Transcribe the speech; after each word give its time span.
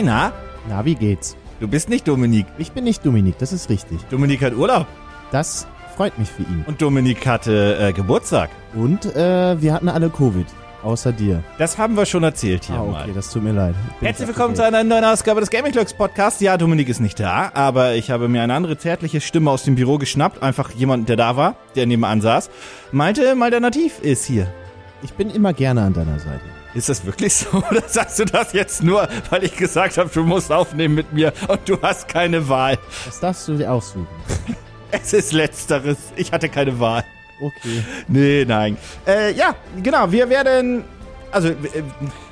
Rainer, 0.00 0.32
Na, 0.66 0.82
wie 0.86 0.94
geht's? 0.94 1.36
du 1.60 1.68
bist 1.68 1.90
nicht 1.90 2.08
Dominik. 2.08 2.46
Ich 2.56 2.72
bin 2.72 2.84
nicht 2.84 3.04
Dominik, 3.04 3.36
das 3.36 3.52
ist 3.52 3.68
richtig. 3.68 3.98
Dominik 4.08 4.40
hat 4.42 4.54
Urlaub 4.56 4.86
Das 5.30 5.66
freut 5.94 6.18
mich 6.18 6.30
für 6.30 6.40
ihn. 6.42 6.64
und 6.66 6.80
Dominik 6.80 7.26
hatte 7.26 7.76
äh, 7.78 7.92
Geburtstag. 7.92 8.48
Und 8.74 9.04
äh, 9.14 9.60
wir 9.60 9.74
hatten 9.74 9.90
alle 9.90 10.08
Covid, 10.08 10.46
außer 10.82 11.12
dir. 11.12 11.44
Das 11.58 11.76
haben 11.76 11.98
wir 11.98 12.06
schon 12.06 12.22
erzählt 12.22 12.64
hier 12.64 12.76
Ah, 12.76 12.84
mal. 12.84 13.02
okay, 13.02 13.12
das 13.14 13.30
tut 13.30 13.42
mir 13.42 13.52
leid. 13.52 13.74
Bin 13.98 14.06
Herzlich 14.06 14.26
ich 14.30 14.34
willkommen 14.34 14.56
zu 14.56 14.64
einer 14.64 14.82
neuen 14.84 15.04
Ausgabe 15.04 15.40
des 15.40 15.50
Gaming 15.50 15.72
Clocks 15.72 15.92
Podcasts. 15.92 16.40
Ja, 16.40 16.56
Dominik 16.56 16.88
ist 16.88 17.00
nicht 17.00 17.20
da, 17.20 17.50
aber 17.52 17.92
ich 17.94 18.10
habe 18.10 18.28
mir 18.28 18.40
eine 18.42 18.54
andere 18.54 18.78
zärtliche 18.78 19.20
Stimme 19.20 19.50
aus 19.50 19.64
dem 19.64 19.74
Büro 19.74 19.98
geschnappt. 19.98 20.42
Einfach 20.42 20.70
jemand, 20.70 21.10
der 21.10 21.16
da 21.16 21.36
war, 21.36 21.56
der 21.76 21.84
nebenan 21.84 22.22
saß. 22.22 22.48
Malte 22.90 23.34
Malternativ 23.34 23.98
ist 24.00 24.24
hier. 24.24 24.46
Ich 25.02 25.12
bin 25.12 25.28
immer 25.28 25.52
gerne 25.52 25.82
an 25.82 25.92
deiner 25.92 26.18
Seite. 26.18 26.40
Ist 26.74 26.88
das 26.88 27.04
wirklich 27.04 27.34
so? 27.34 27.48
Oder 27.70 27.82
sagst 27.86 28.18
du 28.18 28.24
das 28.24 28.52
jetzt 28.52 28.82
nur, 28.82 29.08
weil 29.30 29.44
ich 29.44 29.56
gesagt 29.56 29.98
habe, 29.98 30.10
du 30.12 30.22
musst 30.22 30.52
aufnehmen 30.52 30.94
mit 30.94 31.12
mir 31.12 31.32
und 31.48 31.68
du 31.68 31.80
hast 31.82 32.08
keine 32.08 32.48
Wahl? 32.48 32.78
Das 33.06 33.20
darfst 33.20 33.48
du 33.48 33.56
dir 33.56 33.70
aussuchen. 33.72 34.06
Es 34.92 35.12
ist 35.12 35.32
letzteres. 35.32 35.98
Ich 36.16 36.32
hatte 36.32 36.48
keine 36.48 36.80
Wahl. 36.80 37.04
Okay. 37.40 37.84
Nee, 38.08 38.44
nein. 38.44 38.76
Äh, 39.06 39.32
ja, 39.34 39.54
genau. 39.80 40.10
Wir 40.10 40.28
werden. 40.28 40.84
Also, 41.30 41.50
äh, 41.50 41.54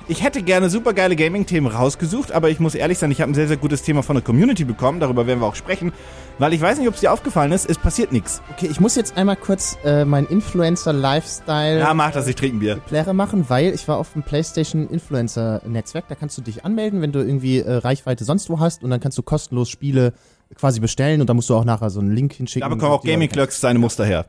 ich 0.09 0.23
hätte 0.23 0.43
gerne 0.43 0.71
super 0.71 0.95
geile 0.95 1.17
Gaming-Themen 1.17 1.67
rausgesucht, 1.67 2.33
aber 2.33 2.49
ich 2.49 2.61
muss 2.61 2.75
ehrlich 2.75 2.99
sein, 2.99 3.11
ich 3.11 3.21
habe 3.21 3.31
ein 3.31 3.35
sehr, 3.35 3.47
sehr 3.47 3.59
gutes 3.59 3.83
Thema 3.83 4.03
von 4.03 4.17
der 4.17 4.25
Community 4.25 4.65
bekommen. 4.65 5.01
Darüber 5.01 5.27
werden 5.27 5.41
wir 5.41 5.47
auch 5.47 5.55
sprechen. 5.55 5.93
Weil 6.39 6.55
ich 6.55 6.61
weiß 6.61 6.79
nicht, 6.79 6.89
ob 6.89 6.95
es 6.95 7.01
dir 7.01 7.13
aufgefallen 7.13 7.53
ist, 7.53 7.69
es 7.69 7.79
passiert 7.79 8.11
nichts. 8.11 8.41
Okay, 8.53 8.69
ich 8.71 8.81
muss 8.81 8.97
jetzt 8.97 9.17
einmal 9.17 9.37
kurz 9.37 9.77
äh, 9.85 10.05
mein 10.05 10.25
Influencer-Lifestyle 10.27 11.81
Ja, 11.81 11.93
mach 11.93 12.13
das, 12.13 12.27
ich 12.27 12.37
trinke 12.37 12.57
ein 12.57 12.61
Bier. 12.61 12.77
Pläre 12.77 13.13
machen, 13.13 13.45
weil 13.49 13.75
ich 13.75 13.87
war 13.87 13.99
auf 13.99 14.13
dem 14.15 14.23
PlayStation 14.23 14.89
Influencer 14.89 15.61
Netzwerk. 15.67 16.09
Da 16.09 16.15
kannst 16.15 16.39
du 16.39 16.43
dich 16.43 16.65
anmelden, 16.65 17.03
wenn 17.03 17.13
du 17.13 17.19
irgendwie 17.19 17.59
äh, 17.59 17.71
Reichweite 17.75 18.25
sonst 18.25 18.49
wo 18.49 18.61
hast 18.61 18.83
und 18.83 18.91
dann 18.91 19.01
kannst 19.01 19.19
du 19.19 19.23
kostenlos 19.23 19.69
Spiele 19.69 20.15
quasi 20.55 20.81
bestellen 20.81 21.21
und 21.21 21.29
da 21.29 21.35
musst 21.35 21.51
du 21.51 21.55
auch 21.55 21.65
nachher 21.65 21.91
so 21.91 22.01
einen 22.01 22.15
Link 22.15 22.33
hinschicken. 22.33 22.69
Da 22.69 22.75
bekommen 22.75 22.93
auch 22.93 23.05
Gaming 23.05 23.29
Clerks 23.29 23.61
seine 23.61 23.79
Muster 23.79 24.07
her. 24.07 24.27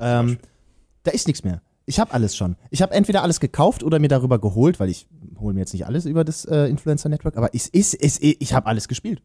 Ähm, 0.00 0.38
da 1.04 1.12
ist 1.12 1.28
nichts 1.28 1.44
mehr. 1.44 1.62
Ich 1.90 1.98
habe 1.98 2.12
alles 2.14 2.36
schon. 2.36 2.56
Ich 2.70 2.82
habe 2.82 2.94
entweder 2.94 3.22
alles 3.22 3.40
gekauft 3.40 3.82
oder 3.82 3.98
mir 3.98 4.08
darüber 4.08 4.38
geholt, 4.38 4.78
weil 4.78 4.88
ich 4.88 5.08
hole 5.40 5.54
mir 5.54 5.60
jetzt 5.60 5.72
nicht 5.72 5.86
alles 5.86 6.04
über 6.06 6.24
das 6.24 6.44
äh, 6.44 6.64
Influencer 6.66 7.08
Network, 7.08 7.36
aber 7.36 7.50
es 7.54 7.66
ist, 7.68 7.94
es 7.94 8.18
ist, 8.18 8.36
ich 8.40 8.52
habe 8.54 8.66
alles 8.66 8.88
gespielt. 8.88 9.22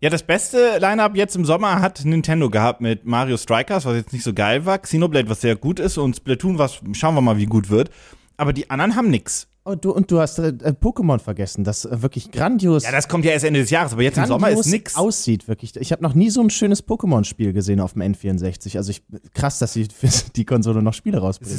Ja, 0.00 0.10
das 0.10 0.24
beste 0.24 0.78
Line-Up 0.80 1.14
jetzt 1.14 1.36
im 1.36 1.44
Sommer 1.44 1.80
hat 1.80 2.04
Nintendo 2.04 2.50
gehabt 2.50 2.80
mit 2.80 3.04
Mario 3.04 3.36
Strikers, 3.36 3.84
was 3.84 3.94
jetzt 3.94 4.12
nicht 4.12 4.24
so 4.24 4.34
geil 4.34 4.66
war, 4.66 4.78
Xenoblade, 4.78 5.28
was 5.28 5.40
sehr 5.40 5.54
gut 5.54 5.78
ist 5.78 5.96
und 5.96 6.16
Splatoon, 6.16 6.58
was 6.58 6.80
schauen 6.92 7.14
wir 7.14 7.20
mal, 7.20 7.36
wie 7.36 7.46
gut 7.46 7.70
wird. 7.70 7.90
Aber 8.36 8.52
die 8.52 8.68
anderen 8.68 8.96
haben 8.96 9.10
nix. 9.10 9.46
Oh, 9.64 9.76
du, 9.76 9.92
und 9.92 10.10
du 10.10 10.18
hast 10.18 10.40
äh, 10.40 10.48
äh, 10.48 10.70
Pokémon 10.72 11.20
vergessen, 11.20 11.62
das 11.62 11.84
äh, 11.84 12.02
wirklich 12.02 12.32
grandios, 12.32 12.82
Ja, 12.82 12.90
das 12.90 13.06
kommt 13.06 13.24
ja 13.24 13.30
erst 13.30 13.44
Ende 13.44 13.60
des 13.60 13.70
Jahres, 13.70 13.92
aber 13.92 14.02
jetzt 14.02 14.18
im 14.18 14.26
Sommer 14.26 14.50
ist 14.50 14.66
nix. 14.66 14.96
aussieht, 14.96 15.46
wirklich. 15.46 15.76
Ich 15.76 15.92
habe 15.92 16.02
noch 16.02 16.14
nie 16.14 16.30
so 16.30 16.40
ein 16.40 16.50
schönes 16.50 16.84
Pokémon-Spiel 16.84 17.52
gesehen 17.52 17.78
auf 17.78 17.92
dem 17.92 18.02
N64. 18.02 18.76
Also 18.76 18.90
ich, 18.90 19.04
krass, 19.34 19.60
dass 19.60 19.72
sie 19.74 19.84
für 19.84 20.08
die 20.34 20.44
Konsole 20.44 20.82
noch 20.82 20.94
Spiele 20.94 21.18
rausbringen. 21.18 21.56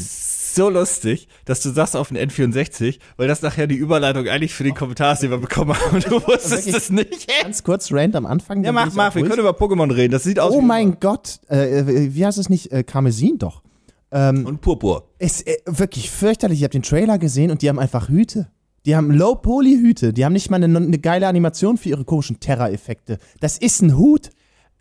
So 0.56 0.70
lustig, 0.70 1.28
dass 1.46 1.62
du 1.62 1.70
sagst 1.70 1.96
auf 1.96 2.10
den 2.10 2.18
N64, 2.18 3.00
weil 3.18 3.28
das 3.28 3.42
nachher 3.42 3.68
die 3.68 3.76
Überleitung 3.76 4.28
eigentlich 4.28 4.54
für 4.54 4.64
den 4.64 4.74
Kommentar 4.76 5.14
ist, 5.14 5.24
den 5.24 5.32
wir 5.32 5.38
bekommen 5.38 5.74
haben. 5.80 6.00
Du 6.10 6.22
wusstest 6.26 6.52
Wirklich? 6.66 6.76
es 6.76 6.90
nicht. 6.90 7.28
Ganz 7.42 7.64
kurz 7.64 7.92
rand 7.92 8.16
am 8.16 8.26
Anfang. 8.26 8.64
Ja, 8.64 8.72
mach, 8.72 8.88
ich 8.88 8.94
mach, 8.94 9.16
wir 9.16 9.22
ruhig. 9.22 9.30
können 9.30 9.42
über 9.42 9.58
Pokémon 9.58 9.94
reden. 9.94 10.12
Das 10.12 10.24
sieht 10.24 10.40
aus 10.40 10.54
Oh 10.54 10.62
wie 10.62 10.66
mein 10.66 11.00
Gott, 11.00 11.40
äh, 11.50 11.80
äh, 11.80 12.14
wie 12.14 12.26
heißt 12.26 12.38
es 12.38 12.50
nicht? 12.50 12.72
Äh, 12.72 12.84
Karmesin 12.84 13.38
doch. 13.38 13.64
Ähm, 14.12 14.46
und 14.46 14.62
Purpur. 14.62 15.10
Es 15.18 15.42
äh, 15.42 15.56
wirklich 15.66 16.12
fürchterlich. 16.12 16.60
Ich 16.60 16.64
habe 16.64 16.72
den 16.72 16.84
Trailer 16.84 17.18
gesehen 17.18 17.52
und 17.52 17.62
die 17.62 17.70
haben 17.70 17.80
einfach 17.80 18.10
Hüte. 18.10 18.50
Die 18.86 18.96
haben 18.96 19.12
Low-Poly-Hüte. 19.12 20.14
Die 20.14 20.26
haben 20.26 20.34
nicht 20.34 20.50
mal 20.50 20.62
eine, 20.62 20.78
eine 20.78 21.00
geile 21.00 21.28
Animation 21.28 21.78
für 21.78 21.90
ihre 21.90 22.04
komischen 22.06 22.40
Terra-Effekte. 22.40 23.18
Das 23.40 23.58
ist 23.58 23.82
ein 23.82 23.98
Hut. 23.98 24.30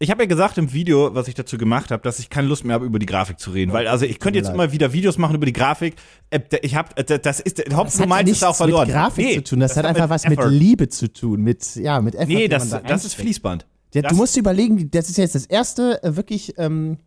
Ich 0.02 0.10
habe 0.10 0.22
ja 0.24 0.26
gesagt 0.26 0.58
im 0.58 0.72
Video, 0.72 1.14
was 1.14 1.28
ich 1.28 1.34
dazu 1.34 1.56
gemacht 1.56 1.92
habe, 1.92 2.02
dass 2.02 2.18
ich 2.18 2.28
keine 2.28 2.48
Lust 2.48 2.64
mehr 2.64 2.74
habe, 2.74 2.84
über 2.86 2.98
die 2.98 3.06
Grafik 3.06 3.38
zu 3.38 3.50
reden. 3.52 3.72
Weil, 3.72 3.86
also 3.86 4.04
ich 4.04 4.18
könnte 4.18 4.38
jetzt 4.38 4.46
leid. 4.46 4.54
immer 4.54 4.72
wieder 4.72 4.92
Videos 4.92 5.16
machen 5.16 5.36
über 5.36 5.46
die 5.46 5.52
Grafik. 5.52 5.94
Äh, 6.30 6.40
Ich 6.62 6.74
habe, 6.74 7.04
das 7.04 7.38
ist, 7.40 7.58
Das 7.60 7.76
Hopfen 7.76 8.00
hat 8.00 8.08
meint 8.08 8.28
ist 8.28 8.42
auch 8.44 8.56
verloren. 8.56 8.88
mit 8.88 8.96
Grafik 8.96 9.24
Nee, 9.24 9.34
zu 9.36 9.44
tun. 9.44 9.60
Das, 9.60 9.76
hat 9.76 9.84
einfach 9.84 10.08
was 10.10 10.24
Effort. 10.24 10.50
mit 10.50 10.58
Liebe 10.60 10.88
zu 10.88 11.12
tun. 11.12 11.42
Mit, 11.42 11.76
ja, 11.76 12.00
mit 12.00 12.14
Effort. 12.16 12.26
Nee, 12.26 12.48
das, 12.48 12.70
da 12.70 12.80
das 12.80 13.04
ist. 13.04 13.14
Fließband. 13.14 13.64
Ja, 13.94 14.02
das- 14.02 14.10
du 14.10 14.16
musst 14.16 14.34
dir 14.34 14.40
überlegen, 14.40 14.90
das 14.90 15.08
ist 15.08 15.18
jetzt 15.18 15.36
das 15.36 15.46
erste 15.46 16.02
äh, 16.02 16.16
wirklich 16.16 16.54
ähm, 16.58 16.98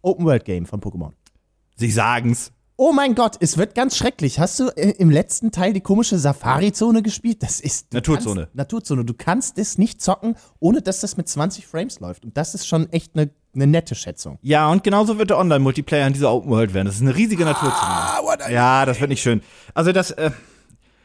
Open-World-Game 0.00 0.64
von 0.66 0.80
Pokémon. 0.80 1.10
Sie 1.76 1.90
sagen's. 1.90 2.50
Oh 2.84 2.90
mein 2.90 3.14
Gott, 3.14 3.36
es 3.38 3.58
wird 3.58 3.76
ganz 3.76 3.96
schrecklich. 3.96 4.40
Hast 4.40 4.58
du 4.58 4.66
äh, 4.70 4.90
im 4.98 5.08
letzten 5.08 5.52
Teil 5.52 5.72
die 5.72 5.82
komische 5.82 6.18
Safari-Zone 6.18 7.02
gespielt? 7.02 7.40
Das 7.40 7.60
ist 7.60 7.92
Naturzone. 7.92 8.40
Kannst, 8.40 8.56
Naturzone. 8.56 9.04
Du 9.04 9.14
kannst 9.14 9.56
es 9.56 9.78
nicht 9.78 10.02
zocken, 10.02 10.34
ohne 10.58 10.82
dass 10.82 10.98
das 10.98 11.16
mit 11.16 11.28
20 11.28 11.64
Frames 11.64 12.00
läuft. 12.00 12.24
Und 12.24 12.36
das 12.36 12.56
ist 12.56 12.66
schon 12.66 12.90
echt 12.90 13.14
eine 13.14 13.30
ne 13.52 13.68
nette 13.68 13.94
Schätzung. 13.94 14.40
Ja, 14.42 14.68
und 14.68 14.82
genauso 14.82 15.16
wird 15.16 15.30
der 15.30 15.38
Online-Multiplayer 15.38 16.08
in 16.08 16.12
dieser 16.12 16.32
Open 16.32 16.50
World 16.50 16.74
werden. 16.74 16.86
Das 16.86 16.96
ist 16.96 17.02
eine 17.02 17.14
riesige 17.14 17.44
Naturzone. 17.44 18.50
ja, 18.50 18.84
das 18.84 19.00
wird 19.00 19.10
nicht 19.10 19.22
schön. 19.22 19.42
Also 19.74 19.92
das, 19.92 20.10
äh, 20.10 20.32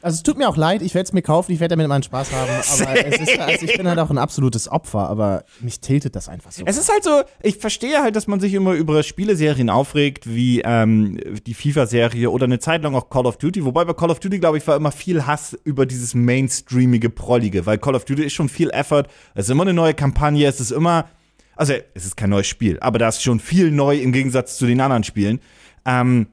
Also 0.02 0.16
es 0.16 0.24
tut 0.24 0.38
mir 0.38 0.48
auch 0.48 0.58
leid, 0.58 0.84
ich 0.84 0.94
werde 0.94 1.08
es 1.08 1.14
mir 1.14 1.24
kaufen, 1.24 1.52
ich 1.52 1.60
werde 1.60 1.76
damit 1.76 1.88
meinen 1.88 2.04
Spaß 2.04 2.32
haben. 2.32 2.50
Aber 2.50 3.06
es 3.06 3.20
ist, 3.20 3.40
also 3.40 3.66
ich 3.66 3.78
bin 3.78 3.88
halt 3.88 3.98
auch 3.98 4.12
ein 4.12 4.20
absolutes 4.20 4.72
Opfer, 4.72 5.10
aber 5.10 5.44
mich 5.60 5.80
tiltet 5.80 6.16
das 6.16 6.30
einfach 6.30 6.52
so. 6.52 6.64
Es 6.66 6.78
ist 6.78 6.92
halt 6.92 7.04
so, 7.04 7.24
ich 7.42 7.58
verstehe 7.58 8.02
halt, 8.02 8.16
dass 8.16 8.28
man 8.28 8.40
sich 8.40 8.54
immer 8.54 8.74
über 8.74 9.02
Spieleserien 9.02 9.72
aufregt, 9.72 10.30
wie 10.30 10.62
ähm, 10.62 11.20
die 11.48 11.56
FIFA-Serie 11.56 12.30
oder 12.30 12.46
eine 12.46 12.60
Zeit 12.60 12.84
lang 12.84 12.94
auch 12.94 13.10
Call 13.10 13.26
of 13.26 13.38
Duty. 13.38 13.66
Wobei 13.66 13.86
bei 13.86 13.94
Call 13.94 14.12
of 14.12 14.20
Duty, 14.20 14.38
glaube 14.38 14.60
ich, 14.60 14.68
war 14.68 14.76
immer 14.76 14.92
viel 14.92 15.26
Hass 15.26 15.58
über 15.64 15.88
dieses 15.88 16.14
mainstreamige, 16.14 17.10
prollige, 17.10 17.66
weil 17.66 17.80
Call 17.80 17.96
of 17.96 18.06
Duty 18.06 18.24
ist 18.24 18.34
schon 18.34 18.50
viel 18.50 18.70
Effort, 18.70 19.06
es 19.34 19.46
ist 19.46 19.52
immer 19.52 19.64
eine 19.64 19.74
neue 19.74 19.96
Kampagne, 19.96 20.46
es 20.46 20.60
ist 20.60 20.72
immer, 20.72 21.10
also 21.56 21.74
es 21.96 22.06
ist 22.06 22.16
kein 22.16 22.30
neues 22.30 22.48
Spiel, 22.48 22.80
aber 22.82 23.00
da 23.00 23.10
ist 23.10 23.24
schon 23.24 23.40
viel 23.40 23.72
neu 23.72 23.98
im 23.98 24.12
Gegensatz 24.12 24.58
zu 24.58 24.68
den 24.68 24.80
anderen 24.80 25.04
Spielen. 25.04 25.40
Ähm, 25.86 26.28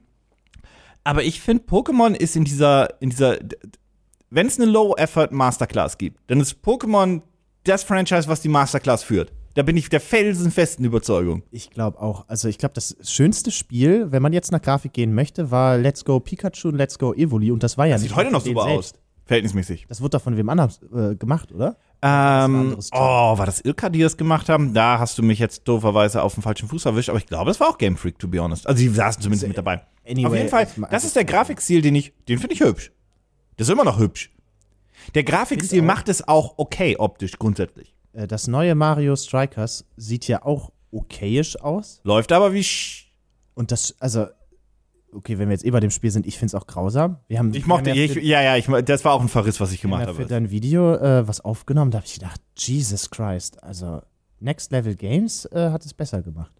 aber 1.05 1.23
ich 1.23 1.39
finde, 1.39 1.63
Pokémon 1.63 2.13
ist 2.13 2.35
in 2.35 2.43
dieser, 2.43 3.01
in 3.01 3.11
dieser, 3.11 3.37
wenn 4.29 4.47
es 4.47 4.59
eine 4.59 4.69
Low-Effort-Masterclass 4.69 5.97
gibt, 5.97 6.19
dann 6.27 6.41
ist 6.41 6.57
Pokémon 6.63 7.21
das 7.63 7.83
Franchise, 7.83 8.27
was 8.27 8.41
die 8.41 8.49
Masterclass 8.49 9.03
führt. 9.03 9.31
Da 9.53 9.63
bin 9.63 9.77
ich 9.77 9.87
der 9.87 10.01
felsenfesten 10.01 10.83
Überzeugung. 10.83 11.43
Ich 11.49 11.69
glaube 11.69 12.01
auch, 12.01 12.25
also 12.27 12.49
ich 12.49 12.57
glaube, 12.57 12.73
das 12.73 12.97
schönste 13.01 13.51
Spiel, 13.51 14.11
wenn 14.11 14.21
man 14.21 14.33
jetzt 14.33 14.51
nach 14.51 14.61
Grafik 14.61 14.91
gehen 14.91 15.13
möchte, 15.13 15.49
war 15.49 15.77
Let's 15.77 16.03
Go 16.03 16.19
Pikachu 16.19 16.67
und 16.67 16.75
Let's 16.75 16.99
Go 16.99 17.13
Evoli. 17.13 17.51
Und 17.51 17.63
das 17.63 17.77
war 17.77 17.85
ja 17.85 17.93
Das 17.95 18.01
nicht 18.01 18.09
sieht 18.09 18.17
heute 18.17 18.31
noch 18.31 18.41
super 18.41 18.65
denen 18.65 18.77
aus. 18.79 18.89
selbst. 18.89 18.99
Verhältnismäßig. 19.25 19.85
Das 19.87 20.01
wurde 20.01 20.17
doch 20.17 20.21
von 20.21 20.35
wem 20.37 20.49
anders 20.49 20.81
äh, 20.93 21.15
gemacht, 21.15 21.51
oder? 21.53 21.77
Ähm, 22.07 22.77
oh, 22.91 23.37
war 23.37 23.45
das 23.47 23.61
Ilka, 23.65 23.89
die 23.89 24.01
das 24.01 24.15
gemacht 24.15 24.47
haben? 24.47 24.75
Da 24.75 24.99
hast 24.99 25.17
du 25.17 25.23
mich 25.23 25.39
jetzt 25.39 25.67
dooferweise 25.67 26.21
auf 26.21 26.35
dem 26.35 26.43
falschen 26.43 26.69
Fuß 26.69 26.85
erwischt, 26.85 27.09
aber 27.09 27.17
ich 27.17 27.25
glaube, 27.25 27.49
das 27.49 27.59
war 27.59 27.69
auch 27.69 27.79
Game 27.79 27.97
Freak, 27.97 28.19
to 28.19 28.27
be 28.27 28.39
honest. 28.39 28.67
Also, 28.67 28.79
die 28.79 28.89
saßen 28.89 29.23
zumindest 29.23 29.47
mit 29.47 29.57
dabei. 29.57 29.81
Anyway, 30.07 30.27
auf 30.27 30.35
jeden 30.35 30.49
Fall, 30.49 30.67
das 30.91 31.03
ist 31.03 31.15
der 31.15 31.25
Grafikstil, 31.25 31.81
den 31.81 31.95
ich, 31.95 32.13
den 32.27 32.37
finde 32.37 32.53
ich 32.53 32.59
hübsch. 32.59 32.91
Das 33.57 33.67
ist 33.67 33.73
immer 33.73 33.83
noch 33.83 33.97
hübsch. 33.97 34.31
Der 35.15 35.23
Grafikstil 35.23 35.81
macht 35.81 36.07
es 36.07 36.27
auch 36.27 36.53
okay 36.57 36.95
optisch 36.97 37.39
grundsätzlich. 37.39 37.95
Äh, 38.13 38.27
das 38.27 38.47
neue 38.47 38.75
Mario 38.75 39.15
Strikers 39.15 39.85
sieht 39.97 40.27
ja 40.27 40.45
auch 40.45 40.71
okayisch 40.91 41.59
aus. 41.59 42.01
Läuft 42.03 42.31
aber 42.31 42.53
wie 42.53 42.63
sch 42.63 43.11
Und 43.55 43.71
das, 43.71 43.95
also, 43.99 44.27
okay, 45.15 45.37
wenn 45.39 45.47
wir 45.49 45.53
jetzt 45.53 45.65
eh 45.65 45.71
bei 45.71 45.79
dem 45.79 45.91
Spiel 45.91 46.11
sind, 46.11 46.25
ich 46.25 46.37
finde 46.37 46.55
es 46.55 46.61
auch 46.61 46.67
grausam. 46.67 47.17
Wir 47.27 47.39
haben, 47.39 47.53
Ich 47.53 47.65
mochte, 47.65 47.89
haben 47.91 47.97
ja 47.97 48.03
ich, 48.05 48.15
ja, 48.15 48.41
ja, 48.41 48.55
ich, 48.57 48.67
das 48.85 49.03
war 49.05 49.13
auch 49.13 49.21
ein 49.21 49.29
Verriss, 49.29 49.59
was 49.59 49.71
ich 49.71 49.81
gemacht 49.81 50.01
ja 50.07 50.13
für 50.13 50.19
habe. 50.23 50.25
dein 50.29 50.51
Video 50.51 50.95
äh, 50.95 51.27
was 51.27 51.41
aufgenommen, 51.41 51.91
da 51.91 51.97
habe 51.99 52.07
ich 52.07 52.15
gedacht, 52.15 52.41
Jesus 52.57 53.09
Christ, 53.09 53.63
also 53.63 54.01
Next 54.39 54.71
Level 54.71 54.95
Games 54.95 55.45
äh, 55.51 55.69
hat 55.71 55.85
es 55.85 55.93
besser 55.93 56.21
gemacht. 56.21 56.51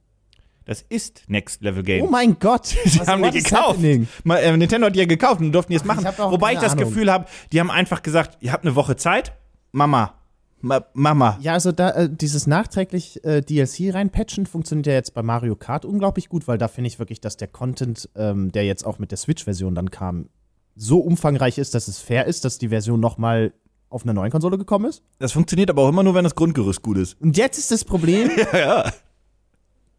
Das 0.65 0.81
ist 0.81 1.23
Next 1.27 1.61
Level 1.61 1.83
Game. 1.83 2.03
Oh 2.05 2.09
mein 2.09 2.39
Gott, 2.39 2.75
Die 2.85 2.99
haben 3.01 3.21
die 3.31 3.43
gekauft. 3.43 3.79
Mal, 4.23 4.37
äh, 4.37 4.57
Nintendo 4.57 4.87
hat 4.87 4.95
die 4.95 4.99
ja 4.99 5.05
gekauft 5.05 5.39
und 5.41 5.51
durften 5.51 5.71
die 5.73 5.75
es 5.77 5.83
Ach, 5.83 5.95
machen. 5.95 6.07
ich 6.11 6.17
Wobei 6.17 6.53
ich 6.53 6.59
das 6.59 6.71
Ahnung. 6.71 6.85
Gefühl 6.89 7.11
habe, 7.11 7.25
die 7.51 7.59
haben 7.59 7.69
einfach 7.69 8.01
gesagt, 8.01 8.37
ihr 8.41 8.51
habt 8.51 8.65
eine 8.65 8.75
Woche 8.75 8.95
Zeit. 8.95 9.33
Mama. 9.71 10.15
Ma 10.61 10.83
Mama. 10.93 11.37
Ja, 11.41 11.53
also 11.53 11.71
da 11.71 11.91
äh, 11.91 12.09
dieses 12.09 12.47
nachträglich 12.47 13.23
äh, 13.23 13.41
DLC 13.41 13.93
reinpatchen 13.93 14.45
funktioniert 14.45 14.87
ja 14.87 14.93
jetzt 14.93 15.13
bei 15.13 15.21
Mario 15.21 15.55
Kart 15.55 15.85
unglaublich 15.85 16.29
gut, 16.29 16.47
weil 16.47 16.57
da 16.57 16.67
finde 16.67 16.87
ich 16.87 16.97
wirklich, 16.97 17.21
dass 17.21 17.37
der 17.37 17.47
Content, 17.47 18.09
ähm, 18.15 18.51
der 18.51 18.65
jetzt 18.65 18.85
auch 18.85 18.97
mit 18.97 19.11
der 19.11 19.17
Switch-Version 19.17 19.75
dann 19.75 19.91
kam, 19.91 20.29
so 20.75 20.99
umfangreich 20.99 21.57
ist, 21.57 21.75
dass 21.75 21.87
es 21.87 21.99
fair 21.99 22.25
ist, 22.25 22.45
dass 22.45 22.57
die 22.57 22.69
Version 22.69 22.99
noch 22.99 23.17
mal 23.17 23.53
auf 23.89 24.03
einer 24.03 24.13
neuen 24.13 24.31
Konsole 24.31 24.57
gekommen 24.57 24.85
ist. 24.85 25.03
Das 25.19 25.31
funktioniert 25.31 25.69
aber 25.69 25.83
auch 25.83 25.89
immer 25.89 26.03
nur, 26.03 26.15
wenn 26.15 26.23
das 26.23 26.35
Grundgerüst 26.35 26.81
gut 26.81 26.97
ist. 26.97 27.21
Und 27.21 27.37
jetzt 27.37 27.57
ist 27.57 27.71
das 27.71 27.85
Problem, 27.85 28.29
Ja, 28.51 28.57
ja. 28.57 28.93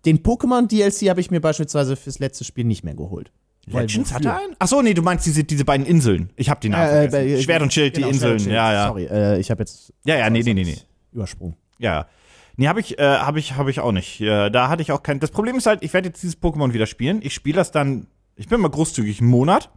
den 0.05 0.23
Pokémon-DLC 0.23 1.09
habe 1.09 1.21
ich 1.21 1.31
mir 1.31 1.41
beispielsweise 1.41 1.97
fürs 1.97 2.19
letzte 2.19 2.45
Spiel 2.45 2.65
nicht 2.65 2.85
mehr 2.85 2.95
geholt. 2.95 3.31
Legends 3.67 4.15
wofür? 4.15 4.31
hatte 4.33 4.45
einen? 4.45 4.57
Ach 4.59 4.69
so, 4.69 4.81
nee, 4.83 4.95
du 4.95 5.03
meinst 5.03 5.27
diese, 5.27 5.43
diese 5.45 5.65
beiden 5.65 5.87
Inseln. 5.87 6.31
Ich 6.37 6.49
hab 6.51 6.61
die 6.61 6.69
Namen 6.69 6.85
Äh, 6.85 7.05
äh, 7.07 7.11
vergessen. 7.11 7.35
bei- 7.37 7.43
Schwert 7.43 7.63
und 7.63 7.73
Schild, 7.73 7.95
genau, 7.95 8.07
die 8.09 8.13
Inseln. 8.15 8.39
Schild. 8.39 8.55
Ja, 8.55 8.73
ja. 8.73 8.87
Sorry, 8.89 9.05
äh, 9.07 9.39
ich 9.39 9.51
habe 9.51 9.63
jetzt 9.63 9.93
Ja, 10.05 10.17
ja, 10.17 10.31
nee, 10.31 10.43
nee, 10.43 10.55
nee, 10.55 10.65
nee. 10.65 10.79
übersprungen. 11.13 11.57
Ja, 11.79 11.93
ja. 11.95 12.07
Nee, 12.59 12.69
habe 12.69 12.81
ich, 12.81 12.99
äh, 12.99 13.03
hab 13.03 13.37
ich, 13.37 13.55
hab 13.57 13.69
ich 13.69 13.81
auch 13.81 13.93
nicht. 13.93 14.19
Ja, 14.21 14.49
da 14.49 14.69
hatte 14.69 14.81
ich 14.83 14.91
auch 14.93 15.03
kein. 15.03 15.21
Das 15.21 15.31
Problem 15.31 15.57
ist 15.57 15.67
halt, 15.67 15.83
ich 15.83 15.93
werde 15.93 16.09
jetzt 16.09 16.23
dieses 16.23 16.41
Pokémon 16.41 16.73
wieder 16.73 16.87
spielen. 16.87 17.21
Ich 17.23 17.35
spiele 17.35 17.57
das 17.57 17.71
dann, 17.71 18.07
ich 18.35 18.49
bin 18.49 18.61
mal 18.61 18.69
großzügig, 18.71 19.21
einen 19.21 19.29
Monat. 19.31 19.71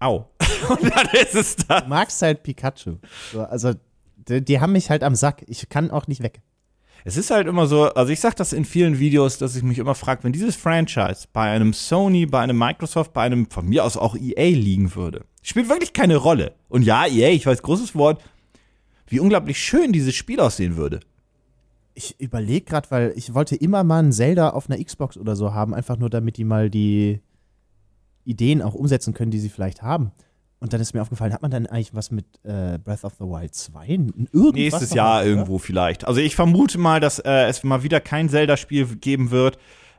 Au. 0.00 0.28
und 0.68 0.82
dann 0.82 1.06
ist 1.12 1.34
es 1.34 1.56
das. 1.56 1.82
Du 1.84 1.88
magst 1.88 2.20
halt 2.22 2.42
Pikachu. 2.42 2.96
So, 3.32 3.42
also, 3.42 3.72
die, 4.28 4.44
die 4.44 4.60
haben 4.60 4.72
mich 4.72 4.90
halt 4.90 5.02
am 5.04 5.14
Sack. 5.14 5.44
Ich 5.46 5.68
kann 5.68 5.90
auch 5.90 6.06
nicht 6.08 6.22
weg. 6.22 6.40
Es 7.08 7.16
ist 7.16 7.30
halt 7.30 7.46
immer 7.46 7.68
so, 7.68 7.84
also 7.84 8.12
ich 8.12 8.18
sag 8.18 8.34
das 8.34 8.52
in 8.52 8.64
vielen 8.64 8.98
Videos, 8.98 9.38
dass 9.38 9.54
ich 9.54 9.62
mich 9.62 9.78
immer 9.78 9.94
frage, 9.94 10.24
wenn 10.24 10.32
dieses 10.32 10.56
Franchise 10.56 11.28
bei 11.32 11.48
einem 11.48 11.72
Sony, 11.72 12.26
bei 12.26 12.40
einem 12.40 12.58
Microsoft, 12.58 13.12
bei 13.12 13.22
einem 13.22 13.48
von 13.48 13.64
mir 13.64 13.84
aus 13.84 13.96
auch 13.96 14.16
EA 14.16 14.48
liegen 14.56 14.92
würde, 14.96 15.24
spielt 15.40 15.68
wirklich 15.68 15.92
keine 15.92 16.16
Rolle. 16.16 16.56
Und 16.68 16.82
ja, 16.82 17.06
EA, 17.06 17.28
ich 17.30 17.46
weiß, 17.46 17.62
großes 17.62 17.94
Wort, 17.94 18.20
wie 19.06 19.20
unglaublich 19.20 19.56
schön 19.56 19.92
dieses 19.92 20.16
Spiel 20.16 20.40
aussehen 20.40 20.76
würde. 20.76 20.98
Ich 21.94 22.20
überlege 22.20 22.66
gerade, 22.66 22.90
weil 22.90 23.12
ich 23.14 23.32
wollte 23.34 23.54
immer 23.54 23.84
mal 23.84 24.02
ein 24.02 24.12
Zelda 24.12 24.50
auf 24.50 24.68
einer 24.68 24.82
Xbox 24.82 25.16
oder 25.16 25.36
so 25.36 25.54
haben, 25.54 25.74
einfach 25.74 25.98
nur 25.98 26.10
damit 26.10 26.38
die 26.38 26.44
mal 26.44 26.70
die 26.70 27.20
Ideen 28.24 28.60
auch 28.60 28.74
umsetzen 28.74 29.14
können, 29.14 29.30
die 29.30 29.38
sie 29.38 29.48
vielleicht 29.48 29.80
haben. 29.80 30.10
Und 30.58 30.72
dann 30.72 30.80
ist 30.80 30.94
mir 30.94 31.02
aufgefallen, 31.02 31.32
hat 31.32 31.42
man 31.42 31.50
dann 31.50 31.66
eigentlich 31.66 31.94
was 31.94 32.10
mit 32.10 32.24
äh, 32.44 32.78
Breath 32.78 33.04
of 33.04 33.14
the 33.18 33.24
Wild 33.24 33.54
2? 33.54 33.86
Irgendwas 33.86 34.52
Nächstes 34.52 34.94
Jahr 34.94 35.20
oder? 35.20 35.26
irgendwo 35.26 35.58
vielleicht. 35.58 36.06
Also 36.06 36.20
ich 36.20 36.34
vermute 36.34 36.78
mal, 36.78 36.98
dass 36.98 37.18
äh, 37.18 37.46
es 37.46 37.62
mal 37.62 37.82
wieder 37.82 38.00
kein 38.00 38.28
Zelda-Spiel 38.28 38.96
geben 38.96 39.30
wird. 39.30 39.58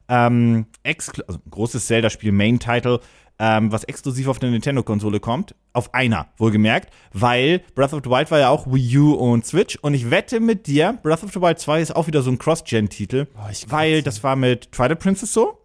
Ähm, 0.10 0.66
also 0.84 1.12
ein 1.30 1.52
großes 1.52 1.86
Zelda-Spiel, 1.86 2.32
Main-Title, 2.32 3.02
ähm, 3.40 3.72
was 3.72 3.84
exklusiv 3.84 4.28
auf 4.28 4.40
der 4.40 4.50
Nintendo-Konsole 4.50 5.20
kommt. 5.20 5.54
Auf 5.74 5.94
einer, 5.94 6.28
wohlgemerkt. 6.38 6.92
Weil 7.14 7.62
Breath 7.76 7.94
of 7.94 8.02
the 8.04 8.10
Wild 8.10 8.32
war 8.32 8.40
ja 8.40 8.50
auch 8.50 8.66
Wii 8.66 8.98
U 8.98 9.14
und 9.14 9.46
Switch. 9.46 9.78
Und 9.78 9.94
ich 9.94 10.10
wette 10.10 10.40
mit 10.40 10.66
dir, 10.66 10.98
Breath 11.04 11.24
of 11.24 11.34
the 11.34 11.42
Wild 11.42 11.60
2 11.60 11.82
ist 11.82 11.96
auch 11.96 12.08
wieder 12.08 12.24
so 12.24 12.32
ein 12.32 12.40
Cross-Gen-Titel. 12.40 13.28
Oh, 13.36 13.50
ich 13.52 13.70
weil 13.70 14.02
das 14.02 14.24
war 14.24 14.36
mit 14.36 14.72
Twilight 14.72 15.00
Princess 15.00 15.34
so. 15.34 15.60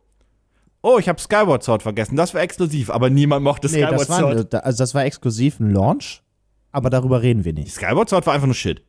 Oh, 0.82 0.98
ich 0.98 1.08
habe 1.08 1.20
Skyward 1.20 1.62
Sword 1.62 1.82
vergessen. 1.82 2.16
Das 2.16 2.34
war 2.34 2.40
exklusiv, 2.42 2.90
aber 2.90 3.08
niemand 3.08 3.44
mochte 3.44 3.68
Nee, 3.68 3.74
Skyward 3.84 4.00
das 4.00 4.08
war, 4.08 4.18
Sword. 4.18 4.54
also 4.54 4.78
das 4.82 4.94
war 4.94 5.04
exklusiv 5.04 5.60
ein 5.60 5.70
Launch, 5.70 6.22
aber 6.72 6.90
darüber 6.90 7.22
reden 7.22 7.44
wir 7.44 7.52
nicht. 7.52 7.72
Skyward 7.72 8.08
Sword 8.08 8.26
war 8.26 8.34
einfach 8.34 8.46
nur 8.48 8.54
Shit. 8.54 8.82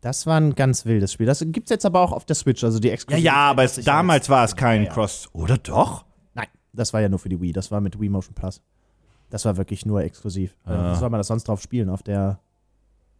Das 0.00 0.26
war 0.26 0.40
ein 0.40 0.54
ganz 0.54 0.86
wildes 0.86 1.12
Spiel. 1.12 1.26
Das 1.26 1.44
gibt's 1.46 1.70
jetzt 1.70 1.84
aber 1.86 2.00
auch 2.00 2.12
auf 2.12 2.24
der 2.24 2.34
Switch, 2.34 2.64
also 2.64 2.78
die 2.80 2.88
Ja, 2.88 2.94
exklusiv. 2.94 3.24
ja, 3.24 3.34
aber 3.34 3.64
es, 3.64 3.76
damals 3.84 4.28
war 4.28 4.44
es 4.44 4.56
kein 4.56 4.82
Ja, 4.82 4.88
ja. 4.88 4.94
Cross. 4.94 5.28
Oder 5.32 5.58
doch? 5.58 6.04
Nein, 6.34 6.46
das 6.72 6.92
war 6.92 7.00
ja 7.00 7.08
nur 7.08 7.18
für 7.18 7.28
die 7.28 7.40
Wii. 7.40 7.52
Das 7.52 7.70
war 7.70 7.80
mit 7.80 8.00
Wii 8.00 8.08
Motion 8.08 8.34
Plus. 8.34 8.60
Das 9.28 9.44
war 9.44 9.56
wirklich 9.58 9.86
nur 9.86 10.02
exklusiv. 10.02 10.56
Äh, 10.66 10.70
Ah. 10.70 10.92
Wie 10.94 10.98
soll 10.98 11.10
man 11.10 11.18
das 11.18 11.26
sonst 11.28 11.44
drauf 11.46 11.60
spielen? 11.60 11.90
Auf 11.90 12.02
der. 12.02 12.40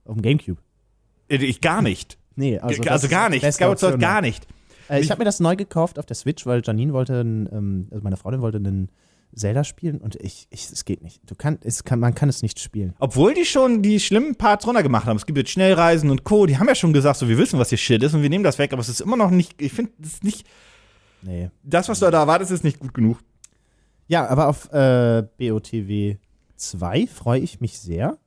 Auf 0.06 0.14
dem 0.14 0.22
Gamecube? 0.22 0.60
Äh, 1.28 1.36
Ich 1.36 1.60
gar 1.60 1.82
nicht. 1.82 2.18
Nee, 2.34 2.58
Also, 2.58 2.82
also. 2.84 3.08
gar 3.08 3.28
nicht. 3.28 3.44
Skyward 3.52 3.78
Sword 3.78 4.00
gar 4.00 4.20
nicht. 4.22 4.46
Äh, 4.90 5.00
ich 5.00 5.10
habe 5.10 5.20
mir 5.20 5.24
das 5.24 5.40
neu 5.40 5.56
gekauft 5.56 5.98
auf 5.98 6.06
der 6.06 6.16
Switch, 6.16 6.46
weil 6.46 6.62
Janine 6.64 6.92
wollte, 6.92 7.20
ähm, 7.20 7.88
also 7.90 8.02
meine 8.02 8.16
Freundin 8.16 8.40
wollte 8.42 8.58
einen 8.58 8.90
Zelda 9.34 9.62
spielen 9.62 9.98
und 9.98 10.16
ich, 10.16 10.48
ich 10.50 10.70
es 10.72 10.84
geht 10.84 11.02
nicht. 11.02 11.20
Du 11.24 11.34
kann, 11.36 11.58
es 11.62 11.84
kann, 11.84 12.00
man 12.00 12.14
kann 12.14 12.28
es 12.28 12.42
nicht 12.42 12.58
spielen. 12.58 12.94
Obwohl 12.98 13.32
die 13.34 13.44
schon 13.44 13.80
die 13.82 14.00
schlimmen 14.00 14.34
Parts 14.34 14.66
runtergemacht 14.66 15.06
haben. 15.06 15.16
Es 15.16 15.24
gibt 15.26 15.38
jetzt 15.38 15.50
Schnellreisen 15.50 16.10
und 16.10 16.24
Co. 16.24 16.46
Die 16.46 16.58
haben 16.58 16.66
ja 16.66 16.74
schon 16.74 16.92
gesagt, 16.92 17.18
so 17.20 17.28
wir 17.28 17.38
wissen, 17.38 17.58
was 17.58 17.68
hier 17.68 17.78
Shit 17.78 18.02
ist 18.02 18.12
und 18.14 18.22
wir 18.22 18.28
nehmen 18.30 18.42
das 18.44 18.58
weg, 18.58 18.72
aber 18.72 18.80
es 18.80 18.88
ist 18.88 19.00
immer 19.00 19.16
noch 19.16 19.30
nicht, 19.30 19.60
ich 19.62 19.72
finde, 19.72 19.92
das 19.98 20.14
ist 20.14 20.24
nicht, 20.24 20.46
Nee. 21.22 21.50
das, 21.62 21.88
was 21.88 22.00
du 22.00 22.10
da 22.10 22.20
erwartest, 22.22 22.50
ist 22.50 22.64
nicht 22.64 22.80
gut 22.80 22.92
genug. 22.94 23.18
Ja, 24.08 24.26
aber 24.26 24.48
auf 24.48 24.72
äh, 24.72 25.22
BOTW 25.38 26.16
2 26.56 27.06
freue 27.06 27.40
ich 27.40 27.60
mich 27.60 27.78
sehr. 27.78 28.18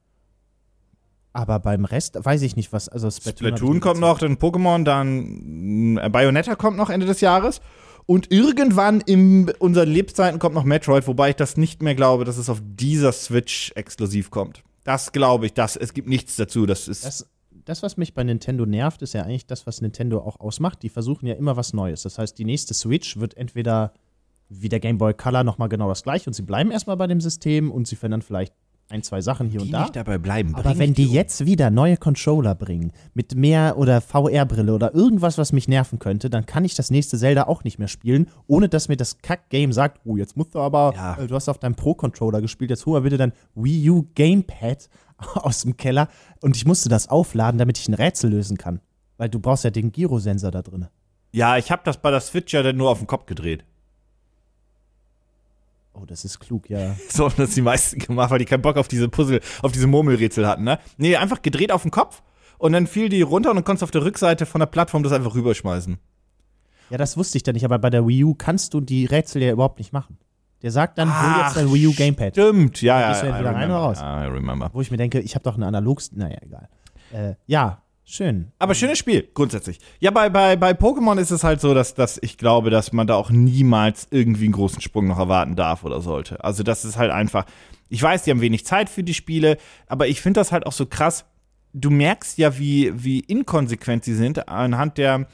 Aber 1.33 1.59
beim 1.59 1.85
Rest 1.85 2.18
weiß 2.24 2.44
ich 2.44 2.56
nicht, 2.56 2.71
was. 2.71 2.88
Also 2.88 3.09
Splatoon, 3.09 3.47
Splatoon 3.47 3.80
kommt 3.80 4.00
noch, 4.00 4.19
dann 4.19 4.38
Pokémon, 4.38 4.83
dann 4.83 5.97
äh, 5.97 6.09
Bayonetta 6.09 6.56
kommt 6.56 6.77
noch 6.77 6.91
Ende 6.91 7.07
des 7.07 7.21
Jahres. 7.21 7.59
Und 8.06 8.31
irgendwann 8.31 9.01
in 9.01 9.50
unseren 9.59 9.89
Lebzeiten 9.89 10.38
kommt 10.38 10.53
noch 10.53 10.65
Metroid, 10.65 11.07
wobei 11.07 11.31
ich 11.31 11.35
das 11.35 11.57
nicht 11.57 11.81
mehr 11.81 11.95
glaube, 11.95 12.25
dass 12.25 12.38
es 12.38 12.50
auf 12.50 12.62
dieser 12.63 13.13
Switch 13.13 13.71
exklusiv 13.75 14.30
kommt. 14.30 14.62
Das 14.83 15.12
glaube 15.12 15.45
ich, 15.45 15.53
das, 15.53 15.77
es 15.77 15.94
gibt 15.94 16.07
nichts 16.07 16.35
dazu. 16.35 16.65
Das 16.65 16.88
ist. 16.88 17.06
Das, 17.06 17.27
das, 17.65 17.81
was 17.81 17.97
mich 17.97 18.13
bei 18.13 18.24
Nintendo 18.24 18.65
nervt, 18.65 19.01
ist 19.01 19.13
ja 19.13 19.24
eigentlich 19.24 19.47
das, 19.47 19.65
was 19.65 19.81
Nintendo 19.81 20.19
auch 20.19 20.39
ausmacht. 20.39 20.83
Die 20.83 20.89
versuchen 20.89 21.25
ja 21.25 21.33
immer 21.33 21.56
was 21.56 21.74
Neues. 21.74 22.03
Das 22.03 22.19
heißt, 22.19 22.38
die 22.38 22.45
nächste 22.45 22.74
Switch 22.74 23.18
wird 23.18 23.38
entweder 23.38 23.94
wie 24.50 24.69
der 24.69 24.80
Game 24.80 24.97
Boy 24.97 25.13
Color 25.13 25.44
nochmal 25.44 25.69
genau 25.69 25.88
das 25.88 26.03
gleiche 26.03 26.30
und 26.30 26.33
sie 26.33 26.44
bleiben 26.44 26.69
erstmal 26.69 26.97
bei 26.97 27.07
dem 27.07 27.21
System 27.21 27.71
und 27.71 27.88
sie 27.88 27.95
verändern 27.95 28.21
vielleicht 28.21 28.53
ein, 28.89 29.01
zwei 29.01 29.21
Sachen 29.21 29.47
hier 29.47 29.59
die 29.62 29.65
und 29.68 29.71
da. 29.71 29.81
nicht 29.81 29.95
dabei 29.95 30.18
bleiben. 30.18 30.53
Aber 30.53 30.63
Bring 30.69 30.80
wenn 30.80 30.94
die 30.94 31.07
um. 31.07 31.13
jetzt 31.13 31.45
wieder 31.45 31.69
neue 31.71 31.97
Controller 31.97 32.53
bringen, 32.53 32.91
mit 33.13 33.35
mehr 33.35 33.77
oder 33.77 34.01
VR-Brille 34.01 34.74
oder 34.74 34.94
irgendwas, 34.94 35.38
was 35.38 35.51
mich 35.51 35.68
nerven 35.68 35.97
könnte, 36.00 36.30
dann 36.30 36.45
kann 36.45 36.63
ich 36.65 36.75
das 36.75 36.91
nächste 36.91 37.18
Zelda 37.18 37.44
auch 37.47 37.63
nicht 37.63 37.80
mehr 37.80 37.88
spielen, 37.88 38.27
ohne 38.45 38.69
dass 38.69 38.89
mir 38.89 38.97
das 38.97 39.18
Kack-Game 39.19 39.74
sagt, 39.74 40.01
oh, 40.06 40.15
jetzt 40.18 40.38
musst 40.38 40.53
du 40.53 40.59
aber, 40.59 40.94
Ja. 40.95 41.18
äh, 41.18 41.27
du 41.27 41.33
hast 41.35 41.50
auf 41.50 41.57
deinem 41.57 41.75
Pro-Controller 41.75 42.41
gespielt, 42.41 42.69
jetzt 42.69 42.85
hol 42.85 42.94
mal 42.94 43.01
bitte 43.01 43.18
dein 43.18 43.33
Wii 43.56 43.89
U 43.89 44.06
Gamepad 44.15 44.89
aus 45.35 45.62
dem 45.63 45.75
Keller 45.77 46.07
und 46.41 46.56
ich 46.56 46.65
musste 46.65 46.89
das 46.89 47.07
aufladen, 47.09 47.57
damit 47.57 47.80
ich 47.80 47.88
ein 47.88 47.94
Rätsel 47.95 48.30
lösen 48.30 48.57
kann. 48.57 48.80
Weil 49.18 49.30
du 49.30 49.39
brauchst 49.39 49.63
ja 49.63 49.69
den 49.71 49.91
Gyrosensor 49.91 50.51
da 50.51 50.62
drin. 50.62 50.88
Ja, 51.31 51.57
ich 51.57 51.71
habe 51.71 51.81
das 51.85 51.97
bei 51.97 52.12
der 52.12 52.19
Switch 52.19 52.53
ja 52.53 52.62
dann 52.62 52.77
nur 52.77 52.89
auf 52.91 53.00
den 53.00 53.07
Kopf 53.07 53.25
gedreht. 53.25 53.63
Oh, 55.94 56.06
das 56.06 56.25
ist 56.25 56.40
klug, 56.40 56.69
ja. 56.69 56.95
So 57.10 57.25
haben 57.25 57.36
das 57.38 57.51
die 57.51 57.62
meisten 57.62 58.00
gemacht, 58.00 58.31
weil 58.31 58.40
die 58.40 58.45
keinen 58.45 58.62
Bock 58.62 58.78
auf 58.78 58.88
diese 58.88 59.10
Puzzle, 59.10 59.42
auf 59.62 59.72
diese 59.72 59.88
Murmelrätsel 59.88 60.48
hatten, 60.48 60.63
ne? 60.63 60.80
Nee, 60.98 61.16
einfach 61.16 61.42
gedreht 61.42 61.72
auf 61.72 61.84
den 61.84 61.92
Kopf 61.92 62.24
und 62.57 62.74
dann 62.74 62.88
fiel 62.88 63.10
die 63.10 63.22
runter 63.22 63.50
und 63.51 63.57
dann 63.57 63.63
konntest 63.63 63.81
du 63.81 63.86
auf 63.86 63.92
der 63.92 64.04
Rückseite 64.04 64.45
von 64.45 64.60
der 64.60 64.66
Plattform 64.68 65.04
das 65.04 65.12
einfach 65.12 65.36
rüberschmeißen. 65.36 65.98
Ja, 66.90 66.98
das 66.98 67.18
wusste 67.18 67.38
ich 67.38 67.44
dann 67.44 67.54
nicht, 67.54 67.66
aber 67.66 67.80
bei 67.80 67.90
der 67.90 68.07
Wii 68.07 68.24
U 68.24 68.34
kannst 68.36 68.74
du 68.74 68.81
die 68.81 69.06
Rätsel 69.06 69.42
ja 69.42 69.51
überhaupt 69.51 69.80
nicht 69.80 69.94
machen. 69.94 70.18
Der 70.62 70.72
sagt 70.72 70.98
dann, 70.98 71.10
hol 71.10 71.44
jetzt 71.44 71.57
dein 71.57 71.74
Wii 71.74 71.88
U 71.88 71.94
Gamepad. 71.94 72.34
Stimmt, 72.34 72.81
ja, 72.81 73.00
ja. 73.00 73.10
gehst 73.10 73.24
du 73.24 73.25
I 73.25 73.30
entweder 73.30 73.54
rein 73.54 73.69
oder 73.69 73.80
raus. 73.80 73.98
Ja, 74.00 74.24
I 74.24 74.28
remember. 74.28 74.69
Wo 74.74 74.81
ich 74.81 74.92
mir 74.92 74.98
denke, 74.98 75.19
ich 75.19 75.36
habe 75.36 75.44
doch 75.44 75.56
eine 75.56 75.68
analog. 75.68 76.01
Naja, 76.13 76.38
egal. 76.42 76.69
Äh, 77.12 77.36
ja, 77.45 77.82
schön. 78.05 78.51
Aber 78.59 78.75
schönes 78.75 78.97
Spiel, 78.97 79.27
grundsätzlich. 79.33 79.79
Ja, 80.00 80.11
bei, 80.11 80.29
bei, 80.29 80.55
bei 80.55 80.71
Pokémon 80.71 81.19
ist 81.19 81.31
es 81.31 81.44
halt 81.44 81.61
so, 81.61 81.73
dass, 81.73 81.94
dass 81.95 82.19
ich 82.21 82.38
glaube, 82.38 82.69
dass 82.69 82.94
man 82.94 83.07
da 83.07 83.15
auch 83.15 83.29
niemals 83.29 84.07
irgendwie 84.11 84.45
einen 84.45 84.53
großen 84.53 84.81
Sprung 84.81 85.07
noch 85.07 85.19
erwarten 85.19 85.55
darf 85.55 85.83
oder 85.83 86.01
sollte. 86.01 86.44
Also, 86.44 86.63
das 86.63 86.85
ist 86.85 86.97
halt 86.97 87.11
einfach. 87.11 87.45
Ich 87.89 88.01
weiß, 88.01 88.23
die 88.23 88.31
haben 88.31 88.41
wenig 88.41 88.65
Zeit 88.65 88.89
für 88.89 89.03
die 89.03 89.13
Spiele, 89.13 89.57
aber 89.88 90.07
ich 90.07 90.21
finde 90.21 90.39
das 90.39 90.51
halt 90.51 90.65
auch 90.65 90.71
so 90.71 90.85
krass. 90.85 91.25
Du 91.73 91.89
merkst 91.89 92.38
ja, 92.38 92.57
wie, 92.57 92.91
wie 92.95 93.19
inkonsequent 93.19 94.03
sie 94.03 94.15
sind 94.15 94.47
anhand 94.47 94.97
der. 94.97 95.27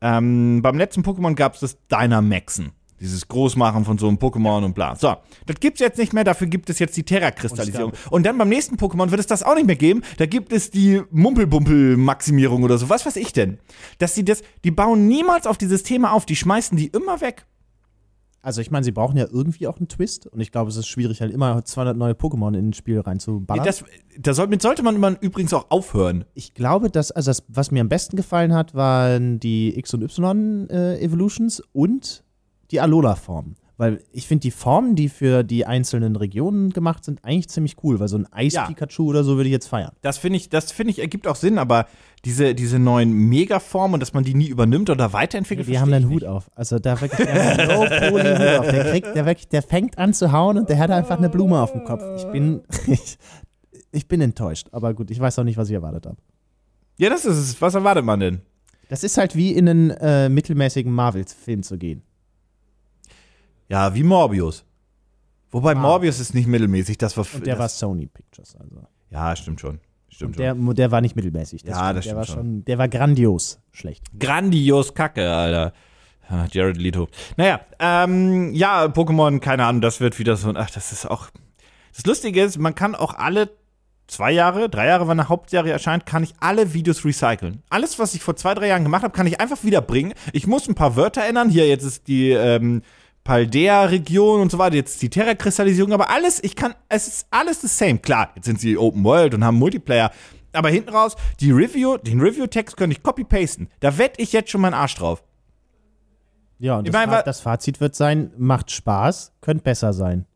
Ähm, 0.00 0.60
beim 0.62 0.76
letzten 0.76 1.02
Pokémon 1.02 1.34
gab 1.34 1.54
es 1.54 1.60
das 1.60 1.78
Dynamaxen. 1.88 2.72
Dieses 3.04 3.28
Großmachen 3.28 3.84
von 3.84 3.96
so 3.96 4.08
einem 4.08 4.16
Pokémon 4.16 4.64
und 4.64 4.74
bla. 4.74 4.96
So, 4.96 5.14
das 5.46 5.60
gibt's 5.60 5.78
jetzt 5.78 5.98
nicht 5.98 6.12
mehr, 6.12 6.24
dafür 6.24 6.48
gibt 6.48 6.68
es 6.70 6.80
jetzt 6.80 6.96
die 6.96 7.04
Terra-Kristallisierung. 7.04 7.92
Und 8.10 8.24
Und 8.24 8.26
dann 8.26 8.38
beim 8.38 8.48
nächsten 8.48 8.76
Pokémon 8.76 9.10
wird 9.10 9.20
es 9.20 9.26
das 9.26 9.42
auch 9.42 9.54
nicht 9.54 9.66
mehr 9.66 9.76
geben. 9.76 10.02
Da 10.16 10.24
gibt 10.24 10.50
es 10.50 10.70
die 10.70 11.02
Mumpelbumpel-Maximierung 11.10 12.62
oder 12.62 12.78
so. 12.78 12.88
Was 12.88 13.04
weiß 13.04 13.16
ich 13.16 13.34
denn? 13.34 13.58
Dass 13.98 14.14
die 14.14 14.24
das, 14.24 14.42
die 14.64 14.70
bauen 14.70 15.06
niemals 15.06 15.46
auf 15.46 15.58
dieses 15.58 15.82
Thema 15.82 16.12
auf, 16.12 16.24
die 16.24 16.34
schmeißen 16.34 16.78
die 16.78 16.86
immer 16.86 17.20
weg. 17.20 17.44
Also 18.40 18.62
ich 18.62 18.70
meine, 18.70 18.82
sie 18.82 18.92
brauchen 18.92 19.18
ja 19.18 19.26
irgendwie 19.30 19.66
auch 19.66 19.76
einen 19.76 19.88
Twist 19.88 20.26
und 20.26 20.40
ich 20.40 20.52
glaube, 20.52 20.70
es 20.70 20.76
ist 20.76 20.86
schwierig, 20.86 21.20
halt 21.20 21.32
immer 21.32 21.62
200 21.62 21.96
neue 21.98 22.12
Pokémon 22.14 22.56
in 22.56 22.70
ein 22.70 22.72
Spiel 22.72 23.00
reinzuballern. 23.00 23.62
Das, 23.62 23.84
da 24.18 24.32
soll, 24.32 24.48
sollte 24.58 24.82
man 24.82 25.16
übrigens 25.16 25.52
auch 25.52 25.70
aufhören. 25.70 26.24
ich 26.32 26.54
glaube, 26.54 26.88
dass, 26.90 27.10
also 27.10 27.28
das, 27.30 27.44
was 27.48 27.70
mir 27.70 27.82
am 27.82 27.90
besten 27.90 28.16
gefallen 28.16 28.54
hat, 28.54 28.74
waren 28.74 29.38
die 29.38 29.78
X 29.78 29.92
und 29.92 30.02
Y 30.02 30.70
äh, 30.70 30.98
Evolutions 30.98 31.62
und 31.72 32.23
die 32.74 32.80
Alola-Formen. 32.80 33.56
Weil 33.76 34.04
ich 34.12 34.28
finde 34.28 34.42
die 34.42 34.52
Formen, 34.52 34.94
die 34.94 35.08
für 35.08 35.42
die 35.42 35.66
einzelnen 35.66 36.14
Regionen 36.14 36.70
gemacht 36.70 37.04
sind, 37.04 37.24
eigentlich 37.24 37.48
ziemlich 37.48 37.76
cool, 37.82 37.98
weil 37.98 38.06
so 38.06 38.16
ein 38.16 38.32
Eis-Pikachu 38.32 39.08
oder 39.08 39.24
so 39.24 39.36
würde 39.36 39.48
ich 39.48 39.52
jetzt 39.52 39.66
feiern. 39.66 39.90
Das 40.00 40.16
finde 40.16 40.36
ich, 40.36 40.48
das 40.48 40.70
finde 40.70 40.92
ich, 40.92 41.00
ergibt 41.00 41.26
auch 41.26 41.34
Sinn, 41.34 41.58
aber 41.58 41.86
diese, 42.24 42.54
diese 42.54 42.78
neuen 42.78 43.12
Megaformen 43.12 43.94
und 43.94 44.00
dass 44.00 44.12
man 44.14 44.22
die 44.22 44.34
nie 44.34 44.46
übernimmt 44.46 44.90
oder 44.90 45.12
weiterentwickelt, 45.12 45.66
Die 45.66 45.80
haben 45.80 45.92
einen 45.92 46.08
Hut 46.08 46.24
auf. 46.24 46.50
Also 46.54 46.78
da 46.78 47.00
wirklich 47.00 47.26
der 47.26 47.66
Low-Poly-Hut 47.66 48.58
auf. 48.60 48.70
Der 48.70 48.90
kriegt, 48.92 49.16
der 49.16 49.26
wirklich, 49.26 49.48
der 49.48 49.62
fängt 49.62 49.98
an 49.98 50.14
zu 50.14 50.30
hauen 50.30 50.56
und 50.56 50.68
der 50.68 50.78
hat 50.78 50.90
einfach 50.92 51.18
eine 51.18 51.28
Blume 51.28 51.60
auf 51.60 51.72
dem 51.72 51.82
Kopf. 51.82 52.02
Ich 52.16 52.24
bin, 52.30 52.62
ich, 52.86 53.18
ich 53.90 54.06
bin 54.06 54.20
enttäuscht. 54.20 54.68
Aber 54.70 54.94
gut, 54.94 55.10
ich 55.10 55.18
weiß 55.18 55.36
auch 55.40 55.44
nicht, 55.44 55.56
was 55.56 55.68
ich 55.68 55.74
erwartet 55.74 56.06
habe. 56.06 56.16
Ja, 56.96 57.10
das 57.10 57.24
ist 57.24 57.38
es. 57.38 57.60
Was 57.60 57.74
erwartet 57.74 58.04
man 58.04 58.20
denn? 58.20 58.40
Das 58.88 59.02
ist 59.02 59.18
halt 59.18 59.34
wie 59.34 59.50
in 59.50 59.68
einen 59.68 59.90
äh, 59.90 60.28
mittelmäßigen 60.28 60.92
Marvel-Film 60.92 61.64
zu 61.64 61.76
gehen. 61.76 62.02
Ja, 63.68 63.94
wie 63.94 64.02
Morbius. 64.02 64.64
Wobei 65.50 65.72
Ah. 65.72 65.76
Morbius 65.76 66.20
ist 66.20 66.34
nicht 66.34 66.46
mittelmäßig, 66.46 66.98
das 66.98 67.16
war. 67.16 67.26
Und 67.34 67.46
der 67.46 67.58
war 67.58 67.66
das, 67.66 67.78
Sony 67.78 68.06
Pictures. 68.06 68.56
Also. 68.56 68.82
Ja, 69.10 69.34
stimmt 69.36 69.60
schon. 69.60 69.80
Stimmt 70.08 70.36
Und 70.36 70.38
der, 70.38 70.54
der 70.54 70.90
war 70.90 71.00
nicht 71.00 71.16
mittelmäßig. 71.16 71.62
Ja, 71.62 71.92
das 71.92 72.04
der 72.04 72.16
war 72.16 72.24
stimmt 72.24 72.38
schon. 72.38 72.64
Der 72.64 72.78
war 72.78 72.88
grandios 72.88 73.58
schlecht. 73.72 74.04
grandios 74.18 74.94
Kacke, 74.94 75.30
Alter. 75.32 75.72
Ah, 76.28 76.46
Jared 76.50 76.76
Leto. 76.78 77.08
Naja, 77.36 77.60
ähm, 77.78 78.52
ja, 78.54 78.84
Pokémon, 78.86 79.40
keine 79.40 79.66
Ahnung, 79.66 79.82
das 79.82 80.00
wird 80.00 80.18
wieder 80.18 80.36
so 80.36 80.48
ein, 80.48 80.56
ach, 80.56 80.70
das 80.70 80.90
ist 80.90 81.04
auch, 81.10 81.28
das 81.94 82.06
Lustige 82.06 82.42
ist, 82.42 82.58
man 82.58 82.74
kann 82.74 82.94
auch 82.94 83.12
alle 83.14 83.50
zwei 84.06 84.32
Jahre, 84.32 84.70
drei 84.70 84.86
Jahre, 84.86 85.04
wenn 85.06 85.20
eine 85.20 85.28
Hauptserie 85.28 85.72
erscheint, 85.72 86.06
kann 86.06 86.22
ich 86.22 86.34
alle 86.40 86.72
Videos 86.72 87.04
recyceln. 87.04 87.62
Alles, 87.68 87.98
was 87.98 88.14
ich 88.14 88.22
vor 88.22 88.36
zwei, 88.36 88.54
drei 88.54 88.68
Jahren 88.68 88.84
gemacht 88.84 89.02
habe, 89.02 89.12
kann 89.14 89.26
ich 89.26 89.40
einfach 89.40 89.64
wieder 89.64 89.82
bringen. 89.82 90.14
Ich 90.32 90.46
muss 90.46 90.66
ein 90.68 90.74
paar 90.74 90.96
Wörter 90.96 91.24
ändern. 91.26 91.50
Hier, 91.50 91.68
jetzt 91.68 91.84
ist 91.84 92.08
die, 92.08 92.30
ähm, 92.30 92.82
Paldea-Region 93.24 94.40
und 94.42 94.50
so 94.52 94.58
weiter, 94.58 94.76
jetzt 94.76 95.00
die 95.00 95.08
Terra-Kristallisierung, 95.08 95.92
aber 95.92 96.10
alles, 96.10 96.42
ich 96.44 96.54
kann, 96.54 96.74
es 96.88 97.08
ist 97.08 97.26
alles 97.30 97.62
the 97.62 97.68
same. 97.68 97.98
Klar, 97.98 98.30
jetzt 98.36 98.44
sind 98.44 98.60
sie 98.60 98.76
Open 98.76 99.02
World 99.02 99.34
und 99.34 99.44
haben 99.44 99.56
Multiplayer, 99.56 100.10
aber 100.52 100.68
hinten 100.68 100.90
raus, 100.90 101.16
die 101.40 101.50
Review, 101.50 101.96
den 101.96 102.20
Review-Text 102.20 102.76
könnte 102.76 102.96
ich 102.96 103.02
copy-pasten. 103.02 103.68
Da 103.80 103.98
wette 103.98 104.20
ich 104.20 104.32
jetzt 104.32 104.50
schon 104.50 104.60
meinen 104.60 104.74
Arsch 104.74 104.94
drauf. 104.94 105.24
Ja, 106.58 106.78
und 106.78 106.86
Ich 106.86 106.92
das, 106.92 107.06
mein, 107.06 107.22
das 107.24 107.40
Fazit 107.40 107.80
wird 107.80 107.94
sein, 107.94 108.30
macht 108.36 108.70
Spaß, 108.70 109.32
könnte 109.40 109.64
besser 109.64 109.92
sein. 109.92 110.26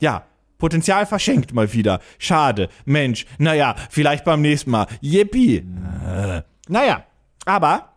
Ja, 0.00 0.24
Potenzial 0.58 1.06
verschenkt 1.06 1.52
mal 1.52 1.72
wieder. 1.72 2.00
Schade. 2.18 2.68
Mensch, 2.84 3.26
naja, 3.38 3.74
vielleicht 3.90 4.24
beim 4.24 4.40
nächsten 4.40 4.70
Mal. 4.70 4.86
Yippie. 5.00 5.56
Äh, 5.58 6.42
naja, 6.68 7.04
aber 7.44 7.93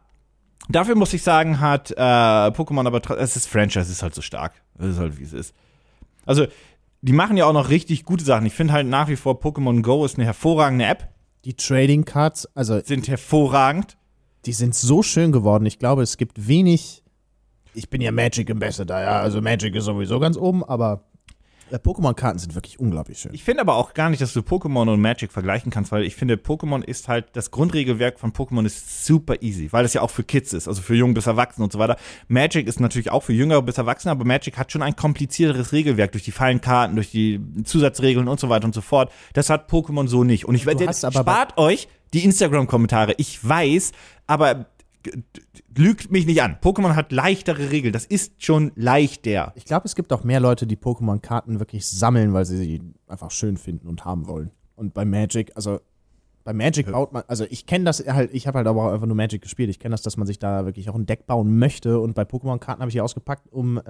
dafür 0.70 0.96
muss 0.96 1.14
ich 1.14 1.24
sagen, 1.24 1.60
hat 1.60 1.92
äh, 1.92 1.96
Pokémon 1.96 2.86
aber 2.88 3.02
es 3.20 3.36
ist 3.36 3.48
Franchise, 3.48 3.82
es 3.82 3.90
ist 3.90 4.04
halt 4.04 4.16
so 4.16 4.22
stark. 4.22 4.54
Es 4.80 4.86
ist 4.88 5.00
halt 5.00 5.18
wie 5.20 5.24
es 5.24 5.34
ist. 5.34 5.54
Also, 6.26 6.46
die 7.02 7.14
machen 7.14 7.38
ja 7.38 7.46
auch 7.46 7.54
noch 7.54 7.70
richtig 7.70 8.04
gute 8.06 8.26
Sachen. 8.26 8.46
Ich 8.46 8.54
finde 8.54 8.74
halt 8.74 8.88
nach 8.88 9.08
wie 9.08 9.16
vor 9.16 9.40
Pokémon 9.40 9.82
Go 9.82 10.04
ist 10.06 10.16
eine 10.18 10.26
hervorragende 10.26 10.86
App. 10.86 11.10
Die 11.46 11.54
Trading 11.54 12.04
Cards, 12.06 12.48
also 12.56 12.80
Sind 12.82 13.08
hervorragend. 13.08 13.98
die 14.46 14.54
sind 14.54 14.76
so 14.76 15.04
schön 15.04 15.32
geworden. 15.32 15.66
Ich 15.66 15.80
glaube, 15.80 16.02
es 16.04 16.18
gibt 16.18 16.48
wenig. 16.48 17.04
Ich 17.74 17.90
bin 17.90 18.02
ja 18.02 18.12
Magic 18.12 18.50
Ambassador, 18.50 19.00
ja. 19.00 19.20
Also 19.20 19.42
Magic 19.42 19.76
ist 19.76 19.86
sowieso 19.86 20.20
ganz 20.20 20.36
oben, 20.36 20.64
aber 20.64 21.04
Pokémon-Karten 21.72 22.40
sind 22.40 22.56
wirklich 22.56 22.80
unglaublich 22.80 23.20
schön. 23.20 23.34
Ich 23.34 23.44
finde 23.44 23.62
aber 23.62 23.76
auch 23.76 23.94
gar 23.94 24.10
nicht, 24.10 24.22
dass 24.22 24.34
du 24.34 24.40
Pokémon 24.40 24.92
und 24.92 25.02
Magic 25.02 25.32
vergleichen 25.32 25.72
kannst, 25.72 25.92
weil 25.92 26.04
ich 26.04 26.16
finde, 26.16 26.36
Pokémon 26.36 26.84
ist 26.84 27.08
halt, 27.08 27.28
das 27.34 27.52
Grundregelwerk 27.52 28.20
von 28.20 28.32
Pokémon 28.32 28.66
ist 28.66 29.06
super 29.06 29.42
easy, 29.42 29.72
weil 29.72 29.86
es 29.86 29.94
ja 29.94 30.02
auch 30.02 30.10
für 30.10 30.24
Kids 30.24 30.54
ist, 30.54 30.68
also 30.68 30.82
für 30.82 30.96
Jung 30.96 31.14
bis 31.14 31.28
Erwachsene 31.28 31.64
und 31.64 31.72
so 31.72 31.80
weiter. 31.80 31.98
Magic 32.28 32.68
ist 32.68 32.80
natürlich 32.80 33.12
auch 33.12 33.24
für 33.24 33.34
Jüngere 33.34 33.62
bis 33.62 33.78
Erwachsene, 33.78 34.12
aber 34.12 34.26
Magic 34.26 34.58
hat 34.58 34.72
schon 34.72 34.82
ein 34.82 34.96
komplizierteres 34.96 35.74
Regelwerk 35.74 36.12
durch 36.14 36.24
die 36.24 36.32
Fallenkarten, 36.32 36.96
durch 36.96 37.12
die 37.12 37.42
Zusatzregeln 37.64 38.28
und 38.28 38.40
so 38.40 38.50
weiter 38.50 38.66
und 38.66 38.74
so 38.74 38.82
fort. 38.82 39.12
Das 39.34 39.50
hat 39.50 39.70
Pokémon 39.70 40.08
so 40.08 40.24
nicht. 40.24 40.46
Und 40.46 40.56
ich 40.56 40.66
werde, 40.66 40.92
spart 40.94 41.58
euch 41.58 41.88
die 42.14 42.24
Instagram-Kommentare. 42.24 43.16
Ich 43.18 43.46
weiß, 43.48 43.92
aber 44.28 44.68
lügt 45.76 46.12
mich 46.12 46.26
nicht 46.26 46.42
an. 46.42 46.58
Pokémon 46.62 46.96
hat 46.96 47.12
leichtere 47.12 47.72
Regeln. 47.72 47.94
Das 47.94 48.06
ist 48.06 48.44
schon 48.44 48.72
leichter. 48.76 49.54
Ich 49.56 49.66
glaube, 49.66 49.86
es 49.86 49.96
gibt 49.96 50.12
auch 50.12 50.24
mehr 50.24 50.40
Leute, 50.40 50.68
die 50.68 50.76
Pokémon-Karten 50.76 51.60
wirklich 51.60 51.86
sammeln, 51.88 52.34
weil 52.34 52.46
sie 52.46 52.58
sie 52.58 52.82
einfach 53.08 53.32
schön 53.32 53.58
finden 53.58 53.88
und 53.88 54.06
haben 54.06 54.28
wollen. 54.28 54.52
Und 54.76 54.94
bei 54.94 55.06
Magic, 55.06 55.52
also 55.56 55.80
bei 56.44 56.54
Magic 56.54 56.92
baut 56.92 57.12
man, 57.12 57.24
also 57.28 57.46
ich 57.50 57.66
kenne 57.66 57.86
das 57.86 58.06
halt, 58.08 58.34
ich 58.34 58.48
habe 58.48 58.60
halt 58.60 58.68
aber 58.68 58.86
auch 58.86 58.94
einfach 58.94 59.08
nur 59.08 59.16
Magic 59.16 59.42
gespielt. 59.42 59.70
Ich 59.70 59.80
kenne 59.80 59.94
das, 59.94 60.02
dass 60.02 60.18
man 60.18 60.26
sich 60.28 60.40
da 60.40 60.66
wirklich 60.66 60.90
auch 60.90 60.96
ein 60.96 61.06
Deck 61.06 61.26
bauen 61.26 61.58
möchte. 61.60 62.00
Und 62.00 62.14
bei 62.14 62.24
Pokémon-Karten 62.24 62.82
habe 62.82 62.90
ich 62.90 62.94
die 62.96 63.02
ausgepackt, 63.02 63.52
um 63.52 63.78
äh, 63.78 63.82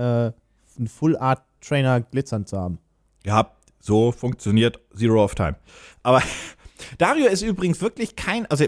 einen 0.78 0.88
Full-Art-Trainer 0.88 2.02
glitzernd 2.02 2.48
zu 2.48 2.58
haben. 2.58 2.80
gehabt. 3.24 3.58
So 3.80 4.12
funktioniert 4.12 4.80
Zero 4.96 5.24
of 5.24 5.36
Time. 5.36 5.56
Aber 6.04 6.22
Dario 6.98 7.28
ist 7.28 7.42
übrigens 7.42 7.82
wirklich 7.82 8.16
kein, 8.16 8.46
also, 8.48 8.66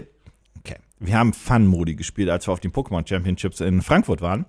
wir 1.00 1.18
haben 1.18 1.32
Fun-Modi 1.32 1.96
gespielt, 1.96 2.28
als 2.30 2.46
wir 2.46 2.52
auf 2.52 2.60
den 2.60 2.72
Pokémon 2.72 3.06
Championships 3.06 3.60
in 3.60 3.82
Frankfurt 3.82 4.20
waren. 4.20 4.46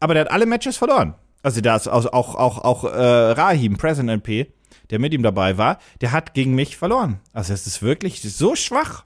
Aber 0.00 0.14
der 0.14 0.24
hat 0.24 0.30
alle 0.32 0.46
Matches 0.46 0.76
verloren. 0.76 1.14
Also, 1.42 1.60
da 1.60 1.76
ist 1.76 1.88
also 1.88 2.10
auch, 2.12 2.34
auch, 2.34 2.58
auch 2.58 2.84
äh, 2.84 2.88
Rahim, 3.32 3.76
Present 3.76 4.08
NP, 4.08 4.46
der 4.90 4.98
mit 4.98 5.12
ihm 5.12 5.22
dabei 5.22 5.58
war, 5.58 5.78
der 6.00 6.12
hat 6.12 6.34
gegen 6.34 6.54
mich 6.54 6.76
verloren. 6.76 7.20
Also, 7.32 7.52
es 7.52 7.66
ist 7.66 7.82
wirklich 7.82 8.22
so 8.22 8.56
schwach. 8.56 9.04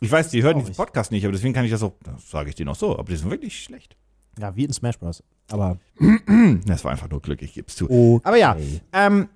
Ich 0.00 0.10
weiß, 0.10 0.30
die 0.30 0.42
hören 0.42 0.58
diesen. 0.58 0.74
Podcast 0.74 1.12
nicht, 1.12 1.24
aber 1.24 1.32
deswegen 1.32 1.54
kann 1.54 1.64
ich 1.64 1.70
das 1.70 1.82
auch, 1.82 1.92
sage 2.26 2.48
ich 2.48 2.54
denen 2.56 2.70
auch 2.70 2.76
so, 2.76 2.98
aber 2.98 3.10
die 3.10 3.16
sind 3.16 3.30
wirklich 3.30 3.62
schlecht. 3.62 3.96
Ja, 4.38 4.56
wie 4.56 4.64
in 4.64 4.72
Smash 4.72 4.98
Bros. 4.98 5.22
Aber 5.50 5.78
Das 6.66 6.84
war 6.84 6.92
einfach 6.92 7.10
nur 7.10 7.20
Glück, 7.20 7.42
ich 7.42 7.54
geb's 7.54 7.76
zu. 7.76 7.84
okay. 7.90 8.20
Aber 8.24 8.36
ja, 8.36 8.56
ähm, 8.92 9.28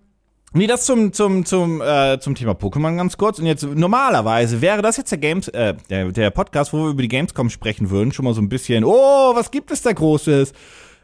nee, 0.53 0.67
das 0.67 0.85
zum, 0.87 1.13
zum, 1.13 1.45
zum, 1.45 1.81
äh, 1.81 2.19
zum 2.21 2.35
Thema 2.35 2.53
Pokémon 2.53 2.97
ganz 2.97 3.17
kurz. 3.17 3.39
Und 3.39 3.47
jetzt, 3.47 3.63
normalerweise 3.65 4.61
wäre 4.61 4.83
das 4.83 4.97
jetzt 4.97 5.11
der 5.11 5.19
Games, 5.19 5.49
äh, 5.49 5.75
der, 5.91 6.13
der 6.13 6.31
Podcast, 6.31 6.73
wo 6.73 6.85
wir 6.85 6.91
über 6.91 7.03
die 7.03 7.09
Gamescom 7.09 7.51
sprechen 7.51 7.91
würden, 7.91 8.13
schon 8.13 8.25
mal 8.25 8.35
so 8.35 8.41
ein 8.41 8.49
bisschen, 8.49 8.85
oh, 8.85 9.35
was 9.35 9.51
gibt 9.51 9.71
es 9.71 9.83
da 9.83 9.93
Großes? 9.93 10.53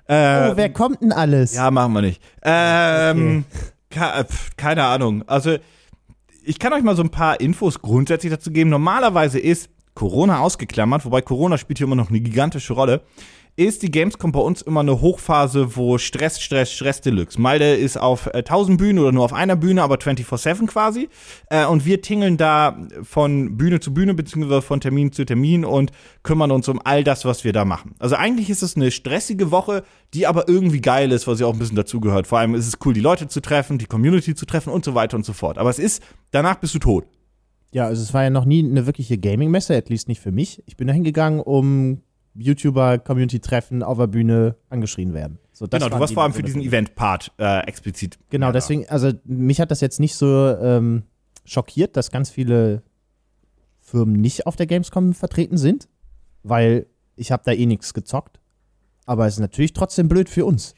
Äh, 0.09 0.51
Oh, 0.51 0.57
wer 0.57 0.71
kommt 0.73 1.01
denn 1.03 1.13
alles? 1.13 1.55
ja, 1.55 1.71
machen 1.71 1.93
wir 1.93 2.03
nicht. 2.03 2.21
Ähm, 2.43 3.45
ke- 3.91 4.01
äh, 4.01 4.25
keine 4.57 4.85
Ahnung. 4.85 5.23
Also, 5.29 5.57
ich 6.45 6.59
kann 6.59 6.73
euch 6.73 6.83
mal 6.83 6.97
so 6.97 7.03
ein 7.03 7.11
paar 7.11 7.41
Infos 7.41 7.81
grundsätzlich 7.81 8.33
dazu 8.33 8.51
geben. 8.51 8.69
Normalerweise 8.71 9.39
ist 9.39 9.71
Corona 9.95 10.41
ausgeklammert, 10.41 11.05
wobei 11.05 11.21
Corona 11.23 11.57
spielt 11.59 11.79
hier 11.79 11.87
immer 11.87 11.95
noch 11.97 12.09
eine 12.11 12.21
gigantische 12.21 12.73
Rolle. 12.73 13.03
Ist 13.55 13.83
die 13.83 13.91
Gamescom 13.91 14.33
bei 14.33 14.41
uns 14.41 14.63
immer 14.63 14.81
eine 14.81 15.03
Hochphase, 15.03 15.77
wo 15.77 15.99
Stress, 15.99 16.41
Stress, 16.41 16.73
Stress 16.73 17.03
Deluxe. 17.03 17.39
Malde 17.39 17.75
ist 17.75 17.99
auf 17.99 18.27
äh, 18.29 18.39
1000 18.39 18.79
Bühnen 18.79 18.99
oder 18.99 19.13
nur 19.13 19.27
auf 19.27 19.35
einer 19.35 19.57
Bühne, 19.57 19.83
aber 19.83 19.97
24-7 19.97 20.67
quasi. 20.67 21.11
Äh, 21.51 21.67
und 21.67 21.85
wir 21.85 22.01
tingeln 22.01 22.39
da 22.39 22.79
von 23.03 23.59
Bühne 23.59 23.79
zu 23.81 23.93
Bühne, 23.93 24.15
beziehungsweise 24.15 24.63
von 24.63 24.81
Termin 24.81 25.13
zu 25.13 25.27
Termin 25.27 25.67
und 25.67 25.93
kümmern 26.23 26.51
uns 26.51 26.67
um 26.69 26.81
all 26.83 27.05
das, 27.05 27.27
was 27.27 27.45
wir 27.45 27.53
da 27.53 27.67
machen. 27.67 27.95
Also 27.99 28.17
eigentlich 28.17 28.49
ist 28.49 28.63
es 28.63 28.75
eine 28.75 28.91
stressige 28.91 29.51
Woche, 29.51 29.85
die 30.15 30.27
aber 30.27 30.49
irgendwie 30.49 30.81
geil 30.81 31.13
ist, 31.13 31.27
was 31.27 31.39
ja 31.39 31.47
auch 31.47 31.53
ein 31.53 31.59
bisschen 31.59 31.77
dazugehört. 31.77 32.27
Vor 32.27 32.39
allem 32.39 32.55
ist 32.55 32.67
es 32.67 32.79
cool, 32.87 32.95
die 32.95 33.01
Leute 33.01 33.29
zu 33.29 33.43
treffen, 33.43 33.77
die 33.77 33.85
Community 33.85 34.35
zu 34.35 34.47
treffen 34.47 34.71
und 34.73 34.83
so 34.83 34.95
weiter 34.95 35.19
und 35.19 35.27
so 35.27 35.35
fort. 35.35 35.59
Aber 35.59 35.69
es 35.69 35.79
ist, 35.79 36.03
danach 36.31 36.57
bist 36.57 36.75
du 36.75 36.79
tot. 36.79 37.05
Ja, 37.71 37.85
also 37.85 38.03
es 38.03 38.15
war 38.15 38.23
ja 38.23 38.31
noch 38.31 38.47
nie 38.47 38.65
eine 38.65 38.87
wirkliche 38.87 39.19
Gaming-Messe, 39.19 39.77
at 39.77 39.91
least 39.91 40.09
nicht 40.09 40.21
für 40.21 40.33
mich. 40.33 40.63
Ich 40.65 40.79
bin 40.79 40.87
da 40.87 40.95
hingegangen, 40.95 41.41
um 41.41 42.01
YouTuber, 42.35 42.99
Community-Treffen 42.99 43.83
auf 43.83 43.99
der 43.99 44.07
Bühne 44.07 44.57
angeschrien 44.71 45.15
werden. 45.15 45.39
So, 45.53 45.67
genau, 45.69 45.89
du 45.89 45.99
warst 45.99 46.11
die 46.11 46.15
vor 46.15 46.23
allem 46.23 46.33
für 46.33 46.43
diesen 46.43 46.63
Event-Part 46.63 47.33
äh, 47.39 47.67
explizit. 47.67 48.19
Genau, 48.31 48.47
ja, 48.47 48.53
deswegen, 48.53 48.89
also 48.89 49.13
mich 49.25 49.61
hat 49.61 49.71
das 49.71 49.81
jetzt 49.81 50.01
nicht 50.01 50.15
so 50.15 50.57
ähm, 50.57 51.03
schockiert, 51.45 51.97
dass 51.97 52.11
ganz 52.11 52.31
viele 52.31 52.83
Firmen 53.81 54.21
nicht 54.21 54.47
auf 54.47 54.57
der 54.57 54.67
Gamescom 54.67 55.13
vertreten 55.13 55.59
sind, 55.59 55.89
weil 56.43 56.87
ich 57.17 57.31
habe 57.33 57.43
da 57.45 57.53
eh 57.53 57.67
nichts 57.67 57.93
gezockt. 57.95 58.41
Aber 59.05 59.27
es 59.27 59.35
ist 59.35 59.41
natürlich 59.41 59.73
trotzdem 59.73 60.09
blöd 60.09 60.29
für 60.29 60.47
uns. 60.47 60.75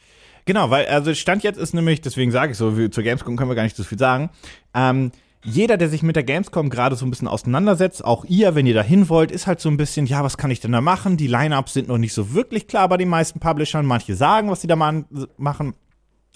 Genau, 0.46 0.70
weil, 0.70 0.86
also 0.86 1.14
Stand 1.14 1.42
jetzt 1.42 1.58
ist 1.58 1.74
nämlich, 1.74 2.00
deswegen 2.00 2.30
sage 2.30 2.52
ich 2.52 2.58
so, 2.58 2.88
zur 2.88 3.04
Gamescom 3.04 3.36
können 3.36 3.50
wir 3.50 3.54
gar 3.54 3.62
nicht 3.62 3.76
so 3.76 3.84
viel 3.84 3.98
sagen. 3.98 4.30
Ähm, 4.74 5.12
jeder, 5.44 5.76
der 5.76 5.90
sich 5.90 6.02
mit 6.02 6.16
der 6.16 6.24
Gamescom 6.24 6.70
gerade 6.70 6.96
so 6.96 7.04
ein 7.04 7.10
bisschen 7.10 7.28
auseinandersetzt, 7.28 8.04
auch 8.04 8.24
ihr, 8.24 8.54
wenn 8.54 8.66
ihr 8.66 8.74
da 8.74 8.82
hin 8.82 9.08
wollt, 9.08 9.30
ist 9.30 9.46
halt 9.46 9.60
so 9.60 9.68
ein 9.68 9.76
bisschen, 9.76 10.06
ja, 10.06 10.24
was 10.24 10.38
kann 10.38 10.50
ich 10.50 10.60
denn 10.60 10.72
da 10.72 10.80
machen? 10.80 11.16
Die 11.16 11.26
Lineups 11.26 11.74
sind 11.74 11.88
noch 11.88 11.98
nicht 11.98 12.14
so 12.14 12.32
wirklich 12.32 12.66
klar 12.66 12.88
bei 12.88 12.96
den 12.96 13.08
meisten 13.10 13.40
Publishern. 13.40 13.84
Manche 13.84 14.16
sagen, 14.16 14.50
was 14.50 14.62
sie 14.62 14.66
da 14.66 14.76
ma- 14.76 15.04
machen, 15.36 15.74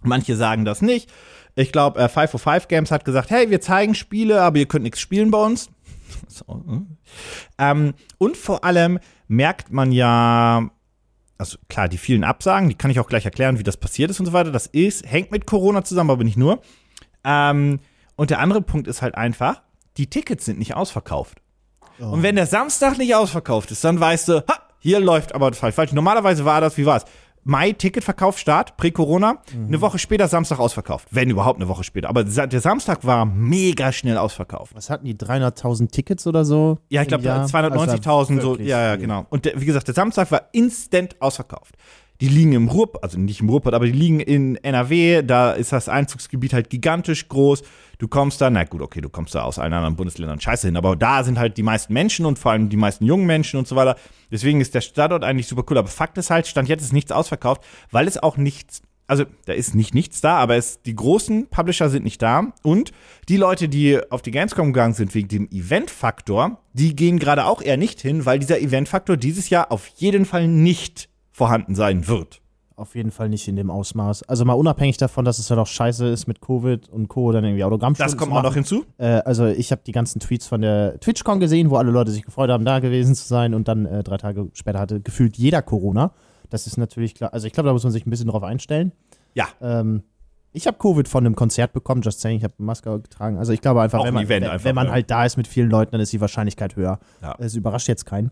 manche 0.03 0.37
sagen 0.37 0.65
das 0.67 0.83
nicht. 0.83 1.11
Ich 1.55 1.73
glaube, 1.73 1.99
äh, 2.01 2.09
505 2.09 2.69
Games 2.69 2.91
hat 2.91 3.05
gesagt, 3.05 3.31
hey, 3.31 3.51
wir 3.51 3.61
zeigen 3.61 3.95
Spiele, 3.95 4.43
aber 4.43 4.59
ihr 4.59 4.67
könnt 4.67 4.85
nichts 4.85 5.01
spielen 5.01 5.31
bei 5.31 5.45
uns. 5.45 5.71
So, 6.27 6.47
hm. 6.47 6.97
ähm, 7.59 7.93
und 8.17 8.39
vor 8.39 8.65
allem 8.65 8.99
merkt 9.29 9.71
man 9.71 9.93
ja, 9.93 10.71
also 11.37 11.59
klar, 11.69 11.87
die 11.89 11.99
vielen 11.99 12.25
Absagen, 12.25 12.71
die 12.71 12.77
kann 12.77 12.91
ich 12.91 12.99
auch 12.99 13.09
gleich 13.09 13.27
erklären, 13.27 13.59
wie 13.59 13.63
das 13.63 13.77
passiert 13.77 14.11
ist 14.11 14.19
und 14.19 14.25
so 14.25 14.33
weiter. 14.33 14.51
Das 14.51 14.67
ist, 14.67 15.05
hängt 15.11 15.31
mit 15.31 15.45
Corona 15.45 15.85
zusammen, 15.85 16.11
aber 16.11 16.25
nicht 16.25 16.39
nur. 16.39 16.63
Ähm, 17.25 17.81
und 18.19 18.31
der 18.31 18.41
andere 18.41 18.61
Punkt 18.61 18.89
ist 18.89 19.01
halt 19.01 19.15
einfach, 19.15 19.63
die 19.97 20.11
Tickets 20.11 20.45
sind 20.45 20.59
nicht 20.59 20.75
ausverkauft. 20.75 21.41
Und 22.01 22.23
wenn 22.23 22.35
der 22.35 22.47
Samstag 22.47 22.99
nicht 22.99 23.15
ausverkauft 23.15 23.71
ist, 23.71 23.83
dann 23.85 23.99
weißt 23.99 24.29
du, 24.29 24.45
ha, 24.47 24.55
hier 24.81 24.99
läuft 24.99 25.35
aber 25.35 25.53
falsch. 25.53 25.77
falsch. 25.77 25.93
Normalerweise 25.93 26.45
war 26.45 26.61
das, 26.61 26.77
wie 26.77 26.85
war 26.85 26.97
es? 26.97 27.05
Mai 27.45 27.73
Ticketverkauf 27.73 28.37
Start, 28.37 28.77
Prä-Corona, 28.77 29.39
eine 29.55 29.81
Woche 29.81 29.99
später 29.99 30.27
Samstag 30.27 30.59
ausverkauft. 30.59 31.09
Wenn 31.13 31.31
überhaupt 31.31 31.61
eine 31.61 31.69
Woche 31.69 31.85
später. 31.85 32.09
Aber 32.09 32.25
der 32.25 32.61
Samstag 32.61 33.07
war 33.07 33.25
mega 33.25 33.93
schnell 33.93 34.19
ausverkauft. 34.19 34.75
Was 34.75 34.91
hatten 34.91 35.07
die 35.07 35.15
300.000 35.15 35.91
Tickets 35.91 36.27
oder 36.27 36.45
so? 36.45 36.79
Ja, 36.89 37.03
ich 37.03 37.09
glaube 37.09 37.25
Jahr? 37.25 37.47
290.000 37.47 38.37
Also 38.37 38.41
so. 38.41 38.61
Ja, 38.61 38.81
ja, 38.81 38.97
genau. 38.97 39.27
Und 39.31 39.45
der, 39.45 39.61
wie 39.61 39.65
gesagt, 39.65 39.87
der 39.87 39.95
Samstag 39.95 40.31
war 40.33 40.49
instant 40.53 41.17
ausverkauft. 41.23 41.77
Die 42.21 42.29
liegen 42.29 42.53
im 42.53 42.69
Ruhrpott, 42.69 43.03
also 43.03 43.19
nicht 43.19 43.41
im 43.41 43.49
Ruhrpott, 43.49 43.75
aber 43.75 43.87
die 43.87 43.93
liegen 43.93 44.19
in 44.19 44.57
NRW. 44.57 45.23
Da 45.23 45.53
ist 45.53 45.73
das 45.73 45.89
Einzugsgebiet 45.89 46.53
halt 46.53 46.69
gigantisch 46.69 47.29
groß. 47.29 47.63
Du 47.99 48.09
kommst 48.09 48.41
da, 48.41 48.51
na 48.51 48.65
gut, 48.65 48.83
okay, 48.83 49.01
du 49.01 49.09
kommst 49.09 49.35
da 49.37 49.43
aus 49.43 49.59
allen 49.59 49.73
anderen 49.73 49.95
Bundesländern 49.95 50.41
scheiße 50.41 50.67
hin, 50.67 50.77
aber 50.77 50.97
da 50.97 51.23
sind 51.23 51.39
halt 51.39 51.57
die 51.57 51.63
meisten 51.63 51.93
Menschen 51.93 52.27
und 52.27 52.39
vor 52.39 52.53
allem 52.53 52.69
die 52.69 52.77
meisten 52.77 53.05
jungen 53.05 53.27
Menschen 53.27 53.59
und 53.59 53.69
so 53.69 53.77
weiter. 53.77 53.97
Deswegen 54.33 54.61
ist 54.61 54.75
der 54.75 54.81
Standort 54.81 55.23
eigentlich 55.23 55.47
super 55.47 55.65
cool. 55.71 55.79
Aber 55.79 55.89
Fakt 55.89 56.19
ist 56.19 56.31
halt, 56.31 56.47
Stand 56.49 56.69
jetzt 56.69 56.83
ist 56.83 56.93
nichts 56.93 57.13
ausverkauft, 57.13 57.63
weil 57.91 58.09
es 58.09 58.21
auch 58.21 58.37
nichts 58.37 58.83
also 59.09 59.25
da 59.47 59.55
ist 59.55 59.75
nicht 59.75 59.95
nichts 59.95 60.21
da, 60.21 60.37
aber 60.37 60.57
es, 60.57 60.83
die 60.83 60.95
großen 60.95 61.49
Publisher 61.49 61.89
sind 61.89 62.05
nicht 62.05 62.21
da 62.21 62.53
und 62.63 62.93
die 63.29 63.39
Leute, 63.39 63.69
die 63.69 63.99
auf 64.11 64.21
die 64.21 64.31
Gamescom 64.31 64.75
gegangen 64.75 64.93
sind 64.93 65.15
wegen 65.15 65.29
dem 65.29 65.49
Event-Faktor, 65.51 66.61
die 66.75 66.95
gehen 66.95 67.19
gerade 67.19 67.47
auch 67.47 67.63
eher 67.63 67.79
nicht 67.79 68.03
hin, 68.03 68.27
weil 68.27 68.39
dieser 68.39 68.61
Event-Faktor 68.61 69.17
dieses 69.17 69.49
Jahr 69.49 69.73
auf 69.73 69.87
jeden 69.97 70.27
Fall 70.27 70.47
nicht 70.47 71.08
vorhanden 71.39 71.75
sein 71.75 72.07
wird. 72.09 72.43
Auf 72.77 72.95
jeden 72.95 73.11
Fall 73.11 73.29
nicht 73.29 73.49
in 73.49 73.57
dem 73.57 73.71
Ausmaß. 73.71 74.25
Also 74.25 74.45
mal 74.45 74.53
unabhängig 74.53 74.99
davon, 74.99 75.25
dass 75.25 75.39
es 75.39 75.51
halt 75.51 75.59
auch 75.59 75.67
scheiße 75.67 76.07
ist 76.07 76.29
mit 76.29 76.41
Covid 76.41 76.89
und 76.89 77.09
Co. 77.09 77.33
dann 77.33 77.43
irgendwie 77.45 77.65
Autogrammstunden 77.65 78.13
Das 78.13 78.17
kommt 78.17 78.33
auch 78.33 78.43
noch 78.43 78.55
hinzu. 78.55 78.85
Äh, 78.99 79.23
also 79.25 79.47
ich 79.47 79.73
habe 79.73 79.83
die 79.85 79.93
ganzen 79.93 80.21
Tweets 80.21 80.47
von 80.47 80.61
der 80.61 81.01
TwitchCon 81.01 81.41
gesehen, 81.41 81.71
wo 81.71 81.77
alle 81.77 81.91
Leute 81.91 82.13
sich 82.13 82.25
gefreut 82.25 82.51
haben, 82.51 82.65
da 82.65 82.79
gewesen 82.79 83.15
zu 83.17 83.27
sein 83.27 83.55
und 83.55 83.67
dann 83.67 83.87
äh, 83.87 84.05
drei 84.05 84.17
Tage 84.17 84.49
später 84.53 84.79
hatte 84.79 85.01
gefühlt 85.01 85.37
jeder 85.37 85.63
Corona. 85.63 86.13
Das 86.51 86.67
ist 86.67 86.77
natürlich 86.77 87.15
klar. 87.15 87.33
Also 87.33 87.47
ich 87.47 87.53
glaube, 87.53 87.69
da 87.69 87.73
muss 87.73 87.83
man 87.83 87.93
sich 87.93 88.07
ein 88.07 88.11
bisschen 88.11 88.29
drauf 88.29 88.45
einstellen. 88.45 88.93
Ja. 89.35 89.49
Ähm, 89.61 90.03
ich 90.53 90.67
habe 90.67 90.79
Covid 90.79 91.09
von 91.09 91.27
einem 91.27 91.35
Konzert 91.35 91.73
bekommen, 91.73 92.03
just 92.03 92.21
saying, 92.21 92.39
ich 92.39 92.45
habe 92.45 92.55
eine 92.59 92.67
Maske 92.67 93.01
getragen. 93.01 93.39
Also 93.39 93.53
ich 93.53 93.61
glaube 93.61 93.83
einfach, 93.83 93.99
Auch 94.01 94.05
wenn 94.05 94.11
ein 94.11 94.15
man, 94.15 94.29
wenn, 94.29 94.45
einfach, 94.45 94.65
wenn 94.65 94.75
man 94.75 94.87
ja. 94.87 94.93
halt 94.93 95.11
da 95.11 95.25
ist 95.25 95.37
mit 95.37 95.47
vielen 95.47 95.71
Leuten, 95.71 95.93
dann 95.93 96.01
ist 96.01 96.13
die 96.13 96.21
Wahrscheinlichkeit 96.21 96.77
höher. 96.77 97.01
Ja. 97.23 97.35
Es 97.39 97.55
überrascht 97.55 97.89
jetzt 97.89 98.07
keinen. 98.07 98.31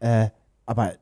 Äh, 0.00 0.28
aber 0.66 0.92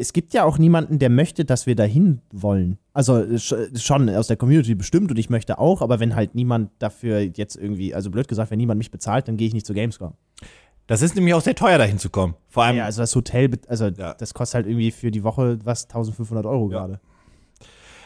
es 0.00 0.12
gibt 0.12 0.32
ja 0.32 0.44
auch 0.44 0.58
niemanden, 0.58 0.98
der 0.98 1.10
möchte, 1.10 1.44
dass 1.44 1.66
wir 1.66 1.76
dahin 1.76 2.20
wollen. 2.32 2.78
Also 2.92 3.18
äh, 3.18 3.34
sch- 3.34 3.78
schon 3.80 4.08
aus 4.08 4.26
der 4.28 4.36
Community 4.36 4.74
bestimmt 4.74 5.10
und 5.10 5.18
ich 5.18 5.30
möchte 5.30 5.58
auch, 5.58 5.82
aber 5.82 6.00
wenn 6.00 6.14
halt 6.16 6.34
niemand 6.34 6.70
dafür 6.78 7.20
jetzt 7.20 7.56
irgendwie, 7.56 7.94
also 7.94 8.10
blöd 8.10 8.26
gesagt, 8.28 8.50
wenn 8.50 8.58
niemand 8.58 8.78
mich 8.78 8.90
bezahlt, 8.90 9.28
dann 9.28 9.36
gehe 9.36 9.46
ich 9.46 9.54
nicht 9.54 9.66
zu 9.66 9.74
Gamescom. 9.74 10.14
Das 10.86 11.02
ist 11.02 11.14
nämlich 11.14 11.34
auch 11.34 11.40
sehr 11.40 11.54
teuer, 11.54 11.78
dahin 11.78 11.98
zu 11.98 12.10
kommen. 12.10 12.34
Vor 12.48 12.64
allem, 12.64 12.76
Ja, 12.78 12.84
also 12.86 13.00
das 13.02 13.14
Hotel, 13.14 13.50
also 13.68 13.86
Ja. 13.88 14.14
das 14.14 14.34
kostet 14.34 14.54
halt 14.56 14.66
irgendwie 14.66 14.90
für 14.90 15.10
die 15.12 15.22
Woche 15.22 15.58
was 15.64 15.84
1500 15.84 16.46
Euro 16.46 16.70
Ja. 16.70 16.78
gerade. 16.78 17.00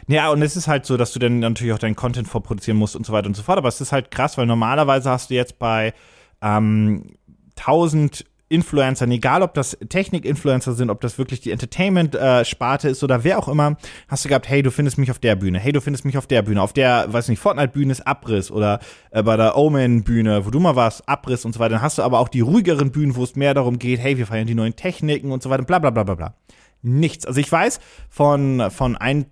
Ja, 0.06 0.30
und 0.30 0.42
es 0.42 0.54
ist 0.56 0.68
halt 0.68 0.84
so, 0.84 0.98
dass 0.98 1.12
du 1.12 1.18
dann 1.18 1.38
natürlich 1.38 1.72
auch 1.72 1.78
deinen 1.78 1.96
Content 1.96 2.28
vorproduzieren 2.28 2.76
musst 2.78 2.94
und 2.94 3.06
so 3.06 3.12
weiter 3.14 3.26
und 3.26 3.34
so 3.36 3.42
fort. 3.42 3.56
Aber 3.56 3.68
es 3.68 3.80
ist 3.80 3.90
halt 3.92 4.10
krass, 4.10 4.36
weil 4.36 4.44
normalerweise 4.46 5.08
hast 5.08 5.30
du 5.30 5.34
jetzt 5.34 5.58
bei 5.58 5.94
ähm, 6.42 7.14
1000 7.56 8.24
Influencern, 8.48 9.10
egal 9.10 9.42
ob 9.42 9.54
das 9.54 9.76
Technik-Influencer 9.88 10.74
sind, 10.74 10.90
ob 10.90 11.00
das 11.00 11.18
wirklich 11.18 11.40
die 11.40 11.50
Entertainment-Sparte 11.50 12.88
ist 12.88 13.02
oder 13.02 13.24
wer 13.24 13.38
auch 13.38 13.48
immer, 13.48 13.76
hast 14.08 14.24
du 14.24 14.28
gehabt, 14.28 14.48
hey, 14.48 14.62
du 14.62 14.70
findest 14.70 14.98
mich 14.98 15.10
auf 15.10 15.18
der 15.18 15.34
Bühne, 15.34 15.58
hey, 15.58 15.72
du 15.72 15.80
findest 15.80 16.04
mich 16.04 16.18
auf 16.18 16.26
der 16.26 16.42
Bühne, 16.42 16.60
auf 16.60 16.72
der, 16.72 17.10
weiß 17.12 17.28
nicht, 17.28 17.40
Fortnite-Bühne 17.40 17.92
ist 17.92 18.06
Abriss 18.06 18.50
oder 18.50 18.80
äh, 19.10 19.22
bei 19.22 19.36
der 19.36 19.56
Omen-Bühne, 19.56 20.44
wo 20.44 20.50
du 20.50 20.60
mal 20.60 20.76
warst, 20.76 21.08
Abriss 21.08 21.44
und 21.44 21.54
so 21.54 21.58
weiter. 21.58 21.70
Dann 21.74 21.82
hast 21.82 21.98
du 21.98 22.02
aber 22.02 22.18
auch 22.18 22.28
die 22.28 22.40
ruhigeren 22.40 22.90
Bühnen, 22.92 23.16
wo 23.16 23.24
es 23.24 23.34
mehr 23.34 23.54
darum 23.54 23.78
geht, 23.78 24.00
hey, 24.00 24.18
wir 24.18 24.26
feiern 24.26 24.46
die 24.46 24.54
neuen 24.54 24.76
Techniken 24.76 25.32
und 25.32 25.42
so 25.42 25.50
weiter, 25.50 25.64
bla 25.64 25.78
bla 25.78 25.90
bla 25.90 26.04
bla 26.04 26.14
bla. 26.14 26.34
Nichts. 26.82 27.24
Also 27.24 27.40
ich 27.40 27.50
weiß 27.50 27.80
von, 28.10 28.70
von 28.70 28.96
ein, 28.96 29.26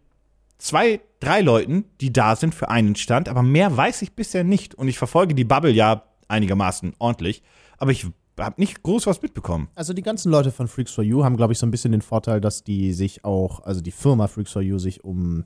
zwei, 0.57 1.01
drei 1.21 1.43
Leuten, 1.43 1.85
die 2.01 2.13
da 2.13 2.35
sind 2.35 2.55
für 2.55 2.71
einen 2.71 2.97
Stand, 2.97 3.29
aber 3.29 3.43
mehr 3.43 3.77
weiß 3.77 4.01
ich 4.03 4.15
bisher 4.15 4.43
nicht. 4.43 4.75
Und 4.75 4.89
ich 4.89 4.97
verfolge 4.97 5.35
die 5.35 5.45
Bubble 5.45 5.71
ja 5.71 6.05
einigermaßen 6.29 6.95
ordentlich, 6.99 7.43
aber 7.77 7.91
ich 7.91 8.07
habe 8.39 8.61
nicht 8.61 8.83
groß 8.83 9.07
was 9.07 9.21
mitbekommen. 9.23 9.69
Also 9.75 9.93
die 9.93 10.03
ganzen 10.03 10.31
Leute 10.31 10.51
von 10.51 10.69
Freaks 10.69 10.93
for 10.93 11.05
You 11.05 11.25
haben, 11.25 11.37
glaube 11.37 11.53
ich, 11.53 11.59
so 11.59 11.67
ein 11.67 11.71
bisschen 11.71 11.93
den 11.93 12.03
Vorteil, 12.03 12.41
dass 12.41 12.65
die 12.65 12.93
sich 12.93 13.25
auch, 13.25 13.61
also 13.61 13.81
die 13.81 13.91
Firma 13.91 14.27
Freaks 14.27 14.53
for 14.53 14.63
You 14.63 14.79
sich 14.79 15.05
um 15.05 15.45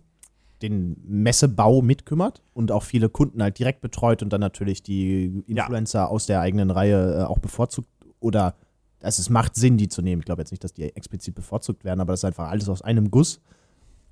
den 0.63 0.97
Messebau 1.07 1.83
mitkümmert 1.83 2.43
und 2.55 2.73
auch 2.73 2.83
viele 2.83 3.09
Kunden 3.09 3.43
halt 3.43 3.59
direkt 3.59 3.81
betreut 3.83 4.23
und 4.23 4.33
dann 4.33 4.41
natürlich 4.41 4.83
die 4.83 5.43
Influencer 5.47 6.09
aus 6.11 6.27
der 6.27 6.41
eigenen 6.41 6.71
Reihe 6.71 7.21
äh, 7.21 7.25
auch 7.25 7.39
bevorzugt 7.39 7.89
oder 8.21 8.55
also 9.03 9.21
es 9.21 9.29
macht 9.29 9.55
Sinn, 9.55 9.77
die 9.77 9.89
zu 9.89 10.01
nehmen. 10.01 10.21
Ich 10.21 10.27
glaube 10.27 10.41
jetzt 10.41 10.51
nicht, 10.51 10.65
dass 10.65 10.73
die 10.73 10.85
explizit 10.97 11.35
bevorzugt 11.35 11.85
werden, 11.85 12.01
aber 12.01 12.15
das 12.15 12.21
ist 12.21 12.25
einfach 12.25 12.49
alles 12.49 12.69
aus 12.69 12.81
einem 12.83 13.11
Guss. 13.11 13.41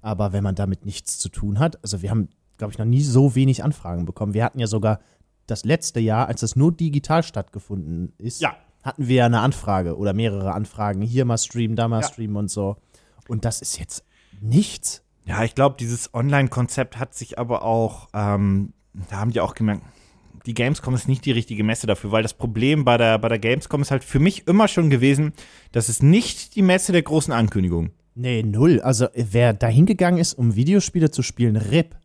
Aber 0.03 0.35
wenn 0.35 0.45
man 0.45 0.55
damit 0.55 0.85
nichts 0.85 1.19
zu 1.19 1.31
tun 1.31 1.59
hat, 1.59 1.83
also 1.83 2.03
wir 2.03 2.11
haben, 2.11 2.29
glaube 2.59 2.73
ich, 2.73 2.79
noch 2.79 2.85
nie 2.85 3.03
so 3.03 3.35
wenig 3.35 3.65
Anfragen 3.65 4.05
bekommen. 4.05 4.35
Wir 4.35 4.45
hatten 4.45 4.59
ja 4.59 4.67
sogar 4.67 5.01
das 5.47 5.65
letzte 5.65 6.01
Jahr, 6.01 6.29
als 6.29 6.43
das 6.43 6.57
nur 6.57 6.73
digital 6.73 7.23
stattgefunden 7.23 8.13
ist, 8.19 8.43
Ja. 8.43 8.55
Hatten 8.85 9.09
wir 9.09 9.17
ja 9.17 9.27
eine 9.27 9.41
Anfrage 9.41 9.97
oder 9.97 10.13
mehrere 10.13 10.53
Anfragen. 10.53 11.03
Hier 11.03 11.25
mal 11.25 11.39
streamen, 11.39 11.75
da 11.77 11.89
mal 11.89 12.03
Ja. 12.03 12.07
streamen 12.07 12.37
und 12.37 12.51
so. 12.51 12.77
Und 13.29 13.45
das 13.45 13.61
ist 13.63 13.79
jetzt 13.79 14.05
nichts. 14.41 15.03
Ja, 15.25 15.43
ich 15.43 15.55
glaube, 15.55 15.77
dieses 15.81 16.13
Online-Konzept 16.13 16.99
hat 16.99 17.15
sich 17.15 17.39
aber 17.39 17.63
auch, 17.63 18.09
ähm, 18.13 18.75
da 19.11 19.17
haben 19.17 19.31
die 19.33 19.41
auch 19.41 19.55
gemerkt, 19.55 19.83
die 20.45 20.53
Gamescom 20.53 20.95
ist 20.95 21.09
nicht 21.09 21.25
die 21.25 21.33
richtige 21.33 21.65
Messe 21.65 21.87
dafür, 21.87 22.13
weil 22.13 22.23
das 22.23 22.35
Problem 22.35 22.85
bei 22.85 22.99
der, 22.99 23.19
bei 23.19 23.29
der 23.31 23.39
Gamescom 23.39 23.81
ist 23.81 23.91
halt 23.91 24.05
für 24.05 24.19
mich 24.19 24.47
immer 24.47 24.69
schon 24.69 24.91
gewesen, 24.91 25.33
das 25.73 25.89
ist 25.89 26.03
nicht 26.03 26.55
die 26.55 26.61
Messe 26.61 26.93
der 26.93 27.01
großen 27.01 27.33
Ankündigungen. 27.33 27.93
Nee, 28.15 28.43
null. 28.43 28.83
Also 28.83 29.07
wer 29.15 29.55
da 29.55 29.67
hingegangen 29.69 30.21
ist, 30.21 30.35
um 30.35 30.55
Videospiele 30.55 31.11
zu 31.11 31.23
spielen, 31.23 31.57
RIP. 31.57 31.97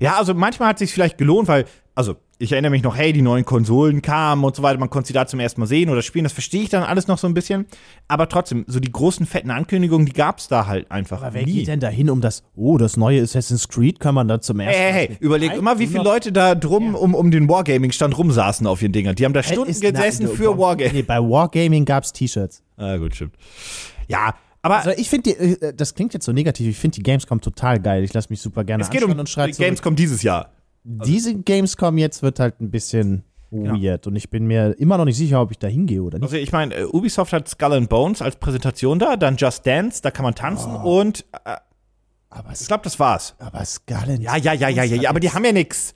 Ja, 0.00 0.16
also 0.16 0.32
manchmal 0.32 0.70
hat 0.70 0.76
es 0.76 0.80
sich 0.80 0.92
vielleicht 0.94 1.18
gelohnt, 1.18 1.48
weil, 1.48 1.66
also 1.94 2.16
ich 2.38 2.52
erinnere 2.52 2.70
mich 2.70 2.82
noch, 2.82 2.94
hey, 2.96 3.12
die 3.14 3.22
neuen 3.22 3.44
Konsolen 3.46 4.02
kamen 4.02 4.44
und 4.44 4.54
so 4.54 4.62
weiter, 4.62 4.78
man 4.78 4.90
konnte 4.90 5.06
sie 5.08 5.12
da 5.14 5.26
zum 5.26 5.40
ersten 5.40 5.60
Mal 5.60 5.66
sehen 5.66 5.88
oder 5.88 6.02
spielen, 6.02 6.24
das 6.24 6.34
verstehe 6.34 6.62
ich 6.62 6.68
dann 6.68 6.82
alles 6.82 7.06
noch 7.08 7.16
so 7.16 7.26
ein 7.26 7.32
bisschen. 7.34 7.64
Aber 8.08 8.28
trotzdem, 8.28 8.64
so 8.68 8.78
die 8.78 8.92
großen 8.92 9.24
fetten 9.24 9.50
Ankündigungen, 9.50 10.06
die 10.06 10.12
gab 10.12 10.38
es 10.38 10.48
da 10.48 10.66
halt 10.66 10.90
einfach 10.90 11.22
Aber 11.22 11.32
wer 11.34 11.44
nie. 11.46 11.54
geht 11.54 11.68
denn 11.68 11.80
da 11.80 11.88
hin, 11.88 12.10
um 12.10 12.20
das, 12.20 12.42
oh, 12.54 12.76
das 12.76 12.96
neue 12.98 13.22
Assassin's 13.22 13.68
Creed 13.68 14.00
kann 14.00 14.14
man 14.14 14.28
da 14.28 14.40
zum 14.40 14.60
ersten 14.60 14.78
Hey, 14.78 14.92
hey, 14.92 15.06
hey, 15.06 15.08
Mal 15.08 15.16
überleg 15.20 15.48
Nein, 15.50 15.58
immer, 15.60 15.78
wie 15.78 15.86
viele 15.86 16.04
Leute 16.04 16.30
da 16.32 16.54
drum 16.54 16.94
um, 16.94 17.14
um 17.14 17.30
den 17.30 17.48
Wargaming-Stand 17.48 18.16
rumsaßen 18.18 18.66
auf 18.66 18.82
ihren 18.82 18.92
Dingern. 18.92 19.14
Die 19.14 19.24
haben 19.24 19.32
da 19.32 19.40
Hey, 19.40 19.52
Stunden 19.54 19.70
ist- 19.70 19.80
gesessen 19.80 20.26
na, 20.28 20.34
für 20.36 20.58
Wargaming. 20.58 20.92
Nee, 20.92 21.02
bei 21.02 21.18
Wargaming 21.18 21.84
gab's 21.86 22.12
T-Shirts. 22.12 22.62
Ah, 22.76 22.96
gut, 22.98 23.14
stimmt. 23.14 23.34
Ja, 24.08 24.34
aber 24.60 24.76
Also 24.78 24.90
ich 24.90 25.08
finde, 25.08 25.30
äh, 25.30 25.72
das 25.74 25.94
klingt 25.94 26.12
jetzt 26.12 26.26
so 26.26 26.32
negativ, 26.32 26.68
ich 26.68 26.76
finde 26.76 26.96
die 26.96 27.02
Gamescom 27.02 27.40
total 27.40 27.80
geil. 27.80 28.04
Ich 28.04 28.12
lasse 28.12 28.28
mich 28.30 28.40
super 28.42 28.62
gerne 28.64 28.82
es 28.82 28.90
geht 28.90 29.02
um 29.02 29.18
und 29.18 29.28
schreibe 29.28 29.52
Gamescom 29.52 29.96
dieses 29.96 30.22
Jahr. 30.22 30.50
Diese 30.88 31.34
Gamescom 31.34 31.98
jetzt 31.98 32.22
wird 32.22 32.38
halt 32.38 32.60
ein 32.60 32.70
bisschen 32.70 33.24
weird 33.50 34.06
und 34.06 34.16
ich 34.16 34.28
bin 34.30 34.46
mir 34.46 34.72
immer 34.78 34.98
noch 34.98 35.04
nicht 35.04 35.16
sicher, 35.16 35.40
ob 35.40 35.50
ich 35.50 35.58
da 35.58 35.66
hingehe 35.66 36.02
oder 36.02 36.18
nicht. 36.18 36.24
Also 36.24 36.36
ich 36.36 36.52
meine, 36.52 36.74
äh, 36.74 36.84
Ubisoft 36.84 37.32
hat 37.32 37.48
Skull 37.48 37.72
and 37.72 37.88
Bones 37.88 38.20
als 38.22 38.36
Präsentation 38.36 38.98
da, 38.98 39.16
dann 39.16 39.36
Just 39.36 39.66
Dance, 39.66 40.00
da 40.02 40.10
kann 40.10 40.24
man 40.24 40.34
tanzen 40.34 40.72
Oh. 40.76 41.00
und 41.00 41.24
äh, 41.44 41.56
Aber, 42.30 42.52
ich 42.52 42.66
glaube, 42.66 42.84
das 42.84 42.98
war's. 43.00 43.34
aber 43.38 43.64
Scarlet. 43.64 44.20
Ja, 44.22 44.36
ja, 44.36 44.52
ja, 44.52 44.68
ja, 44.68 44.82
ja, 44.84 44.96
ja, 44.96 45.10
aber 45.10 45.20
die 45.20 45.30
haben 45.30 45.44
ja 45.44 45.52
nix. 45.52 45.94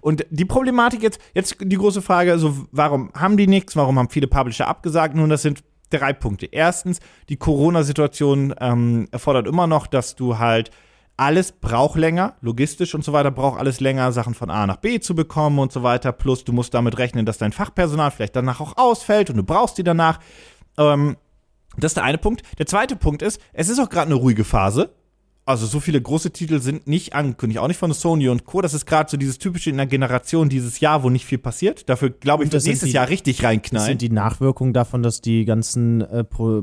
Und 0.00 0.24
die 0.30 0.44
Problematik 0.46 1.02
jetzt, 1.02 1.18
jetzt 1.34 1.56
die 1.60 1.76
große 1.76 2.00
Frage, 2.00 2.32
also 2.32 2.56
warum 2.72 3.10
haben 3.14 3.36
die 3.36 3.46
nichts, 3.48 3.76
warum 3.76 3.98
haben 3.98 4.08
viele 4.08 4.26
Publisher 4.28 4.66
abgesagt? 4.66 5.14
Nun, 5.14 5.28
das 5.28 5.42
sind 5.42 5.62
drei 5.90 6.12
Punkte. 6.12 6.46
Erstens, 6.46 7.00
die 7.28 7.36
Corona-Situation 7.36 8.54
ähm, 8.60 9.08
erfordert 9.10 9.46
immer 9.46 9.66
noch, 9.66 9.86
dass 9.86 10.16
du 10.16 10.38
halt 10.38 10.70
alles 11.16 11.52
braucht 11.52 11.96
länger, 11.96 12.34
logistisch 12.40 12.94
und 12.94 13.04
so 13.04 13.12
weiter, 13.12 13.30
braucht 13.30 13.58
alles 13.60 13.80
länger, 13.80 14.10
Sachen 14.12 14.34
von 14.34 14.50
A 14.50 14.66
nach 14.66 14.76
B 14.78 14.98
zu 14.98 15.14
bekommen 15.14 15.58
und 15.60 15.70
so 15.72 15.82
weiter. 15.82 16.10
Plus, 16.12 16.44
du 16.44 16.52
musst 16.52 16.74
damit 16.74 16.98
rechnen, 16.98 17.24
dass 17.24 17.38
dein 17.38 17.52
Fachpersonal 17.52 18.10
vielleicht 18.10 18.34
danach 18.36 18.60
auch 18.60 18.76
ausfällt 18.76 19.30
und 19.30 19.36
du 19.36 19.42
brauchst 19.44 19.78
die 19.78 19.84
danach. 19.84 20.18
Ähm, 20.76 21.16
das 21.76 21.90
ist 21.90 21.96
der 21.96 22.04
eine 22.04 22.18
Punkt. 22.18 22.42
Der 22.58 22.66
zweite 22.66 22.96
Punkt 22.96 23.22
ist, 23.22 23.40
es 23.52 23.68
ist 23.68 23.78
auch 23.78 23.88
gerade 23.90 24.06
eine 24.06 24.14
ruhige 24.16 24.44
Phase. 24.44 24.94
Also 25.46 25.66
so 25.66 25.78
viele 25.78 26.00
große 26.00 26.30
Titel 26.32 26.58
sind 26.58 26.86
nicht 26.86 27.12
angekündigt, 27.14 27.58
auch 27.60 27.68
nicht 27.68 27.76
von 27.76 27.92
Sony 27.92 28.28
und 28.30 28.44
Co. 28.46 28.62
Das 28.62 28.72
ist 28.74 28.86
gerade 28.86 29.10
so 29.10 29.16
dieses 29.18 29.38
typische 29.38 29.68
in 29.70 29.76
der 29.76 29.86
Generation 29.86 30.48
dieses 30.48 30.80
Jahr, 30.80 31.02
wo 31.02 31.10
nicht 31.10 31.26
viel 31.26 31.36
passiert. 31.38 31.88
Dafür 31.90 32.10
glaube 32.10 32.44
ich, 32.44 32.46
Und 32.46 32.54
das 32.54 32.64
nächstes 32.64 32.88
die- 32.88 32.94
Jahr 32.94 33.08
richtig 33.10 33.36
Das 33.36 33.44
reinknallen. 33.46 33.86
sind 33.88 34.02
die 34.02 34.08
Nachwirkungen 34.10 34.72
davon, 34.72 35.02
dass 35.02 35.20
die 35.20 35.44
ganzen 35.44 36.00
äh, 36.00 36.24
Pro 36.24 36.62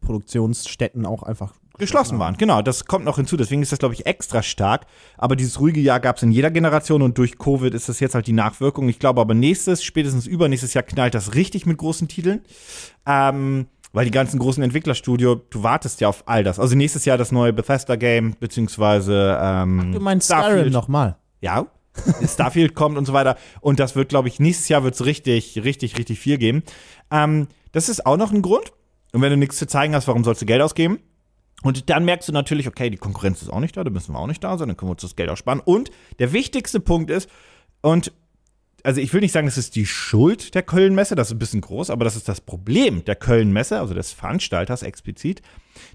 Produktionsstätten 0.00 1.04
auch 1.06 1.22
einfach 1.22 1.54
geschlossen 1.78 2.18
waren. 2.18 2.36
Genau, 2.36 2.62
das 2.62 2.84
kommt 2.84 3.04
noch 3.04 3.16
hinzu. 3.16 3.36
Deswegen 3.36 3.62
ist 3.62 3.72
das, 3.72 3.78
glaube 3.78 3.94
ich, 3.94 4.06
extra 4.06 4.42
stark. 4.42 4.86
Aber 5.16 5.36
dieses 5.36 5.60
ruhige 5.60 5.80
Jahr 5.80 6.00
gab 6.00 6.16
es 6.16 6.22
in 6.22 6.32
jeder 6.32 6.50
Generation 6.50 7.02
und 7.02 7.16
durch 7.18 7.38
Covid 7.38 7.72
ist 7.74 7.88
das 7.88 8.00
jetzt 8.00 8.14
halt 8.14 8.26
die 8.26 8.32
Nachwirkung. 8.32 8.88
Ich 8.88 8.98
glaube 8.98 9.20
aber 9.20 9.34
nächstes, 9.34 9.82
spätestens 9.82 10.26
übernächstes 10.26 10.74
Jahr 10.74 10.82
knallt 10.84 11.14
das 11.14 11.34
richtig 11.34 11.66
mit 11.66 11.78
großen 11.78 12.08
Titeln. 12.08 12.42
Ähm, 13.06 13.66
weil 13.92 14.04
die 14.04 14.10
ganzen 14.10 14.38
großen 14.38 14.62
Entwicklerstudio, 14.62 15.36
du 15.36 15.62
wartest 15.62 16.00
ja 16.00 16.08
auf 16.08 16.24
all 16.26 16.44
das. 16.44 16.58
Also 16.58 16.76
nächstes 16.76 17.04
Jahr 17.04 17.16
das 17.16 17.32
neue 17.32 17.52
Bethesda-Game, 17.52 18.36
beziehungsweise 18.38 19.38
ähm, 19.40 19.92
Du 19.92 20.00
meinst 20.00 20.28
Skyrim 20.28 20.42
Starfield. 20.44 20.72
nochmal. 20.72 21.16
Ja. 21.40 21.66
Starfield 22.28 22.74
kommt 22.74 22.96
und 22.98 23.06
so 23.06 23.12
weiter. 23.12 23.36
Und 23.60 23.80
das 23.80 23.96
wird, 23.96 24.10
glaube 24.10 24.28
ich, 24.28 24.38
nächstes 24.40 24.68
Jahr 24.68 24.84
wird 24.84 24.94
es 24.94 25.04
richtig, 25.04 25.60
richtig, 25.64 25.96
richtig 25.98 26.18
viel 26.20 26.38
geben. 26.38 26.62
Ähm, 27.10 27.48
das 27.72 27.88
ist 27.88 28.06
auch 28.06 28.16
noch 28.16 28.30
ein 28.32 28.42
Grund. 28.42 28.72
Und 29.12 29.22
wenn 29.22 29.30
du 29.30 29.36
nichts 29.36 29.56
zu 29.56 29.66
zeigen 29.66 29.94
hast, 29.94 30.06
warum 30.06 30.22
sollst 30.22 30.42
du 30.42 30.46
Geld 30.46 30.60
ausgeben? 30.60 30.98
Und 31.62 31.90
dann 31.90 32.04
merkst 32.04 32.28
du 32.28 32.32
natürlich, 32.32 32.68
okay, 32.68 32.88
die 32.88 32.98
Konkurrenz 32.98 33.42
ist 33.42 33.48
auch 33.48 33.60
nicht 33.60 33.76
da, 33.76 33.82
da 33.82 33.90
müssen 33.90 34.12
wir 34.12 34.18
auch 34.18 34.28
nicht 34.28 34.44
da 34.44 34.56
sein, 34.56 34.68
dann 34.68 34.76
können 34.76 34.90
wir 34.90 34.92
uns 34.94 35.02
das 35.02 35.16
Geld 35.16 35.28
auch 35.28 35.36
sparen. 35.36 35.60
Und 35.60 35.90
der 36.18 36.32
wichtigste 36.32 36.78
Punkt 36.78 37.10
ist, 37.10 37.28
und 37.80 38.12
also 38.84 39.00
ich 39.00 39.12
will 39.12 39.20
nicht 39.20 39.32
sagen, 39.32 39.46
das 39.46 39.58
ist 39.58 39.74
die 39.74 39.86
Schuld 39.86 40.54
der 40.54 40.62
Köln-Messe, 40.62 41.16
das 41.16 41.28
ist 41.28 41.34
ein 41.34 41.38
bisschen 41.38 41.60
groß, 41.60 41.90
aber 41.90 42.04
das 42.04 42.14
ist 42.14 42.28
das 42.28 42.40
Problem 42.40 43.04
der 43.04 43.16
Köln-Messe, 43.16 43.80
also 43.80 43.92
des 43.92 44.12
Veranstalters 44.12 44.82
explizit. 44.82 45.42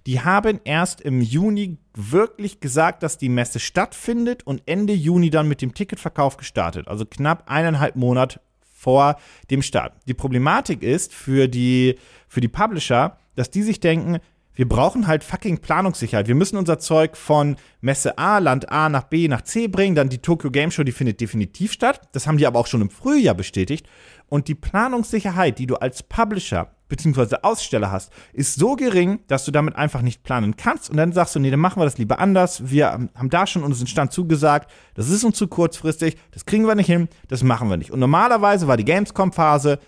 Die 0.06 0.21
haben 0.21 0.60
erst 0.65 0.99
im 0.99 1.21
Juni 1.21 1.78
wirklich 1.95 2.60
gesagt, 2.60 3.02
dass 3.02 3.17
die 3.17 3.30
Messe 3.30 3.60
stattfindet 3.60 4.45
und 4.45 4.63
Ende 4.65 4.93
Juni 4.93 5.30
dann 5.30 5.47
mit 5.47 5.62
dem 5.62 5.73
Ticketverkauf 5.73 6.36
gestartet. 6.36 6.89
Also 6.89 7.06
knapp 7.06 7.49
eineinhalb 7.49 7.95
Monat 7.95 8.41
vor 8.62 9.15
dem 9.49 9.62
Start. 9.62 9.93
Die 10.08 10.13
Problematik 10.13 10.84
ist 10.84 11.13
für 11.13 11.47
die, 11.47 11.97
für 12.28 12.41
die 12.41 12.49
Publisher, 12.49 13.17
dass 13.36 13.49
die 13.49 13.63
sich 13.63 13.80
denken, 13.80 14.19
wir 14.56 14.68
brauchen 14.68 15.08
halt 15.08 15.24
fucking 15.24 15.60
Planungssicherheit. 15.60 16.28
Wir 16.28 16.36
müssen 16.36 16.58
unser 16.58 16.80
Zeug 16.80 17.18
von 17.18 17.56
Messe 17.82 18.18
A, 18.18 18.38
Land 18.38 18.72
A 18.72 18.89
nach 18.89 19.04
B 19.04 19.28
nach 19.28 19.42
C 19.42 19.68
bringen. 19.68 19.96
Dann 19.96 20.10
die 20.10 20.20
Tokyo 20.20 20.52
Game 20.52 20.72
Show, 20.72 20.84
die 20.84 20.92
findet 20.92 21.22
definitiv 21.22 21.72
statt. 21.72 22.02
Das 22.12 22.28
haben 22.28 22.38
die 22.38 22.46
aber 22.46 22.60
auch 22.60 22.68
schon 22.68 22.82
im 22.82 22.89
Frühjahr 22.89 23.36
bestätigt. 23.36 23.88
Und 24.28 24.48
die 24.48 24.56
Planungssicherheit, 24.56 25.60
die 25.60 25.68
du 25.68 25.76
als 25.76 26.04
Publisher 26.04 26.70
bzw. 26.89 27.38
Aussteller 27.42 27.92
hast, 27.92 28.12
ist 28.34 28.56
so 28.56 28.76
gering, 28.76 29.20
dass 29.28 29.46
du 29.46 29.52
damit 29.52 29.76
einfach 29.76 30.02
nicht 30.02 30.24
planen 30.24 30.56
kannst. 30.56 30.89
Und 30.89 30.98
dann 30.98 31.12
sagst 31.12 31.36
du, 31.36 31.39
nee, 31.39 31.50
dann 31.50 31.60
machen 31.60 31.80
wir 31.80 31.86
das 31.86 31.98
lieber 31.98 32.20
anders. 32.20 32.70
Wir 32.70 32.92
ähm, 32.94 33.10
haben 33.16 33.30
da 33.30 33.48
schon 33.48 33.63
unseren 33.63 33.88
Stand 33.88 34.12
zugesagt. 34.13 34.72
Das 34.94 35.10
ist 35.10 35.24
uns 35.24 35.38
zu 35.38 35.48
kurzfristig. 35.48 36.18
Das 36.32 36.46
kriegen 36.46 36.68
wir 36.68 36.76
nicht 36.76 36.88
hin. 36.88 37.10
Das 37.28 37.42
machen 37.44 37.70
wir 37.70 37.78
nicht. 37.78 37.92
Und 37.92 38.00
normalerweise 38.00 38.68
war 38.68 38.78
die 38.78 38.86
Gamescom-Phase 38.86 39.80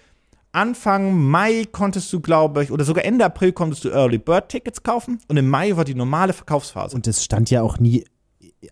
Anfang 0.55 1.21
Mai 1.21 1.65
konntest 1.71 2.11
du, 2.13 2.19
glaube 2.19 2.63
ich, 2.63 2.71
oder 2.71 2.85
sogar 2.85 3.05
Ende 3.05 3.25
April 3.25 3.51
konntest 3.51 3.83
du 3.83 3.89
Early 3.89 4.17
Bird 4.17 4.49
Tickets 4.49 4.83
kaufen 4.83 5.19
und 5.27 5.37
im 5.37 5.49
Mai 5.49 5.75
war 5.75 5.85
die 5.85 5.95
normale 5.95 6.33
Verkaufsphase. 6.33 6.95
Und 6.95 7.07
es 7.07 7.23
stand 7.23 7.49
ja 7.49 7.61
auch 7.61 7.77
nie 7.77 8.05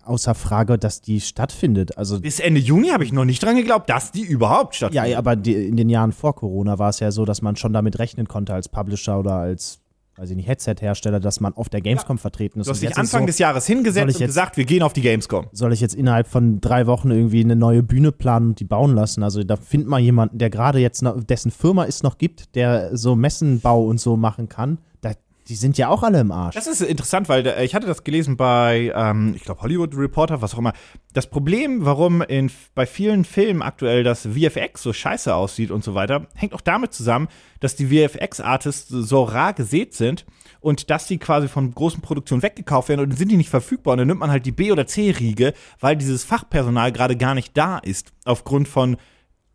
außer 0.04 0.34
Frage, 0.34 0.78
dass 0.78 1.02
die 1.02 1.22
stattfindet. 1.22 1.98
Also 1.98 2.20
Bis 2.20 2.40
Ende 2.40 2.60
Juni 2.60 2.90
habe 2.90 3.04
ich 3.04 3.12
noch 3.12 3.26
nicht 3.26 3.44
dran 3.44 3.56
geglaubt, 3.56 3.90
dass 3.90 4.12
die 4.12 4.24
überhaupt 4.24 4.76
stattfindet. 4.76 5.12
ja, 5.12 5.18
aber 5.18 5.36
die, 5.36 5.54
in 5.54 5.78
den 5.78 5.90
Jahren 5.90 6.12
vor 6.12 6.36
Corona 6.36 6.80
war 6.80 6.90
es 6.90 7.00
ja 7.00 7.12
so, 7.12 7.26
dass 7.26 7.42
man 7.42 7.56
schon 7.56 7.74
damit 7.74 8.00
rechnen 8.00 8.28
konnte 8.28 8.54
als 8.54 8.70
Publisher 8.70 9.20
oder 9.20 9.36
als, 9.36 9.80
weiß 10.16 10.30
ich 10.30 10.36
nicht, 10.36 10.48
Headset-Hersteller, 10.48 11.20
dass 11.20 11.40
man 11.40 11.54
auf 11.54 11.70
der 11.70 11.82
Gamescom 11.82 12.18
vertreten 12.18 12.60
ist. 12.60 12.68
Du 12.68 12.72
hast 12.72 12.82
dich 12.82 12.90
jetzt 12.90 13.00
Anfang 13.00 13.22
so, 13.22 13.28
des 13.28 13.40
Jahres 13.40 13.66
hingesetzt 13.66 14.10
ich 14.10 14.16
und 14.16 14.22
jetzt- 14.22 14.30
gesagt, 14.30 14.58
wir 14.58 14.66
gehen 14.66 14.84
auf 14.84 14.94
die 14.94 15.02
Gamescom. 15.02 15.48
soll 15.52 15.74
ich 15.74 15.82
jetzt 15.82 15.96
innerhalb 15.96 16.28
von 16.28 16.62
drei 16.62 16.86
Wochen 16.88 17.10
irgendwie 17.12 17.44
eine 17.44 17.56
neue 17.56 17.82
Bühne 17.84 18.12
planen 18.12 18.50
und 18.50 18.60
die 18.60 18.66
bauen 18.66 18.94
lassen? 18.94 19.24
Also 19.24 19.44
da 19.44 19.56
findet 19.56 19.90
man 19.90 20.04
jemanden, 20.04 20.38
der 20.38 20.50
gerade 20.50 20.80
jetzt 20.80 21.02
noch, 21.02 21.24
dessen 21.24 21.50
Firma 21.52 21.86
es 21.86 22.04
noch 22.04 22.18
gibt, 22.18 22.56
der 22.56 22.96
so 22.96 23.16
Messenbau 23.16 23.84
und 23.86 24.00
so 24.00 24.16
machen 24.16 24.50
kann. 24.50 24.78
Da, 25.02 25.14
die 25.54 25.58
sind 25.58 25.78
ja 25.78 25.90
auch 25.90 26.02
alle 26.02 26.20
im 26.20 26.32
Arsch. 26.32 26.56
Das 26.56 26.66
ist 26.66 26.82
interessant, 26.82 27.30
weil 27.30 27.46
äh, 27.46 27.64
ich 27.64 27.76
hatte 27.76 27.86
das 27.86 28.04
gelesen 28.04 28.38
bei, 28.38 28.92
ähm, 28.96 29.34
ich 29.36 29.44
glaube, 29.44 29.62
Hollywood 29.62 29.96
Reporter, 29.96 30.42
was 30.42 30.56
auch 30.56 30.58
immer. 30.58 30.74
Das 31.14 31.28
Problem, 31.28 31.86
warum 31.86 32.24
in, 32.24 32.50
bei 32.74 32.88
vielen 32.88 33.24
Filmen 33.24 33.62
aktuell 33.62 34.04
das 34.04 34.26
VFX 34.26 34.82
so 34.82 34.94
scheiße 34.94 35.36
aussieht 35.36 35.70
und 35.70 35.84
so 35.84 35.94
weiter, 35.94 36.26
hängt 36.34 36.56
auch 36.56 36.62
damit 36.62 36.92
zusammen, 36.92 37.28
dass 37.60 37.76
die 37.76 37.86
VFX-Artists 37.86 38.90
so 38.90 39.26
rar 39.26 39.54
gesät 39.54 39.94
sind 39.94 40.26
und 40.60 40.90
dass 40.90 41.06
die 41.06 41.20
quasi 41.20 41.48
von 41.48 41.72
großen 41.72 42.02
Produktionen 42.02 42.42
weggekauft 42.42 42.90
werden 42.90 43.02
und 43.02 43.10
dann 43.10 43.18
sind 43.18 43.30
die 43.30 43.38
nicht 43.38 43.52
verfügbar. 43.52 43.92
Und 43.92 44.00
dann 44.00 44.08
nimmt 44.08 44.22
man 44.22 44.32
halt 44.32 44.48
die 44.48 44.52
B- 44.52 44.72
oder 44.72 44.88
C-Riege, 44.88 45.54
weil 45.80 45.96
dieses 45.96 46.24
Fachpersonal 46.24 46.92
gerade 46.92 47.16
gar 47.16 47.36
nicht 47.36 47.56
da 47.56 47.78
ist, 47.78 48.12
aufgrund 48.26 48.68
von 48.68 48.98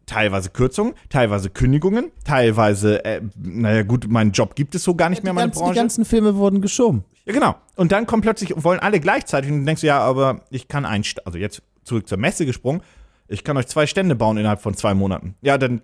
teilweise 0.09 0.51
Kürzungen, 0.51 0.95
teilweise 1.09 1.51
Kündigungen, 1.51 2.11
teilweise, 2.25 3.05
äh, 3.05 3.21
naja 3.37 3.83
gut, 3.85 4.09
meinen 4.09 4.33
Job 4.33 4.57
gibt 4.57 4.75
es 4.75 4.83
so 4.83 4.95
gar 4.97 5.09
nicht 5.11 5.23
mehr, 5.23 5.33
die, 5.33 5.37
meine 5.37 5.47
ganzen, 5.49 5.59
die 5.61 5.65
Branche. 5.67 5.79
ganzen 5.81 6.05
Filme 6.05 6.35
wurden 6.37 6.61
geschoben. 6.61 7.05
Ja, 7.25 7.33
genau. 7.33 7.55
Und 7.77 7.93
dann 7.93 8.07
kommt 8.07 8.23
plötzlich, 8.23 8.53
wollen 8.57 8.81
alle 8.81 8.99
gleichzeitig 9.01 9.51
und 9.53 9.61
du 9.61 9.65
denkst, 9.67 9.83
ja, 9.85 10.01
aber 10.01 10.41
ich 10.51 10.67
kann 10.67 10.85
ein, 10.85 11.05
also 11.25 11.39
jetzt 11.39 11.63
zurück 11.85 12.09
zur 12.09 12.19
Messe 12.19 12.45
gesprungen, 12.47 12.81
ich 13.29 13.45
kann 13.45 13.57
euch 13.57 13.67
zwei 13.67 13.87
Stände 13.87 14.15
bauen 14.17 14.39
innerhalb 14.39 14.61
von 14.61 14.75
zwei 14.75 14.95
Monaten. 14.95 15.35
Ja, 15.43 15.59
dann, 15.59 15.83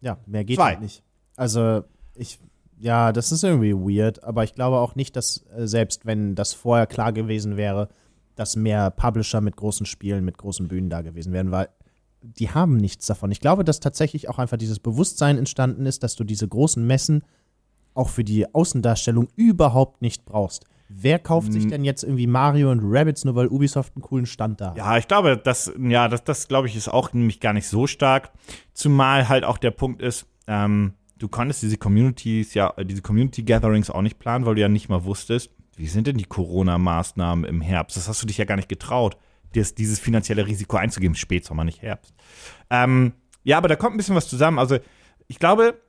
Ja, 0.00 0.18
mehr 0.26 0.44
geht 0.44 0.56
Zwei. 0.56 0.70
halt 0.70 0.80
nicht. 0.80 1.02
Also 1.34 1.82
ich, 2.14 2.38
ja, 2.78 3.12
das 3.12 3.32
ist 3.32 3.42
irgendwie 3.42 3.74
weird, 3.74 4.22
aber 4.22 4.44
ich 4.44 4.54
glaube 4.54 4.78
auch 4.78 4.94
nicht, 4.94 5.16
dass 5.16 5.44
äh, 5.56 5.66
selbst 5.66 6.06
wenn 6.06 6.34
das 6.34 6.54
vorher 6.54 6.86
klar 6.86 7.12
gewesen 7.12 7.56
wäre, 7.56 7.88
dass 8.36 8.54
mehr 8.54 8.90
Publisher 8.90 9.40
mit 9.40 9.56
großen 9.56 9.86
Spielen, 9.86 10.24
mit 10.24 10.38
großen 10.38 10.68
Bühnen 10.68 10.90
da 10.90 11.00
gewesen 11.02 11.32
wären, 11.32 11.50
weil 11.50 11.68
die 12.26 12.50
haben 12.50 12.76
nichts 12.76 13.06
davon. 13.06 13.30
Ich 13.30 13.40
glaube, 13.40 13.64
dass 13.64 13.80
tatsächlich 13.80 14.28
auch 14.28 14.38
einfach 14.38 14.56
dieses 14.56 14.78
Bewusstsein 14.78 15.38
entstanden 15.38 15.86
ist, 15.86 16.02
dass 16.02 16.16
du 16.16 16.24
diese 16.24 16.48
großen 16.48 16.86
Messen 16.86 17.22
auch 17.94 18.08
für 18.08 18.24
die 18.24 18.52
Außendarstellung 18.54 19.28
überhaupt 19.36 20.02
nicht 20.02 20.24
brauchst. 20.24 20.64
Wer 20.88 21.18
kauft 21.18 21.52
sich 21.52 21.66
denn 21.66 21.84
jetzt 21.84 22.04
irgendwie 22.04 22.28
Mario 22.28 22.70
und 22.70 22.80
Rabbids 22.80 23.24
nur 23.24 23.34
weil 23.34 23.48
Ubisoft 23.48 23.96
einen 23.96 24.02
coolen 24.02 24.26
Stand 24.26 24.60
da 24.60 24.70
hat? 24.70 24.76
ja, 24.76 24.96
ich 24.96 25.08
glaube, 25.08 25.36
das, 25.36 25.72
ja, 25.80 26.06
das, 26.06 26.22
das 26.22 26.46
glaube 26.46 26.68
ich, 26.68 26.76
ist 26.76 26.88
auch 26.88 27.12
nämlich 27.12 27.40
gar 27.40 27.52
nicht 27.52 27.66
so 27.66 27.88
stark. 27.88 28.30
Zumal 28.72 29.28
halt 29.28 29.42
auch 29.42 29.58
der 29.58 29.72
Punkt 29.72 30.00
ist, 30.00 30.26
ähm, 30.46 30.92
du 31.18 31.28
konntest 31.28 31.62
diese 31.62 31.76
Communities, 31.76 32.54
ja, 32.54 32.72
diese 32.84 33.02
Community 33.02 33.42
Gatherings 33.42 33.90
auch 33.90 34.02
nicht 34.02 34.20
planen, 34.20 34.46
weil 34.46 34.54
du 34.54 34.60
ja 34.60 34.68
nicht 34.68 34.88
mal 34.88 35.04
wusstest, 35.04 35.50
wie 35.76 35.88
sind 35.88 36.06
denn 36.06 36.18
die 36.18 36.24
Corona-Maßnahmen 36.24 37.44
im 37.44 37.60
Herbst? 37.60 37.96
Das 37.96 38.08
hast 38.08 38.22
du 38.22 38.26
dich 38.26 38.38
ja 38.38 38.44
gar 38.44 38.56
nicht 38.56 38.68
getraut, 38.68 39.16
dir 39.54 39.64
dieses 39.64 39.98
finanzielle 39.98 40.46
Risiko 40.46 40.76
einzugeben. 40.76 41.14
Spätsommer, 41.14 41.64
nicht 41.64 41.82
Herbst. 41.82 42.14
Ähm, 42.70 43.12
ja, 43.44 43.58
aber 43.58 43.68
da 43.68 43.76
kommt 43.76 43.94
ein 43.94 43.98
bisschen 43.98 44.16
was 44.16 44.28
zusammen. 44.28 44.58
Also, 44.58 44.78
ich 45.28 45.38
glaube, 45.38 45.80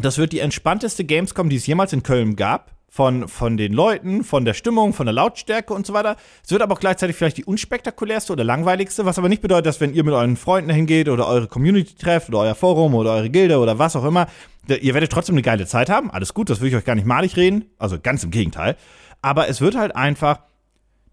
das 0.00 0.18
wird 0.18 0.32
die 0.32 0.40
entspannteste 0.40 1.04
Gamescom, 1.04 1.48
die 1.48 1.56
es 1.56 1.66
jemals 1.66 1.92
in 1.92 2.02
Köln 2.02 2.36
gab. 2.36 2.72
Von, 2.94 3.26
von 3.26 3.56
den 3.56 3.72
Leuten, 3.72 4.22
von 4.22 4.44
der 4.44 4.54
Stimmung, 4.54 4.92
von 4.92 5.06
der 5.06 5.12
Lautstärke 5.12 5.74
und 5.74 5.84
so 5.84 5.94
weiter. 5.94 6.14
Es 6.44 6.52
wird 6.52 6.62
aber 6.62 6.74
auch 6.74 6.78
gleichzeitig 6.78 7.16
vielleicht 7.16 7.38
die 7.38 7.44
unspektakulärste 7.44 8.32
oder 8.32 8.44
langweiligste, 8.44 9.04
was 9.04 9.18
aber 9.18 9.28
nicht 9.28 9.42
bedeutet, 9.42 9.66
dass 9.66 9.80
wenn 9.80 9.94
ihr 9.94 10.04
mit 10.04 10.14
euren 10.14 10.36
Freunden 10.36 10.70
hingeht 10.70 11.08
oder 11.08 11.26
eure 11.26 11.48
Community 11.48 11.96
trefft 11.96 12.28
oder 12.28 12.38
euer 12.38 12.54
Forum 12.54 12.94
oder 12.94 13.14
eure 13.14 13.30
Gilde 13.30 13.58
oder 13.58 13.80
was 13.80 13.96
auch 13.96 14.04
immer, 14.04 14.28
ihr 14.68 14.94
werdet 14.94 15.10
trotzdem 15.10 15.34
eine 15.34 15.42
geile 15.42 15.66
Zeit 15.66 15.90
haben. 15.90 16.08
Alles 16.12 16.34
gut, 16.34 16.48
das 16.50 16.60
will 16.60 16.68
ich 16.68 16.76
euch 16.76 16.84
gar 16.84 16.94
nicht 16.94 17.04
malig 17.04 17.36
reden. 17.36 17.64
Also 17.80 17.98
ganz 18.00 18.22
im 18.22 18.30
Gegenteil. 18.30 18.76
Aber 19.22 19.48
es 19.48 19.60
wird 19.60 19.74
halt 19.74 19.96
einfach 19.96 20.42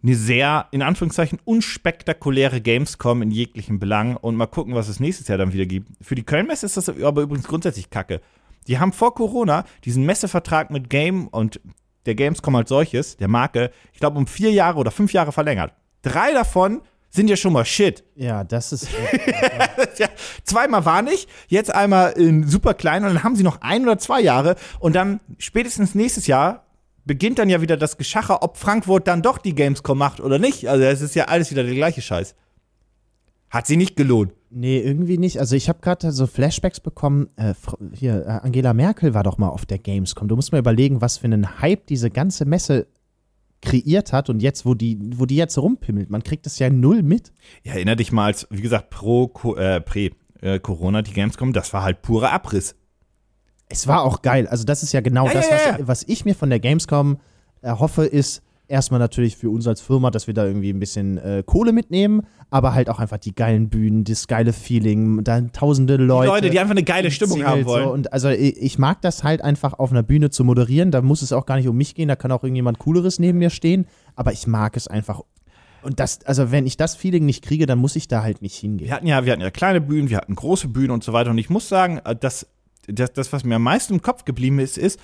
eine 0.04 0.16
sehr, 0.16 0.68
in 0.72 0.82
Anführungszeichen, 0.82 1.40
unspektakuläre 1.44 2.62
Gamescom 2.62 3.22
in 3.22 3.32
jeglichen 3.32 3.80
Belangen 3.80 4.18
und 4.18 4.36
mal 4.36 4.48
gucken, 4.48 4.74
was 4.74 4.88
es 4.88 5.00
nächstes 5.00 5.28
Jahr 5.28 5.38
dann 5.38 5.54
wieder 5.54 5.66
gibt. 5.66 5.90
Für 6.02 6.16
die 6.16 6.24
Kölnmesse 6.24 6.66
ist 6.66 6.78
das 6.78 6.90
aber 6.90 7.22
übrigens 7.22 7.48
grundsätzlich 7.48 7.90
kacke. 7.90 8.22
Die 8.68 8.80
haben 8.80 8.94
vor 8.94 9.14
Corona 9.16 9.66
diesen 9.86 10.06
Messevertrag 10.06 10.72
mit 10.72 10.90
Game 10.90 11.28
und 11.28 11.60
der 12.06 12.16
Gamescom 12.16 12.56
als 12.56 12.70
solches, 12.70 13.18
der 13.18 13.28
Marke, 13.28 13.72
ich 13.94 14.00
glaube, 14.00 14.18
um 14.18 14.28
vier 14.28 14.52
Jahre 14.52 14.80
oder 14.80 14.92
fünf 14.92 15.14
Jahre 15.14 15.32
verlängert. 15.32 15.74
Drei 16.02 16.34
davon 16.34 16.82
sind 17.12 17.30
ja 17.30 17.36
schon 17.36 17.54
mal 17.54 17.66
shit. 17.66 18.04
Ja, 18.16 18.44
das 18.44 18.72
ist. 18.72 18.88
ja, 19.98 20.08
zweimal 20.44 20.86
war 20.86 21.02
nicht, 21.02 21.30
jetzt 21.48 21.74
einmal 21.74 22.14
in 22.14 22.48
super 22.48 22.74
klein 22.74 23.04
und 23.04 23.14
dann 23.14 23.24
haben 23.24 23.36
sie 23.36 23.44
noch 23.44 23.62
ein 23.62 23.84
oder 23.84 24.00
zwei 24.00 24.22
Jahre 24.22 24.56
und 24.80 24.96
dann 24.96 25.20
spätestens 25.38 25.94
nächstes 25.94 26.26
Jahr 26.26 26.66
beginnt 27.06 27.40
dann 27.40 27.50
ja 27.50 27.62
wieder 27.62 27.78
das 27.78 27.98
Geschacher, 27.98 28.44
ob 28.44 28.58
Frankfurt 28.58 29.08
dann 29.08 29.22
doch 29.22 29.38
die 29.38 29.56
Gamescom 29.56 29.98
macht 29.98 30.20
oder 30.20 30.40
nicht. 30.40 30.68
Also 30.68 30.84
es 30.84 31.02
ist 31.02 31.16
ja 31.16 31.26
alles 31.26 31.52
wieder 31.52 31.64
der 31.64 31.76
gleiche 31.76 32.02
Scheiß. 32.02 32.36
Hat 33.50 33.68
sie 33.68 33.78
nicht 33.78 33.96
gelohnt. 33.96 34.34
Nee, 34.50 34.80
irgendwie 34.80 35.18
nicht. 35.18 35.40
Also 35.40 35.56
ich 35.56 35.68
habe 35.70 35.80
gerade 35.82 36.12
so 36.12 36.28
Flashbacks 36.28 36.80
bekommen. 36.80 37.30
Äh, 37.36 37.54
hier, 37.94 38.26
äh, 38.26 38.46
Angela 38.46 38.74
Merkel 38.74 39.14
war 39.14 39.24
doch 39.24 39.38
mal 39.38 39.50
auf 39.50 39.66
der 39.66 39.78
Gamescom. 39.78 40.28
Du 40.28 40.36
musst 40.36 40.52
mal 40.52 40.60
überlegen, 40.60 41.02
was 41.02 41.18
für 41.18 41.26
einen 41.26 41.62
Hype 41.62 41.88
diese 41.88 42.10
ganze 42.10 42.46
Messe 42.46 42.88
kreiert 43.62 44.12
hat 44.12 44.30
und 44.30 44.42
jetzt, 44.42 44.66
wo 44.66 44.74
die, 44.74 44.98
wo 45.16 45.26
die 45.26 45.36
jetzt 45.36 45.58
rumpimmelt, 45.58 46.10
man 46.10 46.24
kriegt 46.24 46.48
es 46.48 46.60
ja 46.60 46.70
null 46.70 47.04
mit. 47.04 47.32
Ja, 47.64 47.74
erinner 47.74 47.96
dich 47.96 48.12
mal, 48.12 48.26
als, 48.26 48.48
wie 48.50 48.62
gesagt, 48.62 48.90
pro 48.90 49.32
äh, 49.56 49.80
Prä, 49.82 50.12
äh, 50.42 50.60
Corona 50.60 51.02
die 51.02 51.14
Gamescom, 51.14 51.54
das 51.54 51.72
war 51.74 51.84
halt 51.84 52.02
purer 52.02 52.32
Abriss. 52.32 52.76
Es 53.72 53.88
war 53.88 54.04
auch 54.04 54.22
geil. 54.22 54.48
Also 54.48 54.64
das 54.64 54.84
ist 54.84 54.92
ja 54.94 55.02
genau 55.02 55.28
Ja, 55.28 55.34
das, 55.34 55.50
ja, 55.50 55.56
was, 55.56 55.66
ja. 55.66 55.88
was 55.88 56.04
ich 56.04 56.26
mir 56.26 56.36
von 56.36 56.50
der 56.50 56.60
Gamescom 56.60 57.18
erhoffe, 57.62 58.06
ist 58.06 58.42
erstmal 58.72 59.00
natürlich 59.00 59.36
für 59.36 59.50
uns 59.50 59.68
als 59.68 59.82
Firma, 59.82 60.10
dass 60.10 60.28
wir 60.28 60.34
da 60.34 60.46
irgendwie 60.46 60.72
ein 60.72 60.80
bisschen 60.80 61.18
äh, 61.18 61.44
Kohle 61.46 61.74
mitnehmen, 61.74 62.22
aber 62.50 62.74
halt 62.74 62.90
auch 62.90 63.00
einfach 63.00 63.18
die 63.18 63.36
geilen 63.36 63.70
Bühnen, 63.70 64.04
das 64.04 64.28
geile 64.28 64.54
Feeling, 64.54 65.24
dann 65.24 65.52
tausende 65.52 65.98
Leute. 65.98 66.32
Leute, 66.32 66.50
die 66.50 66.60
einfach 66.60 66.72
eine 66.72 66.84
geile 66.84 67.12
Stimmung 67.12 67.38
Singles 67.38 67.52
haben 67.52 67.66
wollen. 67.66 67.84
So. 67.84 67.92
Und 67.92 68.14
also 68.14 68.30
ich, 68.30 68.58
ich 68.58 68.80
mag 68.80 69.02
das 69.02 69.24
halt 69.24 69.44
einfach 69.44 69.74
auf 69.78 69.92
einer 69.92 70.04
Bühne 70.04 70.30
zu 70.30 70.44
moderieren. 70.44 70.92
Da 70.92 71.02
muss 71.02 71.22
es 71.22 71.34
auch 71.34 71.46
gar 71.46 71.58
nicht 71.58 71.68
um 71.68 71.76
mich 71.76 71.94
gehen, 71.96 72.08
da 72.08 72.16
kann 72.16 72.32
auch 72.32 72.44
irgendjemand 72.44 72.80
Cooleres 72.80 73.20
neben 73.20 73.38
mir 73.38 73.50
stehen. 73.50 73.86
Aber 74.16 74.32
ich 74.32 74.48
mag 74.48 74.78
es 74.78 74.88
einfach. 74.88 75.22
Und 75.84 76.00
das, 76.00 76.24
also 76.26 76.52
wenn 76.52 76.66
ich 76.66 76.78
das 76.78 76.96
Feeling 76.96 77.26
nicht 77.26 77.44
kriege, 77.44 77.66
dann 77.66 77.80
muss 77.80 77.96
ich 77.96 78.08
da 78.08 78.24
halt 78.24 78.42
nicht 78.42 78.56
hingehen. 78.56 78.88
Wir 78.88 78.96
hatten 78.96 79.08
ja, 79.08 79.26
wir 79.26 79.34
hatten 79.34 79.42
ja 79.42 79.50
kleine 79.50 79.82
Bühnen, 79.82 80.10
wir 80.10 80.18
hatten 80.18 80.36
große 80.36 80.68
Bühnen 80.68 80.92
und 80.92 81.04
so 81.04 81.12
weiter. 81.12 81.32
Und 81.32 81.40
ich 81.40 81.50
muss 81.50 81.68
sagen, 81.68 82.00
äh, 82.06 82.16
dass 82.16 82.48
das, 82.88 83.14
das 83.14 83.34
was 83.34 83.44
mir 83.44 83.56
am 83.56 83.64
meisten 83.64 83.94
im 83.94 84.02
Kopf 84.02 84.26
geblieben 84.26 84.60
ist, 84.60 84.78
ist, 84.78 85.00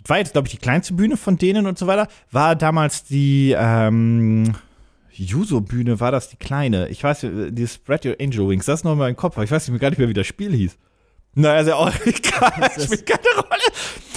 das 0.00 0.08
war 0.08 0.18
jetzt, 0.18 0.32
glaube 0.32 0.48
ich, 0.48 0.52
die 0.52 0.60
kleinste 0.60 0.94
Bühne 0.94 1.16
von 1.16 1.38
denen 1.38 1.66
und 1.66 1.78
so 1.78 1.86
weiter, 1.86 2.08
war 2.30 2.56
damals 2.56 3.04
die 3.04 3.54
ähm, 3.58 4.54
Juso-Bühne, 5.12 6.00
war 6.00 6.12
das 6.12 6.28
die 6.28 6.36
kleine? 6.36 6.88
Ich 6.88 7.02
weiß, 7.02 7.24
äh, 7.24 7.52
die 7.52 7.66
Spread 7.66 8.06
Your 8.06 8.16
Angel 8.20 8.48
Wings, 8.48 8.66
das 8.66 8.80
ist 8.80 8.84
noch 8.84 8.94
mal 8.94 9.10
im 9.10 9.16
Kopf, 9.16 9.36
aber 9.36 9.44
ich 9.44 9.50
weiß 9.50 9.62
nicht 9.62 9.72
mehr 9.72 9.80
gar 9.80 9.90
nicht 9.90 9.98
mehr, 9.98 10.08
wie 10.08 10.14
das 10.14 10.26
Spiel 10.26 10.52
hieß. 10.52 10.76
Naja, 11.34 11.60
ist 11.60 11.68
ja 11.68 11.76
auch 11.76 11.90
egal, 12.04 12.70
spielt 12.80 13.06
keine 13.06 13.28
Rolle. 13.36 13.62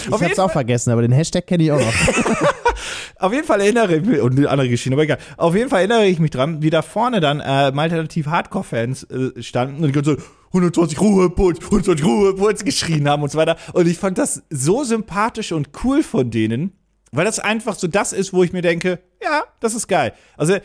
Ich 0.05 0.11
Auf 0.11 0.21
hab's 0.21 0.39
auch 0.39 0.51
vergessen, 0.51 0.91
aber 0.91 1.01
den 1.01 1.11
Hashtag 1.11 1.47
kenne 1.47 1.63
ich 1.63 1.71
auch 1.71 1.79
noch. 1.79 1.93
Auf 3.19 3.33
jeden 3.33 3.45
Fall 3.45 3.61
erinnere 3.61 3.95
ich 3.95 4.05
mich, 4.05 4.19
und 4.19 4.37
eine 4.37 4.49
andere 4.49 4.69
Geschichte, 4.69 4.93
aber 4.93 5.03
egal. 5.03 5.17
Auf 5.37 5.55
jeden 5.55 5.69
Fall 5.69 5.79
erinnere 5.79 6.05
ich 6.05 6.19
mich 6.19 6.31
dran, 6.31 6.61
wie 6.61 6.69
da 6.69 6.81
vorne 6.81 7.19
dann 7.19 7.39
äh, 7.39 7.71
mal 7.71 7.83
alternativ 7.83 8.27
Hardcore-Fans 8.27 9.03
äh, 9.03 9.41
standen 9.41 9.83
und 9.83 9.95
die 9.95 10.01
Zeit 10.01 10.19
120 10.55 10.99
Ruhepuls, 10.99 11.59
120 11.59 12.05
Ruhepuls 12.05 12.63
geschrien 12.63 13.09
haben 13.09 13.23
und 13.23 13.31
so 13.31 13.37
weiter. 13.37 13.57
Und 13.73 13.87
ich 13.87 13.97
fand 13.97 14.17
das 14.17 14.43
so 14.49 14.83
sympathisch 14.83 15.51
und 15.51 15.69
cool 15.83 16.01
von 16.01 16.31
denen, 16.31 16.71
weil 17.11 17.25
das 17.25 17.39
einfach 17.39 17.75
so 17.75 17.87
das 17.87 18.13
ist, 18.13 18.33
wo 18.33 18.43
ich 18.43 18.53
mir 18.53 18.61
denke, 18.61 18.99
ja, 19.21 19.43
das 19.59 19.75
ist 19.75 19.87
geil. 19.87 20.13
Also 20.37 20.57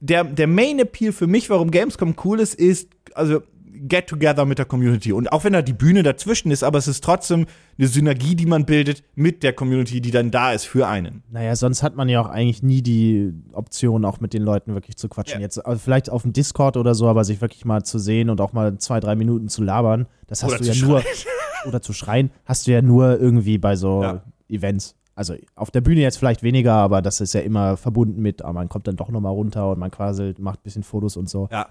der, 0.00 0.24
der 0.24 0.46
Main 0.46 0.78
Appeal 0.78 1.12
für 1.12 1.26
mich, 1.26 1.50
warum 1.50 1.70
Gamescom 1.70 2.14
cool 2.24 2.40
ist, 2.40 2.54
ist, 2.54 2.88
also 3.14 3.42
Get 3.86 4.06
Together 4.06 4.44
mit 4.44 4.58
der 4.58 4.64
Community. 4.66 5.12
Und 5.12 5.30
auch 5.32 5.44
wenn 5.44 5.52
da 5.52 5.62
die 5.62 5.72
Bühne 5.72 6.02
dazwischen 6.02 6.50
ist, 6.50 6.62
aber 6.62 6.78
es 6.78 6.88
ist 6.88 7.04
trotzdem 7.04 7.46
eine 7.78 7.88
Synergie, 7.88 8.34
die 8.34 8.46
man 8.46 8.64
bildet 8.64 9.02
mit 9.14 9.42
der 9.42 9.52
Community, 9.52 10.00
die 10.00 10.10
dann 10.10 10.30
da 10.30 10.52
ist 10.52 10.64
für 10.64 10.86
einen. 10.86 11.22
Naja, 11.30 11.54
sonst 11.56 11.82
hat 11.82 11.96
man 11.96 12.08
ja 12.08 12.20
auch 12.20 12.28
eigentlich 12.28 12.62
nie 12.62 12.82
die 12.82 13.32
Option, 13.52 14.04
auch 14.04 14.20
mit 14.20 14.32
den 14.32 14.42
Leuten 14.42 14.74
wirklich 14.74 14.96
zu 14.96 15.08
quatschen. 15.08 15.40
Ja. 15.40 15.44
Jetzt 15.44 15.64
also 15.64 15.78
vielleicht 15.78 16.10
auf 16.10 16.22
dem 16.22 16.32
Discord 16.32 16.76
oder 16.76 16.94
so, 16.94 17.08
aber 17.08 17.24
sich 17.24 17.40
wirklich 17.40 17.64
mal 17.64 17.84
zu 17.84 17.98
sehen 17.98 18.30
und 18.30 18.40
auch 18.40 18.52
mal 18.52 18.78
zwei, 18.78 19.00
drei 19.00 19.16
Minuten 19.16 19.48
zu 19.48 19.62
labern, 19.62 20.06
das 20.26 20.42
hast 20.42 20.52
Oder 20.52 20.60
du 20.60 20.64
ja 20.66 20.86
nur, 20.86 21.02
oder 21.66 21.82
zu 21.82 21.92
schreien, 21.92 22.30
hast 22.44 22.66
du 22.66 22.72
ja 22.72 22.82
nur 22.82 23.20
irgendwie 23.20 23.58
bei 23.58 23.76
so 23.76 24.02
Ja. 24.02 24.22
Events. 24.48 24.94
Also 25.16 25.34
auf 25.54 25.70
der 25.70 25.80
Bühne 25.80 26.00
jetzt 26.00 26.18
vielleicht 26.18 26.42
weniger, 26.42 26.72
aber 26.74 27.00
das 27.00 27.20
ist 27.20 27.34
ja 27.34 27.40
immer 27.40 27.76
verbunden 27.76 28.20
mit, 28.20 28.42
aber 28.42 28.54
man 28.54 28.68
kommt 28.68 28.88
dann 28.88 28.96
doch 28.96 29.10
nochmal 29.10 29.32
runter 29.32 29.70
und 29.70 29.78
man 29.78 29.90
quasi 29.90 30.34
macht 30.38 30.60
ein 30.60 30.62
bisschen 30.64 30.82
Fotos 30.82 31.16
und 31.16 31.28
so. 31.28 31.48
Ja. 31.52 31.68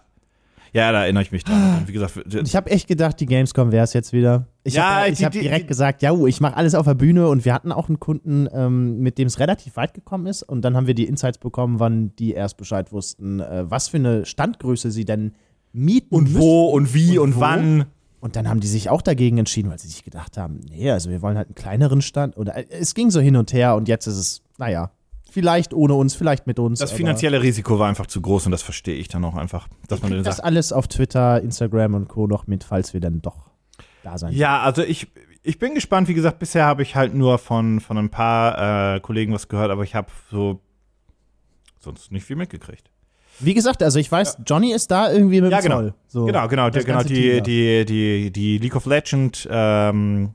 Ja, 0.73 0.91
da 0.91 1.03
erinnere 1.03 1.21
ich 1.23 1.31
mich 1.31 1.43
dran. 1.43 1.83
Wie 1.85 1.93
gesagt, 1.93 2.17
Und 2.17 2.47
ich 2.47 2.55
habe 2.55 2.71
echt 2.71 2.87
gedacht, 2.87 3.19
die 3.19 3.27
Gamescom 3.27 3.71
wäre 3.71 3.83
es 3.83 3.93
jetzt 3.93 4.11
wieder. 4.11 4.47
Ich 4.63 4.73
Ja, 4.73 5.03
habe 5.05 5.11
hab 5.15 5.31
direkt 5.31 5.63
die- 5.65 5.67
gesagt, 5.67 6.01
ja, 6.01 6.13
ich 6.25 6.41
mache 6.41 6.57
alles 6.57 6.73
auf 6.73 6.85
der 6.87 6.95
Bühne 6.95 7.27
und 7.27 7.45
wir 7.45 7.53
hatten 7.53 7.71
auch 7.71 7.89
einen 7.89 7.99
Kunden, 7.99 8.47
ähm, 8.51 8.99
mit 8.99 9.17
dem 9.19 9.27
es 9.27 9.39
relativ 9.39 9.75
weit 9.75 9.93
gekommen 9.93 10.25
ist 10.25 10.41
und 10.41 10.63
dann 10.63 10.75
haben 10.75 10.87
wir 10.87 10.95
die 10.95 11.05
Insights 11.05 11.37
bekommen, 11.37 11.79
wann 11.79 12.15
die 12.17 12.31
erst 12.33 12.57
Bescheid 12.57 12.91
wussten, 12.91 13.39
äh, 13.39 13.69
was 13.69 13.89
für 13.89 13.97
eine 13.97 14.25
Standgröße 14.25 14.89
sie 14.89 15.05
denn 15.05 15.33
mieten 15.73 16.13
und 16.15 16.35
wo 16.35 16.65
und 16.69 16.93
wie 16.95 17.19
und, 17.19 17.35
wo? 17.35 17.39
wann. 17.41 17.85
Und 18.19 18.35
dann 18.35 18.47
haben 18.47 18.59
die 18.61 18.67
sich 18.67 18.89
auch 18.89 19.01
dagegen 19.01 19.37
entschieden, 19.37 19.69
weil 19.69 19.79
sie 19.79 19.89
sich 19.89 20.03
gedacht 20.03 20.37
haben, 20.37 20.61
nee, 20.71 20.89
also 20.89 21.09
wir 21.09 21.21
wollen 21.21 21.35
halt 21.37 21.49
einen 21.49 21.55
kleineren 21.55 22.01
Stand. 22.01 22.37
Oder 22.37 22.55
äh, 22.57 22.65
es 22.69 22.95
ging 22.95 23.11
so 23.11 23.19
hin 23.19 23.35
und 23.35 23.53
her 23.53 23.75
und 23.75 23.87
jetzt 23.87 24.07
ist 24.07 24.17
es, 24.17 24.41
naja, 24.57 24.91
vielleicht 25.33 25.73
ohne 25.73 25.95
uns, 25.95 26.13
vielleicht 26.15 26.45
mit 26.47 26.59
uns. 26.59 26.79
Das 26.79 26.91
finanzielle 26.91 27.41
Risiko 27.41 27.79
war 27.79 27.89
einfach 27.89 28.05
zu 28.07 28.21
groß 28.21 28.45
und 28.45 28.51
das 28.51 28.61
verstehe 28.61 28.95
ich 28.95 29.07
dann 29.07 29.25
auch 29.25 29.35
einfach, 29.35 29.67
dass 29.87 30.01
man 30.01 30.23
Das 30.23 30.37
sagt. 30.37 30.45
alles 30.45 30.71
auf 30.71 30.87
Twitter, 30.87 31.41
Instagram 31.41 31.95
und 31.95 32.07
Co. 32.07 32.27
noch 32.27 32.45
mit, 32.47 32.63
falls 32.63 32.93
wir 32.93 33.01
dann 33.01 33.21
doch 33.21 33.49
da 34.03 34.17
sein. 34.17 34.33
Ja, 34.33 34.61
also 34.61 34.83
ich, 34.83 35.07
ich 35.41 35.57
bin 35.57 35.73
gespannt. 35.73 36.07
Wie 36.07 36.13
gesagt, 36.13 36.37
bisher 36.39 36.65
habe 36.65 36.83
ich 36.83 36.95
halt 36.95 37.15
nur 37.15 37.39
von, 37.39 37.79
von 37.79 37.97
ein 37.97 38.09
paar 38.09 38.95
äh, 38.95 38.99
Kollegen 38.99 39.33
was 39.33 39.47
gehört, 39.47 39.71
aber 39.71 39.83
ich 39.83 39.95
habe 39.95 40.07
so 40.29 40.61
sonst 41.79 42.11
nicht 42.11 42.25
viel 42.25 42.35
mitgekriegt. 42.35 42.89
Wie 43.39 43.55
gesagt, 43.55 43.81
also 43.81 43.97
ich 43.97 44.11
weiß, 44.11 44.37
Johnny 44.45 44.71
ist 44.71 44.91
da 44.91 45.11
irgendwie 45.11 45.41
mit 45.41 45.49
dem 45.49 45.53
Ja, 45.53 45.61
genau. 45.61 45.77
Zoll. 45.79 45.93
So. 46.07 46.25
Genau, 46.25 46.47
genau, 46.47 46.69
der, 46.69 46.83
genau 46.83 47.01
die, 47.01 47.13
Team 47.41 47.43
die, 47.43 47.85
die, 47.85 48.31
die 48.31 48.57
League 48.59 48.75
of 48.75 48.85
Legend, 48.85 49.47
ähm, 49.49 50.29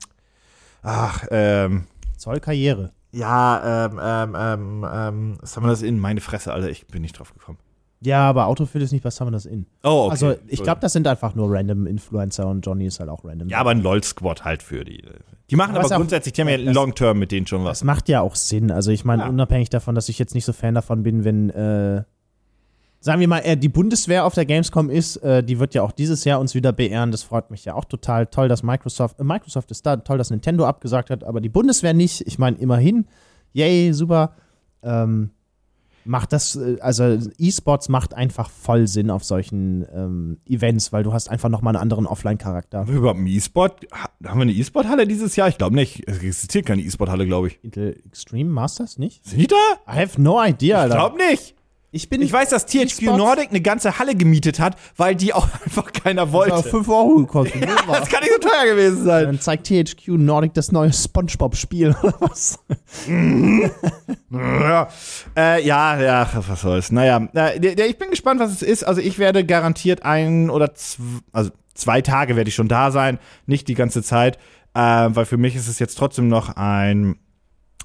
ach, 0.83 1.25
ähm, 1.31 1.85
Zollkarriere. 2.17 2.91
Ja, 3.11 3.85
ähm, 3.87 3.99
ähm, 4.01 4.35
ähm, 4.37 4.85
ähm, 4.91 5.37
was 5.41 5.55
haben 5.55 5.63
wir 5.63 5.69
das 5.69 5.81
in? 5.81 5.99
Meine 5.99 6.21
Fresse, 6.21 6.53
Alter, 6.53 6.69
ich 6.69 6.87
bin 6.87 7.01
nicht 7.01 7.17
drauf 7.17 7.33
gekommen. 7.33 7.57
Ja, 8.01 8.29
aber 8.29 8.47
Autofill 8.47 8.81
ist 8.81 8.93
nicht 8.93 9.03
bei 9.03 9.09
Summon 9.09 9.33
das 9.33 9.45
in. 9.45 9.65
Oh, 9.83 10.03
okay. 10.05 10.11
Also 10.11 10.35
ich 10.47 10.63
glaube, 10.63 10.79
das 10.79 10.93
sind 10.93 11.05
einfach 11.05 11.35
nur 11.35 11.51
random 11.51 11.85
Influencer 11.85 12.47
und 12.47 12.65
Johnny 12.65 12.85
ist 12.85 12.99
halt 13.01 13.09
auch 13.09 13.25
random. 13.25 13.49
Ja, 13.49 13.57
aber 13.59 13.71
ein 13.71 13.81
LOL-Squad 13.81 14.45
halt 14.45 14.63
für 14.63 14.85
die. 14.85 15.03
Die 15.49 15.55
machen 15.57 15.75
Aber 15.75 15.83
aber, 15.83 15.95
grundsätzlich, 15.95 16.33
die 16.33 16.41
haben 16.41 16.47
ja 16.47 16.57
Long-Term 16.57 17.19
mit 17.19 17.31
denen 17.33 17.45
schon 17.47 17.65
was. 17.65 17.79
das 17.79 17.83
macht 17.83 18.07
ja 18.07 18.21
auch 18.21 18.35
Sinn. 18.35 18.71
Also 18.71 18.91
ich 18.91 19.03
meine, 19.03 19.23
Ja. 19.23 19.29
unabhängig 19.29 19.69
davon, 19.69 19.95
dass 19.95 20.07
ich 20.07 20.17
jetzt 20.17 20.33
nicht 20.33 20.45
so 20.45 20.53
Fan 20.53 20.75
davon 20.75 21.03
bin, 21.03 21.25
wenn, 21.25 21.49
äh, 21.49 22.03
sagen 22.99 23.19
wir 23.21 23.27
mal, 23.27 23.39
äh, 23.39 23.55
die 23.57 23.69
Bundeswehr 23.69 24.25
auf 24.25 24.33
der 24.33 24.45
Gamescom 24.45 24.89
ist, 24.89 25.17
äh, 25.17 25.43
die 25.43 25.59
wird 25.59 25.73
ja 25.73 25.83
auch 25.83 25.91
dieses 25.91 26.23
Jahr 26.25 26.39
uns 26.39 26.53
wieder 26.55 26.71
beehren. 26.73 27.11
Das 27.11 27.23
freut 27.23 27.49
mich 27.51 27.65
ja 27.65 27.73
auch 27.75 27.85
total. 27.85 28.27
Toll, 28.27 28.47
dass 28.47 28.63
Microsoft, 28.63 29.19
äh, 29.19 29.23
Microsoft 29.23 29.71
ist 29.71 29.85
da, 29.85 29.97
toll, 29.97 30.17
dass 30.17 30.29
Nintendo 30.29 30.65
abgesagt 30.65 31.09
hat, 31.09 31.23
aber 31.23 31.41
die 31.41 31.49
Bundeswehr 31.49 31.93
nicht. 31.93 32.21
Ich 32.27 32.37
meine, 32.39 32.57
immerhin, 32.57 33.05
yay, 33.53 33.93
super. 33.93 34.33
Ähm, 34.83 35.31
macht 36.05 36.33
das, 36.33 36.55
äh, 36.55 36.77
also 36.81 37.17
E-Sports 37.37 37.89
macht 37.89 38.13
einfach 38.13 38.49
voll 38.49 38.87
Sinn 38.87 39.11
auf 39.11 39.23
solchen 39.23 39.85
ähm, 39.93 40.37
Events, 40.47 40.91
weil 40.93 41.03
du 41.03 41.13
hast 41.13 41.29
einfach 41.29 41.49
nochmal 41.49 41.75
einen 41.75 41.81
anderen 41.81 42.05
Offline-Charakter. 42.07 42.79
Haben 42.79 42.89
wir 42.89 42.95
überhaupt 42.97 43.17
einen 43.19 43.27
E-Sport? 43.27 43.85
Ha- 43.93 44.09
Haben 44.27 44.39
wir 44.39 44.43
eine 44.43 44.53
E-Sport-Halle 44.53 45.05
dieses 45.07 45.35
Jahr? 45.35 45.47
Ich 45.49 45.57
glaube 45.57 45.75
nicht. 45.75 46.03
Es 46.07 46.17
existiert 46.17 46.65
keine 46.65 46.81
E-Sport-Halle, 46.81 47.25
glaube 47.27 47.47
ich. 47.47 47.59
Intel 47.63 47.97
Extreme 48.05 48.49
Masters 48.49 48.97
nicht? 48.97 49.25
Sind 49.25 49.39
die 49.41 49.47
da? 49.47 49.55
I 49.87 49.97
have 50.01 50.19
no 50.21 50.41
idea, 50.43 50.77
Ich 50.77 50.83
Alter. 50.83 50.95
glaube 50.95 51.17
nicht. 51.17 51.55
Ich 51.91 52.07
bin 52.07 52.21
Ich 52.21 52.31
weiß, 52.31 52.49
dass 52.49 52.67
THQ 52.67 53.01
Nordic 53.17 53.49
eine 53.49 53.61
ganze 53.61 53.97
Halle 53.97 54.13
gemietet 54.13 54.59
hat, 54.59 54.75
weil 54.95 55.15
die 55.15 55.33
auch 55.33 55.47
einfach 55.65 55.91
keiner 55.91 56.31
wollte. 56.31 56.55
auf 56.55 56.69
5 56.69 56.87
Euro 56.87 57.15
gekostet. 57.15 57.61
ne? 57.61 57.67
das 57.87 58.09
kann 58.09 58.21
nicht 58.21 58.33
so 58.33 58.47
teuer 58.47 58.65
gewesen 58.65 59.03
sein. 59.05 59.25
Dann 59.25 59.39
zeigt 59.39 59.65
THQ 59.67 60.09
Nordic 60.09 60.53
das 60.53 60.71
neue 60.71 60.93
Spongebob-Spiel 60.93 61.95
oder 62.03 62.15
was? 62.19 62.59
Ja, 64.29 64.87
äh, 65.35 65.65
ja, 65.65 65.99
ja, 65.99 66.29
was 66.47 66.61
soll's. 66.61 66.91
Naja, 66.91 67.27
äh, 67.33 67.87
ich 67.87 67.97
bin 67.97 68.11
gespannt, 68.11 68.39
was 68.39 68.51
es 68.51 68.61
ist. 68.61 68.83
Also 68.83 69.01
ich 69.01 69.17
werde 69.17 69.43
garantiert 69.43 70.03
ein 70.03 70.51
oder 70.51 70.75
zwei, 70.75 71.03
also 71.31 71.49
zwei 71.73 72.01
Tage 72.01 72.35
werde 72.35 72.49
ich 72.49 72.55
schon 72.55 72.67
da 72.67 72.91
sein, 72.91 73.17
nicht 73.47 73.67
die 73.67 73.73
ganze 73.73 74.03
Zeit, 74.03 74.37
äh, 74.75 74.79
weil 74.79 75.25
für 75.25 75.37
mich 75.37 75.55
ist 75.55 75.67
es 75.67 75.79
jetzt 75.79 75.97
trotzdem 75.97 76.27
noch 76.27 76.55
ein, 76.55 77.15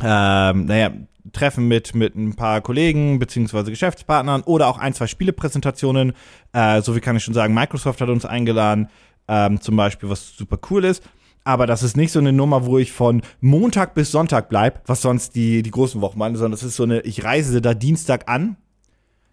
ähm, 0.03 0.67
naja, 0.67 0.91
Treffen 1.33 1.69
mit, 1.69 1.95
mit 1.95 2.15
ein 2.15 2.35
paar 2.35 2.61
Kollegen 2.61 3.19
beziehungsweise 3.19 3.71
Geschäftspartnern 3.71 4.43
oder 4.43 4.69
auch 4.69 4.79
ein, 4.79 4.95
zwei 4.95 5.07
Spielepräsentationen. 5.07 6.13
Äh, 6.53 6.83
so 6.83 6.95
wie 6.95 7.01
kann 7.01 7.17
ich 7.17 7.25
schon 7.25 7.35
sagen, 7.35 7.55
Microsoft 7.55 8.01
hat 8.01 8.09
uns 8.09 8.25
eingeladen, 8.25 8.89
ähm, 9.29 9.61
zum 9.61 9.77
Beispiel, 9.77 10.11
was 10.11 10.37
super 10.37 10.59
cool 10.71 10.85
ist. 10.85 11.03
Aber 11.45 11.67
das 11.67 11.83
ist 11.83 11.97
nicht 11.97 12.13
so 12.13 12.19
eine 12.19 12.33
Nummer, 12.33 12.65
wo 12.65 12.79
ich 12.79 12.93
von 12.93 13.23
Montag 13.41 13.95
bis 13.95 14.11
Sonntag 14.11 14.49
bleib, 14.49 14.83
was 14.87 15.03
sonst 15.03 15.35
die, 15.35 15.63
die 15.63 15.71
großen 15.71 16.01
Wochen 16.01 16.19
waren, 16.19 16.35
sondern 16.37 16.53
das 16.53 16.63
ist 16.63 16.77
so 16.77 16.85
eine, 16.85 17.01
ich 17.01 17.23
reise 17.23 17.61
da 17.61 17.75
Dienstag 17.75 18.31
an, 18.31 18.57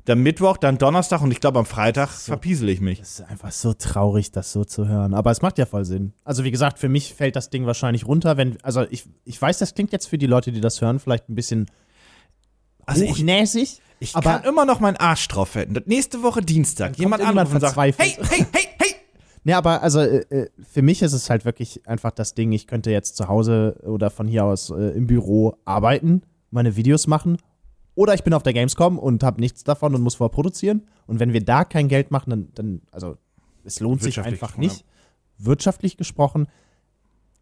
dann 0.05 0.19
Mittwoch, 0.19 0.57
dann 0.57 0.77
Donnerstag 0.77 1.21
und 1.21 1.31
ich 1.31 1.39
glaube 1.39 1.59
am 1.59 1.65
Freitag 1.65 2.09
verpiesel 2.09 2.69
ich 2.69 2.81
mich. 2.81 2.99
Das 2.99 3.19
ist 3.19 3.21
einfach 3.21 3.51
so 3.51 3.73
traurig, 3.73 4.31
das 4.31 4.51
so 4.51 4.63
zu 4.63 4.87
hören. 4.87 5.13
Aber 5.13 5.31
es 5.31 5.41
macht 5.41 5.57
ja 5.57 5.65
voll 5.65 5.85
Sinn. 5.85 6.13
Also 6.23 6.43
wie 6.43 6.51
gesagt, 6.51 6.79
für 6.79 6.89
mich 6.89 7.13
fällt 7.13 7.35
das 7.35 7.49
Ding 7.49 7.65
wahrscheinlich 7.65 8.07
runter, 8.07 8.37
wenn, 8.37 8.57
also 8.63 8.85
ich, 8.89 9.05
ich 9.25 9.41
weiß, 9.41 9.59
das 9.59 9.75
klingt 9.75 9.91
jetzt 9.91 10.07
für 10.07 10.17
die 10.17 10.27
Leute, 10.27 10.51
die 10.51 10.61
das 10.61 10.81
hören, 10.81 10.99
vielleicht 10.99 11.29
ein 11.29 11.35
bisschen 11.35 11.69
Also 12.85 13.03
ich, 13.03 13.23
ich 13.99 14.15
aber 14.15 14.39
kann 14.39 14.43
immer 14.43 14.65
noch 14.65 14.79
meinen 14.79 14.97
Arsch 14.97 15.27
drauf. 15.27 15.53
Das 15.53 15.83
nächste 15.85 16.23
Woche 16.23 16.41
Dienstag, 16.41 16.97
jemand 16.97 17.23
anderes 17.23 17.53
und 17.53 17.59
sagt, 17.59 17.77
hey, 17.77 17.93
hey, 17.97 18.17
hey, 18.19 18.45
hey, 18.51 18.67
Ne, 19.43 19.57
aber 19.57 19.81
also 19.81 20.01
äh, 20.01 20.19
äh, 20.29 20.49
für 20.71 20.83
mich 20.83 21.01
ist 21.01 21.13
es 21.13 21.31
halt 21.31 21.45
wirklich 21.45 21.87
einfach 21.87 22.11
das 22.11 22.35
Ding, 22.35 22.51
ich 22.51 22.67
könnte 22.67 22.91
jetzt 22.91 23.17
zu 23.17 23.27
Hause 23.27 23.75
oder 23.83 24.11
von 24.11 24.27
hier 24.27 24.45
aus 24.45 24.69
äh, 24.69 24.89
im 24.95 25.07
Büro 25.07 25.57
arbeiten, 25.65 26.21
meine 26.51 26.75
Videos 26.75 27.07
machen 27.07 27.37
oder 28.01 28.13
ich 28.15 28.23
bin 28.23 28.33
auf 28.33 28.43
der 28.43 28.53
Gamescom 28.53 28.97
und 28.97 29.23
habe 29.23 29.39
nichts 29.39 29.63
davon 29.63 29.93
und 29.93 30.01
muss 30.01 30.15
vorproduzieren 30.15 30.87
und 31.07 31.19
wenn 31.19 31.33
wir 31.33 31.43
da 31.45 31.63
kein 31.63 31.87
Geld 31.87 32.09
machen, 32.11 32.29
dann, 32.31 32.47
dann 32.55 32.81
also 32.91 33.17
es 33.63 33.79
lohnt 33.79 34.01
sich 34.01 34.19
einfach 34.19 34.57
nicht. 34.57 34.85
Wirtschaftlich 35.37 35.97
gesprochen. 35.97 36.47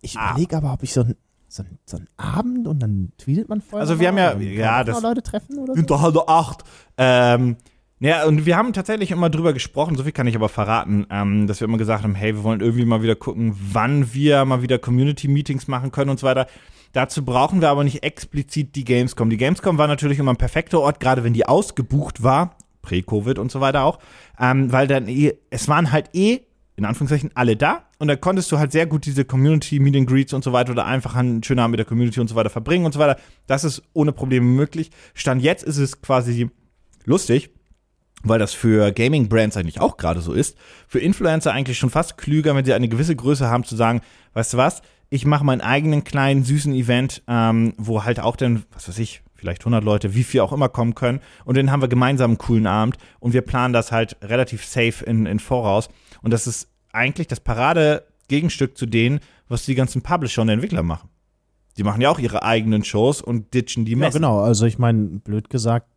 Ich 0.02 0.17
Ah. 0.17 0.32
überlege 0.32 0.58
aber, 0.58 0.74
ob 0.74 0.84
ich 0.84 0.93
so 0.93 1.02
ein 1.04 1.15
so 1.52 1.63
ein, 1.63 1.80
so 1.84 1.98
ein 1.98 2.08
Abend 2.15 2.67
und 2.67 2.80
dann 2.80 3.12
tweetet 3.17 3.50
man 3.50 3.60
vorher. 3.62 3.82
Also 3.82 4.00
wir 4.00 4.10
haben 4.10 4.17
ja- 4.19 4.38
ja, 4.38 4.84
das- 4.84 5.02
Leute 5.02 5.24
treffen 5.24 5.58
oder 5.58 5.74
so. 5.76 6.00
Halbe 6.02 6.28
acht. 6.28 6.63
Ähm, 6.95 7.56
ja, 8.00 8.26
und 8.28 8.45
wir 8.45 8.56
haben 8.56 8.72
tatsächlich 8.72 9.10
immer 9.10 9.32
drüber 9.32 9.52
gesprochen, 9.54 9.95
so 9.95 10.04
viel 10.04 10.12
kann 10.12 10.28
ich 10.28 10.36
aber 10.36 10.48
verraten, 10.48 11.08
ähm, 11.10 11.48
dass 11.48 11.60
wir 11.60 11.67
immer 11.67 11.80
gesagt 11.80 12.04
haben, 12.04 12.13
hey, 12.13 12.36
wir 12.36 12.43
wollen 12.43 12.62
irgendwie 12.62 12.86
mal 12.86 13.02
wieder 13.02 13.15
gucken, 13.15 13.56
wann 13.74 14.13
wir 14.13 14.45
mal 14.45 14.62
wieder 14.62 14.78
Community-Meetings 14.78 15.67
machen 15.67 15.91
können 15.91 16.12
und 16.12 16.19
so 16.19 16.28
weiter. 16.28 16.45
Dazu 16.91 17.23
brauchen 17.23 17.62
wir 17.62 17.69
aber 17.69 17.84
nicht 17.84 18.04
explizit 18.04 18.75
die 18.75 18.84
Gamescom. 18.84 19.30
Die 19.30 19.38
Gamescom 19.38 19.78
war 19.78 19.88
natürlich 19.88 20.19
immer 20.19 20.34
ein 20.34 20.38
perfekter 20.38 20.80
Ort, 20.80 20.99
gerade 20.99 21.23
wenn 21.23 21.34
die 21.34 21.45
ausgebucht 21.45 22.23
war, 22.23 22.56
Prä-Covid 22.82 23.38
und 23.39 23.52
so 23.52 23.62
weiter 23.62 23.84
auch, 23.84 23.99
ähm, 24.39 24.71
weil 24.71 24.88
dann 24.88 25.08
eh, 25.08 25.34
es 25.49 25.67
waren 25.67 25.91
halt 25.91 26.10
eh, 26.13 26.39
in 26.75 26.86
Anführungszeichen, 26.86 27.32
alle 27.36 27.56
da 27.56 27.84
und 27.99 28.08
da 28.08 28.15
konntest 28.15 28.52
du 28.52 28.58
halt 28.58 28.71
sehr 28.71 28.88
gut 28.88 29.06
diese 29.06 29.25
Community-Meeting 29.25 30.06
Greets 30.06 30.34
und 30.34 30.43
so 30.43 30.54
weiter 30.54 30.71
oder 30.71 30.86
einfach 30.86 31.15
einen 31.15 31.43
schönen 31.43 31.60
Abend 31.60 31.71
mit 31.71 31.80
der 31.80 31.86
Community 31.86 32.19
und 32.21 32.30
so 32.30 32.36
weiter 32.36 32.49
verbringen 32.49 32.86
und 32.86 32.93
so 32.93 32.99
weiter. 32.99 33.19
Das 33.47 33.65
ist 33.65 33.84
ohne 33.93 34.13
Probleme 34.13 34.45
möglich. 34.45 34.89
Stand 35.13 35.41
jetzt 35.41 35.63
ist 35.63 35.78
es 35.78 36.02
quasi 36.02 36.49
lustig, 37.04 37.52
weil 38.23 38.39
das 38.39 38.53
für 38.53 38.91
Gaming-Brands 38.91 39.58
eigentlich 39.58 39.79
auch 39.79 39.97
gerade 39.97 40.21
so 40.21 40.34
ist, 40.34 40.58
für 40.88 40.99
Influencer 40.99 41.53
eigentlich 41.53 41.77
schon 41.77 41.89
fast 41.89 42.17
klüger, 42.17 42.55
wenn 42.55 42.65
sie 42.65 42.73
eine 42.73 42.89
gewisse 42.89 43.15
Größe 43.15 43.49
haben, 43.49 43.63
zu 43.63 43.75
sagen, 43.75 44.01
weißt 44.34 44.53
du 44.53 44.58
was, 44.58 44.82
ich 45.10 45.25
mache 45.25 45.43
meinen 45.43 45.62
eigenen 45.62 46.03
kleinen, 46.03 46.43
süßen 46.43 46.73
Event, 46.73 47.23
ähm, 47.27 47.73
wo 47.77 48.03
halt 48.03 48.19
auch 48.19 48.36
dann, 48.36 48.63
was 48.73 48.88
weiß 48.88 48.99
ich, 48.99 49.21
vielleicht 49.34 49.62
100 49.62 49.84
Leute, 49.84 50.13
wie 50.15 50.23
viel 50.23 50.41
auch 50.41 50.51
immer 50.51 50.67
kommen 50.69 50.95
können 50.95 51.21
und 51.45 51.55
dann 51.58 51.71
haben 51.71 51.82
wir 51.82 51.88
gemeinsam 51.88 52.32
einen 52.32 52.38
coolen 52.38 52.67
Abend 52.67 52.97
und 53.19 53.34
wir 53.34 53.41
planen 53.41 53.73
das 53.73 53.91
halt 53.91 54.17
relativ 54.21 54.65
safe 54.65 55.03
in, 55.05 55.25
in 55.25 55.39
Voraus 55.39 55.88
und 56.21 56.32
das 56.32 56.45
ist 56.45 56.67
eigentlich 56.91 57.27
das 57.27 57.39
Parade-Gegenstück 57.39 58.77
zu 58.77 58.86
denen, 58.86 59.19
was 59.47 59.65
die 59.65 59.75
ganzen 59.75 60.01
Publisher 60.01 60.41
und 60.41 60.49
Entwickler 60.49 60.84
machen. 60.84 61.10
Die 61.77 61.84
machen 61.84 62.01
ja 62.01 62.10
auch 62.10 62.19
ihre 62.19 62.43
eigenen 62.43 62.84
Shows 62.84 63.21
und 63.21 63.53
ditchen 63.53 63.86
die 63.86 63.93
Ja, 63.93 63.97
Messen. 63.99 64.17
genau. 64.21 64.41
Also 64.41 64.65
ich 64.65 64.77
meine, 64.77 65.19
blöd 65.19 65.49
gesagt, 65.49 65.88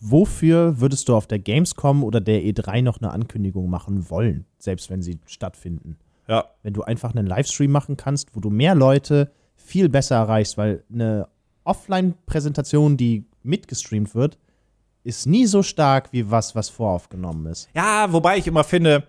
wofür 0.00 0.80
würdest 0.80 1.08
du 1.08 1.14
auf 1.14 1.26
der 1.26 1.38
Gamescom 1.38 2.02
oder 2.02 2.20
der 2.20 2.42
E3 2.42 2.82
noch 2.82 3.00
eine 3.00 3.12
Ankündigung 3.12 3.68
machen 3.68 4.10
wollen, 4.10 4.46
selbst 4.58 4.90
wenn 4.90 5.02
sie 5.02 5.18
stattfinden? 5.26 5.96
Ja. 6.26 6.46
Wenn 6.62 6.72
du 6.72 6.82
einfach 6.82 7.14
einen 7.14 7.26
Livestream 7.26 7.70
machen 7.70 7.96
kannst, 7.96 8.34
wo 8.34 8.40
du 8.40 8.50
mehr 8.50 8.74
Leute 8.74 9.30
viel 9.56 9.88
besser 9.88 10.16
erreichst, 10.16 10.56
weil 10.56 10.84
eine 10.92 11.28
Offline-Präsentation, 11.64 12.96
die 12.96 13.26
mitgestreamt 13.42 14.14
wird, 14.14 14.38
ist 15.02 15.26
nie 15.26 15.46
so 15.46 15.62
stark 15.62 16.12
wie 16.12 16.30
was, 16.30 16.54
was 16.54 16.68
voraufgenommen 16.68 17.46
ist. 17.46 17.68
ja, 17.74 18.12
wobei 18.12 18.38
ich 18.38 18.46
immer 18.46 18.64
finde, 18.64 19.04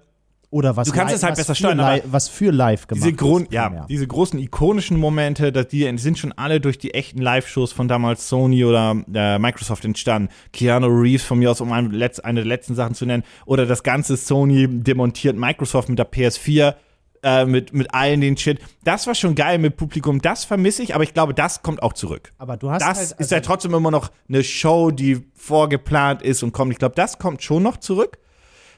Oder 0.52 0.76
was 0.76 0.90
Du 0.90 0.94
kannst 0.94 1.16
es 1.16 1.24
halt 1.24 1.38
besser 1.38 1.56
steuern, 1.56 1.80
aber 1.80 2.02
was 2.06 2.28
für 2.28 2.52
live 2.52 2.86
gemacht 2.86 3.06
diese 3.06 3.16
Grund, 3.16 3.48
ist. 3.48 3.54
ja, 3.54 3.86
diese 3.88 4.06
großen 4.06 4.38
ikonischen 4.38 4.98
Momente, 5.00 5.52
die 5.66 5.98
sind 5.98 6.20
schon 6.20 6.34
alle 6.34 6.60
durch 6.60 6.78
die 6.78 6.94
echten 6.94 7.22
Live-Shows 7.22 7.72
von 7.72 7.88
damals 7.88 8.28
Sony 8.28 8.66
oder 8.66 8.96
äh, 9.14 9.40
Microsoft 9.40 9.86
entstanden. 9.86 10.28
Keanu 10.52 10.88
Reeves 10.88 11.24
von 11.24 11.40
mir 11.40 11.52
aus, 11.52 11.62
um 11.62 11.72
eine, 11.72 11.90
eine 12.24 12.42
der 12.42 12.46
letzten 12.46 12.76
Sachen 12.76 12.96
zu 12.96 13.06
nennen, 13.06 13.24
oder 13.46 13.66
das 13.66 13.82
ganze 13.82 14.18
Sony 14.18 14.68
demontiert 14.70 15.38
Microsoft 15.38 15.88
mit 15.88 15.98
der 16.00 16.12
PS4 16.12 16.76
äh, 17.24 17.46
mit 17.46 17.72
mit 17.74 17.94
allen 17.94 18.20
den 18.20 18.36
Shit. 18.36 18.60
Das 18.84 19.08
war 19.08 19.16
schon 19.16 19.36
geil 19.36 19.58
mit 19.58 19.78
Publikum. 19.78 20.22
Das 20.22 20.44
vermisse 20.44 20.84
ich, 20.84 20.96
aber 20.96 21.06
ich 21.06 21.14
glaube, 21.14 21.34
das 21.34 21.62
kommt 21.62 21.82
auch 21.82 21.94
zurück. 21.94 22.34
Aber 22.40 22.58
du 22.58 22.72
hast 22.72 22.82
Das 22.82 22.98
halt, 22.98 23.00
ist 23.12 23.20
also- 23.20 23.36
ja 23.36 23.42
trotzdem 23.42 23.74
immer 23.74 23.92
noch 23.92 24.10
eine 24.28 24.44
Show, 24.44 24.92
die 24.92 25.22
vorgeplant 25.34 26.22
ist 26.22 26.44
und 26.44 26.52
kommt. 26.52 26.72
Ich 26.74 26.80
glaube, 26.80 26.96
das 26.96 27.20
kommt 27.20 27.42
schon 27.42 27.64
noch 27.64 27.78
zurück. 27.78 28.18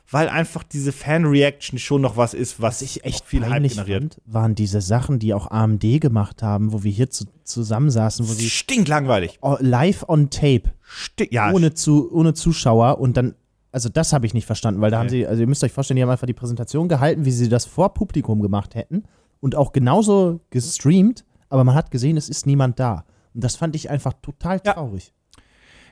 Weil 0.10 0.30
einfach 0.30 0.64
diese 0.64 0.92
Fan-Reaction 0.92 1.80
schon 1.80 2.02
noch 2.02 2.18
was 2.18 2.34
ist, 2.34 2.62
was, 2.62 2.76
Was 2.76 2.82
ich 2.82 3.04
echt 3.06 3.26
viel 3.26 3.48
Hype 3.48 3.64
generiert. 3.68 4.16
fand, 4.16 4.18
waren 4.26 4.56
diese 4.56 4.82
Sachen, 4.82 5.18
die 5.20 5.34
auch 5.34 5.50
AMD 5.50 5.84
gemacht 6.02 6.44
haben, 6.44 6.72
wo 6.74 6.84
wir 6.84 6.92
hier 6.92 7.10
zu, 7.10 7.26
zusammensaßen, 7.44 8.28
wo 8.28 8.34
sie 8.34 8.50
Stinklangweilig. 8.50 9.40
oh, 9.42 9.58
live 9.60 10.04
on 10.08 10.30
tape, 10.30 10.72
Stink, 10.82 11.32
ja, 11.32 11.52
ohne, 11.52 11.74
zu, 11.74 12.12
ohne 12.14 12.34
Zuschauer 12.34 13.00
und 13.00 13.18
dann, 13.18 13.36
also 13.72 13.90
das 13.90 14.14
habe 14.14 14.26
ich 14.26 14.34
nicht 14.34 14.46
verstanden, 14.46 14.82
weil 14.82 14.92
da 14.92 15.00
haben 15.00 15.08
Nee. 15.08 15.12
sie, 15.22 15.28
also 15.28 15.42
ihr 15.42 15.48
müsst 15.48 15.64
euch 15.64 15.72
vorstellen, 15.72 15.96
die 15.96 16.04
haben 16.04 16.10
einfach 16.10 16.28
die 16.28 16.34
Präsentation 16.34 16.88
gehalten, 16.90 17.26
wie 17.26 17.32
sie 17.32 17.50
das 17.50 17.66
vor 17.66 17.94
Publikum 17.94 18.42
gemacht 18.42 18.76
hätten 18.76 19.04
und 19.40 19.56
auch 19.56 19.72
genauso 19.72 20.42
gestreamt, 20.52 21.26
aber 21.50 21.64
man 21.64 21.76
hat 21.76 21.92
gesehen, 21.92 22.18
es 22.18 22.30
ist 22.30 22.46
niemand 22.46 22.80
da. 22.80 23.06
Und 23.34 23.44
das 23.44 23.56
fand 23.56 23.76
ich 23.76 23.90
einfach 23.90 24.14
total 24.22 24.60
traurig. 24.60 25.08
ja, 25.08 25.12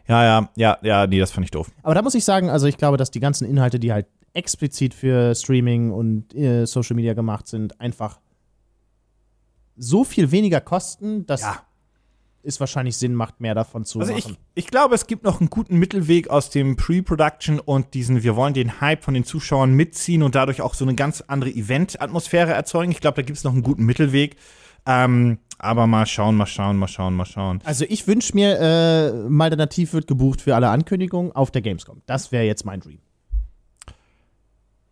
ja, 0.07 0.49
ja, 0.55 0.77
ja, 0.81 1.07
nee, 1.07 1.19
das 1.19 1.31
fand 1.31 1.45
ich 1.45 1.51
doof. 1.51 1.71
Aber 1.83 1.95
da 1.95 2.01
muss 2.01 2.15
ich 2.15 2.23
sagen, 2.25 2.49
also 2.49 2.67
ich 2.67 2.77
glaube, 2.77 2.97
dass 2.97 3.11
die 3.11 3.19
ganzen 3.19 3.47
Inhalte, 3.47 3.79
die 3.79 3.91
halt 3.93 4.07
explizit 4.33 4.93
für 4.93 5.35
Streaming 5.35 5.91
und 5.91 6.33
äh, 6.35 6.65
Social 6.65 6.95
Media 6.95 7.13
gemacht 7.13 7.47
sind, 7.47 7.79
einfach 7.81 8.19
so 9.77 10.03
viel 10.03 10.31
weniger 10.31 10.61
kosten, 10.61 11.25
dass 11.25 11.41
Ja. 11.41 11.63
es 12.43 12.59
wahrscheinlich 12.59 12.97
Sinn 12.97 13.13
macht, 13.13 13.39
mehr 13.39 13.55
davon 13.55 13.85
zu 13.85 13.99
Also 13.99 14.13
ich, 14.15 14.25
machen. 14.25 14.37
ich 14.55 14.67
glaube, 14.67 14.95
es 14.95 15.05
gibt 15.07 15.23
noch 15.23 15.39
einen 15.39 15.49
guten 15.49 15.77
Mittelweg 15.77 16.29
aus 16.29 16.49
dem 16.49 16.75
Pre-Production 16.75 17.59
und 17.59 17.93
diesen, 17.93 18.23
wir 18.23 18.35
wollen 18.35 18.53
den 18.53 18.81
Hype 18.81 19.03
von 19.03 19.13
den 19.13 19.23
Zuschauern 19.25 19.73
mitziehen 19.73 20.23
und 20.23 20.35
dadurch 20.35 20.61
auch 20.61 20.73
so 20.73 20.85
eine 20.85 20.95
ganz 20.95 21.21
andere 21.21 21.51
Event-Atmosphäre 21.51 22.51
erzeugen. 22.53 22.91
Ich 22.91 22.99
glaube, 22.99 23.15
da 23.15 23.21
gibt 23.21 23.37
es 23.37 23.43
noch 23.43 23.53
einen 23.53 23.63
guten 23.63 23.83
Mittelweg. 23.83 24.35
Ähm, 24.85 25.37
aber 25.59 25.85
mal 25.87 26.05
schauen, 26.07 26.35
mal 26.35 26.45
schauen, 26.47 26.77
mal 26.77 26.87
schauen, 26.87 27.15
mal 27.15 27.25
schauen. 27.25 27.59
Also 27.65 27.85
ich 27.87 28.07
wünsche 28.07 28.33
mir, 28.33 28.59
äh, 28.59 29.11
Malternativ 29.29 29.93
wird 29.93 30.07
gebucht 30.07 30.41
für 30.41 30.55
alle 30.55 30.69
Ankündigungen 30.69 31.31
auf 31.33 31.51
der 31.51 31.61
Gamescom. 31.61 32.01
Das 32.07 32.31
wäre 32.31 32.45
jetzt 32.45 32.65
mein 32.65 32.79
Dream. 32.79 32.99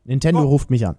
Nintendo 0.06 0.42
Oh. 0.42 0.48
ruft 0.48 0.70
mich 0.70 0.86
an. 0.88 0.96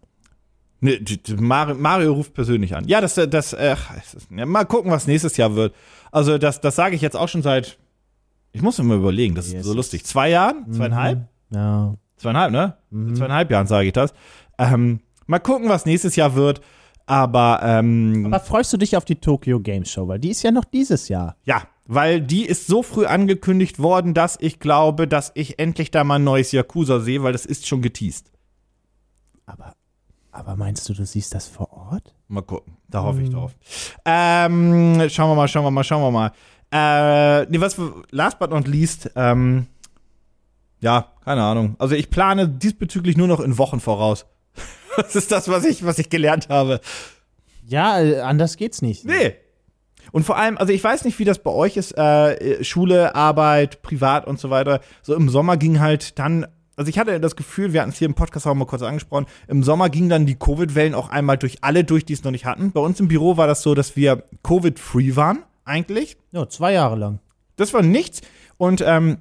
Ne, 0.80 0.98
Mario, 1.38 1.74
Mario 1.74 2.12
ruft 2.14 2.32
persönlich 2.34 2.74
an. 2.74 2.86
Ja, 2.88 3.00
das, 3.00 3.18
äh, 3.18 3.28
das, 3.28 3.52
äh, 3.52 3.76
es 3.98 4.14
ist- 4.14 4.28
ja, 4.30 4.46
mal 4.46 4.64
gucken, 4.64 4.90
was 4.90 5.06
nächstes 5.06 5.36
Jahr 5.36 5.54
wird. 5.54 5.74
Also, 6.10 6.38
das, 6.38 6.60
das 6.60 6.74
sage 6.74 6.96
ich 6.96 7.02
jetzt 7.02 7.16
auch 7.16 7.28
schon 7.28 7.42
seit, 7.42 7.78
ich 8.52 8.62
muss 8.62 8.78
mir 8.78 8.84
mal 8.84 8.96
überlegen, 8.96 9.34
das 9.34 9.46
ist 9.48 9.52
Yes. 9.52 9.66
so 9.66 9.74
lustig. 9.74 10.04
Zwei 10.04 10.30
Jahren? 10.30 10.72
Zweieinhalb? 10.72 11.18
Mhm. 11.50 11.56
Ja. 11.56 11.94
Zweieinhalb, 12.16 12.52
ne? 12.52 12.76
Mhm. 12.90 13.14
Zweieinhalb 13.14 13.50
Jahren 13.50 13.66
sage 13.66 13.88
ich 13.88 13.92
das. 13.92 14.14
Ähm, 14.58 15.00
mal 15.26 15.38
gucken, 15.38 15.68
was 15.68 15.84
nächstes 15.86 16.16
Jahr 16.16 16.34
wird. 16.34 16.60
Aber, 17.10 17.60
ähm, 17.64 18.26
Aber 18.26 18.38
freust 18.38 18.72
du 18.72 18.76
dich 18.76 18.96
auf 18.96 19.04
die 19.04 19.16
Tokyo 19.16 19.58
Game 19.58 19.84
Show? 19.84 20.06
Weil 20.06 20.20
die 20.20 20.30
ist 20.30 20.44
ja 20.44 20.52
noch 20.52 20.64
dieses 20.64 21.08
Jahr. 21.08 21.34
ja, 21.44 21.64
weil 21.86 22.20
die 22.20 22.46
ist 22.46 22.68
so 22.68 22.84
früh 22.84 23.04
angekündigt 23.04 23.80
worden, 23.80 24.14
dass 24.14 24.38
ich 24.40 24.60
glaube, 24.60 25.08
dass 25.08 25.32
ich 25.34 25.58
endlich 25.58 25.90
da 25.90 26.04
mal 26.04 26.20
ein 26.20 26.24
neues 26.24 26.52
Yakuza 26.52 27.00
sehe, 27.00 27.24
weil 27.24 27.32
das 27.32 27.46
ist 27.46 27.66
schon 27.66 27.82
geteased. 27.82 28.30
Aber, 29.44 29.74
aber 30.30 30.54
meinst 30.54 30.88
du, 30.88 30.94
du 30.94 31.04
siehst 31.04 31.34
das 31.34 31.48
vor 31.48 31.72
Ort? 31.72 32.14
Mal 32.28 32.42
gucken. 32.42 32.76
Da 32.86 33.02
hoffe 33.02 33.22
ich 33.22 33.30
drauf. 33.30 33.56
Ähm, 34.04 35.02
schauen 35.08 35.30
wir 35.30 35.34
mal, 35.34 35.48
schauen 35.48 35.64
wir 35.64 35.72
mal, 35.72 35.82
schauen 35.82 36.02
wir 36.02 36.12
mal. 36.12 36.30
Äh, 36.70 37.46
nee, 37.50 37.60
was, 37.60 37.76
last 38.12 38.38
but 38.38 38.50
not 38.50 38.68
least, 38.68 39.10
ähm, 39.16 39.66
ja, 40.78 41.08
keine 41.24 41.42
Ahnung. 41.42 41.74
Also 41.80 41.96
ich 41.96 42.08
plane 42.08 42.48
diesbezüglich 42.48 43.16
nur 43.16 43.26
noch 43.26 43.40
in 43.40 43.58
Wochen 43.58 43.80
voraus. 43.80 44.26
Das 44.96 45.16
ist 45.16 45.30
das, 45.32 45.48
was 45.48 45.64
ich, 45.64 45.84
was 45.84 45.98
ich 45.98 46.10
gelernt 46.10 46.48
habe. 46.48 46.80
Ja, 47.66 48.00
äh, 48.00 48.20
anders 48.20 48.56
geht's 48.56 48.82
nicht. 48.82 49.04
Nee. 49.04 49.34
Und 50.12 50.24
vor 50.24 50.36
allem, 50.36 50.58
also 50.58 50.72
ich 50.72 50.82
weiß 50.82 51.04
nicht, 51.04 51.18
wie 51.18 51.24
das 51.24 51.38
bei 51.38 51.50
euch 51.50 51.76
ist, 51.76 51.96
äh, 51.96 52.64
Schule, 52.64 53.14
Arbeit, 53.14 53.82
privat 53.82 54.26
und 54.26 54.40
so 54.40 54.50
weiter. 54.50 54.80
So 55.02 55.14
im 55.14 55.28
Sommer 55.28 55.56
ging 55.56 55.78
halt 55.80 56.18
dann, 56.18 56.46
also 56.76 56.88
ich 56.88 56.98
hatte 56.98 57.20
das 57.20 57.36
Gefühl, 57.36 57.72
wir 57.72 57.82
hatten 57.82 57.90
es 57.90 57.98
hier 57.98 58.08
im 58.08 58.14
Podcast 58.14 58.46
auch 58.46 58.54
mal 58.54 58.64
kurz 58.64 58.82
angesprochen, 58.82 59.26
im 59.46 59.62
Sommer 59.62 59.88
gingen 59.88 60.08
dann 60.08 60.26
die 60.26 60.36
Covid-Wellen 60.36 60.94
auch 60.94 61.10
einmal 61.10 61.38
durch 61.38 61.58
alle 61.62 61.84
durch, 61.84 62.04
die 62.04 62.14
es 62.14 62.24
noch 62.24 62.32
nicht 62.32 62.46
hatten. 62.46 62.72
Bei 62.72 62.80
uns 62.80 62.98
im 62.98 63.08
Büro 63.08 63.36
war 63.36 63.46
das 63.46 63.62
so, 63.62 63.74
dass 63.74 63.94
wir 63.94 64.24
Covid-free 64.42 65.14
waren, 65.14 65.44
eigentlich. 65.64 66.16
Ja, 66.32 66.48
zwei 66.48 66.72
Jahre 66.72 66.96
lang. 66.96 67.20
Das 67.56 67.72
war 67.72 67.82
nichts. 67.82 68.22
Und 68.56 68.82
ähm, 68.84 69.18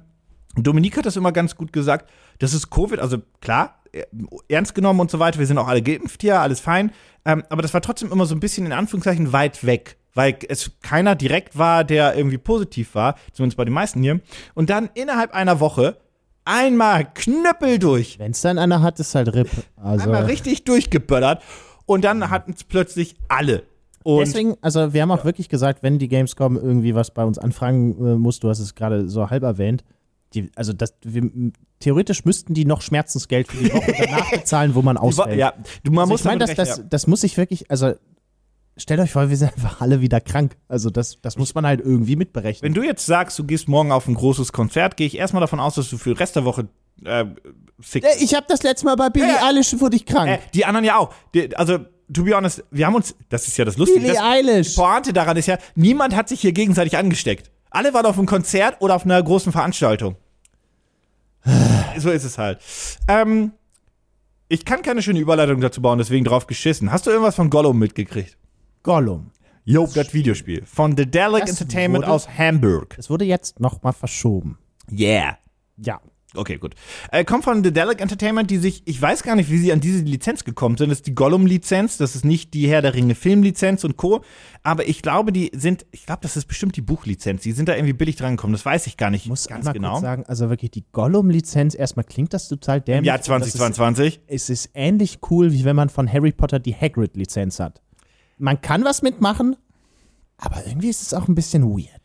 Dominique 0.56 0.96
hat 0.96 1.06
das 1.06 1.16
immer 1.16 1.32
ganz 1.32 1.54
gut 1.54 1.72
gesagt. 1.72 2.10
Das 2.40 2.54
ist 2.54 2.70
Covid, 2.70 2.98
also 2.98 3.18
klar, 3.40 3.76
äh, 3.92 4.04
ernst 4.48 4.74
genommen 4.74 4.98
und 4.98 5.10
so 5.10 5.20
weiter. 5.20 5.38
Wir 5.38 5.46
sind 5.46 5.58
auch 5.58 5.68
alle 5.68 5.82
geimpft 5.82 6.22
hier, 6.22 6.40
alles 6.40 6.58
fein. 6.58 6.90
Ähm, 7.24 7.44
aber 7.48 7.62
das 7.62 7.72
war 7.72 7.82
trotzdem 7.82 8.10
immer 8.10 8.26
so 8.26 8.34
ein 8.34 8.40
bisschen 8.40 8.66
in 8.66 8.72
Anführungszeichen 8.72 9.32
weit 9.32 9.64
weg, 9.64 9.96
weil 10.14 10.36
es 10.48 10.72
keiner 10.82 11.14
direkt 11.14 11.56
war, 11.56 11.84
der 11.84 12.16
irgendwie 12.16 12.38
positiv 12.38 12.94
war, 12.94 13.14
zumindest 13.32 13.56
bei 13.56 13.64
den 13.64 13.74
meisten 13.74 14.02
hier. 14.02 14.20
Und 14.54 14.70
dann 14.70 14.88
innerhalb 14.94 15.32
einer 15.34 15.60
Woche 15.60 15.98
einmal 16.44 17.04
Knüppel 17.12 17.78
durch. 17.78 18.18
Wenn's 18.18 18.40
dann 18.40 18.58
einer 18.58 18.82
hat, 18.82 18.98
ist 19.00 19.14
halt 19.14 19.34
RIP. 19.34 19.50
Also 19.76 20.06
Einmal 20.06 20.24
richtig 20.24 20.64
durchgeböllert. 20.64 21.42
Und 21.84 22.04
dann 22.04 22.30
hatten 22.30 22.52
es 22.52 22.64
plötzlich 22.64 23.16
alle. 23.28 23.64
Und 24.02 24.20
Deswegen, 24.20 24.56
also 24.62 24.94
wir 24.94 25.02
haben 25.02 25.10
auch 25.10 25.24
wirklich 25.26 25.50
gesagt, 25.50 25.82
wenn 25.82 25.98
die 25.98 26.08
Gamescom 26.08 26.56
irgendwie 26.56 26.94
was 26.94 27.10
bei 27.10 27.24
uns 27.24 27.38
anfragen 27.38 27.92
äh, 27.98 28.14
muss, 28.14 28.40
du 28.40 28.48
hast 28.48 28.60
es 28.60 28.74
gerade 28.74 29.10
so 29.10 29.28
halb 29.28 29.42
erwähnt, 29.42 29.84
die, 30.34 30.50
also 30.54 30.72
das, 30.72 30.94
wir, 31.02 31.28
theoretisch 31.80 32.24
müssten 32.24 32.54
die 32.54 32.64
noch 32.64 32.82
Schmerzensgeld 32.82 33.48
für 33.48 33.64
die 33.64 33.72
Woche 33.72 33.92
danach 33.98 34.30
bezahlen, 34.30 34.74
wo 34.74 34.82
man 34.82 34.96
ausfällt. 34.96 35.38
ja, 35.38 35.54
du, 35.82 35.90
man 35.90 36.02
also 36.02 36.12
muss 36.12 36.20
ich 36.20 36.26
meine, 36.26 36.38
das, 36.38 36.54
das, 36.54 36.82
das 36.88 37.06
muss 37.06 37.24
ich 37.24 37.36
wirklich, 37.36 37.70
also 37.70 37.94
stellt 38.76 39.00
euch 39.00 39.10
vor, 39.12 39.28
wir 39.28 39.36
sind 39.36 39.52
einfach 39.52 39.80
alle 39.80 40.00
wieder 40.00 40.20
krank. 40.20 40.56
Also 40.68 40.90
das, 40.90 41.18
das 41.20 41.36
muss 41.36 41.54
man 41.54 41.66
halt 41.66 41.80
irgendwie 41.80 42.16
mitberechnen. 42.16 42.62
Wenn 42.62 42.74
du 42.74 42.86
jetzt 42.86 43.04
sagst, 43.06 43.38
du 43.38 43.44
gehst 43.44 43.68
morgen 43.68 43.92
auf 43.92 44.08
ein 44.08 44.14
großes 44.14 44.52
Konzert, 44.52 44.96
gehe 44.96 45.06
ich 45.06 45.16
erstmal 45.18 45.40
davon 45.40 45.60
aus, 45.60 45.74
dass 45.74 45.90
du 45.90 45.98
für 45.98 46.10
den 46.10 46.16
Rest 46.18 46.36
der 46.36 46.44
Woche 46.44 46.68
äh, 47.04 47.24
sick 47.82 48.04
Äh, 48.04 48.08
ich 48.22 48.34
habe 48.34 48.46
das 48.48 48.62
letzte 48.62 48.86
Mal 48.86 48.96
bei 48.96 49.10
Billie 49.10 49.28
Ja. 49.28 49.46
Eilish 49.48 49.78
wurde 49.80 49.96
ich 49.96 50.06
krank. 50.06 50.30
Äh, 50.30 50.38
die 50.54 50.64
anderen 50.64 50.84
ja 50.84 50.96
auch. 50.98 51.12
Die, 51.34 51.54
also, 51.56 51.78
to 52.12 52.24
be 52.24 52.34
honest, 52.34 52.62
wir 52.70 52.86
haben 52.86 52.94
uns, 52.94 53.14
das 53.28 53.46
ist 53.48 53.56
ja 53.56 53.64
das 53.64 53.76
Lustige. 53.76 54.00
Billie 54.00 54.14
Das, 54.14 54.22
Eilish. 54.22 54.74
die 54.74 54.80
Pointe 54.80 55.12
daran 55.12 55.36
ist 55.36 55.46
ja, 55.46 55.58
niemand 55.74 56.14
hat 56.14 56.28
sich 56.28 56.40
hier 56.40 56.52
gegenseitig 56.52 56.96
angesteckt. 56.96 57.50
Alle 57.70 57.94
waren 57.94 58.06
auf 58.06 58.18
einem 58.18 58.26
Konzert 58.26 58.76
oder 58.80 58.96
auf 58.96 59.04
einer 59.04 59.22
großen 59.22 59.52
Veranstaltung. 59.52 60.16
so 61.98 62.10
ist 62.10 62.24
es 62.24 62.38
halt. 62.38 62.60
Ähm, 63.08 63.52
ich 64.48 64.64
kann 64.64 64.82
keine 64.82 65.02
schöne 65.02 65.20
Überleitung 65.20 65.60
dazu 65.60 65.80
bauen, 65.80 65.98
deswegen 65.98 66.24
drauf 66.24 66.46
geschissen. 66.46 66.90
Hast 66.92 67.06
du 67.06 67.10
irgendwas 67.10 67.36
von 67.36 67.50
Gollum 67.50 67.78
mitgekriegt? 67.78 68.36
Gollum. 68.82 69.30
Jo, 69.64 69.88
das 69.94 70.12
Videospiel. 70.12 70.64
Von 70.66 70.96
The 70.96 71.08
Dalek 71.08 71.42
Das 71.42 71.50
Entertainment 71.60 72.04
wurde- 72.04 72.12
aus 72.14 72.28
Hamburg. 72.36 72.96
Es 72.98 73.08
wurde 73.10 73.24
jetzt 73.24 73.60
nochmal 73.60 73.92
verschoben. 73.92 74.58
Yeah. 74.90 75.38
Ja. 75.76 76.00
Okay, 76.36 76.58
gut. 76.58 76.74
Äh, 77.10 77.24
kommt 77.24 77.42
von 77.42 77.64
The 77.64 77.72
Dalek 77.72 78.00
Entertainment, 78.00 78.50
die 78.50 78.58
sich, 78.58 78.82
ich 78.84 79.02
weiß 79.02 79.24
gar 79.24 79.34
nicht, 79.34 79.50
wie 79.50 79.58
sie 79.58 79.72
an 79.72 79.80
diese 79.80 80.02
Lizenz 80.04 80.44
gekommen 80.44 80.76
sind. 80.76 80.88
Das 80.90 80.98
ist 80.98 81.06
die 81.08 81.14
Gollum-Lizenz, 81.14 81.96
das 81.96 82.14
ist 82.14 82.24
nicht 82.24 82.54
die 82.54 82.68
Herr 82.68 82.82
der 82.82 82.94
Ringe 82.94 83.16
Filmlizenz 83.16 83.82
und 83.82 83.96
Co. 83.96 84.22
Aber 84.62 84.86
ich 84.86 85.02
glaube, 85.02 85.32
die 85.32 85.50
sind, 85.54 85.86
ich 85.90 86.06
glaube, 86.06 86.20
das 86.22 86.36
ist 86.36 86.46
bestimmt 86.46 86.76
die 86.76 86.82
Buchlizenz. 86.82 87.42
Die 87.42 87.52
sind 87.52 87.68
da 87.68 87.74
irgendwie 87.74 87.94
billig 87.94 88.14
dran 88.14 88.36
gekommen. 88.36 88.52
Das 88.52 88.64
weiß 88.64 88.86
ich 88.86 88.96
gar 88.96 89.10
nicht 89.10 89.26
muss 89.26 89.48
ganz 89.48 89.60
einmal 89.60 89.74
genau. 89.74 89.90
kurz 89.92 90.02
sagen, 90.02 90.24
also 90.26 90.50
wirklich 90.50 90.70
die 90.70 90.84
Gollum-Lizenz, 90.92 91.74
erstmal 91.74 92.04
klingt 92.04 92.32
das 92.32 92.48
total 92.48 92.80
dämlich. 92.80 92.98
Im 93.00 93.04
Jahr 93.06 93.16
und 93.16 93.40
das 93.40 93.50
2022. 93.50 94.20
Ist, 94.28 94.50
es 94.50 94.50
ist 94.50 94.70
ähnlich 94.74 95.18
cool, 95.30 95.52
wie 95.52 95.64
wenn 95.64 95.74
man 95.74 95.88
von 95.88 96.10
Harry 96.10 96.32
Potter 96.32 96.60
die 96.60 96.74
Hagrid-Lizenz 96.74 97.58
hat. 97.58 97.82
Man 98.38 98.60
kann 98.60 98.84
was 98.84 99.02
mitmachen, 99.02 99.56
aber 100.38 100.64
irgendwie 100.66 100.88
ist 100.88 101.02
es 101.02 101.12
auch 101.12 101.26
ein 101.26 101.34
bisschen 101.34 101.64
weird. 101.64 101.99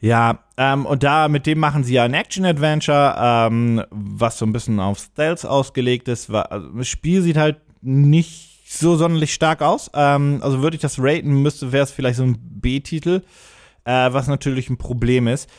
Ja, 0.00 0.40
ähm, 0.56 0.86
und 0.86 1.02
da 1.02 1.28
mit 1.28 1.46
dem 1.46 1.58
machen 1.58 1.84
sie 1.84 1.94
ja 1.94 2.04
ein 2.04 2.14
Action-Adventure, 2.14 3.14
ähm, 3.18 3.82
was 3.90 4.38
so 4.38 4.46
ein 4.46 4.52
bisschen 4.52 4.80
auf 4.80 4.98
Stealth 4.98 5.44
ausgelegt 5.44 6.08
ist. 6.08 6.32
Wa- 6.32 6.42
Also, 6.42 6.68
das 6.70 6.88
Spiel 6.88 7.20
sieht 7.22 7.36
halt 7.36 7.58
nicht 7.82 8.60
so 8.66 8.96
sonderlich 8.96 9.34
stark 9.34 9.60
aus. 9.62 9.90
Ähm, 9.94 10.40
also 10.42 10.62
würde 10.62 10.76
ich 10.76 10.80
das 10.80 10.98
raten 10.98 11.42
müsste, 11.42 11.72
wäre 11.72 11.84
es 11.84 11.90
vielleicht 11.90 12.16
so 12.16 12.22
ein 12.22 12.38
B-Titel, 12.40 13.22
äh, 13.84 14.12
was 14.12 14.26
natürlich 14.26 14.70
ein 14.70 14.78
Problem 14.78 15.26
ist. 15.26 15.50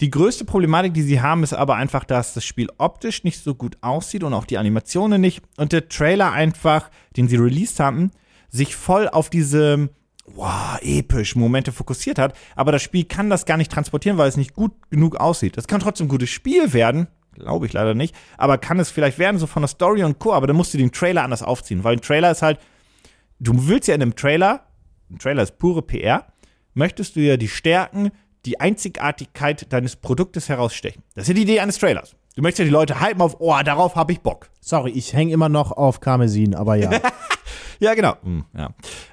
Die 0.00 0.10
größte 0.10 0.44
Problematik, 0.44 0.92
die 0.94 1.02
sie 1.02 1.20
haben, 1.20 1.44
ist 1.44 1.52
aber 1.52 1.76
einfach, 1.76 2.02
dass 2.02 2.34
das 2.34 2.44
Spiel 2.44 2.68
optisch 2.78 3.22
nicht 3.22 3.38
so 3.44 3.54
gut 3.54 3.76
aussieht 3.80 4.24
und 4.24 4.34
auch 4.34 4.44
die 4.44 4.58
Animationen 4.58 5.20
nicht. 5.20 5.40
Und 5.56 5.70
der 5.72 5.88
Trailer 5.88 6.32
einfach, 6.32 6.90
den 7.16 7.28
sie 7.28 7.36
released 7.36 7.78
haben, 7.78 8.10
sich 8.48 8.74
voll 8.74 9.08
auf 9.08 9.30
diese 9.30 9.88
wow, 10.34 10.78
episch 10.82 11.36
Momente 11.36 11.72
fokussiert 11.72 12.18
hat, 12.18 12.36
aber 12.56 12.72
das 12.72 12.82
Spiel 12.82 13.04
kann 13.04 13.30
das 13.30 13.46
gar 13.46 13.56
nicht 13.56 13.70
transportieren, 13.70 14.18
weil 14.18 14.28
es 14.28 14.36
nicht 14.36 14.54
gut 14.54 14.72
genug 14.90 15.16
aussieht. 15.16 15.56
Das 15.56 15.66
kann 15.66 15.80
trotzdem 15.80 16.06
ein 16.06 16.10
gutes 16.10 16.30
Spiel 16.30 16.72
werden, 16.72 17.08
glaube 17.32 17.66
ich 17.66 17.72
leider 17.72 17.94
nicht, 17.94 18.14
aber 18.36 18.58
kann 18.58 18.78
es 18.78 18.90
vielleicht 18.90 19.18
werden, 19.18 19.38
so 19.38 19.46
von 19.46 19.62
der 19.62 19.68
Story 19.68 20.04
und 20.04 20.18
Co., 20.18 20.32
aber 20.32 20.46
dann 20.46 20.56
musst 20.56 20.74
du 20.74 20.78
den 20.78 20.92
Trailer 20.92 21.22
anders 21.22 21.42
aufziehen, 21.42 21.84
weil 21.84 21.96
ein 21.96 22.00
Trailer 22.00 22.30
ist 22.30 22.42
halt, 22.42 22.58
du 23.38 23.68
willst 23.68 23.88
ja 23.88 23.94
in 23.94 24.02
einem 24.02 24.16
Trailer, 24.16 24.66
ein 25.10 25.18
Trailer 25.18 25.42
ist 25.42 25.58
pure 25.58 25.82
PR, 25.82 26.26
möchtest 26.74 27.16
du 27.16 27.20
ja 27.20 27.36
die 27.36 27.48
Stärken, 27.48 28.10
die 28.44 28.60
Einzigartigkeit 28.60 29.72
deines 29.72 29.96
Produktes 29.96 30.48
herausstechen. 30.48 31.02
Das 31.14 31.22
ist 31.22 31.28
ja 31.28 31.34
die 31.34 31.42
Idee 31.42 31.60
eines 31.60 31.78
Trailers. 31.78 32.14
Du 32.36 32.42
möchtest 32.42 32.58
ja 32.58 32.64
die 32.64 32.70
Leute 32.72 33.00
hypen 33.00 33.22
auf, 33.22 33.36
oh, 33.38 33.54
darauf 33.64 33.94
habe 33.94 34.12
ich 34.12 34.20
Bock. 34.20 34.50
Sorry, 34.60 34.90
ich 34.90 35.12
hänge 35.14 35.32
immer 35.32 35.48
noch 35.48 35.72
auf 35.72 36.00
Karmesin, 36.00 36.54
aber 36.54 36.74
ja. 36.74 36.90
Ja, 37.80 37.94
genau. 37.94 38.14
Hm, 38.22 38.44
ja. 38.56 38.70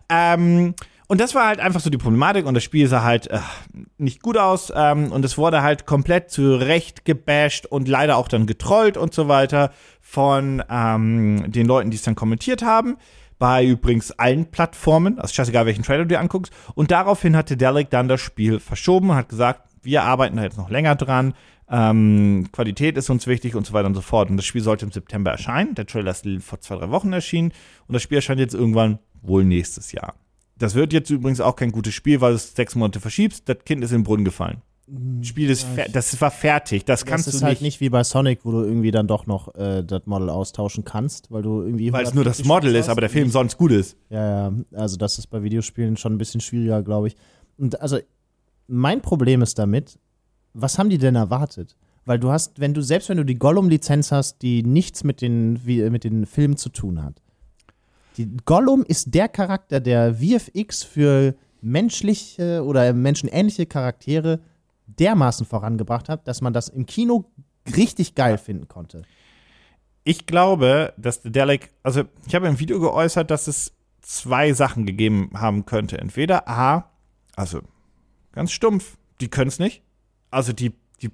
Ähm, 0.09 0.75
Und 1.11 1.19
das 1.19 1.35
war 1.35 1.45
halt 1.45 1.59
einfach 1.59 1.81
so 1.81 1.89
die 1.89 1.97
Problematik 1.97 2.45
und 2.45 2.53
das 2.53 2.63
Spiel 2.63 2.87
sah 2.87 3.03
halt 3.03 3.27
äh, 3.27 3.39
nicht 3.97 4.21
gut 4.21 4.37
aus 4.37 4.71
ähm, 4.73 5.11
und 5.11 5.25
es 5.25 5.37
wurde 5.37 5.61
halt 5.61 5.85
komplett 5.85 6.31
zurecht 6.31 7.03
gebasht 7.03 7.65
und 7.65 7.89
leider 7.89 8.15
auch 8.15 8.29
dann 8.29 8.45
getrollt 8.45 8.95
und 8.95 9.13
so 9.13 9.27
weiter 9.27 9.71
von 9.99 10.63
ähm, 10.69 11.51
den 11.51 11.67
Leuten, 11.67 11.91
die 11.91 11.97
es 11.97 12.03
dann 12.03 12.15
kommentiert 12.15 12.61
haben. 12.61 12.95
Bei 13.39 13.65
übrigens 13.65 14.13
allen 14.13 14.51
Plattformen, 14.51 15.19
also 15.19 15.33
scheißegal, 15.33 15.65
welchen 15.65 15.83
Trailer 15.83 16.03
du 16.03 16.07
dir 16.07 16.21
anguckst. 16.21 16.53
Und 16.75 16.91
daraufhin 16.91 17.35
hatte 17.35 17.57
Delic 17.57 17.89
dann 17.89 18.07
das 18.07 18.21
Spiel 18.21 18.61
verschoben 18.61 19.09
und 19.09 19.17
hat 19.17 19.27
gesagt, 19.27 19.67
wir 19.81 20.03
arbeiten 20.03 20.37
da 20.37 20.43
jetzt 20.43 20.57
noch 20.57 20.69
länger 20.69 20.95
dran. 20.95 21.33
Ähm, 21.69 22.47
Qualität 22.53 22.95
ist 22.95 23.09
uns 23.09 23.27
wichtig 23.27 23.55
und 23.55 23.65
so 23.65 23.73
weiter 23.73 23.87
und 23.87 23.95
so 23.95 24.01
fort. 24.01 24.29
Und 24.29 24.37
das 24.37 24.45
Spiel 24.45 24.61
sollte 24.61 24.85
im 24.85 24.93
September 24.93 25.31
erscheinen. 25.31 25.75
Der 25.75 25.85
Trailer 25.85 26.11
ist 26.11 26.25
vor 26.39 26.61
zwei, 26.61 26.77
drei 26.77 26.89
Wochen 26.89 27.11
erschienen. 27.11 27.51
Und 27.87 27.95
das 27.95 28.01
Spiel 28.01 28.19
erscheint 28.19 28.39
jetzt 28.39 28.53
irgendwann 28.53 28.99
wohl 29.21 29.43
nächstes 29.43 29.91
Jahr. 29.91 30.15
Das 30.61 30.75
wird 30.75 30.93
jetzt 30.93 31.09
übrigens 31.09 31.41
auch 31.41 31.55
kein 31.55 31.71
gutes 31.71 31.93
Spiel, 31.93 32.21
weil 32.21 32.33
es 32.33 32.55
sechs 32.55 32.75
Monate 32.75 32.99
verschiebst. 32.99 33.47
Das 33.49 33.57
Kind 33.65 33.83
ist 33.83 33.91
in 33.91 33.99
den 33.99 34.03
Brunnen 34.03 34.25
gefallen. 34.25 34.61
Das 34.87 35.27
Spiel 35.27 35.49
ist 35.49 35.65
ja, 35.77 35.85
das 35.87 36.19
war 36.19 36.31
fertig. 36.31 36.83
Das, 36.85 36.99
das 37.01 37.05
kannst 37.05 37.27
du 37.27 37.29
nicht. 37.29 37.35
Das 37.35 37.41
ist 37.41 37.43
halt 37.43 37.61
nicht 37.61 37.79
wie 37.79 37.89
bei 37.89 38.03
Sonic, 38.03 38.39
wo 38.43 38.51
du 38.51 38.63
irgendwie 38.63 38.91
dann 38.91 39.07
doch 39.07 39.25
noch 39.25 39.55
äh, 39.55 39.83
das 39.83 40.05
Model 40.05 40.29
austauschen 40.29 40.83
kannst, 40.83 41.31
weil 41.31 41.43
du 41.43 41.61
irgendwie. 41.61 41.93
Weil 41.93 42.05
es 42.05 42.13
nur 42.13 42.25
das 42.25 42.43
Model 42.43 42.75
ist, 42.75 42.89
aber 42.89 43.01
der 43.01 43.09
Film 43.09 43.29
sonst 43.29 43.57
gut 43.57 43.71
ist. 43.71 43.95
Ja, 44.09 44.49
ja. 44.49 44.53
Also 44.73 44.97
das 44.97 45.17
ist 45.17 45.27
bei 45.27 45.43
Videospielen 45.43 45.97
schon 45.97 46.13
ein 46.13 46.17
bisschen 46.17 46.41
schwieriger, 46.41 46.83
glaube 46.83 47.07
ich. 47.07 47.15
Und 47.57 47.79
also 47.81 47.99
mein 48.67 49.01
Problem 49.01 49.41
ist 49.41 49.57
damit, 49.57 49.97
was 50.53 50.77
haben 50.77 50.89
die 50.89 50.97
denn 50.97 51.15
erwartet? 51.15 51.77
Weil 52.05 52.19
du 52.19 52.31
hast, 52.31 52.59
wenn 52.59 52.73
du, 52.73 52.81
selbst 52.81 53.09
wenn 53.09 53.17
du 53.17 53.25
die 53.25 53.37
Gollum-Lizenz 53.37 54.11
hast, 54.11 54.41
die 54.41 54.63
nichts 54.63 55.03
mit 55.03 55.21
den, 55.21 55.65
wie, 55.65 55.89
mit 55.89 56.03
den 56.03 56.25
Filmen 56.25 56.57
zu 56.57 56.69
tun 56.69 57.03
hat, 57.03 57.21
die 58.17 58.37
Gollum 58.45 58.83
ist 58.83 59.13
der 59.13 59.29
Charakter, 59.29 59.79
der 59.79 60.15
VFX 60.15 60.83
für 60.83 61.35
menschliche 61.61 62.63
oder 62.65 62.93
menschenähnliche 62.93 63.65
Charaktere 63.65 64.41
dermaßen 64.87 65.45
vorangebracht 65.45 66.09
hat, 66.09 66.27
dass 66.27 66.41
man 66.41 66.53
das 66.53 66.67
im 66.69 66.85
Kino 66.85 67.25
richtig 67.75 68.15
geil 68.15 68.37
finden 68.37 68.67
konnte. 68.67 69.03
Ich 70.03 70.25
glaube, 70.25 70.93
dass 70.97 71.21
der 71.21 71.31
Dalek, 71.31 71.71
also 71.83 72.03
ich 72.25 72.33
habe 72.33 72.47
im 72.47 72.59
Video 72.59 72.79
geäußert, 72.79 73.29
dass 73.29 73.47
es 73.47 73.73
zwei 74.01 74.53
Sachen 74.53 74.85
gegeben 74.85 75.29
haben 75.35 75.65
könnte. 75.65 75.99
Entweder 75.99 76.47
A, 76.47 76.91
also 77.35 77.61
ganz 78.31 78.51
stumpf, 78.51 78.97
die 79.21 79.29
können 79.29 79.49
es 79.49 79.59
nicht. 79.59 79.83
Also 80.31 80.53
die, 80.53 80.73
die, 81.01 81.11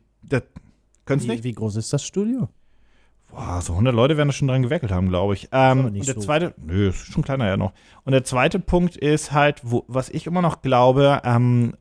können 1.06 1.22
es 1.22 1.28
nicht. 1.28 1.44
Wie 1.44 1.52
groß 1.52 1.76
ist 1.76 1.92
das 1.92 2.04
Studio? 2.04 2.50
Boah, 3.30 3.62
so 3.62 3.74
100 3.74 3.94
Leute 3.94 4.18
werden 4.18 4.30
da 4.30 4.34
schon 4.34 4.48
dran 4.48 4.64
gewerkelt 4.64 4.92
haben, 4.92 5.10
glaube 5.10 5.34
ich. 5.34 5.50
Ähm, 5.52 5.86
und 5.86 5.94
der 5.96 6.16
so. 6.16 6.22
zweite, 6.22 6.54
nö, 6.58 6.90
ist 6.90 7.12
schon 7.12 7.24
kleiner 7.24 7.46
ja 7.46 7.58
noch. 7.58 7.74
Und 8.04 8.14
der 8.14 8.24
zweite 8.24 8.60
Punkt 8.60 8.96
ist 8.96 9.32
halt, 9.32 9.62
wo, 9.64 9.84
was 9.88 10.10
ich 10.10 10.28
immer 10.28 10.42
noch 10.42 10.62
glaube, 10.62 11.22
ähm, 11.26 11.74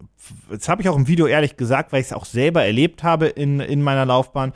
das 0.50 0.68
habe 0.68 0.82
ich 0.82 0.88
auch 0.88 0.96
im 0.96 1.06
Video 1.06 1.26
ehrlich 1.26 1.56
gesagt, 1.56 1.92
weil 1.92 2.00
ich 2.00 2.08
es 2.08 2.12
auch 2.12 2.24
selber 2.24 2.64
erlebt 2.64 3.04
habe 3.04 3.26
in, 3.26 3.60
in 3.60 3.80
meiner 3.82 4.04
Laufbahn, 4.04 4.52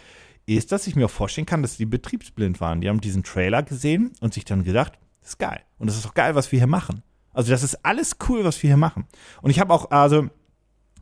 ist, 0.46 0.72
dass 0.72 0.86
ich 0.86 0.96
mir 0.96 1.06
auch 1.06 1.10
vorstellen 1.10 1.46
kann, 1.46 1.62
dass 1.62 1.76
die 1.76 1.86
betriebsblind 1.86 2.60
waren. 2.60 2.80
Die 2.80 2.88
haben 2.88 3.00
diesen 3.00 3.22
Trailer 3.22 3.62
gesehen 3.62 4.12
und 4.20 4.34
sich 4.34 4.44
dann 4.44 4.64
gedacht, 4.64 4.98
das 5.20 5.30
ist 5.30 5.38
geil. 5.38 5.60
Und 5.78 5.86
das 5.86 5.96
ist 5.96 6.06
auch 6.06 6.14
geil, 6.14 6.34
was 6.34 6.50
wir 6.50 6.58
hier 6.58 6.66
machen. 6.66 7.02
Also 7.32 7.52
das 7.52 7.62
ist 7.62 7.84
alles 7.84 8.16
cool, 8.28 8.44
was 8.44 8.60
wir 8.62 8.68
hier 8.68 8.76
machen. 8.76 9.06
Und 9.42 9.50
ich 9.50 9.60
habe 9.60 9.72
auch, 9.72 9.90
also 9.92 10.28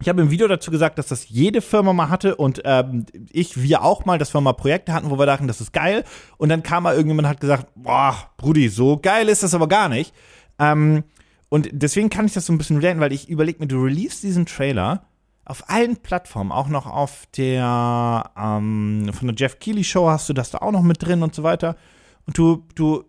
ich 0.01 0.09
habe 0.09 0.23
im 0.23 0.31
Video 0.31 0.47
dazu 0.47 0.71
gesagt, 0.71 0.99
dass 0.99 1.09
das 1.09 1.29
jede 1.29 1.61
Firma 1.61 1.93
mal 1.93 2.09
hatte 2.09 2.37
und 2.37 2.63
ähm, 2.65 3.07
ich, 3.31 3.61
wir 3.61 3.83
auch 3.83 4.05
mal, 4.05 4.19
dass 4.19 4.33
wir 4.33 4.41
mal 4.41 4.53
Projekte 4.53 4.93
hatten, 4.93 5.11
wo 5.11 5.19
wir 5.19 5.27
dachten, 5.27 5.49
das 5.49 5.61
ist 5.61 5.73
geil. 5.73 6.05
Und 6.37 6.51
dann 6.51 6.63
kam 6.63 6.85
mal 6.85 6.95
irgendjemand 6.95 7.27
und 7.27 7.31
hat 7.31 7.41
gesagt, 7.41 7.69
boah, 7.75 8.31
Brudi, 8.37 8.69
so 8.69 8.97
geil 8.97 9.29
ist 9.29 9.43
das 9.43 9.55
aber 9.55 9.67
gar 9.67 9.89
nicht. 9.89 10.15
Ähm, 10.59 11.05
und 11.49 11.69
deswegen 11.73 12.11
kann 12.11 12.27
ich 12.27 12.33
das 12.33 12.47
so 12.47 12.53
ein 12.53 12.59
bisschen 12.59 12.79
relaten, 12.79 13.01
weil 13.01 13.13
ich 13.13 13.29
überlege 13.29 13.59
mir, 13.59 13.67
du 13.67 13.83
release 13.83 14.21
diesen 14.21 14.47
Trailer 14.47 15.05
auf 15.45 15.69
allen 15.71 15.97
Plattformen, 15.97 16.53
auch 16.53 16.69
noch 16.69 16.87
auf 16.87 17.27
der, 17.37 18.31
ähm, 18.37 19.11
von 19.13 19.29
der 19.29 19.37
Jeff 19.37 19.59
Keighley 19.59 19.83
Show 19.83 20.09
hast 20.09 20.29
du 20.29 20.35
das 20.35 20.51
da 20.51 20.59
auch 20.59 20.73
noch 20.73 20.83
mit 20.83 21.03
drin 21.03 21.23
und 21.23 21.35
so 21.35 21.43
weiter. 21.43 21.77
Und 22.27 22.37
du, 22.37 22.67
du, 22.75 23.05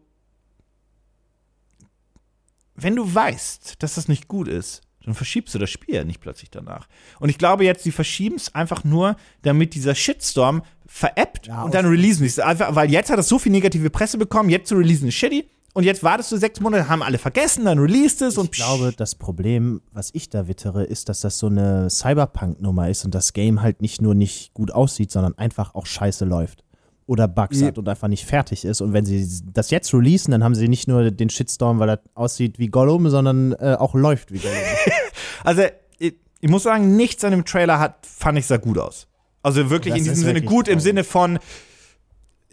wenn 2.76 2.96
du 2.96 3.14
weißt, 3.14 3.84
dass 3.84 3.96
das 3.96 4.08
nicht 4.08 4.30
gut 4.30 4.48
ist, 4.48 4.82
dann 5.10 5.16
verschiebst 5.16 5.56
du 5.56 5.60
das 5.60 5.72
Spiel 5.72 5.96
ja 5.96 6.04
nicht 6.04 6.22
plötzlich 6.22 6.52
danach. 6.52 6.88
Und 7.20 7.30
ich 7.30 7.38
glaube 7.38 7.66
jetzt, 7.66 7.84
sie 7.84 7.92
verschieben 7.92 8.36
es 8.36 8.54
einfach 8.54 8.84
nur, 8.84 9.16
damit 9.42 9.74
dieser 9.74 9.96
Shitstorm 9.96 10.62
veräppt 10.86 11.48
ja, 11.48 11.64
und 11.64 11.74
dann 11.74 11.86
releasen 11.86 12.20
sie 12.20 12.28
es. 12.28 12.40
Einfach, 12.40 12.76
weil 12.76 12.92
jetzt 12.92 13.10
hat 13.10 13.18
es 13.18 13.28
so 13.28 13.40
viel 13.40 13.52
negative 13.52 13.90
Presse 13.90 14.18
bekommen, 14.18 14.50
jetzt 14.50 14.70
zu 14.70 14.76
releasen 14.76 15.08
ist 15.08 15.16
shitty. 15.16 15.50
Und 15.74 15.84
jetzt 15.84 16.04
wartest 16.04 16.32
du 16.32 16.38
sechs 16.38 16.60
Monate, 16.60 16.90
haben 16.90 17.04
alle 17.04 17.20
vergessen, 17.20 17.66
dann 17.66 17.80
released 17.80 18.22
es 18.22 18.34
ich 18.34 18.40
und. 18.40 18.46
Ich 18.46 18.52
glaube, 18.52 18.92
das 18.96 19.16
Problem, 19.16 19.82
was 19.92 20.10
ich 20.14 20.30
da 20.30 20.48
wittere, 20.48 20.84
ist, 20.84 21.10
dass 21.10 21.22
das 21.22 21.38
so 21.40 21.48
eine 21.48 21.90
Cyberpunk-Nummer 21.90 22.90
ist 22.90 23.06
und 23.06 23.14
das 23.16 23.34
Game 23.34 23.62
halt 23.62 23.82
nicht 23.82 24.02
nur 24.02 24.16
nicht 24.16 24.54
gut 24.54 24.72
aussieht, 24.72 25.12
sondern 25.12 25.38
einfach 25.38 25.76
auch 25.76 25.86
scheiße 25.86 26.26
läuft 26.26 26.64
oder 27.10 27.28
Bugs 27.28 27.64
hat 27.64 27.80
und 27.80 27.90
einfach 27.90 28.08
nicht 28.08 28.24
fertig 28.24 28.64
ist. 28.64 28.82
Und 28.82 28.94
wenn 28.94 29.04
sie 29.04 29.28
das 29.52 29.72
jetzt 29.72 29.92
releasen, 29.96 30.30
dann 30.30 30.44
haben 30.44 30.54
sie 30.54 30.68
nicht 30.68 30.88
nur 30.88 31.10
den 31.10 31.32
Shitstorm, 31.32 31.80
weil 31.80 31.90
er 31.90 32.02
aussieht 32.14 32.60
wie 32.60 32.68
Gollum, 32.68 33.10
sondern 33.10 33.54
äh, 33.54 33.76
auch 33.80 33.96
läuft 33.96 34.32
wie 34.32 34.38
Gollum. 34.38 34.58
also, 35.44 35.64
ich, 35.98 36.14
ich, 36.40 36.50
muss 36.50 36.62
sagen, 36.62 36.96
nichts 36.96 37.24
an 37.24 37.32
dem 37.32 37.46
Trailer 37.46 37.80
hat, 37.80 38.06
fand 38.06 38.38
ich, 38.38 38.46
sah 38.46 38.58
gut 38.58 38.78
aus. 38.78 39.08
Also 39.42 39.72
wirklich 39.72 39.96
das 39.96 40.00
in 40.00 40.04
diesem 40.04 40.24
Sinne 40.24 40.42
gut, 40.44 40.68
im 40.68 40.80
Sinne 40.80 41.04
von 41.04 41.40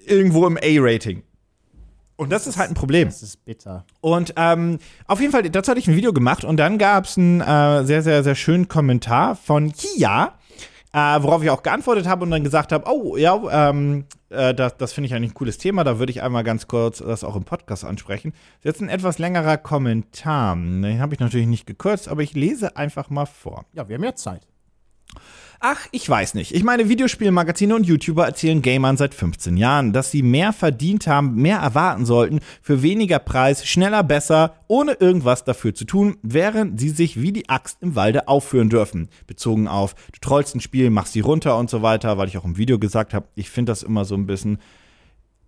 irgendwo 0.06 0.46
im 0.46 0.56
A-Rating. 0.56 1.22
Und 2.16 2.32
das, 2.32 2.44
das 2.44 2.54
ist 2.54 2.58
halt 2.58 2.70
ein 2.70 2.74
Problem. 2.74 3.08
Das 3.08 3.22
ist 3.22 3.44
bitter. 3.44 3.84
Und 4.00 4.32
ähm, 4.38 4.78
auf 5.06 5.20
jeden 5.20 5.32
Fall, 5.32 5.42
dazu 5.50 5.70
hatte 5.70 5.80
ich 5.80 5.88
ein 5.88 5.96
Video 5.96 6.14
gemacht 6.14 6.44
und 6.44 6.56
dann 6.56 6.78
gab 6.78 7.04
es 7.04 7.18
einen 7.18 7.42
äh, 7.42 7.84
sehr, 7.84 8.02
sehr, 8.02 8.24
sehr 8.24 8.34
schönen 8.34 8.68
Kommentar 8.68 9.36
von 9.36 9.70
Kia, 9.72 10.32
äh, 10.96 11.22
worauf 11.22 11.42
ich 11.42 11.50
auch 11.50 11.62
geantwortet 11.62 12.06
habe 12.06 12.24
und 12.24 12.30
dann 12.30 12.42
gesagt 12.42 12.72
habe, 12.72 12.90
oh 12.90 13.18
ja, 13.18 13.68
ähm, 13.68 14.06
äh, 14.30 14.54
das, 14.54 14.78
das 14.78 14.94
finde 14.94 15.08
ich 15.08 15.14
eigentlich 15.14 15.32
ein 15.32 15.34
cooles 15.34 15.58
Thema, 15.58 15.84
da 15.84 15.98
würde 15.98 16.10
ich 16.10 16.22
einmal 16.22 16.42
ganz 16.42 16.68
kurz 16.68 16.98
das 16.98 17.22
auch 17.22 17.36
im 17.36 17.44
Podcast 17.44 17.84
ansprechen. 17.84 18.32
Das 18.32 18.40
ist 18.60 18.64
jetzt 18.64 18.80
ein 18.80 18.88
etwas 18.88 19.18
längerer 19.18 19.58
Kommentar. 19.58 20.56
Den 20.56 20.98
habe 21.00 21.12
ich 21.12 21.20
natürlich 21.20 21.48
nicht 21.48 21.66
gekürzt, 21.66 22.08
aber 22.08 22.22
ich 22.22 22.32
lese 22.32 22.78
einfach 22.78 23.10
mal 23.10 23.26
vor. 23.26 23.66
Ja, 23.74 23.86
wir 23.90 23.96
haben 23.96 24.04
ja 24.04 24.14
Zeit. 24.14 24.46
Ach, 25.58 25.86
ich 25.90 26.08
weiß 26.08 26.34
nicht. 26.34 26.54
Ich 26.54 26.64
meine, 26.64 26.88
Videospielmagazine 26.88 27.74
und 27.74 27.86
YouTuber 27.86 28.26
erzählen 28.26 28.60
Gamern 28.60 28.96
seit 28.96 29.14
15 29.14 29.56
Jahren, 29.56 29.92
dass 29.92 30.10
sie 30.10 30.22
mehr 30.22 30.52
verdient 30.52 31.06
haben, 31.06 31.34
mehr 31.36 31.58
erwarten 31.58 32.04
sollten, 32.04 32.40
für 32.60 32.82
weniger 32.82 33.18
Preis, 33.18 33.66
schneller, 33.66 34.02
besser, 34.02 34.54
ohne 34.68 34.92
irgendwas 34.92 35.44
dafür 35.44 35.74
zu 35.74 35.84
tun, 35.84 36.18
während 36.22 36.78
sie 36.78 36.90
sich 36.90 37.20
wie 37.20 37.32
die 37.32 37.48
Axt 37.48 37.78
im 37.80 37.96
Walde 37.96 38.28
aufführen 38.28 38.68
dürfen. 38.68 39.08
Bezogen 39.26 39.66
auf, 39.66 39.94
du 40.12 40.20
trollst 40.20 40.54
ein 40.54 40.60
Spiel, 40.60 40.90
machst 40.90 41.14
sie 41.14 41.20
runter 41.20 41.56
und 41.56 41.70
so 41.70 41.80
weiter, 41.82 42.18
weil 42.18 42.28
ich 42.28 42.36
auch 42.36 42.44
im 42.44 42.58
Video 42.58 42.78
gesagt 42.78 43.14
habe, 43.14 43.26
ich 43.34 43.48
finde 43.48 43.72
das 43.72 43.82
immer 43.82 44.04
so 44.04 44.14
ein 44.14 44.26
bisschen. 44.26 44.58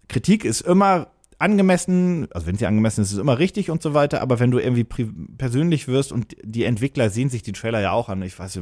Kritik 0.08 0.44
ist 0.46 0.62
immer 0.62 1.08
angemessen, 1.38 2.26
also 2.32 2.46
wenn 2.46 2.56
sie 2.56 2.66
angemessen 2.66 3.02
ist, 3.02 3.08
ist 3.08 3.14
es 3.14 3.20
immer 3.20 3.38
richtig 3.38 3.70
und 3.70 3.82
so 3.82 3.94
weiter, 3.94 4.20
aber 4.20 4.40
wenn 4.40 4.50
du 4.50 4.58
irgendwie 4.58 4.84
persönlich 4.84 5.86
wirst 5.86 6.10
und 6.12 6.36
die 6.42 6.64
Entwickler 6.64 7.10
sehen 7.10 7.30
sich 7.30 7.42
die 7.42 7.52
Trailer 7.52 7.80
ja 7.80 7.92
auch 7.92 8.08
an, 8.08 8.22
ich 8.22 8.38
weiß 8.38 8.58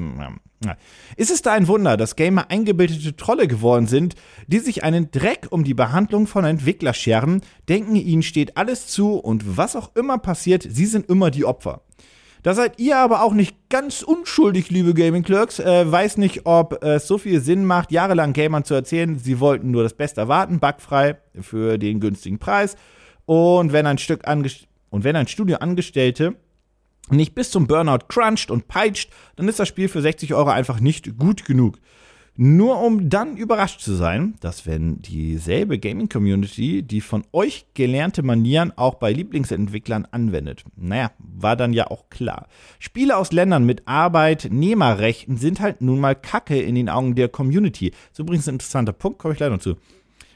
ja, 0.64 0.76
ist 1.16 1.30
es 1.30 1.42
da 1.42 1.52
ein 1.52 1.68
Wunder, 1.68 1.96
dass 1.96 2.16
Gamer 2.16 2.50
eingebildete 2.50 3.16
Trolle 3.16 3.48
geworden 3.48 3.86
sind, 3.86 4.14
die 4.46 4.58
sich 4.58 4.84
einen 4.84 5.10
Dreck 5.10 5.46
um 5.50 5.64
die 5.64 5.74
Behandlung 5.74 6.26
von 6.26 6.44
Entwickler 6.44 6.92
scheren, 6.92 7.40
denken, 7.68 7.96
ihnen 7.96 8.22
steht 8.22 8.56
alles 8.56 8.86
zu 8.86 9.14
und 9.14 9.56
was 9.56 9.74
auch 9.74 9.94
immer 9.96 10.18
passiert, 10.18 10.66
sie 10.68 10.86
sind 10.86 11.08
immer 11.08 11.30
die 11.30 11.44
Opfer. 11.44 11.82
Da 12.46 12.54
seid 12.54 12.78
ihr 12.78 12.96
aber 12.96 13.24
auch 13.24 13.34
nicht 13.34 13.56
ganz 13.70 14.02
unschuldig, 14.02 14.70
liebe 14.70 14.94
Gaming 14.94 15.24
Clerks. 15.24 15.58
Äh, 15.58 15.90
weiß 15.90 16.16
nicht, 16.16 16.46
ob 16.46 16.80
es 16.80 17.08
so 17.08 17.18
viel 17.18 17.40
Sinn 17.40 17.64
macht, 17.64 17.90
jahrelang 17.90 18.34
Gamern 18.34 18.62
zu 18.62 18.72
erzählen, 18.74 19.18
sie 19.18 19.40
wollten 19.40 19.72
nur 19.72 19.82
das 19.82 19.94
Beste 19.94 20.20
erwarten, 20.20 20.60
bugfrei 20.60 21.18
für 21.40 21.76
den 21.76 21.98
günstigen 21.98 22.38
Preis. 22.38 22.76
Und 23.24 23.72
wenn 23.72 23.84
ein 23.84 23.98
Stück 23.98 24.22
und 24.28 25.02
wenn 25.02 25.16
ein 25.16 25.26
Studio 25.26 25.56
Angestellte 25.56 26.36
nicht 27.10 27.34
bis 27.34 27.50
zum 27.50 27.66
Burnout 27.66 28.06
cruncht 28.06 28.52
und 28.52 28.68
peitscht, 28.68 29.10
dann 29.34 29.48
ist 29.48 29.58
das 29.58 29.66
Spiel 29.66 29.88
für 29.88 30.00
60 30.00 30.32
Euro 30.32 30.50
einfach 30.50 30.78
nicht 30.78 31.18
gut 31.18 31.46
genug. 31.46 31.80
Nur 32.38 32.82
um 32.82 33.08
dann 33.08 33.38
überrascht 33.38 33.80
zu 33.80 33.94
sein, 33.94 34.34
dass 34.40 34.66
wenn 34.66 35.00
dieselbe 35.00 35.78
Gaming-Community 35.78 36.82
die 36.82 37.00
von 37.00 37.24
euch 37.32 37.66
gelernte 37.72 38.22
Manieren 38.22 38.76
auch 38.76 38.96
bei 38.96 39.10
Lieblingsentwicklern 39.10 40.06
anwendet. 40.10 40.64
Naja, 40.76 41.12
war 41.18 41.56
dann 41.56 41.72
ja 41.72 41.86
auch 41.86 42.10
klar. 42.10 42.48
Spiele 42.78 43.16
aus 43.16 43.32
Ländern 43.32 43.64
mit 43.64 43.88
Arbeitnehmerrechten 43.88 45.38
sind 45.38 45.60
halt 45.60 45.80
nun 45.80 45.98
mal 45.98 46.14
Kacke 46.14 46.60
in 46.60 46.74
den 46.74 46.90
Augen 46.90 47.14
der 47.14 47.28
Community. 47.28 47.90
Das 47.90 48.12
ist 48.12 48.18
übrigens 48.18 48.48
ein 48.48 48.56
interessanter 48.56 48.92
Punkt, 48.92 49.18
komme 49.18 49.32
ich 49.32 49.38
gleich 49.38 49.50
noch 49.50 49.58
zu. 49.58 49.76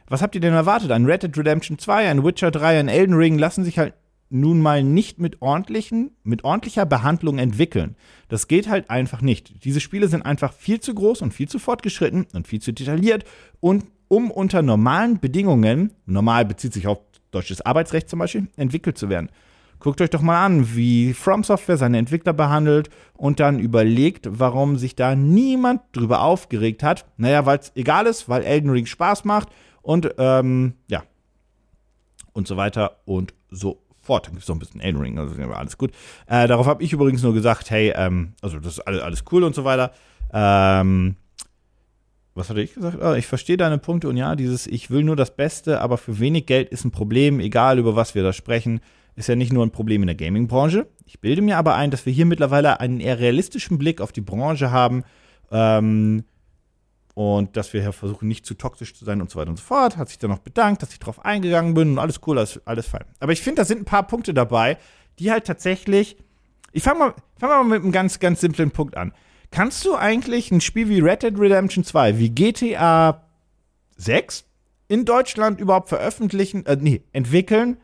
Was 0.09 0.23
habt 0.23 0.35
ihr 0.35 0.41
denn 0.41 0.55
erwartet? 0.55 0.91
Ein 0.93 1.05
Red 1.05 1.23
Dead 1.23 1.37
Redemption 1.37 1.79
2, 1.79 2.11
ein 2.11 2.25
Witcher 2.25 2.51
3, 2.51 2.81
ein 2.81 2.89
Elden 2.89 3.15
Ring 3.15 3.39
lassen 3.39 3.63
sich 3.63 3.79
halt 3.79 3.95
nun 4.31 4.61
mal 4.61 4.83
nicht 4.83 5.19
mit 5.19 5.43
ordentlichen, 5.43 6.13
mit 6.23 6.45
ordentlicher 6.45 6.87
Behandlung 6.87 7.39
entwickeln. 7.39 7.97
Das 8.29 8.49
geht 8.49 8.69
halt 8.69 8.89
einfach 8.89 9.21
nicht. 9.21 9.65
Diese 9.65 9.81
Spiele 9.81 10.09
sind 10.09 10.23
einfach 10.23 10.53
viel 10.53 10.81
zu 10.81 10.95
groß 10.95 11.23
und 11.23 11.35
viel 11.35 11.49
zu 11.49 11.59
fortgeschritten 11.59 12.27
und 12.33 12.47
viel 12.47 12.61
zu 12.61 12.73
detailliert 12.73 13.25
und 13.61 13.85
um 14.09 14.31
unter 14.31 14.63
normalen 14.63 15.21
Bedingungen, 15.21 15.93
normal 16.07 16.45
bezieht 16.45 16.73
sich 16.73 16.87
auf 16.87 16.99
deutsches 17.31 17.61
Arbeitsrecht 17.61 18.09
zum 18.09 18.19
Beispiel, 18.19 18.49
entwickelt 18.57 18.99
zu 18.99 19.09
werden. 19.09 19.31
Guckt 19.79 20.01
euch 20.01 20.11
doch 20.11 20.21
mal 20.21 20.45
an, 20.45 20.77
wie 20.77 21.15
From 21.15 21.43
Software 21.43 21.79
seine 21.79 21.99
Entwickler 21.99 22.35
behandelt 22.35 22.91
und 23.15 23.41
dann 23.41 23.59
überlegt, 23.59 24.29
warum 24.29 24.77
sich 24.77 24.95
da 24.95 25.15
niemand 25.15 25.81
drüber 25.93 26.23
aufgeregt 26.23 26.83
hat. 26.83 27.07
Naja, 27.17 27.47
weil 27.47 27.61
es 27.61 27.73
egal 27.77 28.07
ist, 28.07 28.29
weil 28.29 28.43
Elden 28.43 28.71
Ring 28.71 28.85
Spaß 28.85 29.25
macht 29.25 29.49
und 29.81 30.15
ähm, 30.19 30.75
ja. 30.89 31.03
Und 32.33 32.47
so 32.47 32.57
weiter 32.57 32.99
und 33.07 33.33
so 33.51 33.81
fort. 34.11 34.27
Dann 34.27 34.33
gibt 34.33 34.43
es 34.43 34.49
noch 34.49 34.57
ein 34.57 34.59
bisschen 34.59 34.81
Elden 34.81 35.19
also 35.19 35.41
alles 35.53 35.79
gut. 35.79 35.93
Äh, 36.27 36.49
darauf 36.49 36.67
habe 36.67 36.83
ich 36.83 36.93
übrigens 36.93 37.23
nur 37.23 37.33
gesagt, 37.33 37.71
hey, 37.71 37.93
ähm, 37.95 38.33
also 38.43 38.59
das 38.59 38.79
ist 38.79 38.81
alles, 38.81 39.03
alles 39.03 39.25
cool 39.31 39.45
und 39.45 39.55
so 39.55 39.63
weiter. 39.63 39.93
Ähm, 40.33 41.15
was 42.35 42.51
hatte 42.51 42.61
ich 42.61 42.75
gesagt? 42.75 43.01
Ah, 43.01 43.15
ich 43.15 43.27
verstehe 43.29 43.57
deine 43.57 43.79
Punkte 43.79 44.09
und 44.09 44.17
ja, 44.17 44.35
dieses 44.35 44.67
Ich 44.67 44.91
will 44.91 45.05
nur 45.05 45.15
das 45.15 45.37
Beste, 45.37 45.81
aber 45.81 45.97
für 45.97 46.19
wenig 46.19 46.47
Geld 46.47 46.71
ist 46.71 46.85
ein 46.85 46.91
Problem, 46.91 47.39
egal 47.39 47.79
über 47.79 47.95
was 47.95 48.17
wir 48.17 48.25
da 48.25 48.33
sprechen, 48.33 48.81
ist 49.15 49.29
ja 49.29 49.37
nicht 49.37 49.53
nur 49.53 49.65
ein 49.65 49.71
Problem 49.71 50.03
in 50.03 50.09
der 50.09 50.17
Gaming-Branche. 50.17 50.89
Ich 51.07 51.21
bilde 51.21 51.43
mir 51.43 51.57
aber 51.57 51.77
ein, 51.77 51.93
dass 51.93 52.05
wir 52.05 52.13
hier 52.13 52.27
mittlerweile 52.27 52.81
einen 52.81 52.99
eher 52.99 53.21
realistischen 53.21 53.79
Blick 53.79 54.01
auf 54.01 54.11
die 54.11 54.23
Branche 54.23 54.73
haben 54.73 55.05
ähm, 55.53 56.25
und 57.21 57.55
dass 57.55 57.75
wir 57.75 57.83
hier 57.83 57.93
versuchen, 57.93 58.29
nicht 58.29 58.47
zu 58.47 58.55
toxisch 58.55 58.95
zu 58.95 59.05
sein 59.05 59.21
und 59.21 59.29
so 59.29 59.39
weiter 59.39 59.51
und 59.51 59.59
so 59.59 59.63
fort. 59.63 59.99
Hat 59.99 60.09
sich 60.09 60.17
dann 60.17 60.31
noch 60.31 60.39
bedankt, 60.39 60.81
dass 60.81 60.93
ich 60.93 61.01
darauf 61.01 61.23
eingegangen 61.23 61.75
bin 61.75 61.91
und 61.91 61.99
alles 61.99 62.21
cool, 62.27 62.39
alles, 62.39 62.63
alles 62.65 62.87
fein. 62.87 63.05
Aber 63.19 63.33
ich 63.33 63.43
finde, 63.43 63.61
da 63.61 63.67
sind 63.67 63.83
ein 63.83 63.85
paar 63.85 64.07
Punkte 64.07 64.33
dabei, 64.33 64.79
die 65.19 65.31
halt 65.31 65.45
tatsächlich. 65.47 66.17
Ich 66.73 66.83
fange 66.83 66.99
mal, 66.99 67.15
fang 67.39 67.51
mal 67.51 67.65
mit 67.65 67.83
einem 67.83 67.93
ganz, 67.93 68.21
ganz 68.21 68.41
simplen 68.41 68.71
Punkt 68.71 68.97
an. 68.97 69.13
Kannst 69.51 69.85
du 69.85 69.97
eigentlich 69.97 70.51
ein 70.51 70.63
Spiel 70.63 70.89
wie 70.89 71.01
Red 71.01 71.23
Dead 71.23 71.39
Redemption 71.39 71.85
2, 71.85 72.19
wie 72.19 72.31
GTA 72.31 73.23
6 73.99 74.47
in 74.89 75.05
Deutschland 75.05 75.61
überhaupt 75.61 75.91
veröffentlichen, 75.91 76.65
äh, 76.65 76.79
nee, 76.81 77.03
entwickeln? 77.13 77.77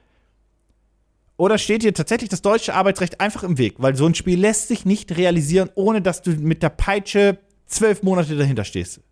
Oder 1.36 1.58
steht 1.58 1.82
dir 1.82 1.92
tatsächlich 1.92 2.30
das 2.30 2.40
deutsche 2.40 2.72
Arbeitsrecht 2.72 3.20
einfach 3.20 3.42
im 3.42 3.58
Weg? 3.58 3.74
Weil 3.76 3.96
so 3.96 4.06
ein 4.06 4.14
Spiel 4.14 4.40
lässt 4.40 4.68
sich 4.68 4.86
nicht 4.86 5.14
realisieren, 5.14 5.68
ohne 5.74 6.00
dass 6.00 6.22
du 6.22 6.30
mit 6.30 6.62
der 6.62 6.70
Peitsche 6.70 7.38
zwölf 7.66 8.02
Monate 8.02 8.34
dahinter 8.34 8.64
stehst. 8.64 9.02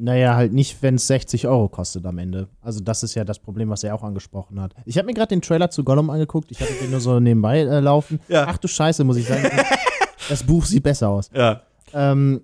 Naja, 0.00 0.36
halt 0.36 0.52
nicht, 0.52 0.80
wenn 0.82 0.94
es 0.94 1.08
60 1.08 1.48
Euro 1.48 1.68
kostet 1.68 2.06
am 2.06 2.18
Ende. 2.18 2.48
Also 2.60 2.80
das 2.80 3.02
ist 3.02 3.16
ja 3.16 3.24
das 3.24 3.40
Problem, 3.40 3.68
was 3.68 3.82
er 3.82 3.94
auch 3.94 4.04
angesprochen 4.04 4.60
hat. 4.60 4.72
Ich 4.84 4.96
habe 4.96 5.06
mir 5.06 5.14
gerade 5.14 5.28
den 5.28 5.42
Trailer 5.42 5.70
zu 5.70 5.82
Gollum 5.82 6.08
angeguckt. 6.08 6.52
Ich 6.52 6.60
hatte 6.60 6.72
den 6.80 6.92
nur 6.92 7.00
so 7.00 7.18
nebenbei 7.18 7.60
äh, 7.60 7.80
laufen. 7.80 8.20
Ja. 8.28 8.46
Ach 8.46 8.58
du 8.58 8.68
Scheiße, 8.68 9.02
muss 9.04 9.16
ich 9.16 9.26
sagen. 9.26 9.48
das 10.28 10.44
Buch 10.44 10.64
sieht 10.64 10.82
besser 10.82 11.08
aus. 11.08 11.30
Ja. 11.34 11.62
Ähm, 11.94 12.42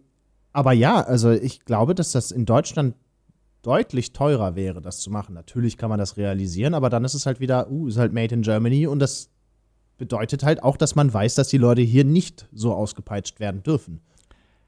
aber 0.53 0.73
ja, 0.73 1.01
also 1.01 1.31
ich 1.31 1.65
glaube, 1.65 1.95
dass 1.95 2.13
das 2.13 2.31
in 2.31 2.47
Deutschland 2.47 2.95
deutlich 3.63 4.13
teurer 4.13 4.57
wäre, 4.57 4.81
das 4.81 5.01
zu 5.01 5.11
machen. 5.11 5.35
Natürlich 5.35 5.77
kann 5.77 5.91
man 5.91 5.99
das 5.99 6.17
realisieren, 6.17 6.75
aber 6.75 6.91
dann 6.91 7.05
ist 7.05 7.15
es 7.15 7.27
halt 7.27 7.41
wieder, 7.41 7.71
uh, 7.71 7.89
ist 7.89 7.99
halt 7.99 8.13
made 8.13 8.35
in 8.35 8.43
Germany 8.43 8.87
und 8.87 8.99
das 8.99 9.31
bedeutet 9.97 10.43
halt 10.43 10.63
auch, 10.63 10.77
dass 10.77 10.95
man 10.95 11.13
weiß, 11.13 11.35
dass 11.35 11.49
die 11.49 11.59
Leute 11.59 11.83
hier 11.83 12.05
nicht 12.05 12.49
so 12.53 12.75
ausgepeitscht 12.75 13.41
werden 13.41 13.63
dürfen. 13.63 14.01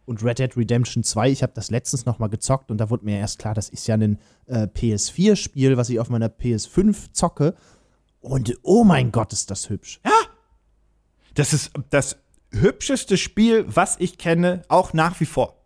Und 0.07 0.25
Red 0.25 0.39
Dead 0.39 0.57
Redemption 0.57 1.03
2, 1.03 1.31
ich 1.31 1.43
habe 1.43 1.53
das 1.55 1.71
letztens 1.71 2.07
noch 2.07 2.19
mal 2.19 2.29
gezockt 2.29 2.71
und 2.71 2.79
da 2.79 2.91
wurde 2.91 3.05
mir 3.05 3.19
erst 3.19 3.39
klar, 3.39 3.55
das 3.55 3.69
ist 3.69 3.87
ja 3.89 3.97
ein 3.97 4.19
äh, 4.47 4.69
PS4-Spiel, 4.69 5.77
was 5.77 5.91
ich 5.91 6.01
auf 6.01 6.09
meiner 6.09 6.29
PS5 6.29 7.13
zocke. 7.13 7.55
Und 8.21 8.57
oh 8.63 8.85
mein 8.85 9.13
Gott, 9.13 9.33
ist 9.33 9.51
das 9.51 9.69
hübsch. 9.69 10.01
Das 11.35 11.53
ist 11.53 11.73
das 11.91 12.17
hübscheste 12.51 13.17
Spiel, 13.17 13.65
was 13.69 13.97
ich 13.99 14.17
kenne, 14.17 14.63
auch 14.69 14.93
nach 14.93 15.21
wie 15.21 15.27
vor. 15.27 15.57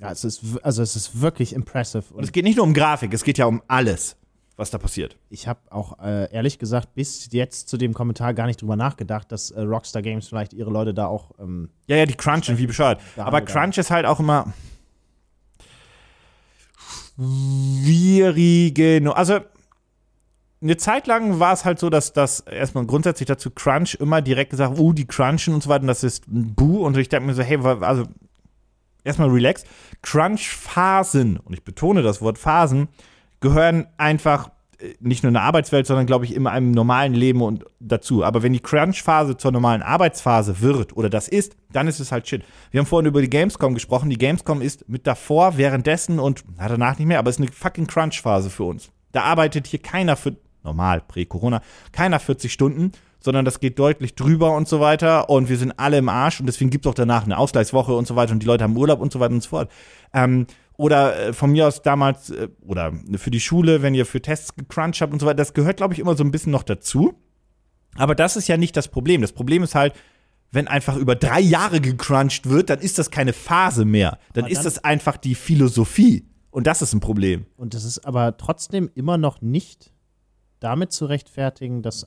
Ja, 0.00 0.10
es 0.10 0.24
ist, 0.24 0.42
also 0.62 0.82
es 0.82 0.96
ist 0.96 1.20
wirklich 1.20 1.52
impressive. 1.52 2.04
Und 2.10 2.18
Und 2.18 2.24
es 2.24 2.32
geht 2.32 2.44
nicht 2.44 2.56
nur 2.56 2.66
um 2.66 2.74
Grafik, 2.74 3.14
es 3.14 3.22
geht 3.22 3.38
ja 3.38 3.46
um 3.46 3.62
alles, 3.68 4.16
was 4.56 4.70
da 4.70 4.78
passiert. 4.78 5.16
ich 5.30 5.48
habe 5.48 5.60
auch 5.70 5.98
äh, 6.00 6.32
ehrlich 6.32 6.58
gesagt 6.58 6.94
bis 6.94 7.28
jetzt 7.32 7.68
zu 7.68 7.76
dem 7.76 7.94
Kommentar 7.94 8.34
gar 8.34 8.46
nicht 8.46 8.60
drüber 8.60 8.76
nachgedacht, 8.76 9.32
dass 9.32 9.50
äh, 9.50 9.60
Rockstar 9.60 10.02
Games 10.02 10.28
vielleicht 10.28 10.52
ihre 10.52 10.70
Leute 10.70 10.92
da 10.94 11.06
auch 11.06 11.32
ähm, 11.38 11.70
Ja, 11.86 11.96
ja, 11.96 12.06
die 12.06 12.14
crunchen, 12.14 12.58
wie 12.58 12.66
bescheuert. 12.66 13.00
Aber 13.16 13.40
Crunch 13.40 13.78
ist 13.78 13.90
halt 13.90 14.06
auch 14.06 14.20
immer 14.20 14.52
schwierige. 17.16 19.00
Also, 19.14 19.40
eine 20.60 20.76
Zeit 20.76 21.06
lang 21.06 21.40
war 21.40 21.52
es 21.52 21.64
halt 21.64 21.78
so, 21.78 21.90
dass 21.90 22.12
das 22.12 22.40
erstmal 22.40 22.86
grundsätzlich 22.86 23.26
dazu 23.26 23.50
Crunch 23.50 23.96
immer 23.96 24.22
direkt 24.22 24.50
gesagt, 24.50 24.78
uh, 24.78 24.92
die 24.92 25.06
crunchen 25.06 25.54
und 25.54 25.62
so 25.62 25.68
weiter, 25.68 25.82
und 25.82 25.88
das 25.88 26.04
ist 26.04 26.28
ein 26.28 26.54
Buh. 26.54 26.84
Und 26.84 26.96
ich 26.96 27.08
denke 27.08 27.26
mir 27.26 27.34
so, 27.34 27.42
hey, 27.42 27.58
also, 27.58 28.04
erstmal 29.04 29.30
relax. 29.30 29.64
Crunch-Phasen, 30.02 31.38
und 31.38 31.52
ich 31.52 31.64
betone 31.64 32.02
das 32.02 32.20
Wort 32.22 32.38
Phasen, 32.38 32.88
gehören 33.42 33.86
einfach 33.98 34.50
äh, 34.78 34.94
nicht 35.00 35.22
nur 35.22 35.28
in 35.28 35.34
der 35.34 35.42
Arbeitswelt, 35.42 35.86
sondern 35.86 36.06
glaube 36.06 36.24
ich 36.24 36.34
in 36.34 36.46
einem 36.46 36.70
normalen 36.70 37.12
Leben 37.12 37.42
und 37.42 37.66
dazu. 37.80 38.24
Aber 38.24 38.42
wenn 38.42 38.54
die 38.54 38.60
Crunch-Phase 38.60 39.36
zur 39.36 39.52
normalen 39.52 39.82
Arbeitsphase 39.82 40.62
wird 40.62 40.96
oder 40.96 41.10
das 41.10 41.28
ist, 41.28 41.54
dann 41.70 41.88
ist 41.88 42.00
es 42.00 42.10
halt 42.10 42.26
shit. 42.26 42.42
Wir 42.70 42.80
haben 42.80 42.86
vorhin 42.86 43.06
über 43.06 43.20
die 43.20 43.28
Gamescom 43.28 43.74
gesprochen. 43.74 44.08
Die 44.08 44.16
Gamescom 44.18 44.62
ist 44.62 44.88
mit 44.88 45.06
davor, 45.06 45.58
währenddessen 45.58 46.18
und 46.18 46.44
na, 46.56 46.68
danach 46.68 46.98
nicht 46.98 47.08
mehr, 47.08 47.18
aber 47.18 47.28
es 47.28 47.36
ist 47.36 47.42
eine 47.42 47.52
fucking 47.52 47.86
Crunch-Phase 47.86 48.48
für 48.48 48.64
uns. 48.64 48.90
Da 49.12 49.24
arbeitet 49.24 49.66
hier 49.66 49.80
keiner 49.80 50.16
für, 50.16 50.36
normal, 50.64 51.02
prä-Corona, 51.06 51.60
keiner 51.92 52.18
40 52.18 52.50
Stunden, 52.50 52.92
sondern 53.20 53.44
das 53.44 53.60
geht 53.60 53.78
deutlich 53.78 54.14
drüber 54.14 54.54
und 54.56 54.68
so 54.68 54.80
weiter 54.80 55.28
und 55.30 55.48
wir 55.48 55.56
sind 55.56 55.78
alle 55.78 55.98
im 55.98 56.08
Arsch 56.08 56.40
und 56.40 56.46
deswegen 56.46 56.70
gibt 56.70 56.86
es 56.86 56.90
auch 56.90 56.94
danach 56.94 57.24
eine 57.24 57.38
Ausgleichswoche 57.38 57.94
und 57.94 58.06
so 58.06 58.16
weiter 58.16 58.32
und 58.32 58.42
die 58.42 58.46
Leute 58.46 58.64
haben 58.64 58.76
Urlaub 58.76 59.00
und 59.00 59.12
so 59.12 59.20
weiter 59.20 59.34
und 59.34 59.42
so 59.42 59.50
fort. 59.50 59.70
Ähm, 60.12 60.46
oder 60.82 61.28
äh, 61.28 61.32
von 61.32 61.52
mir 61.52 61.66
aus 61.68 61.82
damals, 61.82 62.30
äh, 62.30 62.48
oder 62.66 62.92
für 63.16 63.30
die 63.30 63.40
Schule, 63.40 63.82
wenn 63.82 63.94
ihr 63.94 64.04
für 64.06 64.20
Tests 64.20 64.54
gecrunched 64.54 65.00
habt 65.00 65.12
und 65.12 65.20
so 65.20 65.26
weiter, 65.26 65.36
das 65.36 65.54
gehört, 65.54 65.76
glaube 65.76 65.94
ich, 65.94 66.00
immer 66.00 66.16
so 66.16 66.24
ein 66.24 66.30
bisschen 66.30 66.52
noch 66.52 66.62
dazu. 66.64 67.14
Aber 67.94 68.14
das 68.14 68.36
ist 68.36 68.48
ja 68.48 68.56
nicht 68.56 68.76
das 68.76 68.88
Problem. 68.88 69.20
Das 69.20 69.32
Problem 69.32 69.62
ist 69.62 69.74
halt, 69.74 69.94
wenn 70.50 70.68
einfach 70.68 70.96
über 70.96 71.14
drei 71.14 71.40
Jahre 71.40 71.80
gecrunched 71.80 72.48
wird, 72.48 72.68
dann 72.70 72.80
ist 72.80 72.98
das 72.98 73.10
keine 73.10 73.32
Phase 73.32 73.84
mehr. 73.84 74.18
Dann 74.34 74.44
Aber 74.44 74.50
ist 74.52 74.58
dann- 74.58 74.64
das 74.64 74.84
einfach 74.84 75.16
die 75.16 75.34
Philosophie. 75.34 76.26
Und 76.50 76.66
das 76.66 76.82
ist 76.82 76.92
ein 76.92 77.00
Problem. 77.00 77.46
Und 77.56 77.72
das 77.74 77.84
ist 77.84 78.04
aber 78.04 78.36
trotzdem 78.36 78.90
immer 78.94 79.16
noch 79.16 79.40
nicht 79.40 79.92
damit 80.60 80.92
zu 80.92 81.06
rechtfertigen, 81.06 81.82
dass 81.82 82.04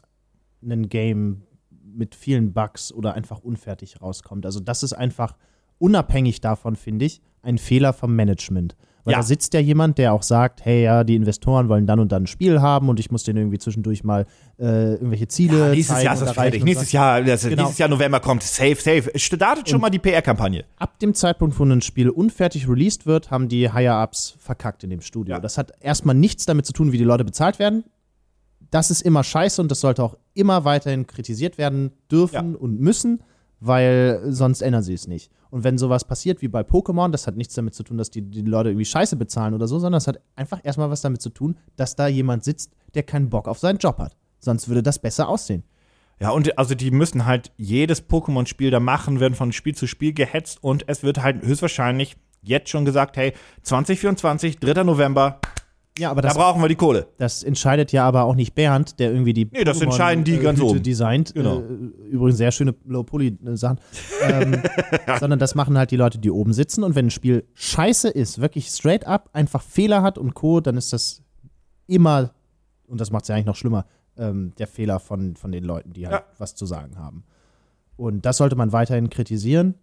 ein 0.63 0.89
Game 0.89 1.41
mit 1.83 2.13
vielen 2.15 2.53
Bugs 2.53 2.91
oder 2.91 3.13
einfach 3.13 3.39
unfertig 3.39 4.01
rauskommt. 4.01 4.45
Also 4.45 4.59
das 4.59 4.83
ist 4.83 4.93
einfach 4.93 5.35
unabhängig 5.79 6.41
davon, 6.41 6.75
finde 6.75 7.05
ich, 7.05 7.21
ein 7.45 7.57
Fehler 7.57 7.93
vom 7.93 8.15
Management. 8.15 8.75
Weil 9.03 9.11
Ja. 9.11 9.19
da 9.19 9.23
sitzt 9.23 9.53
ja 9.53 9.59
jemand, 9.59 9.99
der 9.99 10.13
auch 10.13 10.23
sagt, 10.23 10.65
hey, 10.65 10.83
ja, 10.83 11.03
die 11.03 11.15
Investoren 11.15 11.69
wollen 11.69 11.85
dann 11.85 11.99
und 11.99 12.11
dann 12.11 12.23
ein 12.23 12.27
Spiel 12.27 12.59
haben 12.59 12.89
und 12.89 12.99
ich 12.99 13.11
muss 13.11 13.23
denen 13.23 13.37
irgendwie 13.37 13.59
zwischendurch 13.59 14.03
mal 14.03 14.25
äh, 14.57 14.93
irgendwelche 14.93 15.27
Ziele 15.27 15.69
nächstes 15.71 15.87
zeigen 15.95 16.05
Jahr 16.05 16.13
ist 16.15 16.21
das 16.21 16.31
fertig. 16.31 16.63
Nächstes. 16.63 16.91
Jahr, 16.91 17.21
das, 17.21 17.43
Genau. 17.43 17.55
nächstes 17.57 17.77
Jahr 17.77 17.89
November 17.89 18.19
kommt. 18.19 18.41
Safe, 18.41 18.73
safe. 18.75 19.11
Startet 19.19 19.69
schon 19.69 19.79
mal 19.79 19.91
die 19.91 19.99
PR-Kampagne. 19.99 20.65
ab 20.77 20.97
dem 20.99 21.13
Zeitpunkt, 21.13 21.59
wo 21.59 21.63
ein 21.65 21.81
Spiel 21.83 22.09
unfertig 22.09 22.67
released 22.67 23.05
wird, 23.05 23.29
haben 23.29 23.47
die 23.47 23.71
Higher-Ups 23.71 24.37
verkackt 24.39 24.83
in 24.83 24.89
dem 24.89 25.01
Studio. 25.01 25.35
Ja. 25.35 25.39
Das 25.39 25.59
hat 25.59 25.73
erstmal 25.81 26.15
nichts 26.15 26.47
damit 26.47 26.65
zu 26.65 26.73
tun, 26.73 26.91
wie 26.91 26.97
die 26.97 27.03
Leute 27.03 27.25
bezahlt 27.25 27.59
werden. 27.59 27.83
Das 28.71 28.89
ist 28.89 29.01
immer 29.01 29.23
scheiße 29.23 29.61
und 29.61 29.69
das 29.69 29.81
sollte 29.81 30.01
auch 30.03 30.17
immer 30.33 30.65
weiterhin 30.65 31.05
kritisiert 31.05 31.59
werden 31.59 31.91
dürfen 32.11 32.55
und 32.55 32.79
müssen, 32.79 33.21
weil 33.59 34.21
sonst 34.29 34.61
ändern 34.61 34.81
sie 34.81 34.93
es 34.95 35.07
nicht. 35.07 35.29
Und 35.55 35.63
wenn 35.63 35.77
sowas 35.77 36.03
passiert 36.03 36.41
wie 36.41 36.49
bei 36.49 36.63
Pokémon, 36.63 37.11
das 37.11 37.27
hat 37.27 37.37
nichts 37.37 37.53
damit 37.53 37.73
zu 37.73 37.83
tun, 37.83 37.97
dass 37.97 38.09
die, 38.09 38.21
die 38.21 38.41
Leute 38.41 38.71
irgendwie 38.71 38.83
Scheiße 38.83 39.15
bezahlen 39.15 39.53
oder 39.53 39.69
so, 39.69 39.79
sondern 39.79 39.99
das 39.99 40.07
hat 40.07 40.19
einfach 40.35 40.59
erstmal 40.63 40.89
was 40.89 40.99
damit 40.99 41.21
zu 41.21 41.29
tun, 41.29 41.57
dass 41.77 41.95
da 41.95 42.09
jemand 42.09 42.43
sitzt, 42.43 42.73
der 42.93 43.03
keinen 43.03 43.29
Bock 43.29 43.47
auf 43.47 43.57
seinen 43.57 43.77
Job 43.77 43.97
hat. 43.99 44.17
Sonst 44.39 44.67
würde 44.67 44.83
das 44.83 44.99
besser 44.99 45.29
aussehen. 45.29 45.63
Ja, 46.19 46.31
und 46.31 46.57
also 46.57 46.75
die 46.75 46.91
müssen 46.91 47.25
halt 47.25 47.53
jedes 47.55 48.03
Pokémon-Spiel 48.05 48.69
da 48.69 48.81
machen, 48.81 49.21
werden 49.21 49.33
von 49.33 49.53
Spiel 49.53 49.73
zu 49.73 49.87
Spiel 49.87 50.11
gehetzt 50.11 50.61
und 50.61 50.83
es 50.89 51.03
wird 51.03 51.23
halt 51.23 51.41
höchstwahrscheinlich 51.41 52.17
jetzt 52.41 52.67
schon 52.67 52.83
gesagt, 52.83 53.15
hey, 53.15 53.31
2024, 53.61 54.59
3. 54.59 54.83
November, 54.83 55.39
Ja, 55.97 56.11
aber 56.11 56.21
da 56.21 56.27
das 56.29 56.37
brauchen 56.37 56.61
wir 56.61 56.67
die 56.67 56.75
Kohle. 56.75 57.07
Das 57.17 57.41
entscheidet 57.41 57.91
ja 57.93 58.05
aber 58.05 58.23
auch 58.25 58.35
nicht 58.35 58.53
Bernd, 58.53 58.99
der 58.99 59.11
irgendwie 59.11 59.31
die 59.31 59.47
Nee, 59.51 59.63
das 59.63 59.79
entscheiden 59.79 60.25
die 60.25 60.37
ganz 60.39 60.59
Hüte 60.59 60.69
oben. 60.71 60.83
designt. 60.83 61.33
Genau. 61.33 61.59
Äh, 61.61 61.63
übrigens 62.09 62.37
sehr 62.37 62.51
schöne 62.51 62.75
Low-Poly-Sachen. 62.85 63.79
ähm, 64.23 64.61
sondern 65.19 65.39
das 65.39 65.55
machen 65.55 65.77
halt 65.77 65.91
die 65.91 65.95
Leute, 65.95 66.17
die 66.17 66.31
oben 66.31 66.51
sitzen. 66.51 66.83
Und 66.83 66.95
wenn 66.95 67.07
ein 67.07 67.11
Spiel 67.11 67.45
scheiße 67.53 68.09
ist, 68.09 68.41
wirklich 68.41 68.67
straight 68.67 69.07
up, 69.07 69.29
einfach 69.31 69.61
Fehler 69.61 70.01
hat 70.01 70.17
und 70.17 70.33
Co., 70.33 70.59
dann 70.59 70.75
ist 70.75 70.91
das 70.91 71.21
immer, 71.87 72.33
und 72.87 72.99
das 72.99 73.11
macht 73.11 73.23
es 73.23 73.29
ja 73.29 73.35
eigentlich 73.35 73.45
noch 73.45 73.55
schlimmer, 73.55 73.85
ähm, 74.17 74.53
der 74.57 74.67
Fehler 74.67 74.99
von, 74.99 75.37
von 75.37 75.51
den 75.53 75.63
Leuten, 75.63 75.93
die 75.93 76.07
halt 76.07 76.15
Ja. 76.15 76.23
was 76.37 76.55
zu 76.55 76.65
sagen 76.65 76.97
haben. 76.97 77.23
Und 77.95 78.25
das 78.25 78.35
sollte 78.35 78.57
man 78.57 78.73
weiterhin 78.73 79.09
kritisieren. 79.09 79.75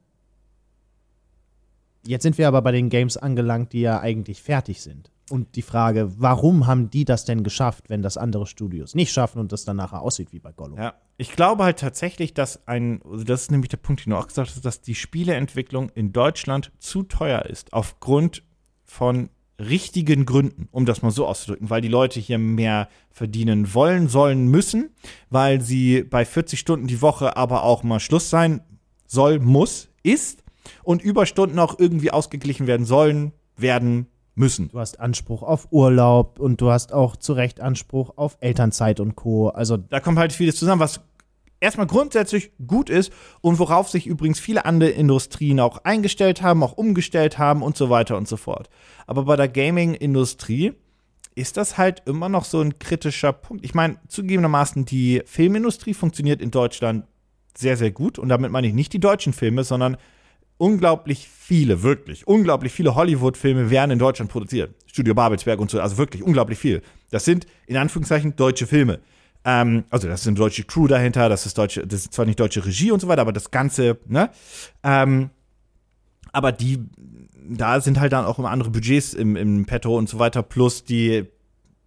Jetzt 2.06 2.22
sind 2.24 2.36
wir 2.36 2.48
aber 2.48 2.60
bei 2.62 2.72
den 2.72 2.88
Games 2.90 3.16
angelangt, 3.16 3.72
die 3.72 3.80
ja 3.80 4.00
eigentlich 4.00 4.42
fertig 4.42 4.82
sind. 4.82 5.10
Und 5.32 5.56
die 5.56 5.62
Frage, 5.62 6.12
warum 6.18 6.66
haben 6.66 6.90
die 6.90 7.06
das 7.06 7.24
denn 7.24 7.42
geschafft, 7.42 7.88
wenn 7.88 8.02
das 8.02 8.18
andere 8.18 8.46
Studios 8.46 8.94
nicht 8.94 9.14
schaffen 9.14 9.38
und 9.38 9.50
das 9.50 9.64
dann 9.64 9.78
nachher 9.78 10.02
aussieht 10.02 10.30
wie 10.30 10.40
bei 10.40 10.52
Gollum? 10.52 10.76
Ja, 10.76 10.92
ich 11.16 11.32
glaube 11.32 11.64
halt 11.64 11.78
tatsächlich, 11.78 12.34
dass 12.34 12.68
ein, 12.68 13.00
also 13.02 13.24
das 13.24 13.44
ist 13.44 13.50
nämlich 13.50 13.70
der 13.70 13.78
Punkt, 13.78 14.04
den 14.04 14.10
du 14.10 14.18
auch 14.18 14.26
gesagt 14.26 14.50
hast, 14.50 14.62
dass 14.62 14.82
die 14.82 14.94
Spieleentwicklung 14.94 15.88
in 15.94 16.12
Deutschland 16.12 16.70
zu 16.80 17.02
teuer 17.02 17.46
ist, 17.46 17.72
aufgrund 17.72 18.42
von 18.84 19.30
richtigen 19.58 20.26
Gründen, 20.26 20.68
um 20.70 20.84
das 20.84 21.00
mal 21.00 21.10
so 21.10 21.26
auszudrücken, 21.26 21.70
weil 21.70 21.80
die 21.80 21.88
Leute 21.88 22.20
hier 22.20 22.36
mehr 22.36 22.90
verdienen 23.10 23.72
wollen, 23.72 24.08
sollen, 24.08 24.48
müssen, 24.48 24.90
weil 25.30 25.62
sie 25.62 26.02
bei 26.02 26.26
40 26.26 26.60
Stunden 26.60 26.88
die 26.88 27.00
Woche 27.00 27.38
aber 27.38 27.62
auch 27.62 27.84
mal 27.84 28.00
Schluss 28.00 28.28
sein 28.28 28.60
soll, 29.06 29.38
muss, 29.38 29.88
ist 30.02 30.44
und 30.82 31.02
Überstunden 31.02 31.58
auch 31.58 31.78
irgendwie 31.78 32.10
ausgeglichen 32.10 32.66
werden 32.66 32.84
sollen, 32.84 33.32
werden 33.56 34.08
müssen. 34.34 34.68
Du 34.70 34.78
hast 34.78 35.00
Anspruch 35.00 35.42
auf 35.42 35.68
Urlaub 35.70 36.38
und 36.38 36.60
du 36.60 36.70
hast 36.70 36.92
auch 36.92 37.16
zu 37.16 37.32
Recht 37.32 37.60
Anspruch 37.60 38.12
auf 38.16 38.38
Elternzeit 38.40 39.00
und 39.00 39.14
Co. 39.16 39.48
Also 39.48 39.76
da 39.76 40.00
kommt 40.00 40.18
halt 40.18 40.32
vieles 40.32 40.56
zusammen, 40.56 40.80
was 40.80 41.00
erstmal 41.60 41.86
grundsätzlich 41.86 42.50
gut 42.66 42.90
ist 42.90 43.12
und 43.40 43.58
worauf 43.58 43.88
sich 43.88 44.06
übrigens 44.06 44.40
viele 44.40 44.64
andere 44.64 44.90
Industrien 44.90 45.60
auch 45.60 45.84
eingestellt 45.84 46.42
haben, 46.42 46.62
auch 46.62 46.72
umgestellt 46.72 47.38
haben 47.38 47.62
und 47.62 47.76
so 47.76 47.90
weiter 47.90 48.16
und 48.16 48.26
so 48.26 48.36
fort. 48.36 48.68
Aber 49.06 49.24
bei 49.24 49.36
der 49.36 49.48
Gaming-Industrie 49.48 50.72
ist 51.34 51.56
das 51.56 51.78
halt 51.78 52.02
immer 52.06 52.28
noch 52.28 52.44
so 52.44 52.60
ein 52.60 52.78
kritischer 52.78 53.32
Punkt. 53.32 53.64
Ich 53.64 53.74
meine, 53.74 53.96
zugegebenermaßen, 54.08 54.84
die 54.84 55.22
Filmindustrie 55.24 55.94
funktioniert 55.94 56.42
in 56.42 56.50
Deutschland 56.50 57.06
sehr, 57.56 57.76
sehr 57.76 57.90
gut. 57.90 58.18
Und 58.18 58.28
damit 58.28 58.50
meine 58.50 58.66
ich 58.66 58.74
nicht 58.74 58.92
die 58.92 59.00
deutschen 59.00 59.32
Filme, 59.32 59.64
sondern 59.64 59.96
unglaublich 60.62 61.28
viele, 61.28 61.82
wirklich, 61.82 62.28
unglaublich 62.28 62.72
viele 62.72 62.94
Hollywood-Filme 62.94 63.68
werden 63.68 63.90
in 63.90 63.98
Deutschland 63.98 64.30
produziert. 64.30 64.72
Studio 64.86 65.12
Babelsberg 65.12 65.58
und 65.58 65.68
so, 65.72 65.80
also 65.80 65.98
wirklich 65.98 66.22
unglaublich 66.22 66.56
viel. 66.56 66.82
Das 67.10 67.24
sind 67.24 67.48
in 67.66 67.76
Anführungszeichen 67.76 68.36
deutsche 68.36 68.68
Filme. 68.68 69.00
Ähm, 69.44 69.82
also 69.90 70.06
das 70.06 70.20
ist 70.20 70.28
eine 70.28 70.36
deutsche 70.36 70.62
Crew 70.62 70.86
dahinter, 70.86 71.28
das 71.28 71.46
ist 71.46 71.58
deutsche, 71.58 71.84
das 71.84 72.02
ist 72.02 72.12
zwar 72.12 72.26
nicht 72.26 72.38
deutsche 72.38 72.64
Regie 72.64 72.92
und 72.92 73.00
so 73.00 73.08
weiter, 73.08 73.22
aber 73.22 73.32
das 73.32 73.50
Ganze, 73.50 73.98
ne? 74.06 74.30
Ähm, 74.84 75.30
aber 76.30 76.52
die, 76.52 76.78
da 77.50 77.80
sind 77.80 77.98
halt 77.98 78.12
dann 78.12 78.24
auch 78.24 78.38
immer 78.38 78.50
andere 78.50 78.70
Budgets 78.70 79.14
im, 79.14 79.34
im 79.34 79.66
Petto 79.66 79.98
und 79.98 80.08
so 80.08 80.20
weiter, 80.20 80.44
plus 80.44 80.84
die 80.84 81.26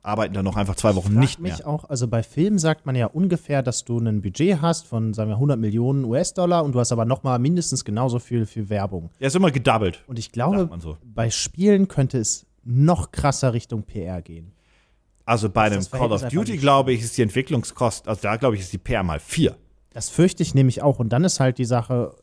arbeiten 0.05 0.33
dann 0.33 0.45
noch 0.45 0.55
einfach 0.55 0.75
zwei 0.75 0.95
Wochen 0.95 1.17
nicht 1.17 1.39
mehr. 1.39 1.51
mich 1.53 1.65
auch, 1.65 1.89
also 1.89 2.07
bei 2.07 2.23
Filmen 2.23 2.59
sagt 2.59 2.85
man 2.85 2.95
ja 2.95 3.07
ungefähr, 3.07 3.63
dass 3.63 3.83
du 3.83 3.97
ein 3.97 4.21
Budget 4.21 4.61
hast 4.61 4.87
von, 4.87 5.13
sagen 5.13 5.29
wir, 5.29 5.35
100 5.35 5.59
Millionen 5.59 6.05
US-Dollar 6.05 6.63
und 6.63 6.73
du 6.73 6.79
hast 6.79 6.91
aber 6.91 7.05
noch 7.05 7.23
mal 7.23 7.39
mindestens 7.39 7.83
genauso 7.83 8.19
viel 8.19 8.45
für 8.45 8.69
Werbung. 8.69 9.09
Ja, 9.19 9.27
ist 9.27 9.35
immer 9.35 9.51
gedoubled. 9.51 10.03
Und 10.07 10.19
ich 10.19 10.31
glaube, 10.31 10.69
so. 10.79 10.97
bei 11.03 11.29
Spielen 11.29 11.87
könnte 11.87 12.19
es 12.19 12.45
noch 12.63 13.11
krasser 13.11 13.53
Richtung 13.53 13.83
PR 13.83 14.21
gehen. 14.21 14.51
Also 15.25 15.49
bei 15.49 15.63
einem 15.63 15.83
Call 15.89 16.11
of 16.11 16.27
Duty, 16.27 16.57
glaube 16.57 16.93
ich, 16.93 17.01
ist 17.01 17.17
die 17.17 17.23
Entwicklungskost, 17.23 18.07
also 18.07 18.21
da 18.21 18.35
glaube 18.35 18.55
ich, 18.55 18.61
ist 18.61 18.73
die 18.73 18.77
PR 18.77 19.03
mal 19.03 19.19
vier. 19.19 19.55
Das 19.89 20.09
fürchte 20.09 20.43
ich 20.43 20.53
nämlich 20.53 20.83
auch. 20.83 20.99
Und 20.99 21.09
dann 21.09 21.23
ist 21.23 21.39
halt 21.39 21.57
die 21.57 21.65
Sache, 21.65 22.13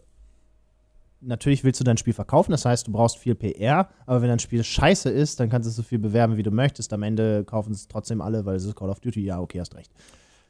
natürlich 1.22 1.64
willst 1.64 1.80
du 1.80 1.84
dein 1.84 1.96
Spiel 1.96 2.12
verkaufen, 2.12 2.52
das 2.52 2.64
heißt, 2.64 2.86
du 2.86 2.92
brauchst 2.92 3.18
viel 3.18 3.34
PR, 3.34 3.88
aber 4.06 4.22
wenn 4.22 4.28
dein 4.28 4.38
Spiel 4.38 4.62
scheiße 4.62 5.08
ist, 5.10 5.40
dann 5.40 5.48
kannst 5.48 5.66
du 5.66 5.70
es 5.70 5.76
so 5.76 5.82
viel 5.82 5.98
bewerben, 5.98 6.36
wie 6.36 6.42
du 6.42 6.50
möchtest. 6.50 6.92
Am 6.92 7.02
Ende 7.02 7.44
kaufen 7.44 7.72
es 7.72 7.88
trotzdem 7.88 8.20
alle, 8.20 8.44
weil 8.44 8.56
es 8.56 8.64
ist 8.64 8.76
Call 8.76 8.90
of 8.90 9.00
Duty, 9.00 9.24
ja, 9.24 9.40
okay, 9.40 9.60
hast 9.60 9.74
recht. 9.74 9.92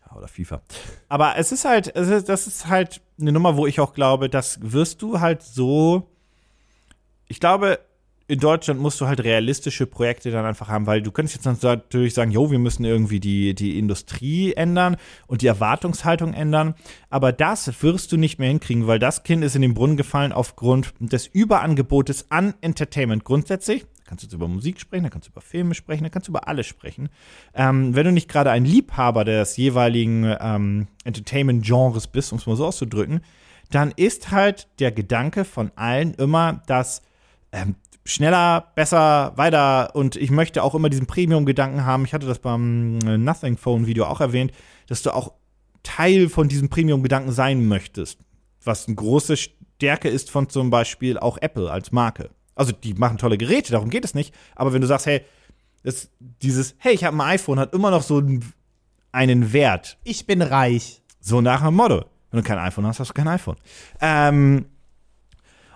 Ja, 0.07 0.17
oder 0.17 0.29
FIFA. 0.29 0.63
Aber 1.09 1.37
es 1.37 1.53
ist 1.53 1.65
halt, 1.65 1.95
es 1.95 2.09
ist, 2.09 2.29
das 2.29 2.47
ist 2.47 2.69
halt 2.69 3.01
eine 3.21 3.33
Nummer, 3.33 3.57
wo 3.57 3.67
ich 3.67 3.81
auch 3.81 3.95
glaube, 3.95 4.29
das 4.29 4.59
wirst 4.63 5.03
du 5.03 5.21
halt 5.21 5.43
so. 5.43 6.09
Ich 7.29 7.41
glaube, 7.41 7.79
in 8.33 8.39
Deutschland 8.39 8.81
musst 8.81 8.99
du 8.99 9.07
halt 9.07 9.23
realistische 9.23 9.87
Projekte 9.87 10.31
dann 10.31 10.47
einfach 10.47 10.69
haben, 10.69 10.87
weil 10.87 11.03
du 11.03 11.11
könntest 11.13 11.45
jetzt 11.45 11.63
natürlich 11.63 12.15
sagen, 12.15 12.31
jo, 12.31 12.51
wir 12.51 12.59
müssen 12.59 12.83
irgendwie 12.83 13.21
die, 13.21 13.55
die 13.55 13.79
Industrie 13.79 14.55
ändern 14.55 14.97
und 15.27 15.43
die 15.43 15.49
Erwartungshaltung 15.49 16.33
ändern, 16.33 16.75
aber 17.11 17.33
das 17.33 17.83
wirst 17.83 18.11
du 18.11 18.17
nicht 18.17 18.39
mehr 18.39 18.49
hinkriegen, 18.49 18.87
weil 18.87 18.99
das 18.99 19.23
Kind 19.23 19.45
ist 19.45 19.55
in 19.55 19.61
den 19.61 19.75
Brunnen 19.75 19.99
gefallen 19.99 20.33
aufgrund 20.33 20.95
des 20.99 21.27
Überangebotes 21.27 22.31
an 22.31 22.55
Entertainment 22.63 23.23
grundsätzlich. 23.23 23.83
Da 23.83 24.05
kannst 24.07 24.23
du 24.23 24.29
jetzt 24.29 24.35
über 24.35 24.49
Musik 24.49 24.81
sprechen, 24.81 25.03
da 25.03 25.11
kannst 25.11 25.29
du 25.29 25.33
über 25.33 25.43
Filme 25.43 25.75
sprechen, 25.75 26.05
da 26.05 26.09
kannst 26.09 26.29
du 26.29 26.33
über 26.33 26.49
alles 26.49 26.67
sprechen. 26.67 27.11
Ähm, 27.53 27.95
wenn 27.95 28.07
du 28.07 28.13
nicht 28.13 28.31
gerade 28.31 28.51
ein 28.51 28.65
Liebhaber 28.65 29.27
des 29.27 29.59
jeweiligen 29.59 30.35
ähm, 30.41 30.87
Entertainment-Genres 31.05 32.07
bist, 32.07 32.33
um 32.33 32.39
es 32.39 32.47
mal 32.47 32.57
so 32.57 32.65
auszudrücken, 32.65 33.21
dann 33.71 33.93
ist 33.95 34.31
halt 34.31 34.69
der 34.79 34.91
Gedanke 34.91 35.45
von 35.45 35.71
allen 35.77 36.15
immer, 36.15 36.63
dass 36.67 37.03
ähm, 37.53 37.77
schneller, 38.05 38.73
besser, 38.75 39.33
weiter 39.37 39.95
und 39.95 40.17
ich 40.17 40.31
möchte 40.31 40.63
auch 40.63 40.75
immer 40.75 40.89
diesen 40.89 41.07
Premium-Gedanken 41.07 41.85
haben. 41.85 42.05
Ich 42.05 42.15
hatte 42.15 42.27
das 42.27 42.39
beim 42.41 42.99
äh, 43.07 43.17
Nothing 43.17 43.57
Phone-Video 43.57 44.05
auch 44.07 44.21
erwähnt, 44.21 44.53
dass 44.89 45.03
du 45.03 45.15
auch 45.15 45.33
Teil 45.83 46.29
von 46.29 46.49
diesem 46.49 46.69
Premium-Gedanken 46.69 47.33
sein 47.33 47.67
möchtest. 47.67 48.19
Was 48.65 48.87
eine 48.87 48.97
große 48.97 49.37
Stärke 49.37 50.09
ist 50.09 50.31
von 50.31 50.49
zum 50.49 50.71
Beispiel 50.71 51.19
auch 51.19 51.39
Apple 51.41 51.71
als 51.71 51.93
Marke. 51.93 52.31
Also 52.55 52.73
die 52.73 52.95
machen 52.95 53.19
tolle 53.19 53.39
Geräte, 53.39 53.73
darum 53.73 53.91
geht 53.91 54.05
es 54.05 54.15
nicht. 54.15 54.35
Aber 54.55 54.73
wenn 54.73 54.81
du 54.81 54.87
sagst, 54.87 55.07
hey, 55.07 55.23
das, 55.83 56.11
dieses, 56.21 56.75
hey, 56.79 56.95
ich 56.95 57.05
habe 57.05 57.17
ein 57.17 57.21
iPhone, 57.21 57.59
hat 57.59 57.75
immer 57.75 57.91
noch 57.91 58.03
so 58.03 58.19
einen, 58.19 58.53
einen 59.11 59.53
Wert. 59.53 59.99
Ich 60.05 60.27
bin 60.27 60.43
reich. 60.43 61.03
So 61.21 61.41
nach 61.41 61.65
dem 61.65 61.75
Motto. 61.75 62.05
Wenn 62.31 62.43
du 62.43 62.47
kein 62.47 62.59
iPhone 62.59 62.87
hast, 62.87 62.99
hast 62.99 63.11
du 63.11 63.15
kein 63.15 63.29
iPhone. 63.29 63.57
Ähm, 64.01 64.67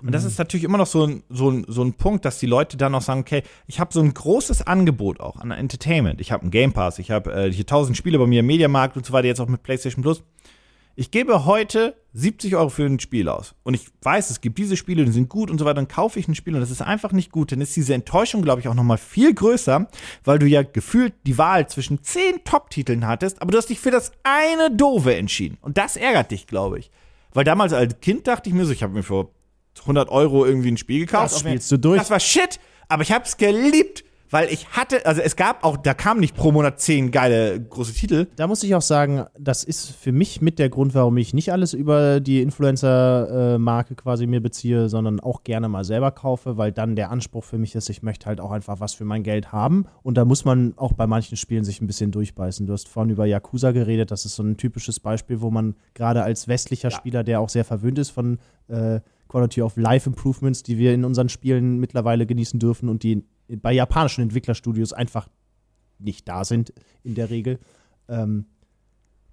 und 0.02 0.12
das 0.12 0.22
mhm. 0.22 0.28
ist 0.28 0.38
natürlich 0.38 0.64
immer 0.64 0.78
noch 0.78 0.86
so 0.86 1.06
ein, 1.06 1.22
so, 1.28 1.50
ein, 1.50 1.64
so 1.68 1.82
ein 1.82 1.94
Punkt, 1.94 2.24
dass 2.24 2.38
die 2.38 2.46
Leute 2.46 2.76
dann 2.76 2.92
noch 2.92 3.02
sagen, 3.02 3.20
okay, 3.20 3.42
ich 3.66 3.80
habe 3.80 3.92
so 3.92 4.00
ein 4.00 4.12
großes 4.12 4.66
Angebot 4.66 5.20
auch 5.20 5.36
an 5.36 5.50
Entertainment. 5.50 6.20
Ich 6.20 6.32
habe 6.32 6.42
einen 6.42 6.50
Game 6.50 6.72
Pass, 6.72 6.98
ich 6.98 7.10
habe 7.10 7.32
äh, 7.32 7.52
hier 7.52 7.66
tausend 7.66 7.96
Spiele 7.96 8.18
bei 8.18 8.26
mir 8.26 8.40
im 8.40 8.46
Mediamarkt 8.46 8.96
und 8.96 9.06
so 9.06 9.12
weiter, 9.12 9.28
jetzt 9.28 9.40
auch 9.40 9.48
mit 9.48 9.62
PlayStation 9.62 10.02
Plus. 10.02 10.22
Ich 10.98 11.10
gebe 11.10 11.44
heute 11.44 11.94
70 12.14 12.56
Euro 12.56 12.70
für 12.70 12.86
ein 12.86 12.98
Spiel 12.98 13.28
aus. 13.28 13.54
Und 13.64 13.74
ich 13.74 13.86
weiß, 14.00 14.30
es 14.30 14.40
gibt 14.40 14.56
diese 14.56 14.78
Spiele, 14.78 15.04
die 15.04 15.12
sind 15.12 15.28
gut 15.28 15.50
und 15.50 15.58
so 15.58 15.66
weiter. 15.66 15.74
Dann 15.74 15.88
kaufe 15.88 16.18
ich 16.18 16.26
ein 16.26 16.34
Spiel 16.34 16.54
und 16.54 16.60
das 16.62 16.70
ist 16.70 16.80
einfach 16.80 17.12
nicht 17.12 17.30
gut. 17.30 17.52
Dann 17.52 17.60
ist 17.60 17.76
diese 17.76 17.92
Enttäuschung, 17.92 18.40
glaube 18.40 18.62
ich, 18.62 18.68
auch 18.68 18.74
noch 18.74 18.82
mal 18.82 18.96
viel 18.96 19.34
größer, 19.34 19.88
weil 20.24 20.38
du 20.38 20.46
ja 20.46 20.62
gefühlt 20.62 21.12
die 21.26 21.36
Wahl 21.36 21.68
zwischen 21.68 22.02
zehn 22.02 22.42
Top-Titeln 22.44 23.06
hattest, 23.06 23.42
aber 23.42 23.50
du 23.50 23.58
hast 23.58 23.68
dich 23.68 23.78
für 23.78 23.90
das 23.90 24.10
eine 24.22 24.74
Dove 24.74 25.14
entschieden. 25.14 25.58
Und 25.60 25.76
das 25.76 25.98
ärgert 25.98 26.30
dich, 26.30 26.46
glaube 26.46 26.78
ich. 26.78 26.90
Weil 27.34 27.44
damals 27.44 27.74
als 27.74 28.00
Kind 28.00 28.26
dachte 28.26 28.48
ich 28.48 28.54
mir 28.54 28.64
so, 28.64 28.72
ich 28.72 28.82
habe 28.82 28.94
mir 28.94 29.02
vor 29.02 29.35
100 29.80 30.08
Euro 30.08 30.44
irgendwie 30.44 30.70
ein 30.70 30.76
Spiel 30.76 31.00
gekauft. 31.00 31.32
Das 31.32 31.40
spielst 31.40 31.70
du 31.70 31.76
durch. 31.76 31.98
Das 31.98 32.10
war 32.10 32.20
shit, 32.20 32.58
aber 32.88 33.02
ich 33.02 33.12
hab's 33.12 33.36
geliebt, 33.36 34.04
weil 34.30 34.48
ich 34.52 34.68
hatte, 34.68 35.06
also 35.06 35.20
es 35.20 35.36
gab 35.36 35.64
auch, 35.64 35.76
da 35.76 35.94
kamen 35.94 36.20
nicht 36.20 36.34
pro 36.34 36.50
Monat 36.50 36.80
zehn 36.80 37.10
geile 37.10 37.60
große 37.60 37.92
Titel. 37.92 38.26
Da 38.36 38.46
muss 38.46 38.62
ich 38.62 38.74
auch 38.74 38.82
sagen, 38.82 39.26
das 39.38 39.62
ist 39.62 39.90
für 39.90 40.12
mich 40.12 40.40
mit 40.40 40.58
der 40.58 40.68
Grund, 40.68 40.94
warum 40.94 41.16
ich 41.16 41.32
nicht 41.32 41.52
alles 41.52 41.74
über 41.74 42.20
die 42.20 42.42
Influencer-Marke 42.42 43.94
quasi 43.94 44.26
mir 44.26 44.40
beziehe, 44.40 44.88
sondern 44.88 45.20
auch 45.20 45.44
gerne 45.44 45.68
mal 45.68 45.84
selber 45.84 46.10
kaufe, 46.10 46.56
weil 46.56 46.72
dann 46.72 46.96
der 46.96 47.10
Anspruch 47.10 47.44
für 47.44 47.58
mich 47.58 47.74
ist, 47.74 47.88
ich 47.88 48.02
möchte 48.02 48.26
halt 48.26 48.40
auch 48.40 48.50
einfach 48.50 48.80
was 48.80 48.94
für 48.94 49.04
mein 49.04 49.22
Geld 49.22 49.52
haben. 49.52 49.86
Und 50.02 50.16
da 50.16 50.24
muss 50.24 50.44
man 50.44 50.74
auch 50.76 50.92
bei 50.92 51.06
manchen 51.06 51.36
Spielen 51.36 51.64
sich 51.64 51.80
ein 51.80 51.86
bisschen 51.86 52.10
durchbeißen. 52.10 52.66
Du 52.66 52.72
hast 52.72 52.88
vorhin 52.88 53.10
über 53.10 53.26
Yakuza 53.26 53.72
geredet, 53.72 54.10
das 54.10 54.24
ist 54.24 54.34
so 54.34 54.42
ein 54.42 54.56
typisches 54.56 54.98
Beispiel, 54.98 55.40
wo 55.40 55.50
man 55.50 55.76
gerade 55.94 56.22
als 56.22 56.48
westlicher 56.48 56.90
ja. 56.90 56.96
Spieler, 56.96 57.22
der 57.22 57.40
auch 57.40 57.48
sehr 57.48 57.64
verwöhnt 57.64 57.98
ist 57.98 58.10
von 58.10 58.38
äh, 58.68 59.00
Quality 59.36 59.60
of 59.60 59.76
Life 59.76 60.08
Improvements, 60.08 60.62
die 60.62 60.78
wir 60.78 60.94
in 60.94 61.04
unseren 61.04 61.28
Spielen 61.28 61.78
mittlerweile 61.78 62.24
genießen 62.24 62.58
dürfen 62.58 62.88
und 62.88 63.02
die 63.02 63.22
bei 63.48 63.70
japanischen 63.70 64.22
Entwicklerstudios 64.22 64.94
einfach 64.94 65.28
nicht 65.98 66.26
da 66.26 66.46
sind 66.46 66.72
in 67.04 67.14
der 67.14 67.28
Regel. 67.28 67.58
Ähm, 68.08 68.46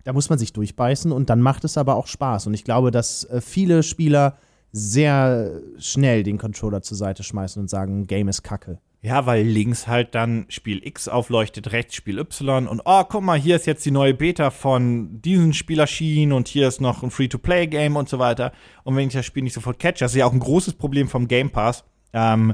da 0.03 0.11
muss 0.11 0.29
man 0.29 0.37
sich 0.37 0.51
durchbeißen 0.51 1.13
und 1.13 1.29
dann 1.29 1.39
macht 1.39 1.63
es 1.63 1.77
aber 1.77 1.95
auch 1.95 2.07
Spaß. 2.07 2.47
Und 2.47 2.53
ich 2.53 2.65
glaube, 2.65 2.91
dass 2.91 3.23
äh, 3.25 3.39
viele 3.39 3.81
Spieler 3.81 4.37
sehr 4.73 5.61
schnell 5.77 6.23
den 6.23 6.37
Controller 6.37 6.81
zur 6.81 6.97
Seite 6.97 7.23
schmeißen 7.23 7.61
und 7.61 7.69
sagen, 7.69 8.05
Game 8.05 8.27
ist 8.27 8.43
kacke. 8.43 8.79
Ja, 9.05 9.25
weil 9.25 9.45
links 9.45 9.85
halt 9.85 10.15
dann 10.15 10.45
Spiel 10.47 10.79
X 10.87 11.09
aufleuchtet, 11.09 11.73
rechts 11.73 11.93
Spiel 11.93 12.19
Y 12.19 12.69
und 12.69 12.83
oh, 12.85 13.03
guck 13.03 13.21
mal, 13.21 13.37
hier 13.37 13.57
ist 13.57 13.65
jetzt 13.65 13.85
die 13.85 13.91
neue 13.91 14.13
Beta 14.13 14.49
von 14.49 15.21
diesem 15.21 15.51
Spiel 15.51 15.79
erschienen 15.79 16.31
und 16.31 16.47
hier 16.47 16.69
ist 16.69 16.79
noch 16.79 17.03
ein 17.03 17.11
Free-to-Play-Game 17.11 17.97
und 17.97 18.07
so 18.07 18.17
weiter. 18.17 18.53
Und 18.85 18.95
wenn 18.95 19.09
ich 19.09 19.13
das 19.13 19.25
Spiel 19.25 19.43
nicht 19.43 19.55
sofort 19.55 19.77
catch, 19.77 19.99
das 19.99 20.13
ist 20.13 20.19
ja 20.19 20.25
auch 20.25 20.31
ein 20.31 20.39
großes 20.39 20.75
Problem 20.75 21.09
vom 21.09 21.27
Game 21.27 21.49
Pass. 21.49 21.83
Ähm, 22.13 22.53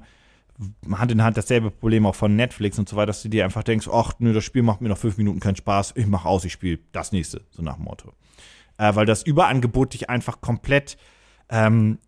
Hand 0.91 1.11
in 1.11 1.23
Hand 1.23 1.37
dasselbe 1.37 1.69
Problem 1.69 2.07
auch 2.07 2.15
von 2.15 2.35
Netflix 2.35 2.79
und 2.79 2.89
so 2.89 2.95
weiter, 2.95 3.07
dass 3.07 3.21
du 3.21 3.29
dir 3.29 3.45
einfach 3.45 3.61
denkst, 3.61 3.87
ach, 3.87 4.13
nö, 4.17 4.33
das 4.33 4.43
Spiel 4.43 4.63
macht 4.63 4.81
mir 4.81 4.89
noch 4.89 4.97
fünf 4.97 5.19
Minuten 5.19 5.39
keinen 5.39 5.55
Spaß, 5.55 5.93
ich 5.97 6.07
mach 6.07 6.25
aus, 6.25 6.45
ich 6.45 6.53
spiele 6.53 6.79
das 6.91 7.11
nächste, 7.11 7.45
so 7.51 7.61
nach 7.61 7.75
dem 7.75 7.85
Motto. 7.85 8.13
Äh, 8.79 8.95
weil 8.95 9.05
das 9.05 9.21
Überangebot 9.21 9.93
dich 9.93 10.09
einfach 10.09 10.41
komplett 10.41 10.97
ähm, 11.49 11.99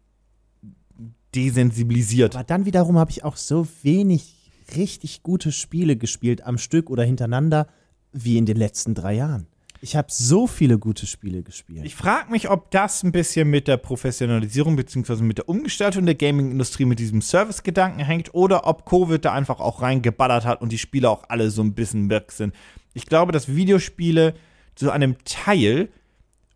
desensibilisiert. 1.35 2.35
Aber 2.35 2.43
dann 2.43 2.65
wiederum 2.65 2.97
habe 2.97 3.11
ich 3.11 3.23
auch 3.23 3.37
so 3.37 3.67
wenig 3.83 4.35
richtig 4.75 5.23
gute 5.23 5.51
Spiele 5.51 5.95
gespielt 5.95 6.43
am 6.45 6.57
Stück 6.57 6.89
oder 6.89 7.03
hintereinander 7.03 7.67
wie 8.11 8.37
in 8.37 8.45
den 8.45 8.57
letzten 8.57 8.93
drei 8.93 9.13
Jahren. 9.13 9.47
Ich 9.83 9.95
habe 9.95 10.09
so 10.11 10.45
viele 10.45 10.77
gute 10.77 11.07
Spiele 11.07 11.41
gespielt. 11.41 11.85
Ich 11.85 11.95
frage 11.95 12.31
mich, 12.31 12.51
ob 12.51 12.69
das 12.69 13.01
ein 13.01 13.11
bisschen 13.11 13.49
mit 13.49 13.67
der 13.67 13.77
Professionalisierung 13.77 14.75
bzw. 14.75 15.23
mit 15.23 15.39
der 15.39 15.49
Umgestaltung 15.49 16.05
der 16.05 16.13
Gaming-Industrie 16.13 16.85
mit 16.85 16.99
diesem 16.99 17.23
Service-Gedanken 17.23 18.05
hängt 18.05 18.35
oder 18.35 18.67
ob 18.67 18.85
Covid 18.85 19.25
da 19.25 19.33
einfach 19.33 19.59
auch 19.59 19.81
reingeballert 19.81 20.45
hat 20.45 20.61
und 20.61 20.71
die 20.71 20.77
Spiele 20.77 21.09
auch 21.09 21.23
alle 21.29 21.49
so 21.49 21.63
ein 21.63 21.73
bisschen 21.73 22.11
weg 22.11 22.31
sind. 22.31 22.53
Ich 22.93 23.07
glaube, 23.07 23.31
dass 23.31 23.55
Videospiele 23.55 24.35
zu 24.75 24.91
einem 24.91 25.15
Teil 25.25 25.89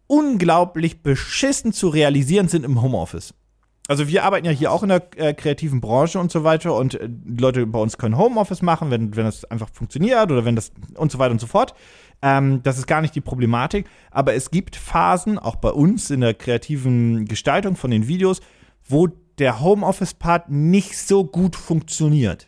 unglaublich 0.05 1.01
beschissen 1.01 1.73
zu 1.73 1.89
realisieren 1.89 2.47
sind 2.47 2.63
im 2.63 2.83
Homeoffice. 2.83 3.33
Also 3.87 4.07
wir 4.07 4.23
arbeiten 4.23 4.45
ja 4.45 4.51
hier 4.51 4.71
auch 4.71 4.83
in 4.83 4.89
der 4.89 5.03
äh, 5.15 5.33
kreativen 5.33 5.79
Branche 5.79 6.19
und 6.19 6.31
so 6.31 6.43
weiter 6.43 6.75
und 6.75 6.95
äh, 6.95 7.07
Leute 7.25 7.65
bei 7.67 7.79
uns 7.79 7.97
können 7.97 8.17
Homeoffice 8.17 8.61
machen, 8.61 8.89
wenn, 8.89 9.15
wenn 9.15 9.25
das 9.25 9.45
einfach 9.45 9.69
funktioniert 9.71 10.31
oder 10.31 10.45
wenn 10.45 10.55
das 10.55 10.71
und 10.95 11.11
so 11.11 11.19
weiter 11.19 11.31
und 11.31 11.41
so 11.41 11.47
fort. 11.47 11.75
Ähm, 12.21 12.63
das 12.63 12.77
ist 12.77 12.87
gar 12.87 13.01
nicht 13.01 13.13
die 13.13 13.21
Problematik, 13.21 13.85
aber 14.09 14.33
es 14.33 14.49
gibt 14.49 14.75
Phasen, 14.75 15.37
auch 15.37 15.57
bei 15.57 15.69
uns 15.69 16.09
in 16.09 16.21
der 16.21 16.33
kreativen 16.33 17.25
Gestaltung 17.25 17.75
von 17.75 17.91
den 17.91 18.07
Videos, 18.07 18.41
wo 18.87 19.07
der 19.37 19.59
Homeoffice-Part 19.59 20.49
nicht 20.49 20.97
so 20.97 21.25
gut 21.25 21.55
funktioniert. 21.55 22.47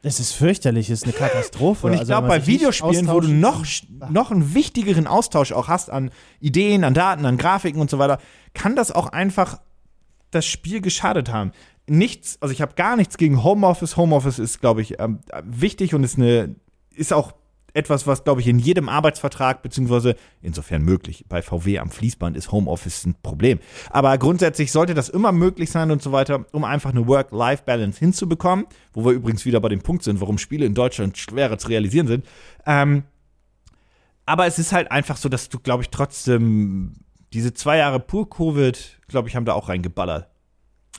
Es 0.00 0.20
ist 0.20 0.32
fürchterlich, 0.32 0.90
es 0.90 1.00
ist 1.00 1.04
eine 1.04 1.12
Katastrophe. 1.12 1.88
Und 1.88 1.94
ich 1.94 2.00
Also, 2.00 2.12
glaube, 2.12 2.28
bei 2.28 2.46
Videospielen, 2.46 3.08
wo 3.08 3.18
du 3.18 3.28
noch, 3.28 3.64
noch 4.10 4.30
einen 4.30 4.54
wichtigeren 4.54 5.08
Austausch 5.08 5.50
auch 5.50 5.66
hast 5.66 5.90
an 5.90 6.10
Ideen, 6.38 6.84
an 6.84 6.94
Daten, 6.94 7.26
an 7.26 7.36
Grafiken 7.36 7.80
und 7.80 7.90
so 7.90 7.98
weiter, 7.98 8.18
kann 8.54 8.76
das 8.76 8.92
auch 8.92 9.08
einfach 9.08 9.58
das 10.30 10.46
Spiel 10.46 10.80
geschadet 10.80 11.30
haben. 11.32 11.52
Nichts, 11.86 12.38
also 12.40 12.52
ich 12.52 12.60
habe 12.60 12.74
gar 12.74 12.96
nichts 12.96 13.16
gegen 13.16 13.42
Homeoffice. 13.42 13.96
Homeoffice 13.96 14.38
ist, 14.38 14.60
glaube 14.60 14.82
ich, 14.82 15.00
ähm, 15.00 15.20
wichtig 15.42 15.94
und 15.94 16.04
ist 16.04 16.18
eine, 16.18 16.56
ist 16.94 17.12
auch 17.12 17.32
etwas, 17.74 18.06
was, 18.06 18.24
glaube 18.24 18.40
ich, 18.40 18.48
in 18.48 18.58
jedem 18.58 18.88
Arbeitsvertrag, 18.88 19.62
beziehungsweise 19.62 20.16
insofern 20.42 20.82
möglich, 20.82 21.24
bei 21.28 21.42
VW 21.42 21.78
am 21.78 21.90
Fließband 21.90 22.36
ist 22.36 22.50
Homeoffice 22.50 23.06
ein 23.06 23.14
Problem. 23.22 23.60
Aber 23.90 24.16
grundsätzlich 24.18 24.72
sollte 24.72 24.94
das 24.94 25.08
immer 25.08 25.32
möglich 25.32 25.70
sein 25.70 25.90
und 25.90 26.02
so 26.02 26.10
weiter, 26.10 26.46
um 26.52 26.64
einfach 26.64 26.90
eine 26.90 27.06
Work-Life-Balance 27.06 27.98
hinzubekommen, 27.98 28.66
wo 28.92 29.04
wir 29.04 29.12
übrigens 29.12 29.44
wieder 29.44 29.60
bei 29.60 29.68
dem 29.68 29.80
Punkt 29.80 30.02
sind, 30.02 30.20
warum 30.20 30.38
Spiele 30.38 30.66
in 30.66 30.74
Deutschland 30.74 31.16
schwerer 31.18 31.58
zu 31.58 31.68
realisieren 31.68 32.06
sind. 32.06 32.26
Ähm, 32.66 33.04
aber 34.26 34.46
es 34.46 34.58
ist 34.58 34.72
halt 34.72 34.90
einfach 34.90 35.16
so, 35.16 35.28
dass 35.28 35.48
du, 35.48 35.58
glaube 35.58 35.82
ich, 35.82 35.90
trotzdem 35.90 36.94
diese 37.32 37.52
zwei 37.52 37.78
Jahre 37.78 38.00
pur 38.00 38.28
Covid, 38.28 38.98
glaube 39.08 39.28
ich, 39.28 39.36
haben 39.36 39.44
da 39.44 39.52
auch 39.54 39.68
reingeballert. 39.68 40.28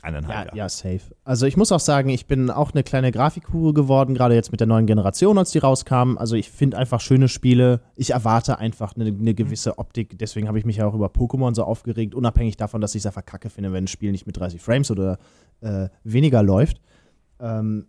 Eineinhalb 0.02 0.32
Ja, 0.34 0.44
Jahre. 0.44 0.56
ja, 0.56 0.68
safe. 0.70 1.00
Also 1.24 1.44
ich 1.44 1.58
muss 1.58 1.72
auch 1.72 1.80
sagen, 1.80 2.08
ich 2.08 2.26
bin 2.26 2.48
auch 2.48 2.72
eine 2.72 2.82
kleine 2.82 3.12
Grafikhure 3.12 3.74
geworden, 3.74 4.14
gerade 4.14 4.34
jetzt 4.34 4.50
mit 4.50 4.60
der 4.60 4.66
neuen 4.66 4.86
Generation, 4.86 5.36
als 5.36 5.50
die 5.50 5.58
rauskamen. 5.58 6.16
Also 6.16 6.36
ich 6.36 6.50
finde 6.50 6.78
einfach 6.78 7.00
schöne 7.00 7.28
Spiele. 7.28 7.82
Ich 7.96 8.10
erwarte 8.12 8.58
einfach 8.58 8.94
eine, 8.96 9.06
eine 9.06 9.34
gewisse 9.34 9.78
Optik. 9.78 10.18
Deswegen 10.18 10.48
habe 10.48 10.58
ich 10.58 10.64
mich 10.64 10.76
ja 10.76 10.86
auch 10.86 10.94
über 10.94 11.08
Pokémon 11.08 11.54
so 11.54 11.64
aufgeregt, 11.64 12.14
unabhängig 12.14 12.56
davon, 12.56 12.80
dass 12.80 12.94
ich 12.94 13.00
es 13.00 13.06
einfach 13.06 13.26
kacke 13.26 13.50
finde, 13.50 13.72
wenn 13.72 13.84
ein 13.84 13.88
Spiel 13.88 14.10
nicht 14.10 14.26
mit 14.26 14.38
30 14.38 14.62
Frames 14.62 14.90
oder 14.90 15.18
äh, 15.60 15.88
weniger 16.02 16.42
läuft. 16.42 16.80
Ähm, 17.38 17.86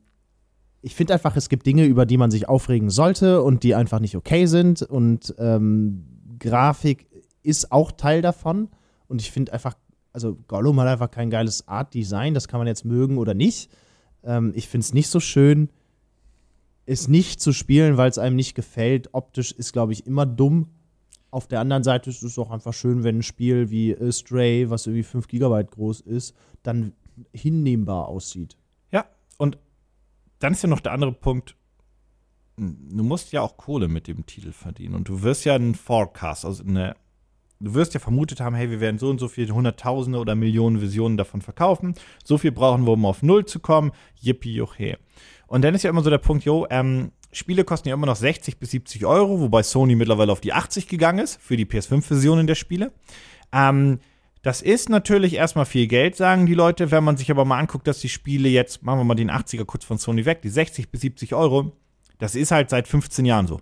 ich 0.82 0.96
finde 0.96 1.14
einfach, 1.14 1.38
es 1.38 1.48
gibt 1.48 1.66
Dinge, 1.66 1.86
über 1.86 2.06
die 2.06 2.18
man 2.18 2.32
sich 2.32 2.50
aufregen 2.50 2.90
sollte 2.90 3.42
und 3.42 3.64
die 3.64 3.74
einfach 3.76 4.00
nicht 4.02 4.18
okay 4.18 4.48
sind. 4.48 4.82
Und 4.82 5.34
ähm, 5.38 6.08
Grafik 6.40 7.08
ist 7.44 7.72
auch 7.72 7.92
Teil 7.92 8.22
davon. 8.22 8.70
Und 9.08 9.22
ich 9.22 9.32
finde 9.32 9.54
einfach, 9.54 9.76
also 10.14 10.38
Gollum 10.48 10.80
hat 10.80 10.88
einfach 10.88 11.12
kein 11.12 11.30
geiles 11.30 11.68
Art-Design, 11.68 12.34
das 12.34 12.48
kann 12.48 12.60
man 12.60 12.68
jetzt 12.68 12.86
mögen 12.86 13.18
oder 13.18 13.34
nicht. 13.34 13.70
Ähm, 14.24 14.54
ich 14.56 14.68
finde 14.68 14.86
es 14.86 14.94
nicht 14.94 15.10
so 15.10 15.20
schön, 15.20 15.70
es 16.86 17.08
nicht 17.08 17.40
zu 17.42 17.54
spielen, 17.54 17.98
weil 17.98 18.10
es 18.10 18.18
einem 18.18 18.36
nicht 18.36 18.56
gefällt. 18.56 19.14
Optisch 19.14 19.52
ist, 19.52 19.74
glaube 19.74 19.94
ich, 19.94 20.08
immer 20.08 20.26
dumm. 20.26 20.70
Auf 21.30 21.48
der 21.48 21.62
anderen 21.62 21.84
Seite 21.84 22.10
ist 22.10 22.24
es 22.24 22.38
auch 22.38 22.52
einfach 22.52 22.74
schön, 22.74 23.04
wenn 23.04 23.20
ein 23.20 23.24
Spiel 23.24 23.70
wie 23.70 23.96
Stray, 24.12 24.70
was 24.70 24.88
irgendwie 24.88 25.04
5 25.04 25.28
GB 25.28 25.64
groß 25.64 26.02
ist, 26.02 26.36
dann 26.64 26.94
hinnehmbar 27.32 28.08
aussieht. 28.08 28.58
Ja, 28.92 29.06
und 29.38 29.58
dann 30.40 30.54
ist 30.54 30.64
ja 30.64 30.70
noch 30.70 30.82
der 30.82 30.92
andere 30.92 31.14
Punkt. 31.14 31.56
Du 32.58 33.04
musst 33.04 33.32
ja 33.32 33.42
auch 33.42 33.58
Kohle 33.58 33.88
mit 33.88 34.08
dem 34.08 34.26
Titel 34.26 34.52
verdienen. 34.52 34.96
Und 34.96 35.08
du 35.08 35.22
wirst 35.22 35.46
ja 35.46 35.56
einen 35.56 35.76
Forecast, 35.76 36.46
also 36.46 36.64
eine, 36.64 36.96
du 37.62 37.74
wirst 37.74 37.94
ja 37.94 38.00
vermutet 38.00 38.42
haben, 38.42 38.56
hey, 38.56 38.70
wir 38.70 38.80
werden 38.80 38.98
so 38.98 39.10
und 39.10 39.20
so 39.20 39.28
viele 39.28 39.54
Hunderttausende 39.54 40.20
oder 40.20 40.36
Millionen 40.36 40.82
Visionen 40.82 41.18
davon 41.18 41.42
verkaufen. 41.42 41.94
So 42.24 42.38
viel 42.38 42.52
brauchen 42.52 42.86
wir, 42.86 42.94
um 42.94 43.06
auf 43.06 43.24
Null 43.24 43.46
zu 43.46 43.60
kommen. 43.60 43.92
Yippie, 44.20 44.56
joche. 44.56 44.98
Und 45.48 45.64
dann 45.64 45.76
ist 45.76 45.84
ja 45.84 45.90
immer 45.90 46.02
so 46.02 46.10
der 46.10 46.18
Punkt, 46.18 46.44
jo, 46.46 46.66
ähm, 46.70 47.12
Spiele 47.34 47.64
kosten 47.64 47.90
ja 47.90 47.96
immer 47.96 48.08
noch 48.08 48.16
60 48.16 48.58
bis 48.58 48.72
70 48.72 49.06
Euro, 49.06 49.40
wobei 49.40 49.64
Sony 49.64 49.96
mittlerweile 49.96 50.32
auf 50.32 50.42
die 50.42 50.54
80 50.54 50.88
gegangen 50.88 51.20
ist 51.20 51.42
für 51.42 51.56
die 51.56 51.66
PS5-Versionen 51.66 52.48
der 52.48 52.56
Spiele. 52.56 52.92
Ähm, 53.54 54.00
das 54.42 54.62
ist 54.62 54.90
natürlich 54.90 55.36
erstmal 55.36 55.66
viel 55.66 55.88
Geld, 55.88 56.16
sagen 56.16 56.46
die 56.46 56.56
Leute. 56.56 56.90
Wenn 56.90 57.04
man 57.04 57.16
sich 57.16 57.30
aber 57.30 57.46
mal 57.46 57.60
anguckt, 57.60 57.88
dass 57.88 58.00
die 58.00 58.10
Spiele 58.10 58.50
jetzt, 58.50 58.84
machen 58.84 59.00
wir 59.00 59.04
mal 59.04 59.16
den 59.16 59.30
80er 59.30 59.66
kurz 59.66 59.86
von 59.86 59.98
Sony 59.98 60.26
weg, 60.26 60.42
die 60.42 60.50
60 60.50 60.90
bis 60.90 61.02
70 61.02 61.36
Euro, 61.36 61.74
das 62.18 62.36
ist 62.36 62.52
halt 62.52 62.70
seit 62.70 62.88
15 62.88 63.26
Jahren 63.26 63.48
so. 63.48 63.62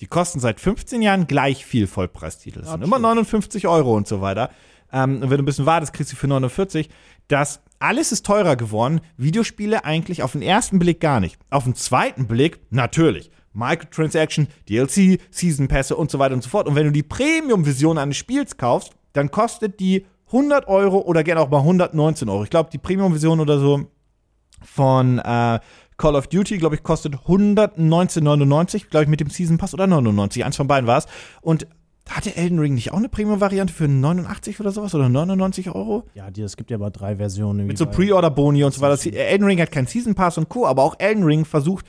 Die 0.00 0.06
kosten 0.06 0.40
seit 0.40 0.60
15 0.60 1.02
Jahren 1.02 1.26
gleich 1.26 1.64
viel 1.64 1.86
Vollpreistitel. 1.86 2.60
Das 2.60 2.70
sind 2.70 2.82
immer 2.82 2.96
true. 2.96 3.08
59 3.08 3.68
Euro 3.68 3.94
und 3.94 4.08
so 4.08 4.20
weiter. 4.20 4.50
Ähm, 4.92 5.16
und 5.16 5.30
wenn 5.30 5.36
du 5.36 5.42
ein 5.42 5.44
bisschen 5.44 5.66
wartest, 5.66 5.92
kriegst 5.92 6.12
du 6.12 6.16
für 6.16 6.26
49. 6.26 6.88
Das 7.28 7.60
alles 7.78 8.12
ist 8.12 8.26
teurer 8.26 8.56
geworden. 8.56 9.00
Videospiele 9.16 9.84
eigentlich 9.84 10.22
auf 10.22 10.32
den 10.32 10.42
ersten 10.42 10.78
Blick 10.78 11.00
gar 11.00 11.20
nicht. 11.20 11.38
Auf 11.50 11.64
den 11.64 11.74
zweiten 11.74 12.26
Blick 12.26 12.60
natürlich. 12.70 13.30
Microtransaction, 13.52 14.48
DLC, 14.68 15.20
Season 15.30 15.68
Pässe 15.68 15.96
und 15.96 16.10
so 16.10 16.18
weiter 16.18 16.34
und 16.34 16.42
so 16.42 16.48
fort. 16.48 16.68
Und 16.68 16.76
wenn 16.76 16.86
du 16.86 16.92
die 16.92 17.02
Premium-Version 17.02 17.98
eines 17.98 18.16
Spiels 18.16 18.56
kaufst, 18.56 18.92
dann 19.12 19.30
kostet 19.30 19.80
die 19.80 20.06
100 20.26 20.68
Euro 20.68 21.00
oder 21.00 21.24
gerne 21.24 21.40
auch 21.40 21.50
mal 21.50 21.58
119 21.58 22.28
Euro. 22.28 22.44
Ich 22.44 22.50
glaube, 22.50 22.70
die 22.72 22.78
Premium-Version 22.78 23.40
oder 23.40 23.58
so 23.58 23.86
von 24.62 25.18
äh, 25.18 25.58
Call 26.00 26.16
of 26.16 26.28
Duty, 26.28 26.56
glaube 26.56 26.76
ich, 26.76 26.82
kostet 26.82 27.14
119,99, 27.14 28.88
glaube 28.88 29.04
ich, 29.04 29.10
mit 29.10 29.20
dem 29.20 29.28
Season 29.28 29.58
Pass 29.58 29.74
oder 29.74 29.86
99. 29.86 30.44
Eins 30.46 30.56
von 30.56 30.66
beiden 30.66 30.86
war 30.86 30.96
es. 30.96 31.06
Und 31.42 31.66
hatte 32.08 32.34
Elden 32.36 32.58
Ring 32.58 32.74
nicht 32.74 32.90
auch 32.90 32.96
eine 32.96 33.10
Premium-Variante 33.10 33.72
für 33.72 33.86
89 33.86 34.58
oder 34.60 34.72
sowas 34.72 34.94
oder 34.94 35.10
99 35.10 35.70
Euro? 35.70 36.04
Ja, 36.14 36.30
die, 36.30 36.40
es 36.40 36.56
gibt 36.56 36.70
ja 36.70 36.78
aber 36.78 36.90
drei 36.90 37.16
Versionen. 37.16 37.66
Mit 37.66 37.76
so 37.76 37.84
Pre-Order-Boni 37.84 38.64
und 38.64 38.72
so 38.72 38.80
weiter. 38.80 39.14
Elden 39.14 39.44
Ring 39.44 39.60
hat 39.60 39.70
keinen 39.70 39.86
Season 39.86 40.14
Pass 40.14 40.38
und 40.38 40.48
Co., 40.48 40.66
aber 40.66 40.82
auch 40.82 40.96
Elden 40.98 41.22
Ring 41.22 41.44
versucht 41.44 41.84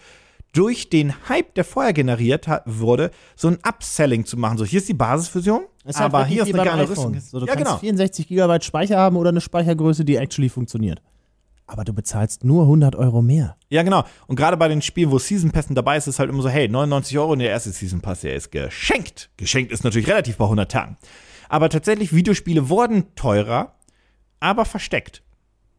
durch 0.52 0.90
den 0.90 1.14
Hype, 1.30 1.56
der 1.56 1.64
vorher 1.64 1.94
generiert 1.94 2.50
hat, 2.50 2.64
wurde, 2.66 3.12
so 3.38 3.48
ein 3.48 3.60
Upselling 3.66 4.26
zu 4.26 4.36
machen. 4.36 4.58
So, 4.58 4.66
hier 4.66 4.80
ist 4.80 4.90
die 4.90 4.94
Basisversion, 4.94 5.62
halt 5.86 6.02
aber 6.02 6.20
wirklich 6.20 6.34
hier 6.34 6.44
ist 6.44 6.54
eine 6.54 6.70
geile 6.70 6.84
iPhone. 6.84 7.14
Rüstung. 7.14 7.20
So, 7.22 7.40
du 7.40 7.46
ja, 7.46 7.54
kannst 7.54 7.70
genau. 7.70 7.80
64 7.80 8.28
GB 8.28 8.62
Speicher 8.62 8.98
haben 8.98 9.16
oder 9.16 9.30
eine 9.30 9.40
Speichergröße, 9.40 10.04
die 10.04 10.18
actually 10.18 10.50
funktioniert. 10.50 11.02
Aber 11.72 11.86
du 11.86 11.94
bezahlst 11.94 12.44
nur 12.44 12.64
100 12.64 12.98
Euro 12.98 13.22
mehr. 13.22 13.56
Ja, 13.70 13.82
genau. 13.84 14.04
Und 14.28 14.36
gerade 14.36 14.58
bei 14.58 14.68
den 14.68 14.82
Spielen, 14.82 15.10
wo 15.10 15.20
Season 15.20 15.52
Passen 15.52 15.74
dabei 15.74 15.96
ist, 15.96 16.06
ist 16.06 16.16
es 16.16 16.20
halt 16.20 16.30
immer 16.30 16.42
so, 16.42 16.50
hey, 16.50 16.68
99 16.68 17.18
Euro 17.18 17.32
und 17.32 17.40
der 17.40 17.50
erste 17.50 17.72
Season 17.72 18.02
Pass, 18.02 18.20
der 18.20 18.36
ist 18.36 18.52
geschenkt. 18.52 19.30
Geschenkt 19.38 19.72
ist 19.72 19.86
natürlich 19.86 20.10
relativ 20.10 20.36
bei 20.36 20.44
100 20.44 20.70
Tagen. 20.70 20.98
Aber 21.48 21.70
tatsächlich, 21.70 22.14
Videospiele 22.14 22.68
wurden 22.68 23.16
teurer, 23.16 23.76
aber 24.42 24.66
versteckt. 24.66 25.24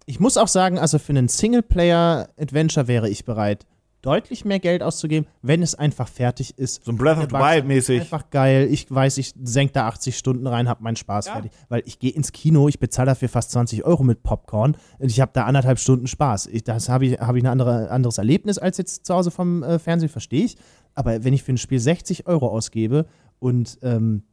Ich 0.06 0.18
muss 0.18 0.38
auch 0.38 0.48
sagen, 0.48 0.78
also 0.78 0.98
für 0.98 1.10
einen 1.10 1.28
Singleplayer-Adventure 1.28 2.88
wäre 2.88 3.10
ich 3.10 3.26
bereit, 3.26 3.66
deutlich 4.02 4.44
mehr 4.44 4.58
Geld 4.58 4.82
auszugeben, 4.82 5.26
wenn 5.42 5.62
es 5.62 5.74
einfach 5.74 6.08
fertig 6.08 6.58
ist. 6.58 6.84
So 6.84 6.92
ein 6.92 6.96
Breath 6.96 7.18
of 7.18 7.24
the 7.30 7.32
Wild 7.36 7.66
mäßig. 7.66 8.00
Einfach 8.02 8.28
geil. 8.30 8.68
Ich 8.70 8.90
weiß, 8.90 9.18
ich 9.18 9.32
senke 9.42 9.72
da 9.72 9.86
80 9.86 10.18
Stunden 10.18 10.46
rein, 10.46 10.68
hab 10.68 10.80
meinen 10.80 10.96
Spaß 10.96 11.26
Ja. 11.26 11.32
fertig. 11.34 11.52
Weil 11.68 11.82
ich 11.86 11.98
gehe 11.98 12.10
ins 12.10 12.32
Kino, 12.32 12.68
ich 12.68 12.78
bezahle 12.80 13.06
dafür 13.06 13.28
fast 13.28 13.52
20 13.52 13.84
Euro 13.84 14.02
mit 14.02 14.22
Popcorn 14.22 14.76
und 14.98 15.08
ich 15.10 15.20
habe 15.20 15.30
da 15.34 15.44
anderthalb 15.44 15.78
Stunden 15.78 16.06
Spaß. 16.06 16.46
Ich, 16.48 16.64
das 16.64 16.88
habe 16.88 17.06
ich, 17.06 17.20
hab 17.20 17.34
ich 17.36 17.42
ein 17.44 17.46
andere, 17.48 17.90
anderes 17.90 18.18
Erlebnis 18.18 18.58
als 18.58 18.78
jetzt 18.78 19.06
zu 19.06 19.14
Hause 19.14 19.30
vom 19.30 19.62
äh, 19.62 19.78
Fernsehen, 19.78 20.08
verstehe 20.08 20.44
ich. 20.44 20.56
Aber 20.94 21.24
wenn 21.24 21.32
ich 21.32 21.42
für 21.42 21.52
ein 21.52 21.58
Spiel 21.58 21.78
60 21.78 22.26
Euro 22.26 22.48
ausgebe 22.48 23.06
und 23.38 23.78
ähm, 23.82 24.24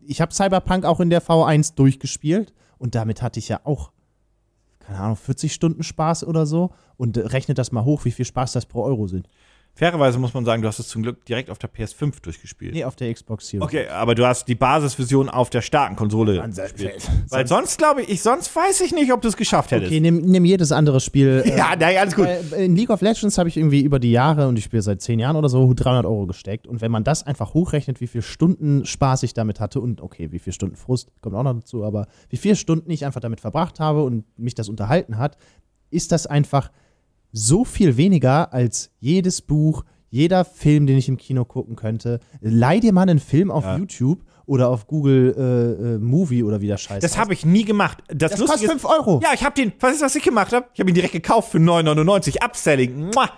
ich 0.00 0.20
habe 0.20 0.32
Cyberpunk 0.32 0.84
auch 0.84 1.00
in 1.00 1.10
der 1.10 1.22
V1 1.22 1.74
durchgespielt 1.74 2.54
und 2.78 2.94
damit 2.94 3.20
hatte 3.22 3.38
ich 3.38 3.48
ja 3.48 3.60
auch 3.64 3.92
keine 4.88 5.00
Ahnung, 5.00 5.16
40 5.16 5.52
Stunden 5.52 5.82
Spaß 5.82 6.24
oder 6.24 6.46
so 6.46 6.70
und 6.96 7.18
rechnet 7.18 7.58
das 7.58 7.72
mal 7.72 7.84
hoch, 7.84 8.06
wie 8.06 8.10
viel 8.10 8.24
Spaß 8.24 8.52
das 8.52 8.64
pro 8.64 8.84
Euro 8.84 9.06
sind. 9.06 9.28
Fairerweise 9.78 10.18
muss 10.18 10.34
man 10.34 10.44
sagen, 10.44 10.60
du 10.60 10.66
hast 10.66 10.80
es 10.80 10.88
zum 10.88 11.04
Glück 11.04 11.24
direkt 11.24 11.50
auf 11.50 11.58
der 11.58 11.70
PS5 11.70 12.20
durchgespielt. 12.20 12.74
Nee, 12.74 12.82
auf 12.82 12.96
der 12.96 13.14
Xbox 13.14 13.46
Series. 13.46 13.62
Okay, 13.64 13.86
aber 13.86 14.16
du 14.16 14.26
hast 14.26 14.48
die 14.48 14.56
Basisversion 14.56 15.28
auf 15.28 15.50
der 15.50 15.62
starken 15.62 15.94
Konsole 15.94 16.42
gespielt. 16.48 17.08
Weil 17.28 17.46
sonst 17.46 17.78
glaube 17.78 18.02
ich, 18.02 18.08
ich, 18.08 18.20
sonst 18.20 18.54
weiß 18.56 18.80
ich 18.80 18.92
nicht, 18.92 19.12
ob 19.12 19.22
du 19.22 19.28
es 19.28 19.36
geschafft 19.36 19.70
hättest. 19.70 19.92
Okay, 19.92 20.00
nimm, 20.00 20.22
nimm 20.22 20.44
jedes 20.44 20.72
andere 20.72 20.98
Spiel. 20.98 21.42
äh, 21.46 21.56
Ja, 21.56 21.76
nein, 21.78 21.96
alles 21.96 22.16
gut. 22.16 22.26
Äh, 22.26 22.64
In 22.64 22.74
League 22.74 22.90
of 22.90 23.02
Legends 23.02 23.38
habe 23.38 23.48
ich 23.48 23.56
irgendwie 23.56 23.82
über 23.82 24.00
die 24.00 24.10
Jahre, 24.10 24.48
und 24.48 24.58
ich 24.58 24.64
spiele 24.64 24.82
seit 24.82 25.00
zehn 25.00 25.20
Jahren 25.20 25.36
oder 25.36 25.48
so, 25.48 25.72
300 25.72 26.06
Euro 26.06 26.26
gesteckt. 26.26 26.66
Und 26.66 26.80
wenn 26.80 26.90
man 26.90 27.04
das 27.04 27.24
einfach 27.24 27.54
hochrechnet, 27.54 28.00
wie 28.00 28.08
viele 28.08 28.22
Stunden 28.22 28.84
Spaß 28.84 29.22
ich 29.22 29.32
damit 29.32 29.60
hatte 29.60 29.80
und 29.80 30.00
okay, 30.00 30.32
wie 30.32 30.40
viele 30.40 30.54
Stunden 30.54 30.74
Frust, 30.74 31.12
kommt 31.20 31.36
auch 31.36 31.44
noch 31.44 31.54
dazu, 31.54 31.84
aber 31.84 32.08
wie 32.30 32.36
viele 32.36 32.56
Stunden 32.56 32.90
ich 32.90 33.06
einfach 33.06 33.20
damit 33.20 33.40
verbracht 33.40 33.78
habe 33.78 34.02
und 34.02 34.24
mich 34.36 34.56
das 34.56 34.68
unterhalten 34.68 35.18
hat, 35.18 35.36
ist 35.90 36.10
das 36.10 36.26
einfach 36.26 36.72
so 37.32 37.64
viel 37.64 37.96
weniger 37.96 38.52
als 38.52 38.90
jedes 39.00 39.42
Buch, 39.42 39.84
jeder 40.10 40.44
Film, 40.44 40.86
den 40.86 40.96
ich 40.96 41.08
im 41.08 41.16
Kino 41.18 41.44
gucken 41.44 41.76
könnte. 41.76 42.20
Leih 42.40 42.80
dir 42.80 42.92
mal 42.92 43.02
einen 43.02 43.18
Film 43.18 43.50
auf 43.50 43.64
Ja. 43.64 43.76
YouTube 43.76 44.24
oder 44.46 44.70
auf 44.70 44.86
Google 44.86 45.34
äh, 45.36 45.94
äh, 45.94 45.98
Movie 45.98 46.42
oder 46.42 46.62
wie 46.62 46.66
der 46.68 46.78
Scheiß 46.78 47.02
Das 47.02 47.18
habe 47.18 47.34
ich 47.34 47.44
nie 47.44 47.64
gemacht. 47.64 47.98
Das, 48.08 48.32
Das 48.32 48.40
kostet 48.40 48.70
5 48.70 48.84
Euro. 48.86 49.20
Ja, 49.22 49.30
ich 49.34 49.44
habe 49.44 49.54
den, 49.54 49.72
was 49.80 49.96
ist, 49.96 50.00
was 50.02 50.14
ich 50.16 50.22
gemacht 50.22 50.52
habe? 50.54 50.66
Ich 50.72 50.80
habe 50.80 50.90
ihn 50.90 50.94
direkt 50.94 51.12
gekauft 51.12 51.50
für 51.52 51.58
9,99. 51.58 52.42
Upselling. 52.42 53.10
Mua. 53.14 53.28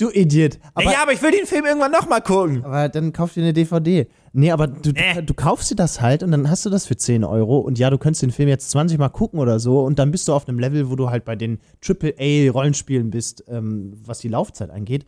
Du 0.00 0.08
Idiot. 0.08 0.58
Aber, 0.72 0.90
ja, 0.90 1.02
aber 1.02 1.12
ich 1.12 1.20
will 1.20 1.30
den 1.30 1.44
Film 1.44 1.66
irgendwann 1.66 1.92
nochmal 1.92 2.22
gucken. 2.22 2.64
aber 2.64 2.88
dann 2.88 3.12
kauf 3.12 3.34
dir 3.34 3.42
eine 3.42 3.52
DVD. 3.52 4.08
Nee, 4.32 4.50
aber 4.50 4.66
du, 4.66 4.94
du, 4.94 5.22
du 5.22 5.34
kaufst 5.34 5.70
dir 5.70 5.74
das 5.74 6.00
halt 6.00 6.22
und 6.22 6.30
dann 6.30 6.48
hast 6.48 6.64
du 6.64 6.70
das 6.70 6.86
für 6.86 6.96
10 6.96 7.22
Euro. 7.22 7.58
Und 7.58 7.78
ja, 7.78 7.90
du 7.90 7.98
könntest 7.98 8.22
den 8.22 8.30
Film 8.30 8.48
jetzt 8.48 8.70
20 8.70 8.98
Mal 8.98 9.10
gucken 9.10 9.38
oder 9.38 9.60
so. 9.60 9.84
Und 9.84 9.98
dann 9.98 10.10
bist 10.10 10.26
du 10.26 10.32
auf 10.32 10.48
einem 10.48 10.58
Level, 10.58 10.88
wo 10.88 10.96
du 10.96 11.10
halt 11.10 11.26
bei 11.26 11.36
den 11.36 11.58
AAA-Rollenspielen 11.86 13.10
bist, 13.10 13.44
ähm, 13.48 13.92
was 14.06 14.20
die 14.20 14.28
Laufzeit 14.28 14.70
angeht. 14.70 15.04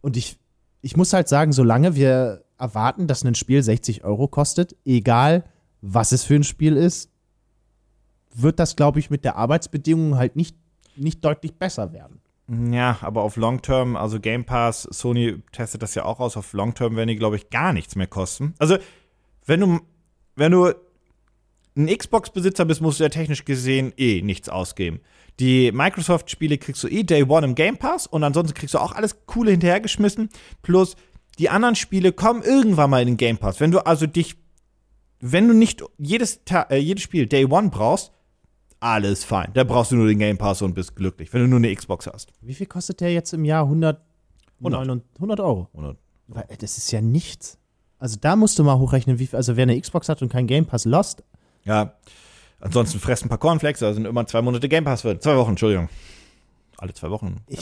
Und 0.00 0.16
ich, 0.16 0.38
ich 0.80 0.96
muss 0.96 1.12
halt 1.12 1.26
sagen, 1.26 1.52
solange 1.52 1.96
wir 1.96 2.44
erwarten, 2.56 3.08
dass 3.08 3.24
ein 3.24 3.34
Spiel 3.34 3.64
60 3.64 4.04
Euro 4.04 4.28
kostet, 4.28 4.76
egal 4.84 5.42
was 5.80 6.12
es 6.12 6.22
für 6.22 6.36
ein 6.36 6.44
Spiel 6.44 6.76
ist, 6.76 7.10
wird 8.32 8.60
das, 8.60 8.76
glaube 8.76 9.00
ich, 9.00 9.10
mit 9.10 9.24
der 9.24 9.34
Arbeitsbedingung 9.34 10.16
halt 10.16 10.36
nicht, 10.36 10.56
nicht 10.94 11.24
deutlich 11.24 11.56
besser 11.56 11.92
werden. 11.92 12.20
Ja, 12.48 12.98
aber 13.00 13.22
auf 13.22 13.36
Long 13.36 13.62
Term, 13.62 13.96
also 13.96 14.20
Game 14.20 14.44
Pass, 14.44 14.82
Sony 14.90 15.42
testet 15.52 15.82
das 15.82 15.94
ja 15.94 16.04
auch 16.04 16.20
aus, 16.20 16.36
auf 16.36 16.52
Long 16.52 16.74
Term 16.74 16.94
werden 16.96 17.08
die, 17.08 17.16
glaube 17.16 17.36
ich, 17.36 17.48
gar 17.48 17.72
nichts 17.72 17.96
mehr 17.96 18.06
kosten. 18.06 18.54
Also, 18.58 18.76
wenn 19.46 19.60
du, 19.60 19.80
wenn 20.36 20.52
du 20.52 20.72
ein 21.76 21.86
Xbox-Besitzer 21.86 22.66
bist, 22.66 22.82
musst 22.82 23.00
du 23.00 23.04
ja 23.04 23.08
technisch 23.08 23.44
gesehen 23.44 23.92
eh 23.96 24.20
nichts 24.22 24.48
ausgeben. 24.48 25.00
Die 25.40 25.72
Microsoft-Spiele 25.72 26.58
kriegst 26.58 26.84
du 26.84 26.88
eh 26.88 27.02
Day 27.02 27.24
One 27.24 27.46
im 27.46 27.54
Game 27.54 27.78
Pass 27.78 28.06
und 28.06 28.22
ansonsten 28.22 28.54
kriegst 28.54 28.74
du 28.74 28.78
auch 28.78 28.92
alles 28.92 29.26
Coole 29.26 29.50
hinterhergeschmissen. 29.50 30.28
Plus, 30.62 30.96
die 31.38 31.48
anderen 31.50 31.74
Spiele 31.74 32.12
kommen 32.12 32.42
irgendwann 32.42 32.90
mal 32.90 33.00
in 33.00 33.08
den 33.08 33.16
Game 33.16 33.38
Pass. 33.38 33.58
Wenn 33.58 33.72
du 33.72 33.84
also 33.84 34.06
dich, 34.06 34.36
wenn 35.18 35.48
du 35.48 35.54
nicht 35.54 35.82
jedes, 35.98 36.40
äh, 36.50 36.76
jedes 36.76 37.02
Spiel 37.02 37.26
Day 37.26 37.46
One 37.46 37.70
brauchst, 37.70 38.12
alles 38.84 39.24
fein. 39.24 39.50
Da 39.54 39.64
brauchst 39.64 39.92
du 39.92 39.96
nur 39.96 40.06
den 40.06 40.18
Game 40.18 40.36
Pass 40.36 40.60
und 40.60 40.74
bist 40.74 40.94
glücklich, 40.94 41.32
wenn 41.32 41.40
du 41.40 41.48
nur 41.48 41.56
eine 41.56 41.74
Xbox 41.74 42.06
hast. 42.06 42.30
Wie 42.42 42.52
viel 42.52 42.66
kostet 42.66 43.00
der 43.00 43.12
jetzt 43.14 43.32
im 43.32 43.46
Jahr? 43.46 43.64
100, 43.64 43.98
100. 44.60 45.02
100 45.16 45.40
Euro. 45.40 45.68
Oder 45.72 45.96
Weil, 46.28 46.44
äh, 46.48 46.56
Das 46.58 46.76
ist 46.76 46.90
ja 46.92 47.00
nichts. 47.00 47.58
Also 47.98 48.18
da 48.20 48.36
musst 48.36 48.58
du 48.58 48.64
mal 48.64 48.78
hochrechnen, 48.78 49.18
wie 49.18 49.26
viel, 49.26 49.36
also 49.38 49.56
wer 49.56 49.62
eine 49.62 49.80
Xbox 49.80 50.10
hat 50.10 50.20
und 50.20 50.28
kein 50.28 50.46
Game 50.46 50.66
Pass 50.66 50.84
lost, 50.84 51.24
Ja. 51.64 51.94
Ansonsten 52.60 52.98
fressen 52.98 53.26
ein 53.26 53.28
paar 53.28 53.38
Cornflakes, 53.38 53.80
da 53.80 53.92
sind 53.92 54.06
immer 54.06 54.26
zwei 54.26 54.40
Monate 54.40 54.68
Game 54.68 54.84
Pass 54.84 55.02
drin. 55.02 55.20
Zwei 55.20 55.36
Wochen, 55.36 55.50
Entschuldigung. 55.50 55.88
Alle 56.78 56.92
zwei 56.94 57.10
Wochen. 57.10 57.40
Ich, 57.46 57.60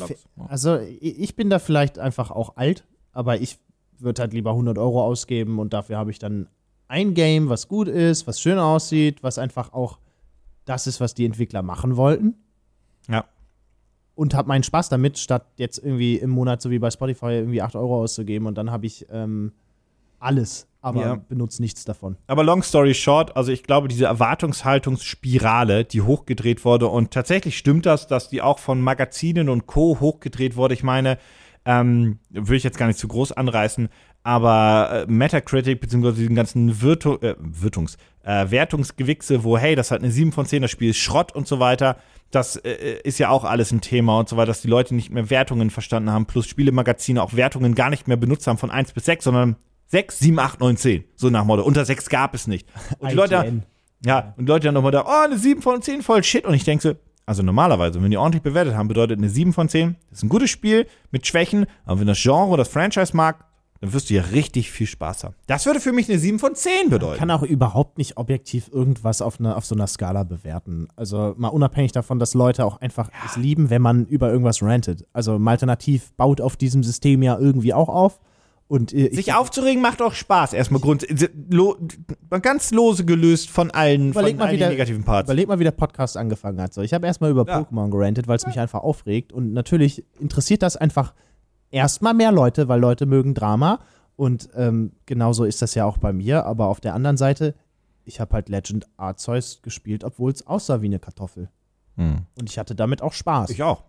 also 0.49 0.79
ich 0.79 1.21
ich 1.21 1.37
bin 1.37 1.51
da 1.51 1.59
vielleicht 1.59 1.99
einfach 1.99 2.31
auch 2.31 2.57
alt, 2.57 2.85
aber 3.13 3.41
ich 3.41 3.59
würde 3.99 4.23
halt 4.23 4.33
lieber 4.33 4.51
100 4.51 4.79
Euro 4.79 5.03
ausgeben 5.05 5.59
und 5.59 5.73
dafür 5.73 5.99
habe 5.99 6.11
ich 6.11 6.19
dann 6.19 6.49
ein 6.89 7.15
Game, 7.15 7.49
was 7.49 7.69
gut 7.69 7.89
ist, 7.89 8.27
was 8.27 8.41
schön 8.41 8.59
aussieht, 8.59 9.23
was 9.23 9.39
einfach 9.39 9.73
auch 9.73 9.99
das 10.65 10.87
ist, 10.87 11.01
was 11.01 11.15
die 11.15 11.25
Entwickler 11.27 11.63
machen 11.63 11.97
wollten 11.97 12.35
Ja. 13.09 13.25
und 14.15 14.35
habe 14.35 14.49
meinen 14.49 14.63
Spaß 14.63 14.89
damit, 14.89 15.19
statt 15.19 15.47
jetzt 15.57 15.79
irgendwie 15.79 16.17
im 16.17 16.31
Monat 16.31 16.63
so 16.63 16.71
wie 16.71 16.79
bei 16.79 16.91
Spotify 16.91 17.33
irgendwie 17.33 17.63
8 17.63 17.75
Euro 17.77 18.03
auszugeben 18.03 18.47
und 18.47 18.57
dann 18.57 18.71
habe 18.71 18.87
ich 18.87 19.07
ähm, 19.11 19.53
alles, 20.21 20.69
aber 20.81 21.01
Ja. 21.01 21.15
benutze 21.29 21.61
nichts 21.63 21.85
davon. 21.85 22.17
Aber 22.29 22.45
long 22.45 22.63
story 22.63 22.95
short, 22.95 23.37
also 23.37 23.51
ich 23.51 23.65
glaube, 23.65 23.89
diese 23.89 24.05
Erwartungshaltungsspirale, 24.87 25.85
die 25.85 26.03
hochgedreht 26.03 26.65
wurde, 26.65 26.89
und 26.89 27.11
tatsächlich 27.11 27.59
stimmt 27.59 27.87
das, 27.87 28.07
dass 28.07 28.29
die 28.29 28.43
auch 28.43 28.59
von 28.59 28.81
Magazinen 28.81 29.49
und 29.49 29.67
Co. 29.67 29.99
hochgedreht 30.01 30.57
wurde. 30.57 30.75
Ich 30.75 30.83
meine, 30.83 31.19
ähm, 31.65 32.19
will 32.31 32.57
ich 32.57 32.65
jetzt 32.65 32.79
gar 32.79 32.87
nicht 32.87 32.99
zu 32.99 33.09
groß 33.09 33.33
anreißen, 33.33 33.89
aber 34.23 35.05
äh, 35.09 35.11
Metacritic 35.11 35.81
beziehungsweise 35.81 36.17
diesen 36.17 36.35
ganzen 36.35 36.81
Virtu 36.81 37.17
äh, 37.17 37.35
Wirtungs, 37.39 37.97
äh, 38.23 38.51
Wertungsgewichse, 38.51 39.45
wo, 39.45 39.59
hey, 39.59 39.75
das 39.75 39.91
hat 39.91 40.03
eine 40.03 40.13
7 40.13 40.33
von 40.33 40.47
10, 40.47 40.63
das 40.63 40.71
Spiel 40.71 40.91
ist 40.91 40.99
Schrott 40.99 41.33
und 41.33 41.49
so 41.49 41.59
weiter, 41.59 41.97
das 42.31 42.57
äh, 42.57 43.01
ist 43.05 43.19
ja 43.19 43.31
auch 43.31 43.45
alles 43.45 43.73
ein 43.73 43.81
Thema 43.81 44.19
und 44.19 44.29
so 44.29 44.37
weiter, 44.37 44.47
dass 44.47 44.63
die 44.63 44.69
Leute 44.69 44.95
nicht 44.95 45.11
mehr 45.11 45.31
Wertungen 45.31 45.71
verstanden 45.71 46.11
haben, 46.11 46.27
plus 46.27 46.47
Spielemagazine 46.47 47.23
auch 47.23 47.35
Wertungen 47.35 47.75
gar 47.75 47.91
nicht 47.91 48.09
mehr 48.09 48.17
benutzt 48.17 48.47
haben 48.47 48.59
von 48.59 48.71
1 48.71 48.93
bis 48.93 49.05
6, 49.05 49.25
sondern 49.25 49.57
6, 49.89 50.19
7, 50.21 50.39
8, 50.39 50.61
9, 50.61 50.77
10. 50.77 51.05
So 51.17 51.29
nach 51.29 51.45
Motto. 51.45 51.63
Unter 51.63 51.85
6 51.85 52.09
gab 52.09 52.35
es 52.35 52.47
nicht. 52.47 52.67
Und 52.99 53.11
die 53.11 53.15
Leute, 53.15 53.63
ja, 54.07 54.35
und 54.37 54.47
die 54.47 54.51
Leute 54.51 54.67
dann 54.67 54.75
nochmal 54.75 54.93
da, 54.93 55.05
oh, 55.05 55.25
eine 55.25 55.37
7 55.37 55.61
von 55.61 55.83
10, 55.83 56.03
voll 56.03 56.25
shit. 56.25 56.47
Und 56.47 56.55
ich 56.55 56.65
denke 56.65 56.83
so, 56.83 56.95
also 57.27 57.43
normalerweise, 57.43 58.03
wenn 58.03 58.11
die 58.11 58.17
ordentlich 58.17 58.43
bewertet 58.43 58.75
haben, 58.75 58.89
bedeutet 58.89 59.19
eine 59.19 59.29
7 59.29 59.53
von 59.53 59.69
10, 59.69 59.97
das 60.09 60.19
ist 60.19 60.25
ein 60.25 60.29
gutes 60.29 60.51
Spiel 60.51 60.87
mit 61.11 61.27
Schwächen, 61.27 61.67
aber 61.85 62.01
wenn 62.01 62.07
das 62.07 62.21
Genre 62.21 62.57
das 62.57 62.69
Franchise 62.69 63.15
mag, 63.17 63.45
dann 63.83 63.93
wirst 63.93 64.09
du 64.11 64.15
ja 64.15 64.23
richtig 64.23 64.71
viel 64.71 64.87
Spaß 64.87 65.25
haben. 65.25 65.35
Das 65.49 65.67
würde 65.67 65.81
für 65.81 65.93
mich 65.93 66.09
eine 66.09 66.19
7 66.19 66.39
von 66.39 66.55
10 66.55 66.89
bedeuten. 66.89 67.19
kann 67.19 67.31
auch 67.33 67.43
überhaupt 67.43 67.99
nicht 67.99 68.17
objektiv 68.17 68.71
irgendwas 68.73 69.21
auf, 69.21 69.39
eine, 69.41 69.57
auf 69.57 69.67
so 69.67 69.75
einer 69.75 69.89
Skala 69.89 70.23
bewerten. 70.23 70.87
Also 70.97 71.35
mal 71.37 71.49
unabhängig 71.49 71.91
davon, 71.93 72.19
dass 72.19 72.33
Leute 72.35 72.65
auch 72.65 72.81
einfach 72.81 73.11
es 73.27 73.37
lieben, 73.37 73.71
wenn 73.71 73.83
man 73.83 74.07
über 74.07 74.31
irgendwas 74.31 74.63
rantet. 74.63 75.05
Also 75.13 75.37
Alternativ 75.37 76.13
baut 76.17 76.41
auf 76.41 76.57
diesem 76.57 76.83
System 76.83 77.23
ja 77.23 77.37
irgendwie 77.39 77.75
auch 77.75 77.89
auf. 77.89 78.21
Und 78.69 78.95
äh, 78.95 79.09
ich, 79.09 79.17
Sich 79.17 79.35
aufzuregen 79.35 79.83
macht 79.83 80.01
auch 80.01 80.15
Spaß. 80.15 80.53
Erstmal 80.55 80.81
Grund, 80.81 81.05
lo, 81.51 81.77
ganz 82.41 82.71
lose 82.71 83.05
gelöst 83.05 83.51
von 83.51 83.71
allen, 83.73 84.11
Überleg 84.13 84.37
von 84.37 84.43
allen 84.47 84.55
wie 84.55 84.59
der- 84.59 84.71
negativen 84.71 85.03
Parts. 85.05 85.29
überleg 85.29 85.47
mal, 85.49 85.59
wie 85.59 85.65
der 85.65 85.73
Podcast 85.73 86.17
angefangen 86.17 86.61
hat. 86.61 86.73
So, 86.73 86.81
ich 86.83 86.95
habe 86.95 87.07
erstmal 87.07 87.31
über 87.33 87.45
Ja. 87.47 87.59
Pokémon 87.59 87.91
gerantet, 87.91 88.29
weil 88.29 88.37
es 88.37 88.47
mich 88.47 88.59
einfach 88.59 88.81
aufregt. 88.81 89.33
Und 89.33 89.53
natürlich 89.53 90.05
interessiert 90.21 90.63
das 90.63 90.77
einfach 90.77 91.13
erstmal 91.73 92.15
mehr 92.15 92.31
Leute, 92.31 92.69
weil 92.69 92.81
Leute 92.81 93.07
mögen 93.07 93.35
Drama. 93.35 93.81
Und 94.15 94.49
ähm, 94.55 94.93
genauso 95.07 95.45
ist 95.45 95.63
das 95.63 95.75
ja 95.75 95.85
auch 95.85 95.99
bei 95.99 96.13
mir. 96.13 96.47
Aber 96.47 96.67
auf 96.69 96.81
der 96.81 96.95
anderen 96.95 97.17
Seite, 97.17 97.55
ich 98.05 98.21
habe 98.21 98.35
halt 98.35 98.49
Legend 98.49 98.87
Arceus 98.97 99.61
gespielt, 99.63 100.05
obwohl 100.05 100.31
es 100.31 100.47
aussah 100.47 100.81
wie 100.83 100.87
eine 100.87 100.99
Kartoffel. 101.01 101.49
Hm. 101.97 102.27
Und 102.39 102.49
ich 102.49 102.59
hatte 102.59 102.75
damit 102.75 103.03
auch 103.03 103.13
Spaß. 103.13 103.51
Ich 103.51 103.63
auch. 103.63 103.83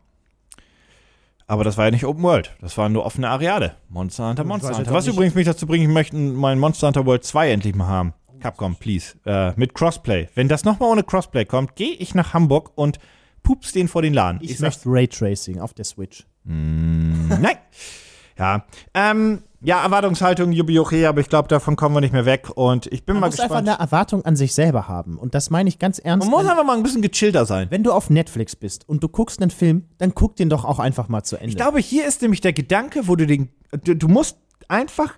Aber 1.45 1.63
das 1.63 1.77
war 1.77 1.85
ja 1.85 1.91
nicht 1.91 2.05
Open 2.05 2.23
World. 2.23 2.55
Das 2.61 2.77
waren 2.77 2.93
nur 2.93 3.05
offene 3.05 3.29
Areale. 3.29 3.75
Monster 3.89 4.29
Hunter, 4.29 4.43
Ich 4.43 4.47
Monster 4.47 4.77
Hunter. 4.77 4.93
Was 4.93 5.07
übrigens 5.07 5.35
mich 5.35 5.45
dazu 5.45 5.67
bringt, 5.67 5.83
ich 5.83 5.93
möchte 5.93 6.15
meinen 6.15 6.59
Monster 6.59 6.87
Hunter 6.87 7.05
World 7.05 7.23
2 7.23 7.51
endlich 7.51 7.75
mal 7.75 7.87
haben. 7.87 8.13
Capcom, 8.39 8.75
please. 8.75 9.15
Äh, 9.25 9.53
mit 9.55 9.73
Crossplay. 9.73 10.29
Wenn 10.35 10.47
das 10.47 10.63
nochmal 10.63 10.89
ohne 10.89 11.03
Crossplay 11.03 11.45
kommt, 11.45 11.75
gehe 11.75 11.93
ich 11.93 12.15
nach 12.15 12.33
Hamburg 12.33 12.71
und 12.75 12.97
pups 13.41 13.71
den 13.73 13.87
vor 13.87 14.01
den 14.01 14.13
Laden. 14.13 14.39
Ich, 14.41 14.57
sag's- 14.57 14.85
möchte 14.85 14.89
Raytracing 14.89 15.59
auf 15.59 15.73
der 15.73 15.85
Switch. 15.85 16.25
Nein. 16.45 17.57
Ja. 18.37 18.65
Ähm, 18.93 19.43
ja, 19.61 19.81
Erwartungshaltung, 19.81 20.51
Jubi 20.51 20.77
okay, 20.77 21.05
aber 21.05 21.21
ich 21.21 21.29
glaube, 21.29 21.47
davon 21.47 21.77
kommen 21.77 21.95
wir 21.95 22.01
nicht 22.01 22.11
mehr 22.11 22.25
weg. 22.25 22.49
Und 22.55 22.87
ich 22.87 23.05
bin 23.05 23.15
Man 23.15 23.21
mal 23.21 23.27
muss 23.27 23.39
einfach 23.39 23.59
gespannt. 23.59 23.69
eine 23.69 23.79
Erwartung 23.79 24.25
an 24.25 24.35
sich 24.35 24.53
selber 24.53 24.89
haben. 24.89 25.17
Und 25.17 25.35
das 25.35 25.49
meine 25.49 25.69
ich 25.69 25.79
ganz 25.79 25.99
ernst. 25.99 26.29
Man 26.29 26.37
muss 26.37 26.49
einfach 26.49 26.65
mal 26.65 26.75
ein 26.75 26.83
bisschen 26.83 27.01
gechillter 27.01 27.45
sein. 27.45 27.67
wenn 27.69 27.83
du 27.83 27.93
auf 27.93 28.09
Netflix 28.09 28.57
bist 28.57 28.87
und 28.89 29.01
du 29.03 29.07
guckst 29.07 29.41
einen 29.41 29.51
Film, 29.51 29.85
dann 29.99 30.13
guck 30.13 30.35
den 30.35 30.49
doch 30.49 30.65
auch 30.65 30.79
einfach 30.79 31.07
mal 31.07 31.23
zu 31.23 31.37
Ende. 31.37 31.49
Ich 31.49 31.55
glaube, 31.55 31.79
hier 31.79 32.05
ist 32.05 32.21
nämlich 32.21 32.41
der 32.41 32.51
Gedanke, 32.51 33.07
wo 33.07 33.15
du 33.15 33.25
den. 33.25 33.49
Du, 33.83 33.95
du 33.95 34.07
musst 34.09 34.37
einfach. 34.67 35.17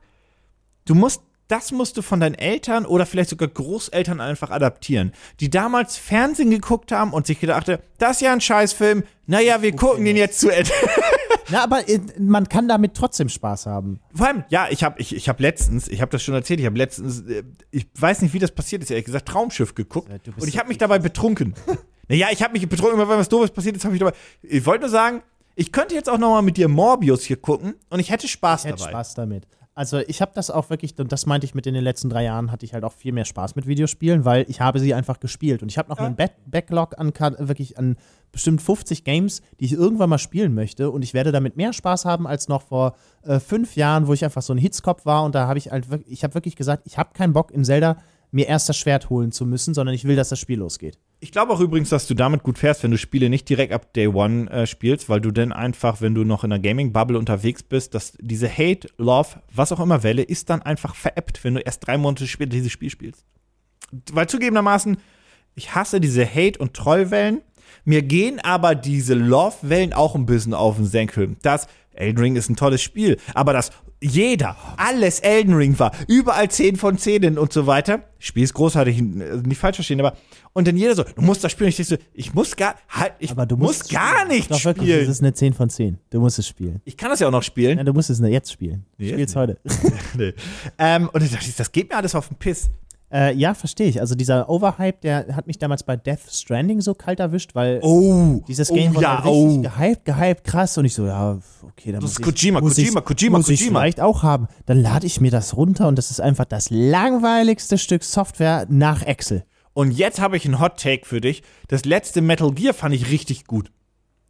Du 0.85 0.93
musst. 0.93 1.23
Das 1.47 1.71
musst 1.71 1.95
du 1.97 2.01
von 2.01 2.19
deinen 2.19 2.35
Eltern 2.35 2.85
oder 2.85 3.05
vielleicht 3.05 3.29
sogar 3.29 3.47
Großeltern 3.47 4.19
einfach 4.19 4.49
adaptieren, 4.49 5.11
die 5.39 5.49
damals 5.49 5.95
Fernsehen 5.97 6.49
geguckt 6.49 6.91
haben 6.91 7.13
und 7.13 7.27
sich 7.27 7.39
gedacht 7.39 7.69
haben, 7.69 7.81
das 7.99 8.17
ist 8.17 8.21
ja 8.21 8.33
ein 8.33 8.41
Scheißfilm, 8.41 9.03
naja, 9.27 9.61
wir 9.61 9.75
gucken 9.75 10.05
den 10.05 10.17
jetzt 10.17 10.39
zu 10.39 10.49
Ende. 10.49 10.71
Na, 11.49 11.63
aber 11.63 11.87
äh, 11.87 11.99
man 12.17 12.49
kann 12.49 12.67
damit 12.67 12.95
trotzdem 12.95 13.29
Spaß 13.29 13.67
haben. 13.67 13.99
Vor 14.13 14.27
allem, 14.27 14.43
ja, 14.49 14.67
ich 14.69 14.83
habe 14.83 14.99
ich, 14.99 15.15
ich 15.15 15.29
hab 15.29 15.39
letztens, 15.39 15.87
ich 15.87 16.01
habe 16.01 16.11
das 16.11 16.23
schon 16.23 16.33
erzählt, 16.33 16.59
ich 16.59 16.65
habe 16.65 16.77
letztens, 16.77 17.21
äh, 17.27 17.43
ich 17.69 17.87
weiß 17.93 18.23
nicht, 18.23 18.33
wie 18.33 18.39
das 18.39 18.51
passiert 18.51 18.81
ist, 18.81 18.89
ehrlich 18.89 19.05
gesagt, 19.05 19.27
Traumschiff 19.27 19.75
geguckt 19.75 20.09
Ja, 20.09 20.33
und 20.39 20.47
ich 20.47 20.57
habe 20.57 20.67
mich 20.69 20.79
dabei 20.79 20.97
betrunken. 20.97 21.53
naja, 22.07 22.29
ich 22.31 22.41
habe 22.41 22.53
mich 22.53 22.67
betrunken, 22.67 22.97
wenn 22.97 23.07
was 23.07 23.29
Doofes 23.29 23.51
passiert 23.51 23.75
ist, 23.77 23.85
habe 23.85 23.93
ich 23.95 23.99
dabei. 23.99 24.13
Ich 24.41 24.65
wollte 24.65 24.81
nur 24.81 24.89
sagen, 24.89 25.21
ich 25.55 25.71
könnte 25.71 25.93
jetzt 25.93 26.09
auch 26.09 26.17
nochmal 26.17 26.41
mit 26.41 26.57
dir 26.57 26.67
Morbius 26.67 27.23
hier 27.23 27.37
gucken 27.37 27.75
und 27.89 27.99
ich 27.99 28.09
hätte 28.09 28.27
Spaß 28.27 28.65
Ich 28.65 28.71
hätte 28.71 28.79
dabei. 28.79 28.91
Spaß 28.91 29.13
damit. 29.13 29.47
Also 29.77 29.99
ich 29.99 30.21
habe 30.21 30.31
das 30.33 30.49
auch 30.49 30.69
wirklich, 30.69 30.97
und 30.97 31.11
das 31.11 31.25
meinte 31.25 31.43
ich 31.45 31.53
mit 31.53 31.67
in 31.67 31.73
den 31.73 31.83
letzten 31.83 32.09
drei 32.09 32.23
Jahren, 32.23 32.49
hatte 32.49 32.65
ich 32.65 32.73
halt 32.73 32.85
auch 32.85 32.93
viel 32.93 33.11
mehr 33.11 33.25
Spaß 33.25 33.57
mit 33.57 33.67
Videospielen, 33.67 34.23
weil 34.23 34.45
ich 34.47 34.61
habe 34.61 34.79
sie 34.79 34.93
einfach 34.93 35.19
gespielt. 35.19 35.61
Und 35.61 35.69
ich 35.69 35.77
habe 35.77 35.89
noch 35.89 35.99
Ja. 35.99 36.05
einen 36.05 36.15
Back 36.15 36.31
Backlog 36.45 36.97
an 36.97 37.11
wirklich 37.39 37.77
an 37.77 37.97
bestimmt 38.31 38.61
50 38.61 39.03
Games, 39.03 39.41
die 39.59 39.65
ich 39.65 39.73
irgendwann 39.73 40.09
mal 40.09 40.17
spielen 40.17 40.53
möchte. 40.53 40.89
Und 40.91 41.01
ich 41.03 41.13
werde 41.13 41.33
damit 41.33 41.57
mehr 41.57 41.73
Spaß 41.73 42.05
haben 42.05 42.25
als 42.25 42.47
noch 42.47 42.61
vor 42.61 42.95
äh, 43.23 43.41
fünf 43.41 43.75
Jahren, 43.75 44.07
wo 44.07 44.13
ich 44.13 44.23
einfach 44.23 44.41
so 44.41 44.53
ein 44.53 44.57
Hitzkopf 44.57 45.05
war. 45.05 45.25
Und 45.25 45.35
da 45.35 45.45
habe 45.47 45.59
ich 45.59 45.69
halt 45.71 45.89
wirklich, 45.89 46.09
ich 46.13 46.23
habe 46.23 46.35
wirklich 46.35 46.55
gesagt, 46.55 46.83
ich 46.85 46.97
habe 46.97 47.09
keinen 47.13 47.33
Bock 47.33 47.51
in 47.51 47.65
Zelda 47.65 47.97
mir 48.35 48.47
erst 48.47 48.67
das 48.67 48.77
Schwert 48.77 49.09
holen 49.09 49.31
zu 49.31 49.45
müssen, 49.45 49.73
sondern 49.73 49.95
ich 49.95 50.03
will, 50.03 50.17
dass 50.17 50.27
das 50.27 50.39
Spiel 50.39 50.59
losgeht. 50.59 50.99
Ich 51.21 51.31
glaube 51.31 51.53
auch 51.53 51.61
übrigens, 51.61 51.87
dass 51.87 52.05
du 52.05 52.13
damit 52.13 52.43
gut 52.43 52.57
fährst, 52.57 52.83
wenn 52.83 52.91
du 52.91 52.97
Spiele 52.97 53.29
nicht 53.29 53.47
direkt 53.47 53.71
ab 53.71 53.93
Day 53.93 54.07
One 54.07 54.51
äh, 54.51 54.67
spielst, 54.67 55.07
weil 55.07 55.21
du 55.21 55.31
dann 55.31 55.53
einfach, 55.53 56.01
wenn 56.01 56.13
du 56.13 56.25
noch 56.25 56.43
in 56.43 56.49
der 56.49 56.59
Gaming-Bubble 56.59 57.17
unterwegs 57.17 57.63
bist, 57.63 57.95
dass 57.95 58.11
diese 58.19 58.49
Hate, 58.49 58.89
Love, 58.97 59.41
was 59.53 59.71
auch 59.71 59.79
immer 59.79 60.03
Welle, 60.03 60.21
ist 60.21 60.49
dann 60.49 60.61
einfach 60.61 60.95
veräppt, 60.95 61.45
wenn 61.45 61.53
du 61.53 61.61
erst 61.61 61.87
drei 61.87 61.97
Monate 61.97 62.27
später 62.27 62.51
dieses 62.51 62.73
Spiel 62.73 62.89
spielst. 62.89 63.23
Weil 64.11 64.27
zugegebenermaßen, 64.27 64.97
ich 65.55 65.73
hasse 65.73 66.01
diese 66.01 66.25
Hate- 66.25 66.59
und 66.59 66.73
Trollwellen. 66.73 67.41
Mir 67.85 68.01
gehen 68.01 68.41
aber 68.41 68.75
diese 68.75 69.13
Love-Wellen 69.13 69.93
auch 69.93 70.13
ein 70.13 70.25
bisschen 70.25 70.53
auf 70.53 70.75
den 70.75 70.85
Senkel. 70.85 71.37
Dass 71.41 71.67
Elden 71.95 72.19
Ring 72.19 72.35
ist 72.35 72.49
ein 72.49 72.55
tolles 72.55 72.81
Spiel, 72.81 73.17
aber 73.33 73.53
dass 73.53 73.71
jeder, 74.01 74.55
alles 74.77 75.19
Elden 75.19 75.53
Ring 75.55 75.79
war, 75.79 75.91
überall 76.07 76.49
10 76.49 76.75
von 76.75 76.97
10 76.97 77.37
und 77.37 77.53
so 77.53 77.65
weiter. 77.65 78.03
Spiel 78.19 78.43
ist 78.43 78.53
großartig, 78.53 78.99
äh, 78.99 79.01
nicht 79.01 79.57
falsch 79.57 79.77
verstehen, 79.77 79.99
aber 79.99 80.15
und 80.53 80.67
dann 80.67 80.77
jeder 80.77 80.95
so, 80.95 81.03
du 81.03 81.21
musst 81.21 81.43
das 81.43 81.51
spielen. 81.51 81.69
Ich 81.69 81.75
denke 81.75 81.89
so, 81.89 81.97
ich 82.13 82.33
muss 82.33 82.55
gar, 82.55 82.75
halt, 82.87 83.13
ich 83.19 83.31
Aber 83.31 83.45
du 83.45 83.57
muss 83.57 83.79
musst 83.79 83.91
gar 83.91 84.19
spielen. 84.19 84.27
nicht 84.29 84.51
Doch 84.51 84.63
wirklich, 84.63 84.89
spielen. 84.89 85.05
das 85.07 85.17
ist 85.17 85.21
eine 85.21 85.33
10 85.33 85.53
von 85.53 85.69
10. 85.69 85.97
Du 86.09 86.19
musst 86.21 86.39
es 86.39 86.47
spielen. 86.47 86.81
Ich 86.85 86.95
kann 86.95 87.09
das 87.09 87.19
ja 87.19 87.27
auch 87.27 87.31
noch 87.31 87.43
spielen. 87.43 87.77
Ja, 87.77 87.83
du 87.83 87.91
musst 87.93 88.09
es 88.09 88.19
jetzt 88.19 88.51
spielen. 88.51 88.85
Nee, 88.97 89.07
Spiel's 89.07 89.19
jetzt 89.19 89.35
heute. 89.35 89.57
nee. 90.17 90.33
ähm, 90.77 91.09
und 91.11 91.21
dann 91.21 91.29
dachte 91.29 91.49
ich, 91.49 91.55
das 91.55 91.71
geht 91.71 91.89
mir 91.89 91.97
alles 91.97 92.15
auf 92.15 92.29
den 92.29 92.37
Piss. 92.37 92.69
Äh, 93.15 93.33
ja, 93.35 93.53
verstehe 93.53 93.87
ich. 93.87 94.01
Also 94.01 94.13
dieser 94.13 94.49
Overhype, 94.49 94.97
der 95.01 95.27
hat 95.37 95.47
mich 95.47 95.57
damals 95.57 95.83
bei 95.83 95.95
Death 95.95 96.19
Stranding 96.29 96.81
so 96.81 96.93
kalt 96.93 97.21
erwischt, 97.21 97.55
weil 97.55 97.79
Oh, 97.81 98.43
dieses 98.45 98.67
Game 98.67 98.91
oh, 98.91 98.95
wurde 98.95 99.03
ja, 99.03 99.23
halt 99.23 99.33
richtig 99.33 99.57
oh. 99.57 99.61
gehypt, 99.61 100.03
gehypt, 100.05 100.43
krass. 100.43 100.77
Und 100.77 100.83
ich 100.83 100.93
so, 100.93 101.05
ja, 101.05 101.39
okay, 101.63 101.93
dann 101.93 102.01
Das 102.01 102.01
muss 102.01 102.11
ist 102.11 102.19
ich, 102.19 102.25
Kojima, 102.25 102.59
muss 102.59 102.75
Kojima, 102.75 102.99
ich, 102.99 103.05
Kojima, 103.05 103.37
muss 103.37 103.47
ich 103.47 103.59
Kojima. 103.61 103.79
vielleicht 103.79 104.01
auch 104.01 104.21
haben. 104.21 104.49
Dann 104.65 104.81
lade 104.81 105.07
ich 105.07 105.21
mir 105.21 105.31
das 105.31 105.55
runter 105.55 105.87
und 105.87 105.97
das 105.97 106.11
ist 106.11 106.19
einfach 106.19 106.43
das 106.43 106.69
langweiligste 106.69 107.77
Stück 107.77 108.03
Software 108.03 108.65
nach 108.67 109.01
Excel. 109.01 109.45
Und 109.71 109.91
jetzt 109.91 110.19
habe 110.19 110.35
ich 110.35 110.43
einen 110.43 110.59
Hot 110.59 110.77
Take 110.77 111.05
für 111.05 111.21
dich. 111.21 111.41
Das 111.69 111.85
letzte 111.85 112.21
Metal 112.21 112.51
Gear 112.51 112.73
fand 112.73 112.93
ich 112.93 113.09
richtig 113.11 113.45
gut. 113.45 113.71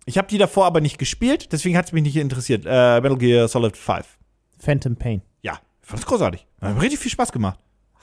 Ich 0.06 0.20
habe 0.20 0.28
die 0.28 0.38
davor 0.38 0.68
aber 0.68 0.80
nicht 0.80 1.00
gespielt, 1.00 1.52
deswegen 1.52 1.76
hat 1.76 1.88
es 1.88 1.92
mich 1.92 2.04
nicht 2.04 2.18
interessiert. 2.18 2.66
Äh, 2.68 3.02
Metal 3.02 3.18
Gear 3.18 3.48
Solid 3.48 3.76
5. 3.76 4.06
Phantom 4.60 4.96
Pain. 4.96 5.24
Ja, 5.42 5.54
ich 5.82 5.88
fand's 5.88 6.06
großartig. 6.06 6.46
Hat 6.62 6.80
richtig 6.80 7.00
viel 7.00 7.10
Spaß 7.12 7.32
gemacht. 7.32 7.60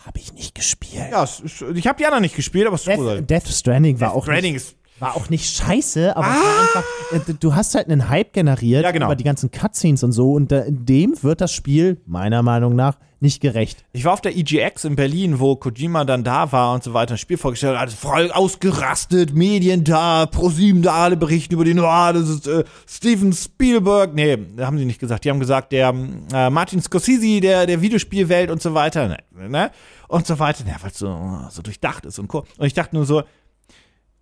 Habe 0.07 0.19
ich 0.19 0.33
nicht 0.33 0.55
gespielt. 0.55 1.05
Ja, 1.11 1.23
es 1.25 1.41
ist, 1.41 1.63
ich 1.75 1.87
habe 1.87 1.99
die 1.99 2.05
anderen 2.07 2.23
nicht 2.23 2.37
gespielt, 2.37 2.67
aber 2.67 2.75
es 2.77 2.87
ist. 2.87 2.97
Death, 2.99 3.31
Death 3.31 3.49
Stranding 3.49 4.01
war 4.01 4.13
auch 4.15 4.25
Stranding 4.25 4.55
nicht, 4.55 4.63
ist 4.63 4.77
war 5.03 5.17
auch 5.17 5.29
nicht 5.29 5.57
scheiße, 5.57 6.17
aber 6.17 6.27
es 6.29 6.35
war 6.35 6.61
einfach, 6.61 7.29
äh, 7.29 7.35
du 7.39 7.55
hast 7.55 7.75
halt 7.75 7.89
einen 7.89 8.09
Hype 8.09 8.33
generiert 8.33 8.85
Ja, 8.85 8.93
genau. 8.93 9.07
über 9.07 9.17
die 9.17 9.25
ganzen 9.25 9.51
Cutscenes 9.51 10.05
und 10.05 10.13
so 10.13 10.33
und 10.33 10.53
da, 10.53 10.63
dem 10.69 11.21
wird 11.23 11.41
das 11.41 11.53
Spiel 11.53 12.01
meiner 12.07 12.43
Meinung 12.43 12.77
nach 12.77 12.99
nicht 13.23 13.41
gerecht. 13.41 13.85
Ich 13.93 14.05
war 14.05 14.13
auf 14.13 14.21
der 14.21 14.37
EGX 14.37 14.85
in 14.85 14.97
Berlin, 14.97 15.41
wo 15.41 15.57
Kojima 15.57 16.05
dann 16.05 16.25
da 16.25 16.53
war 16.53 16.75
und 16.75 16.83
so 16.83 16.93
weiter, 16.93 17.15
ein 17.15 17.19
Spiel 17.19 17.39
vorgestellt 17.39 17.79
hat, 17.79 17.91
voll 17.91 18.31
ausgerastet, 18.31 19.35
Medien 19.35 19.85
da, 19.85 20.27
ProSieben 20.27 20.83
da, 20.83 21.05
alle 21.05 21.17
berichten 21.17 21.55
über 21.55 21.65
den, 21.65 21.79
oh, 21.79 22.13
das 22.13 22.29
ist 22.29 22.47
äh, 22.47 22.65
Steven 22.87 23.33
Spielberg. 23.33 24.15
Nee, 24.15 24.37
haben 24.61 24.77
sie 24.77 24.85
nicht 24.85 24.99
gesagt. 24.99 25.25
Die 25.25 25.31
haben 25.31 25.41
gesagt, 25.41 25.73
der 25.73 25.95
äh, 26.33 26.51
Martin 26.51 26.83
Scorsese 26.83 27.41
der, 27.41 27.67
der 27.67 27.81
Videospielwelt 27.81 28.51
und 28.51 28.61
so 28.61 28.75
weiter, 28.75 29.09
ne? 29.09 29.19
ne? 29.49 29.71
Und 30.09 30.27
so 30.27 30.39
weiter, 30.39 30.65
ja, 30.67 30.77
weil 30.83 30.91
es 30.91 30.99
so, 30.99 31.47
so 31.51 31.63
durchdacht 31.63 32.05
ist 32.05 32.19
und 32.19 32.29
co. 32.29 32.45
Und 32.59 32.67
ich 32.67 32.75
dachte 32.75 32.95
nur 32.95 33.07
so, 33.07 33.23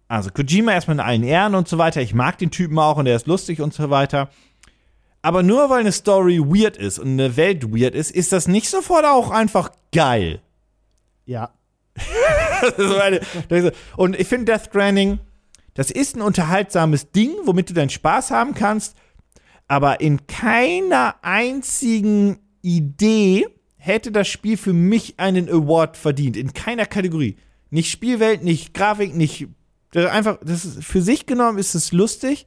also 0.08 0.30
Kojima 0.30 0.72
erstmal 0.72 0.96
in 0.96 1.00
allen 1.00 1.22
Ehren 1.22 1.54
und 1.54 1.68
so 1.68 1.78
weiter. 1.78 2.02
Ich 2.02 2.14
mag 2.14 2.36
den 2.36 2.50
Typen 2.50 2.78
auch 2.78 2.96
und 2.96 3.06
er 3.06 3.16
ist 3.16 3.26
lustig 3.26 3.60
und 3.60 3.72
so 3.72 3.90
weiter. 3.90 4.28
Aber 5.22 5.42
nur 5.42 5.68
weil 5.68 5.80
eine 5.80 5.92
Story 5.92 6.40
weird 6.40 6.76
ist 6.76 6.98
und 6.98 7.08
eine 7.08 7.36
Welt 7.36 7.72
weird 7.72 7.94
ist, 7.94 8.10
ist 8.10 8.32
das 8.32 8.48
nicht 8.48 8.68
sofort 8.68 9.04
auch 9.04 9.30
einfach 9.30 9.70
geil. 9.92 10.40
Ja. 11.26 11.52
Und 13.96 14.18
ich 14.18 14.26
finde 14.26 14.52
Death 14.52 14.66
Stranding, 14.66 15.18
das 15.74 15.90
ist 15.90 16.16
ein 16.16 16.22
unterhaltsames 16.22 17.10
Ding, 17.12 17.32
womit 17.44 17.70
du 17.70 17.74
deinen 17.74 17.90
Spaß 17.90 18.30
haben 18.30 18.54
kannst, 18.54 18.96
aber 19.68 20.00
in 20.00 20.26
keiner 20.26 21.16
einzigen 21.22 22.38
Idee 22.62 23.46
hätte 23.76 24.12
das 24.12 24.28
Spiel 24.28 24.56
für 24.56 24.72
mich 24.72 25.18
einen 25.18 25.48
Award 25.48 25.96
verdient. 25.96 26.36
In 26.36 26.52
keiner 26.52 26.86
Kategorie. 26.86 27.36
Nicht 27.70 27.90
Spielwelt, 27.90 28.42
nicht 28.42 28.74
Grafik, 28.74 29.14
nicht. 29.14 29.46
Einfach, 29.94 30.38
das 30.42 30.64
ist, 30.64 30.84
für 30.84 31.02
sich 31.02 31.26
genommen 31.26 31.58
ist 31.58 31.74
es 31.74 31.92
lustig, 31.92 32.46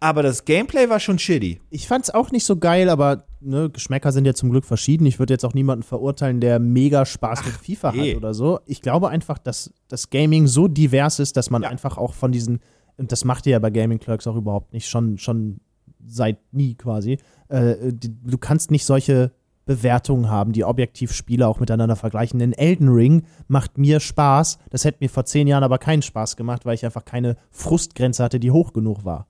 aber 0.00 0.22
das 0.22 0.44
Gameplay 0.44 0.88
war 0.88 1.00
schon 1.00 1.18
shitty. 1.18 1.60
Ich 1.70 1.88
fand's 1.88 2.10
auch 2.10 2.30
nicht 2.30 2.44
so 2.44 2.56
geil, 2.56 2.88
aber 2.88 3.24
ne, 3.40 3.68
Geschmäcker 3.70 4.12
sind 4.12 4.24
ja 4.26 4.34
zum 4.34 4.50
Glück 4.50 4.64
verschieden. 4.64 5.06
Ich 5.06 5.18
würde 5.18 5.34
jetzt 5.34 5.44
auch 5.44 5.54
niemanden 5.54 5.82
verurteilen, 5.82 6.40
der 6.40 6.58
mega 6.58 7.04
Spaß 7.04 7.44
mit 7.44 7.54
FIFA 7.54 7.92
nee. 7.92 8.10
hat 8.10 8.16
oder 8.16 8.34
so. 8.34 8.60
Ich 8.66 8.80
glaube 8.80 9.08
einfach, 9.08 9.38
dass 9.38 9.72
das 9.88 10.10
Gaming 10.10 10.46
so 10.46 10.68
divers 10.68 11.18
ist, 11.18 11.36
dass 11.36 11.50
man 11.50 11.62
Ja. 11.62 11.68
einfach 11.68 11.98
auch 11.98 12.14
von 12.14 12.32
diesen, 12.32 12.60
und 12.96 13.10
das 13.12 13.24
macht 13.24 13.46
ihr 13.46 13.52
ja 13.52 13.58
bei 13.58 13.70
Gaming 13.70 13.98
Clerks 13.98 14.26
auch 14.26 14.36
überhaupt 14.36 14.72
nicht, 14.72 14.88
schon, 14.88 15.18
schon 15.18 15.60
seit 16.06 16.38
nie 16.52 16.74
quasi. 16.74 17.18
Äh, 17.48 17.92
du 17.92 18.38
kannst 18.38 18.70
nicht 18.70 18.84
solche 18.84 19.32
Bewertungen 19.66 20.30
haben, 20.30 20.52
die 20.52 20.64
objektiv 20.64 21.12
Spiele 21.12 21.46
auch 21.46 21.60
miteinander 21.60 21.96
vergleichen. 21.96 22.38
Denn 22.38 22.54
Elden 22.54 22.88
Ring 22.88 23.24
macht 23.48 23.76
mir 23.76 24.00
Spaß. 24.00 24.58
Das 24.70 24.84
hätte 24.84 24.98
mir 25.00 25.10
vor 25.10 25.26
zehn 25.26 25.46
Jahren 25.46 25.62
aber 25.62 25.78
keinen 25.78 26.00
Spaß 26.02 26.36
gemacht, 26.36 26.64
weil 26.64 26.74
ich 26.74 26.86
einfach 26.86 27.04
keine 27.04 27.36
Frustgrenze 27.50 28.24
hatte, 28.24 28.40
die 28.40 28.50
hoch 28.50 28.72
genug 28.72 29.04
war. 29.04 29.26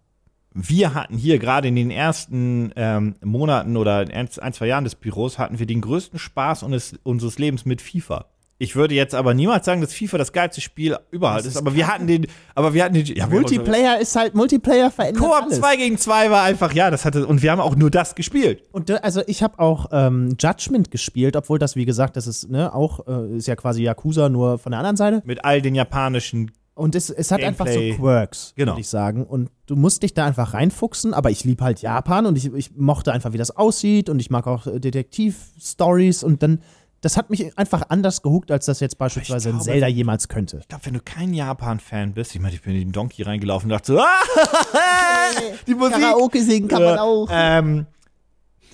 Wir 0.55 0.95
hatten 0.95 1.17
hier 1.17 1.39
gerade 1.39 1.69
in 1.69 1.77
den 1.77 1.91
ersten 1.91 2.73
ähm, 2.77 3.15
Monaten 3.23 3.77
oder 3.77 4.03
in 4.03 4.11
ein, 4.11 4.53
zwei 4.53 4.67
Jahren 4.67 4.85
des 4.85 4.95
Büros 4.95 5.39
hatten 5.39 5.59
wir 5.59 5.67
den 5.67 5.81
größten 5.81 6.19
Spaß 6.19 6.63
unseres, 6.63 6.99
unseres 7.03 7.39
Lebens 7.39 7.65
mit 7.65 7.83
FIFA. 7.83 8.27
Ich 8.61 8.75
würde 8.75 8.95
jetzt 8.95 9.15
aber 9.15 9.35
niemals 9.35 9.65
sagen, 9.65 9.81
dass 9.81 9.95
FIFA 9.95 10.19
das 10.19 10.33
geilste 10.33 10.61
Spiel 10.61 10.97
überhaupt 11.13 11.47
ist, 11.47 11.57
aber 11.57 11.77
wir 11.77 11.87
hatten 11.87 12.09
den, 12.09 12.27
aber 12.57 12.75
wir 12.75 12.83
hatten 12.83 12.95
den, 12.95 13.07
ja, 13.07 13.29
Multiplayer 13.29 14.01
ist 14.01 14.17
halt, 14.17 14.35
Multiplayer 14.35 14.91
verändert 14.91 15.23
Koop 15.23 15.43
alles. 15.45 15.59
2 15.59 15.77
gegen 15.77 15.97
2 15.97 16.33
war 16.33 16.43
einfach, 16.43 16.73
ja, 16.73 16.91
das 16.91 17.05
hatte, 17.05 17.25
und 17.25 17.43
wir 17.43 17.53
haben 17.53 17.61
auch 17.61 17.77
nur 17.77 17.91
das 17.91 18.17
gespielt. 18.17 18.65
Und 18.73 18.91
also 19.05 19.23
ich 19.29 19.45
habe 19.45 19.61
auch 19.61 19.87
ähm, 19.93 20.37
Judgment 20.41 20.91
gespielt, 20.91 21.37
obwohl 21.37 21.61
das, 21.61 21.77
wie 21.77 21.85
gesagt, 21.85 22.17
das 22.17 22.27
ist 22.27 22.51
ne, 22.51 22.75
auch, 22.75 23.07
äh, 23.07 23.37
ist 23.37 23.47
ja 23.47 23.55
quasi 23.55 23.85
Yakuza, 23.85 24.29
nur 24.29 24.59
von 24.59 24.73
der 24.73 24.81
anderen 24.81 24.97
Seite. 24.97 25.23
Mit 25.25 25.45
all 25.45 25.63
den 25.63 25.77
japanischen, 25.77 26.51
Und 26.79 26.95
es, 26.95 27.11
es 27.11 27.31
hat 27.33 27.43
einfach 27.43 27.65
Gameplay. 27.67 27.93
so 27.93 27.99
Quirks, 27.99 28.53
Genau. 28.57 28.73
würde 28.73 28.81
ich 28.81 28.89
sagen. 28.89 29.25
Und 29.27 29.51
du 29.67 29.75
musst 29.77 30.03
dich 30.03 30.15
da 30.15 30.25
einfach 30.27 30.55
reinfuchsen, 30.55 31.13
aber 31.13 31.31
ich 31.31 31.45
liebe 31.45 31.65
halt 31.65 31.83
Japan 31.83 32.25
und 32.27 32.39
ich, 32.39 32.53
ich 32.55 32.77
mochte 32.77 33.13
einfach, 33.13 33.33
wie 33.33 33.39
das 33.39 33.51
aussieht 33.57 34.09
und 34.09 34.21
ich 34.21 34.31
mag 34.31 34.47
auch 34.47 34.67
äh, 34.67 34.79
Detektiv-Stories 34.81 36.23
und 36.23 36.43
dann, 36.43 36.63
das 37.01 37.17
hat 37.17 37.31
mich 37.31 37.57
einfach 37.59 37.83
anders 37.91 38.23
gehuckt, 38.23 38.51
als 38.51 38.67
das 38.67 38.81
jetzt 38.81 38.97
beispielsweise 38.99 39.51
glaube, 39.51 39.63
ein 39.63 39.65
Zelda 39.65 39.87
jemals 39.89 40.29
könnte. 40.29 40.59
ich 40.61 40.69
glaube, 40.69 40.87
wenn 40.87 40.95
du 40.95 41.01
kein 41.01 41.35
Japan-Fan 41.35 42.13
bist, 42.15 42.35
ich 42.35 42.41
meine, 42.41 42.55
ich 42.55 42.63
bin 42.63 42.75
in 42.75 42.81
den 42.81 42.93
Donkey 42.93 43.23
reingelaufen 43.23 43.67
und 43.71 43.77
dachte 43.77 43.93
so, 43.93 43.99
ah, 44.01 44.05
die 45.67 45.75
Musik. 45.75 45.97
singen 46.35 46.69
Ja, 46.71 47.25
Ähm, 47.31 47.87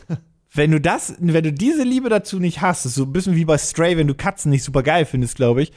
wenn 0.52 0.70
du 0.70 0.80
das, 0.80 1.14
wenn 1.18 1.42
du 1.44 1.52
diese 1.52 1.82
Liebe 1.82 2.08
dazu 2.08 2.38
nicht 2.38 2.60
hast, 2.60 2.84
ist 2.84 2.94
so 2.94 3.04
ein 3.04 3.12
bisschen 3.12 3.34
wie 3.34 3.44
bei 3.44 3.58
Stray, 3.58 3.96
wenn 3.96 4.06
du 4.06 4.14
Katzen 4.14 4.50
nicht 4.50 4.62
super 4.64 4.82
geil 4.82 5.04
findest, 5.04 5.36
glaube 5.36 5.62
ich, 5.62 5.72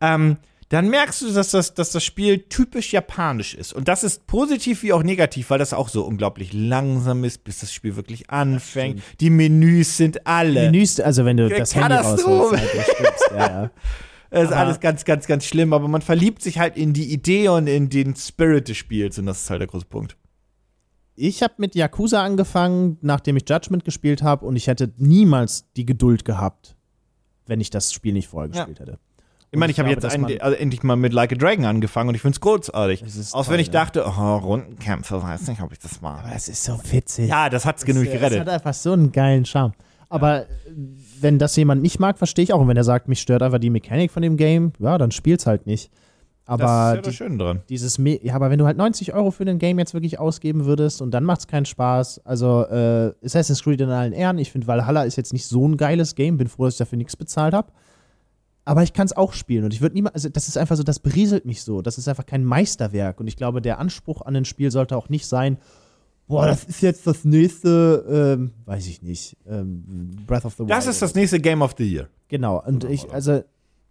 ähm, 0.00 0.38
dann 0.72 0.88
merkst 0.88 1.20
du, 1.20 1.30
dass 1.30 1.50
das, 1.50 1.74
dass 1.74 1.90
das 1.90 2.02
Spiel 2.02 2.38
typisch 2.48 2.94
japanisch 2.94 3.52
ist. 3.52 3.74
Und 3.74 3.88
das 3.88 4.02
ist 4.04 4.26
positiv 4.26 4.82
wie 4.82 4.94
auch 4.94 5.02
negativ, 5.02 5.50
weil 5.50 5.58
das 5.58 5.74
auch 5.74 5.90
so 5.90 6.02
unglaublich 6.02 6.54
langsam 6.54 7.24
ist, 7.24 7.44
bis 7.44 7.58
das 7.60 7.74
Spiel 7.74 7.94
wirklich 7.94 8.30
anfängt. 8.30 9.02
Die 9.20 9.28
Menüs 9.28 9.98
sind 9.98 10.26
alle. 10.26 10.70
Menüs, 10.70 10.98
also 10.98 11.26
wenn 11.26 11.36
du 11.36 11.50
das 11.50 11.74
Handy 11.74 11.92
rausholst, 11.92 12.62
halt, 12.62 12.70
du 12.98 13.34
ja, 13.34 13.46
ja. 13.64 13.70
Es 14.30 14.44
ist 14.44 14.52
alles 14.52 14.80
ganz, 14.80 15.04
ganz, 15.04 15.26
ganz 15.26 15.44
schlimm, 15.44 15.74
aber 15.74 15.88
man 15.88 16.00
verliebt 16.00 16.40
sich 16.40 16.58
halt 16.58 16.78
in 16.78 16.94
die 16.94 17.12
Idee 17.12 17.50
und 17.50 17.66
in 17.66 17.90
den 17.90 18.16
Spirit 18.16 18.66
des 18.66 18.78
Spiels 18.78 19.18
und 19.18 19.26
das 19.26 19.42
ist 19.42 19.50
halt 19.50 19.60
der 19.60 19.68
große 19.68 19.84
Punkt. 19.84 20.16
Ich 21.14 21.42
habe 21.42 21.52
mit 21.58 21.74
Yakuza 21.74 22.24
angefangen, 22.24 22.96
nachdem 23.02 23.36
ich 23.36 23.44
Judgment 23.46 23.84
gespielt 23.84 24.22
habe 24.22 24.46
und 24.46 24.56
ich 24.56 24.68
hätte 24.68 24.90
niemals 24.96 25.70
die 25.76 25.84
Geduld 25.84 26.24
gehabt, 26.24 26.76
wenn 27.44 27.60
ich 27.60 27.68
das 27.68 27.92
Spiel 27.92 28.14
nicht 28.14 28.28
vorher 28.28 28.50
Ja. 28.54 28.64
gespielt 28.64 28.80
hätte. 28.80 28.98
Ich 29.52 29.58
meine, 29.58 29.70
ich 29.70 29.78
habe 29.78 29.90
jetzt 29.90 30.04
ein, 30.06 30.24
also 30.40 30.56
endlich 30.56 30.82
mal 30.82 30.96
mit 30.96 31.12
Like 31.12 31.32
a 31.32 31.34
Dragon 31.34 31.66
angefangen 31.66 32.08
und 32.08 32.14
ich 32.14 32.22
finde 32.22 32.36
es 32.36 32.40
großartig. 32.40 33.02
Es 33.02 33.34
Auch 33.34 33.44
toll, 33.44 33.52
wenn 33.54 33.60
ich 33.60 33.66
ja. 33.66 33.72
dachte, 33.74 34.02
oh, 34.06 34.36
Rundenkämpfe, 34.38 35.22
weiß 35.22 35.46
nicht, 35.48 35.60
ob 35.60 35.70
ich 35.72 35.78
das 35.78 36.00
mag. 36.00 36.24
Aber 36.24 36.34
es 36.34 36.48
ist 36.48 36.64
so 36.64 36.78
witzig. 36.90 37.28
Ja, 37.28 37.50
das 37.50 37.66
hat's 37.66 37.84
genug 37.84 38.06
Es 38.06 38.12
gerettet. 38.12 38.40
hat 38.40 38.48
einfach 38.48 38.72
so 38.72 38.92
einen 38.92 39.12
geilen 39.12 39.44
Charme. 39.44 39.74
Aber 40.08 40.46
wenn 41.20 41.38
das 41.38 41.54
jemand 41.56 41.82
nicht 41.82 42.00
mag, 42.00 42.16
verstehe 42.16 42.44
ich 42.44 42.52
auch. 42.54 42.60
Und 42.60 42.68
wenn 42.68 42.76
er 42.78 42.84
sagt, 42.84 43.08
mich 43.08 43.20
stört 43.20 43.42
einfach 43.42 43.58
die 43.58 43.68
Mechanik 43.70 44.10
von 44.10 44.22
dem 44.22 44.38
Game, 44.38 44.72
ja, 44.78 44.96
dann 44.96 45.10
spiel's 45.10 45.46
halt 45.46 45.66
nicht. 45.66 45.90
das 46.46 46.60
Aber 46.60 46.64
ist 46.64 46.68
ja 46.68 46.96
das 47.02 47.10
die, 47.10 47.16
Schöne 47.16 47.36
dran. 47.36 47.62
dieses, 47.68 47.98
Me 47.98 48.18
ja, 48.24 48.34
aber 48.34 48.50
wenn 48.50 48.58
du 48.58 48.64
halt 48.64 48.78
90 48.78 49.12
Euro 49.12 49.30
für 49.30 49.44
den 49.44 49.58
Game 49.58 49.78
jetzt 49.78 49.92
wirklich 49.92 50.18
ausgeben 50.18 50.64
würdest 50.64 51.02
und 51.02 51.10
dann 51.12 51.24
macht's 51.24 51.46
keinen 51.46 51.66
Spaß. 51.66 52.22
Also 52.24 52.64
äh, 52.66 53.12
Assassin's 53.22 53.62
Creed 53.62 53.82
in 53.82 53.90
allen 53.90 54.14
Ehren. 54.14 54.38
Ich 54.38 54.50
finde 54.50 54.66
Valhalla 54.66 55.02
ist 55.04 55.16
jetzt 55.16 55.34
nicht 55.34 55.46
so 55.46 55.68
ein 55.68 55.76
geiles 55.76 56.14
Game. 56.14 56.38
Bin 56.38 56.48
froh, 56.48 56.64
dass 56.64 56.74
ich 56.74 56.78
dafür 56.78 56.96
nichts 56.96 57.16
bezahlt 57.16 57.52
habe. 57.52 57.70
Aber 58.64 58.82
ich 58.82 58.92
kann 58.92 59.06
es 59.06 59.16
auch 59.16 59.32
spielen 59.32 59.64
und 59.64 59.74
ich 59.74 59.80
würde 59.80 59.94
niemals, 59.94 60.14
also 60.14 60.28
das 60.28 60.46
ist 60.46 60.56
einfach 60.56 60.76
so, 60.76 60.84
das 60.84 61.00
berieselt 61.00 61.44
mich 61.44 61.62
so. 61.62 61.82
Das 61.82 61.98
ist 61.98 62.06
einfach 62.08 62.26
kein 62.26 62.44
Meisterwerk 62.44 63.18
und 63.18 63.26
ich 63.26 63.36
glaube, 63.36 63.60
der 63.60 63.78
Anspruch 63.78 64.22
an 64.22 64.36
ein 64.36 64.44
Spiel 64.44 64.70
sollte 64.70 64.96
auch 64.96 65.08
nicht 65.08 65.26
sein, 65.26 65.58
boah, 66.28 66.46
das 66.46 66.64
ist 66.64 66.80
jetzt 66.80 67.06
das 67.06 67.24
nächste, 67.24 68.36
ähm, 68.38 68.52
weiß 68.64 68.86
ich 68.86 69.02
nicht, 69.02 69.36
ähm, 69.46 70.10
Breath 70.26 70.44
of 70.44 70.54
the 70.54 70.60
Wild. 70.60 70.70
Das 70.70 70.86
ist 70.86 71.02
das 71.02 71.14
nächste 71.14 71.40
Game 71.40 71.62
of 71.62 71.74
the 71.76 71.84
Year. 71.84 72.08
Genau, 72.28 72.62
und 72.62 72.84
ich, 72.84 73.12
also, 73.12 73.42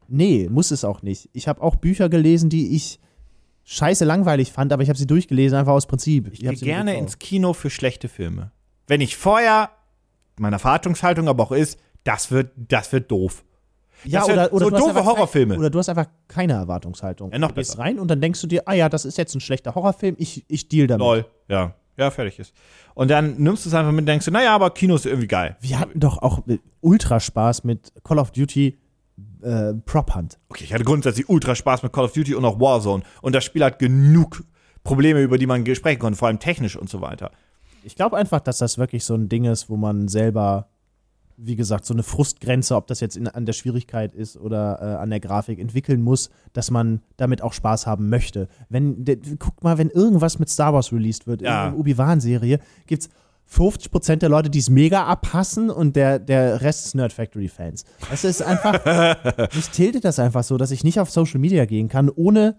nee, 0.07 0.47
muss 0.49 0.71
es 0.71 0.83
auch 0.83 1.01
nicht. 1.01 1.29
Ich 1.33 1.47
habe 1.47 1.61
auch 1.61 1.75
Bücher 1.75 2.09
gelesen, 2.09 2.49
die 2.49 2.75
ich 2.75 2.99
scheiße 3.63 4.05
langweilig 4.05 4.51
fand, 4.51 4.73
aber 4.73 4.83
ich 4.83 4.89
habe 4.89 4.97
sie 4.97 5.05
durchgelesen, 5.07 5.57
einfach 5.57 5.73
aus 5.73 5.85
Prinzip. 5.85 6.29
Ich 6.33 6.45
hab 6.47 6.55
gehe 6.55 6.63
gerne 6.63 6.97
ins 6.97 7.19
Kino 7.19 7.53
für 7.53 7.69
schlechte 7.69 8.09
Filme. 8.09 8.51
Wenn 8.87 9.01
ich 9.01 9.15
vorher, 9.15 9.69
meine 10.39 10.55
Erwartungshaltung 10.55 11.27
aber 11.27 11.43
auch 11.43 11.51
ist, 11.51 11.79
das 12.03 12.31
wird, 12.31 12.51
das 12.55 12.91
wird 12.91 13.11
doof. 13.11 13.43
Ja, 14.03 14.23
oder, 14.25 14.51
oder 14.53 14.65
so 14.65 14.69
du 14.69 14.75
hast 14.75 14.83
doofe 14.83 14.93
kein- 14.95 15.05
Horrorfilme. 15.05 15.57
Oder 15.57 15.69
du 15.69 15.79
hast 15.79 15.89
einfach 15.89 16.07
keine 16.27 16.53
Erwartungshaltung. 16.53 17.31
Ja, 17.31 17.39
noch 17.39 17.49
du 17.49 17.55
gehst 17.55 17.71
besser. 17.71 17.83
rein 17.83 17.99
und 17.99 18.07
dann 18.09 18.21
denkst 18.21 18.41
du 18.41 18.47
dir, 18.47 18.63
ah 18.67 18.73
ja, 18.73 18.89
das 18.89 19.05
ist 19.05 19.17
jetzt 19.17 19.35
ein 19.35 19.41
schlechter 19.41 19.75
Horrorfilm, 19.75 20.15
ich, 20.17 20.45
ich 20.47 20.67
deal 20.67 20.87
damit. 20.87 21.01
Lol, 21.05 21.25
ja. 21.47 21.75
Ja, 21.97 22.09
fertig 22.09 22.39
ist. 22.39 22.53
Und 22.95 23.11
dann 23.11 23.35
nimmst 23.37 23.65
du 23.65 23.69
es 23.69 23.75
einfach 23.75 23.91
mit 23.91 23.99
und 23.99 24.05
denkst 24.07 24.25
du, 24.25 24.31
naja, 24.31 24.55
aber 24.55 24.71
Kino 24.71 24.95
ist 24.95 25.05
irgendwie 25.05 25.27
geil. 25.27 25.57
Wir 25.59 25.77
hatten 25.79 25.99
doch 25.99 26.17
auch 26.19 26.41
ultra 26.79 27.19
Spaß 27.19 27.63
mit 27.63 27.91
Call 28.03 28.17
of 28.17 28.31
Duty 28.31 28.79
äh, 29.43 29.73
Prop 29.85 30.15
Hunt. 30.15 30.39
Okay, 30.49 30.63
ich 30.63 30.73
hatte 30.73 30.83
grundsätzlich 30.85 31.27
ultra 31.29 31.53
Spaß 31.53 31.83
mit 31.83 31.91
Call 31.93 32.05
of 32.05 32.13
Duty 32.13 32.33
und 32.33 32.45
auch 32.45 32.59
Warzone. 32.59 33.03
Und 33.21 33.35
das 33.35 33.43
Spiel 33.43 33.63
hat 33.63 33.77
genug 33.77 34.43
Probleme, 34.83 35.21
über 35.21 35.37
die 35.37 35.45
man 35.45 35.63
sprechen 35.75 35.99
konnte, 35.99 36.17
vor 36.17 36.27
allem 36.29 36.39
technisch 36.39 36.75
und 36.75 36.89
so 36.89 37.01
weiter. 37.01 37.29
Ich 37.83 37.95
glaube 37.95 38.17
einfach, 38.17 38.39
dass 38.39 38.59
das 38.59 38.77
wirklich 38.77 39.03
so 39.03 39.13
ein 39.15 39.29
Ding 39.29 39.45
ist, 39.45 39.69
wo 39.69 39.75
man 39.77 40.07
selber, 40.07 40.69
wie 41.43 41.55
gesagt, 41.55 41.85
so 41.85 41.93
eine 41.93 42.03
Frustgrenze, 42.03 42.75
ob 42.75 42.85
das 42.87 42.99
jetzt 42.99 43.17
in, 43.17 43.27
an 43.27 43.45
der 43.45 43.53
Schwierigkeit 43.53 44.13
ist 44.13 44.37
oder 44.37 44.79
äh, 44.81 44.85
an 45.01 45.09
der 45.09 45.19
Grafik, 45.19 45.57
entwickeln 45.59 46.01
muss, 46.01 46.29
dass 46.53 46.69
man 46.69 47.01
damit 47.17 47.41
auch 47.41 47.53
Spaß 47.53 47.87
haben 47.87 48.09
möchte. 48.09 48.47
Wenn, 48.69 49.03
de, 49.05 49.19
guck 49.39 49.63
mal, 49.63 49.77
wenn 49.77 49.89
irgendwas 49.89 50.37
mit 50.39 50.49
Star 50.49 50.73
Wars 50.73 50.93
released 50.93 51.25
wird, 51.27 51.41
Ja. 51.41 51.65
in 51.65 51.71
der 51.71 51.79
Obi-Wan-Serie, 51.79 52.59
gibt's 52.85 53.09
50% 53.51 54.17
der 54.17 54.29
Leute, 54.29 54.49
die 54.49 54.59
es 54.59 54.69
mega 54.69 55.03
abhassen 55.05 55.69
und 55.69 55.95
der, 55.95 56.19
der 56.19 56.61
Rest 56.61 56.85
ist 56.85 56.95
Nerd 56.95 57.11
Factory-Fans. 57.11 57.83
Das 58.09 58.23
ist 58.23 58.41
einfach, 58.41 58.79
mich 59.55 59.69
tiltet 59.71 60.05
das 60.05 60.19
einfach 60.19 60.43
so, 60.43 60.57
dass 60.57 60.71
ich 60.71 60.83
nicht 60.83 60.99
auf 60.99 61.09
Social 61.11 61.39
Media 61.39 61.65
gehen 61.65 61.89
kann, 61.89 62.09
ohne, 62.09 62.55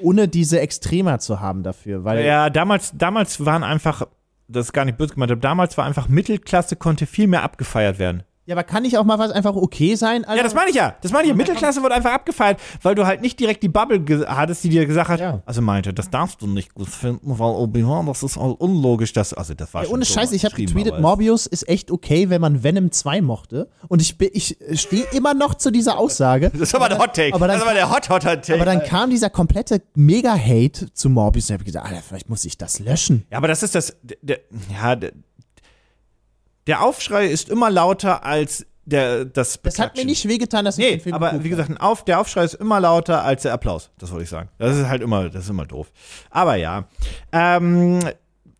ohne 0.00 0.28
diese 0.28 0.60
Extrema 0.60 1.18
zu 1.18 1.40
haben 1.40 1.62
dafür. 1.62 2.04
Weil 2.04 2.24
Ja, 2.24 2.50
damals, 2.50 2.92
damals 2.96 3.44
waren 3.44 3.64
einfach, 3.64 4.06
das 4.48 4.66
ist 4.66 4.72
gar 4.72 4.84
nicht 4.84 4.98
böse 4.98 5.14
gemeint, 5.14 5.32
aber 5.32 5.40
damals 5.40 5.78
war 5.78 5.84
einfach 5.84 6.08
Mittelklasse, 6.08 6.76
konnte 6.76 7.06
viel 7.06 7.26
mehr 7.26 7.42
abgefeiert 7.42 7.98
werden. 7.98 8.22
Ja, 8.44 8.56
aber 8.56 8.64
kann 8.64 8.82
nicht 8.82 8.98
auch 8.98 9.04
mal 9.04 9.20
was 9.20 9.30
einfach 9.30 9.54
okay 9.54 9.94
sein? 9.94 10.24
Also, 10.24 10.36
Ja, 10.38 10.42
das 10.42 10.52
meine 10.54 10.70
ich 10.70 10.74
ja. 10.76 10.96
Das 11.00 11.12
meine 11.12 11.24
ich 11.24 11.28
ja. 11.28 11.34
Mittelklasse 11.36 11.80
wurde 11.80 11.94
einfach 11.94 12.12
abgefeiert, 12.12 12.58
weil 12.82 12.96
du 12.96 13.06
halt 13.06 13.20
nicht 13.22 13.38
direkt 13.38 13.62
die 13.62 13.68
Bubble 13.68 14.02
hattest, 14.28 14.64
die 14.64 14.68
dir 14.68 14.84
gesagt 14.84 15.10
hat, 15.10 15.20
Ja. 15.20 15.42
also 15.46 15.62
meinte, 15.62 15.94
das 15.94 16.10
darfst 16.10 16.42
du 16.42 16.48
nicht 16.48 16.74
gut 16.74 16.88
finden, 16.88 17.38
weil 17.38 17.50
Obi-Wan, 17.54 18.06
das 18.06 18.24
ist 18.24 18.36
all 18.36 18.50
unlogisch, 18.52 19.12
das, 19.12 19.32
also 19.32 19.54
das 19.54 19.72
war 19.72 19.82
Ja, 19.82 19.86
schon 19.86 19.94
ohne 19.94 20.04
so 20.04 20.14
Scheiß, 20.14 20.32
ich 20.32 20.44
habe 20.44 20.56
getweetet, 20.56 20.98
Morbius 21.00 21.46
ist 21.46 21.68
echt 21.68 21.92
okay, 21.92 22.30
wenn 22.30 22.40
man 22.40 22.64
Venom 22.64 22.90
2 22.90 23.20
mochte. 23.22 23.68
Und 23.86 24.02
ich, 24.02 24.20
ich 24.20 24.56
stehe 24.80 25.04
immer 25.12 25.34
noch 25.34 25.54
zu 25.54 25.70
dieser 25.70 25.98
Aussage. 25.98 26.50
Das 26.62 26.62
ist 26.68 26.74
aber 26.74 26.88
der 26.88 26.98
Hot 26.98 27.14
Take. 27.14 27.34
aber 27.34 27.46
dann- 27.46 27.56
das 27.58 27.62
ist 27.64 27.68
aber 27.68 27.74
der 27.74 27.90
Hot 27.90 28.08
Hot 28.10 28.24
Hot 28.24 28.42
Take. 28.44 28.54
Aber 28.54 28.64
dann 28.64 28.82
kam 28.82 29.10
dieser 29.10 29.30
komplette 29.30 29.82
Mega-Hate 29.94 30.92
zu 30.92 31.08
Morbius 31.10 31.44
und 31.44 31.50
ich 31.50 31.54
habe 31.60 31.64
gesagt, 31.64 31.86
Alter, 31.86 32.02
vielleicht 32.02 32.28
muss 32.28 32.44
ich 32.44 32.58
das 32.58 32.78
löschen. 32.80 33.24
Ja, 33.30 33.38
aber 33.38 33.48
das 33.48 33.62
ist 33.62 33.74
das. 33.74 33.96
Der, 34.02 34.16
der, 34.22 34.38
ja, 34.72 34.96
der, 34.96 35.12
der 36.66 36.82
Aufschrei 36.82 37.26
ist 37.26 37.48
immer 37.48 37.70
lauter 37.70 38.24
als 38.24 38.66
der, 38.84 39.24
das 39.24 39.60
Das 39.62 39.78
hat 39.78 39.78
mir 39.78 39.86
Beklatschen. 40.02 40.06
nicht 40.06 40.28
wehgetan, 40.28 40.64
dass 40.64 40.76
ich 40.78 40.84
den 40.84 40.94
Nee, 40.94 41.00
Film 41.00 41.14
aber 41.14 41.44
wie 41.44 41.48
gesagt, 41.48 41.70
ein 41.70 41.76
Auf, 41.78 42.04
der 42.04 42.20
Aufschrei 42.20 42.44
ist 42.44 42.54
immer 42.54 42.80
lauter 42.80 43.22
als 43.22 43.42
der 43.42 43.52
Applaus. 43.52 43.90
Das 43.98 44.10
wollte 44.10 44.24
ich 44.24 44.30
sagen. 44.30 44.48
Das 44.58 44.76
ist 44.76 44.88
halt 44.88 45.02
immer, 45.02 45.28
das 45.28 45.44
ist 45.44 45.50
immer 45.50 45.66
doof. 45.66 45.92
Aber 46.30 46.56
ja. 46.56 46.88
Ähm, 47.30 48.00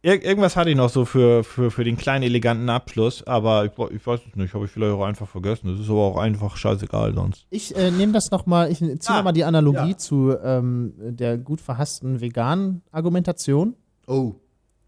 ir 0.05 0.24
irgendwas 0.24 0.55
hatte 0.55 0.70
ich 0.70 0.76
noch 0.76 0.90
so 0.90 1.05
für, 1.05 1.42
für, 1.42 1.72
für 1.72 1.82
den 1.82 1.96
kleinen, 1.96 2.22
eleganten 2.22 2.70
Abschluss, 2.70 3.24
aber 3.26 3.64
ich, 3.64 3.72
ich 3.90 4.07
weiß 4.07 4.20
es 4.30 4.36
nicht. 4.36 4.55
Habe 4.55 4.64
ich 4.66 4.70
vielleicht 4.70 4.92
auch 4.94 5.05
einfach 5.05 5.26
vergessen. 5.28 5.72
Das 5.72 5.80
ist 5.80 5.90
aber 5.90 6.03
auch 6.03 6.16
einfach 6.18 6.57
scheißegal 6.57 7.14
sonst. 7.14 7.46
Ich 7.50 7.74
äh, 7.74 7.90
nehme 7.90 8.12
das 8.12 8.30
nochmal, 8.30 8.70
ich 8.70 8.78
ziehe 8.78 8.98
Ah, 9.09 9.16
nochmal 9.16 9.32
die 9.32 9.42
Analogie 9.44 9.90
ja. 9.90 9.96
zu 9.98 10.36
ähm, 10.42 10.92
der 10.98 11.36
gut 11.36 11.61
verhassten 11.61 12.20
veganen 12.20 12.82
Argumentation. 12.92 13.74
Oh. 14.07 14.34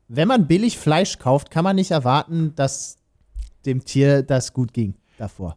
Wenn 0.06 0.28
man 0.28 0.46
billig 0.46 0.78
Fleisch 0.78 1.18
kauft, 1.18 1.50
kann 1.50 1.64
man 1.64 1.74
nicht 1.74 1.90
erwarten, 1.90 2.52
dass 2.54 2.98
dem 3.66 3.84
Tier 3.84 4.22
das 4.22 4.52
gut 4.52 4.72
ging 4.72 4.94
davor. 5.18 5.56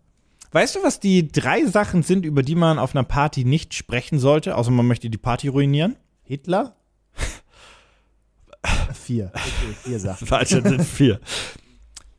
Weißt 0.52 0.76
du, 0.76 0.84
was 0.84 1.00
die 1.00 1.28
drei 1.28 1.66
Sachen 1.66 2.04
sind, 2.04 2.26
über 2.26 2.42
die 2.42 2.56
man 2.56 2.80
auf 2.80 2.96
einer 2.96 3.04
Party 3.04 3.44
nicht 3.44 3.74
sprechen 3.74 4.18
sollte, 4.18 4.56
außer 4.56 4.72
man 4.72 4.88
möchte 4.88 5.10
die 5.10 5.18
Party 5.18 5.50
ruinieren? 5.50 5.98
Hitler? 6.24 6.76
vier. 8.94 9.32
Okay, 9.34 9.74
vier 9.84 10.00
Sachen. 10.00 10.28
Falsch, 10.28 10.50
das 10.50 10.64
sind 10.64 10.84
vier. 10.84 11.20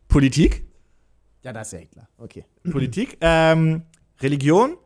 Politik, 0.09 0.65
Ja, 1.43 1.53
das 1.53 1.69
ist 1.69 1.73
ja 1.73 1.79
Hitler. 1.81 2.09
Okay. 2.19 2.45
Politik, 2.71 3.17
ähm, 3.21 3.83
Religion 4.21 4.77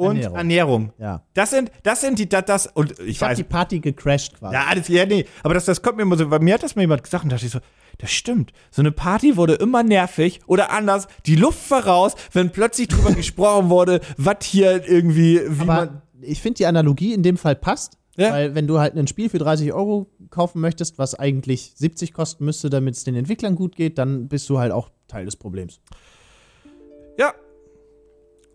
und 0.00 0.16
Ernährung. 0.16 0.36
Ernährung. 0.36 0.92
Ja. 0.98 1.22
Das 1.34 1.50
sind, 1.50 1.70
das 1.82 2.00
sind 2.00 2.18
die, 2.18 2.28
das, 2.28 2.44
das 2.44 2.66
und 2.66 2.98
ich, 3.00 3.08
Ich 3.08 3.20
weiß. 3.20 3.36
die 3.36 3.44
Party 3.44 3.80
gecrashed 3.80 4.38
quasi. 4.38 4.54
Ja, 4.54 4.64
alles, 4.68 4.88
ja, 4.88 5.06
nee, 5.06 5.24
aber 5.42 5.54
das, 5.54 5.64
das 5.64 5.82
kommt 5.82 5.96
mir 5.96 6.02
immer 6.02 6.16
so, 6.16 6.30
weil 6.30 6.40
mir 6.40 6.54
hat 6.54 6.62
das 6.62 6.76
mal 6.76 6.82
jemand 6.82 7.02
gesagt 7.04 7.24
und 7.24 7.32
dachte 7.32 7.46
ich 7.46 7.52
so, 7.52 7.60
das 7.98 8.10
stimmt. 8.10 8.52
So 8.70 8.82
eine 8.82 8.92
Party 8.92 9.36
wurde 9.36 9.54
immer 9.54 9.82
nervig 9.82 10.40
oder 10.46 10.70
anders, 10.70 11.06
die 11.26 11.36
Luft 11.36 11.70
war 11.70 11.86
raus, 11.86 12.14
wenn 12.32 12.50
plötzlich 12.50 12.88
drüber 12.88 13.12
gesprochen 13.14 13.68
wurde, 13.68 14.00
was 14.16 14.44
hier 14.44 14.88
irgendwie, 14.88 15.40
wie 15.46 15.64
man. 15.64 15.88
Aber 15.88 16.02
ich 16.22 16.40
finde, 16.40 16.58
die 16.58 16.66
Analogie 16.66 17.14
in 17.14 17.22
dem 17.22 17.36
Fall 17.36 17.56
passt. 17.56 17.96
Ja. 18.16 18.32
Weil 18.32 18.54
wenn 18.54 18.66
du 18.66 18.78
halt 18.78 18.96
ein 18.96 19.06
Spiel 19.06 19.30
für 19.30 19.38
30 19.38 19.72
Euro 19.72 20.10
kaufen 20.30 20.60
möchtest, 20.60 20.98
was 20.98 21.14
eigentlich 21.14 21.72
70 21.76 22.12
kosten 22.12 22.44
müsste, 22.44 22.68
damit 22.68 22.96
es 22.96 23.04
den 23.04 23.14
Entwicklern 23.14 23.54
gut 23.54 23.76
geht, 23.76 23.96
dann 23.98 24.28
bist 24.28 24.48
du 24.50 24.58
halt 24.58 24.72
auch 24.72 24.90
Teil 25.08 25.24
des 25.24 25.36
Problems. 25.36 25.80
Ja. 27.18 27.32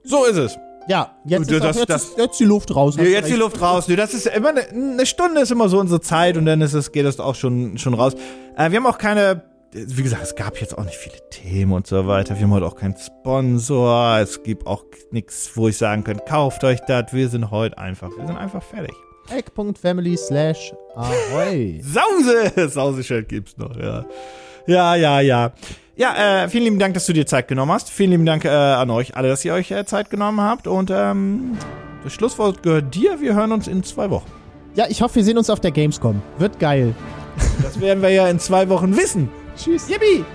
So 0.04 0.26
ist 0.26 0.38
es. 0.38 0.58
Ja, 0.88 1.16
jetzt, 1.26 1.50
ist, 1.52 1.62
auch, 1.62 1.66
das- 1.68 1.78
jetzt, 1.78 1.90
das- 1.90 2.04
ist 2.04 2.18
jetzt 2.18 2.40
die 2.40 2.44
Luft 2.46 2.76
raus. 2.76 2.96
Ja, 2.98 3.04
jetzt 3.04 3.28
die 3.28 3.32
recht. 3.34 3.44
Luft 3.44 3.62
raus. 3.62 3.86
Das 3.88 4.14
ist 4.14 4.28
immer 4.28 4.50
eine, 4.50 4.62
eine 4.70 5.06
Stunde 5.06 5.42
ist 5.42 5.52
immer 5.52 5.68
so 5.70 5.80
unsere 5.80 6.00
Zeit 6.02 6.38
und 6.38 6.46
dann 6.46 6.62
ist 6.62 6.74
es, 6.74 6.92
geht 6.92 7.06
das 7.06 7.20
auch 7.20 7.36
schon, 7.36 7.78
schon 7.78 7.94
raus. 7.96 8.14
Äh, 8.58 8.70
wir 8.72 8.78
haben 8.78 8.86
auch 8.86 8.98
keine, 9.00 9.42
wie 9.74 10.04
gesagt, 10.04 10.24
es 10.24 10.36
gab 10.36 10.60
jetzt 10.62 10.78
auch 10.78 10.84
nicht 10.84 10.96
viele 10.96 11.18
Themen 11.32 11.72
und 11.74 11.88
so 11.88 12.06
weiter. 12.08 12.36
Wir 12.36 12.44
haben 12.44 12.52
heute 12.52 12.66
auch 12.68 12.76
keinen 12.76 12.96
Sponsor. 12.98 14.20
Es 14.20 14.44
gibt 14.44 14.68
auch 14.68 14.84
nichts, 15.12 15.52
wo 15.56 15.68
ich 15.68 15.78
sagen 15.78 16.04
könnte, 16.04 16.24
kauft 16.28 16.64
euch 16.64 16.80
das. 16.82 17.12
Wir 17.14 17.30
sind 17.30 17.50
heute 17.52 17.78
einfach, 17.78 18.10
wir 18.16 18.28
sind 18.28 18.38
einfach 18.38 18.62
fertig. 18.64 18.94
Egg.family 19.30 20.16
slash 20.18 20.72
ahoy. 20.96 21.82
Sause! 21.84 22.70
Sauseschild 22.70 23.28
gibt's 23.28 23.58
noch, 23.58 23.76
ja. 23.76 24.06
Ja, 24.68 24.96
ja, 24.96 25.20
ja. 25.20 25.52
Ja, 25.98 26.44
äh, 26.44 26.50
vielen 26.50 26.66
lieben 26.66 26.80
Dank, 26.80 26.94
dass 26.94 27.06
du 27.06 27.14
dir 27.14 27.26
Zeit 27.26 27.48
genommen 27.48 27.72
hast. 27.72 27.90
Vielen 27.90 28.12
lieben 28.12 28.26
Dank 28.26 28.44
äh, 28.44 28.50
an 28.50 28.90
euch 28.90 29.16
alle, 29.16 29.30
dass 29.30 29.46
ihr 29.46 29.54
euch 29.54 29.72
äh, 29.72 29.86
Zeit 29.86 30.10
genommen 30.10 30.42
habt. 30.42 30.68
Und 30.68 30.92
ähm, 30.94 31.58
das 32.04 32.14
Schlusswort 32.14 32.64
gehört 32.64 32.94
dir. 32.94 33.22
Wir 33.22 33.34
hören 33.34 33.54
uns 33.54 33.68
in 33.68 33.82
zwei 33.84 34.10
Wochen. 34.10 34.30
Ja, 34.76 34.88
ich 34.90 35.02
hoffe, 35.02 35.16
wir 35.16 35.24
sehen 35.24 35.38
uns 35.38 35.50
auf 35.50 35.62
der 35.62 35.72
Gamescom. 35.72 36.22
Wird 36.38 36.60
geil. 36.60 36.94
Das 37.62 37.80
werden 37.80 38.04
wir 38.04 38.10
ja 38.10 38.28
in 38.28 38.40
zwei 38.40 38.68
Wochen 38.68 38.98
wissen. 38.98 39.30
Tschüss. 39.56 39.88
Yippie! 39.90 40.26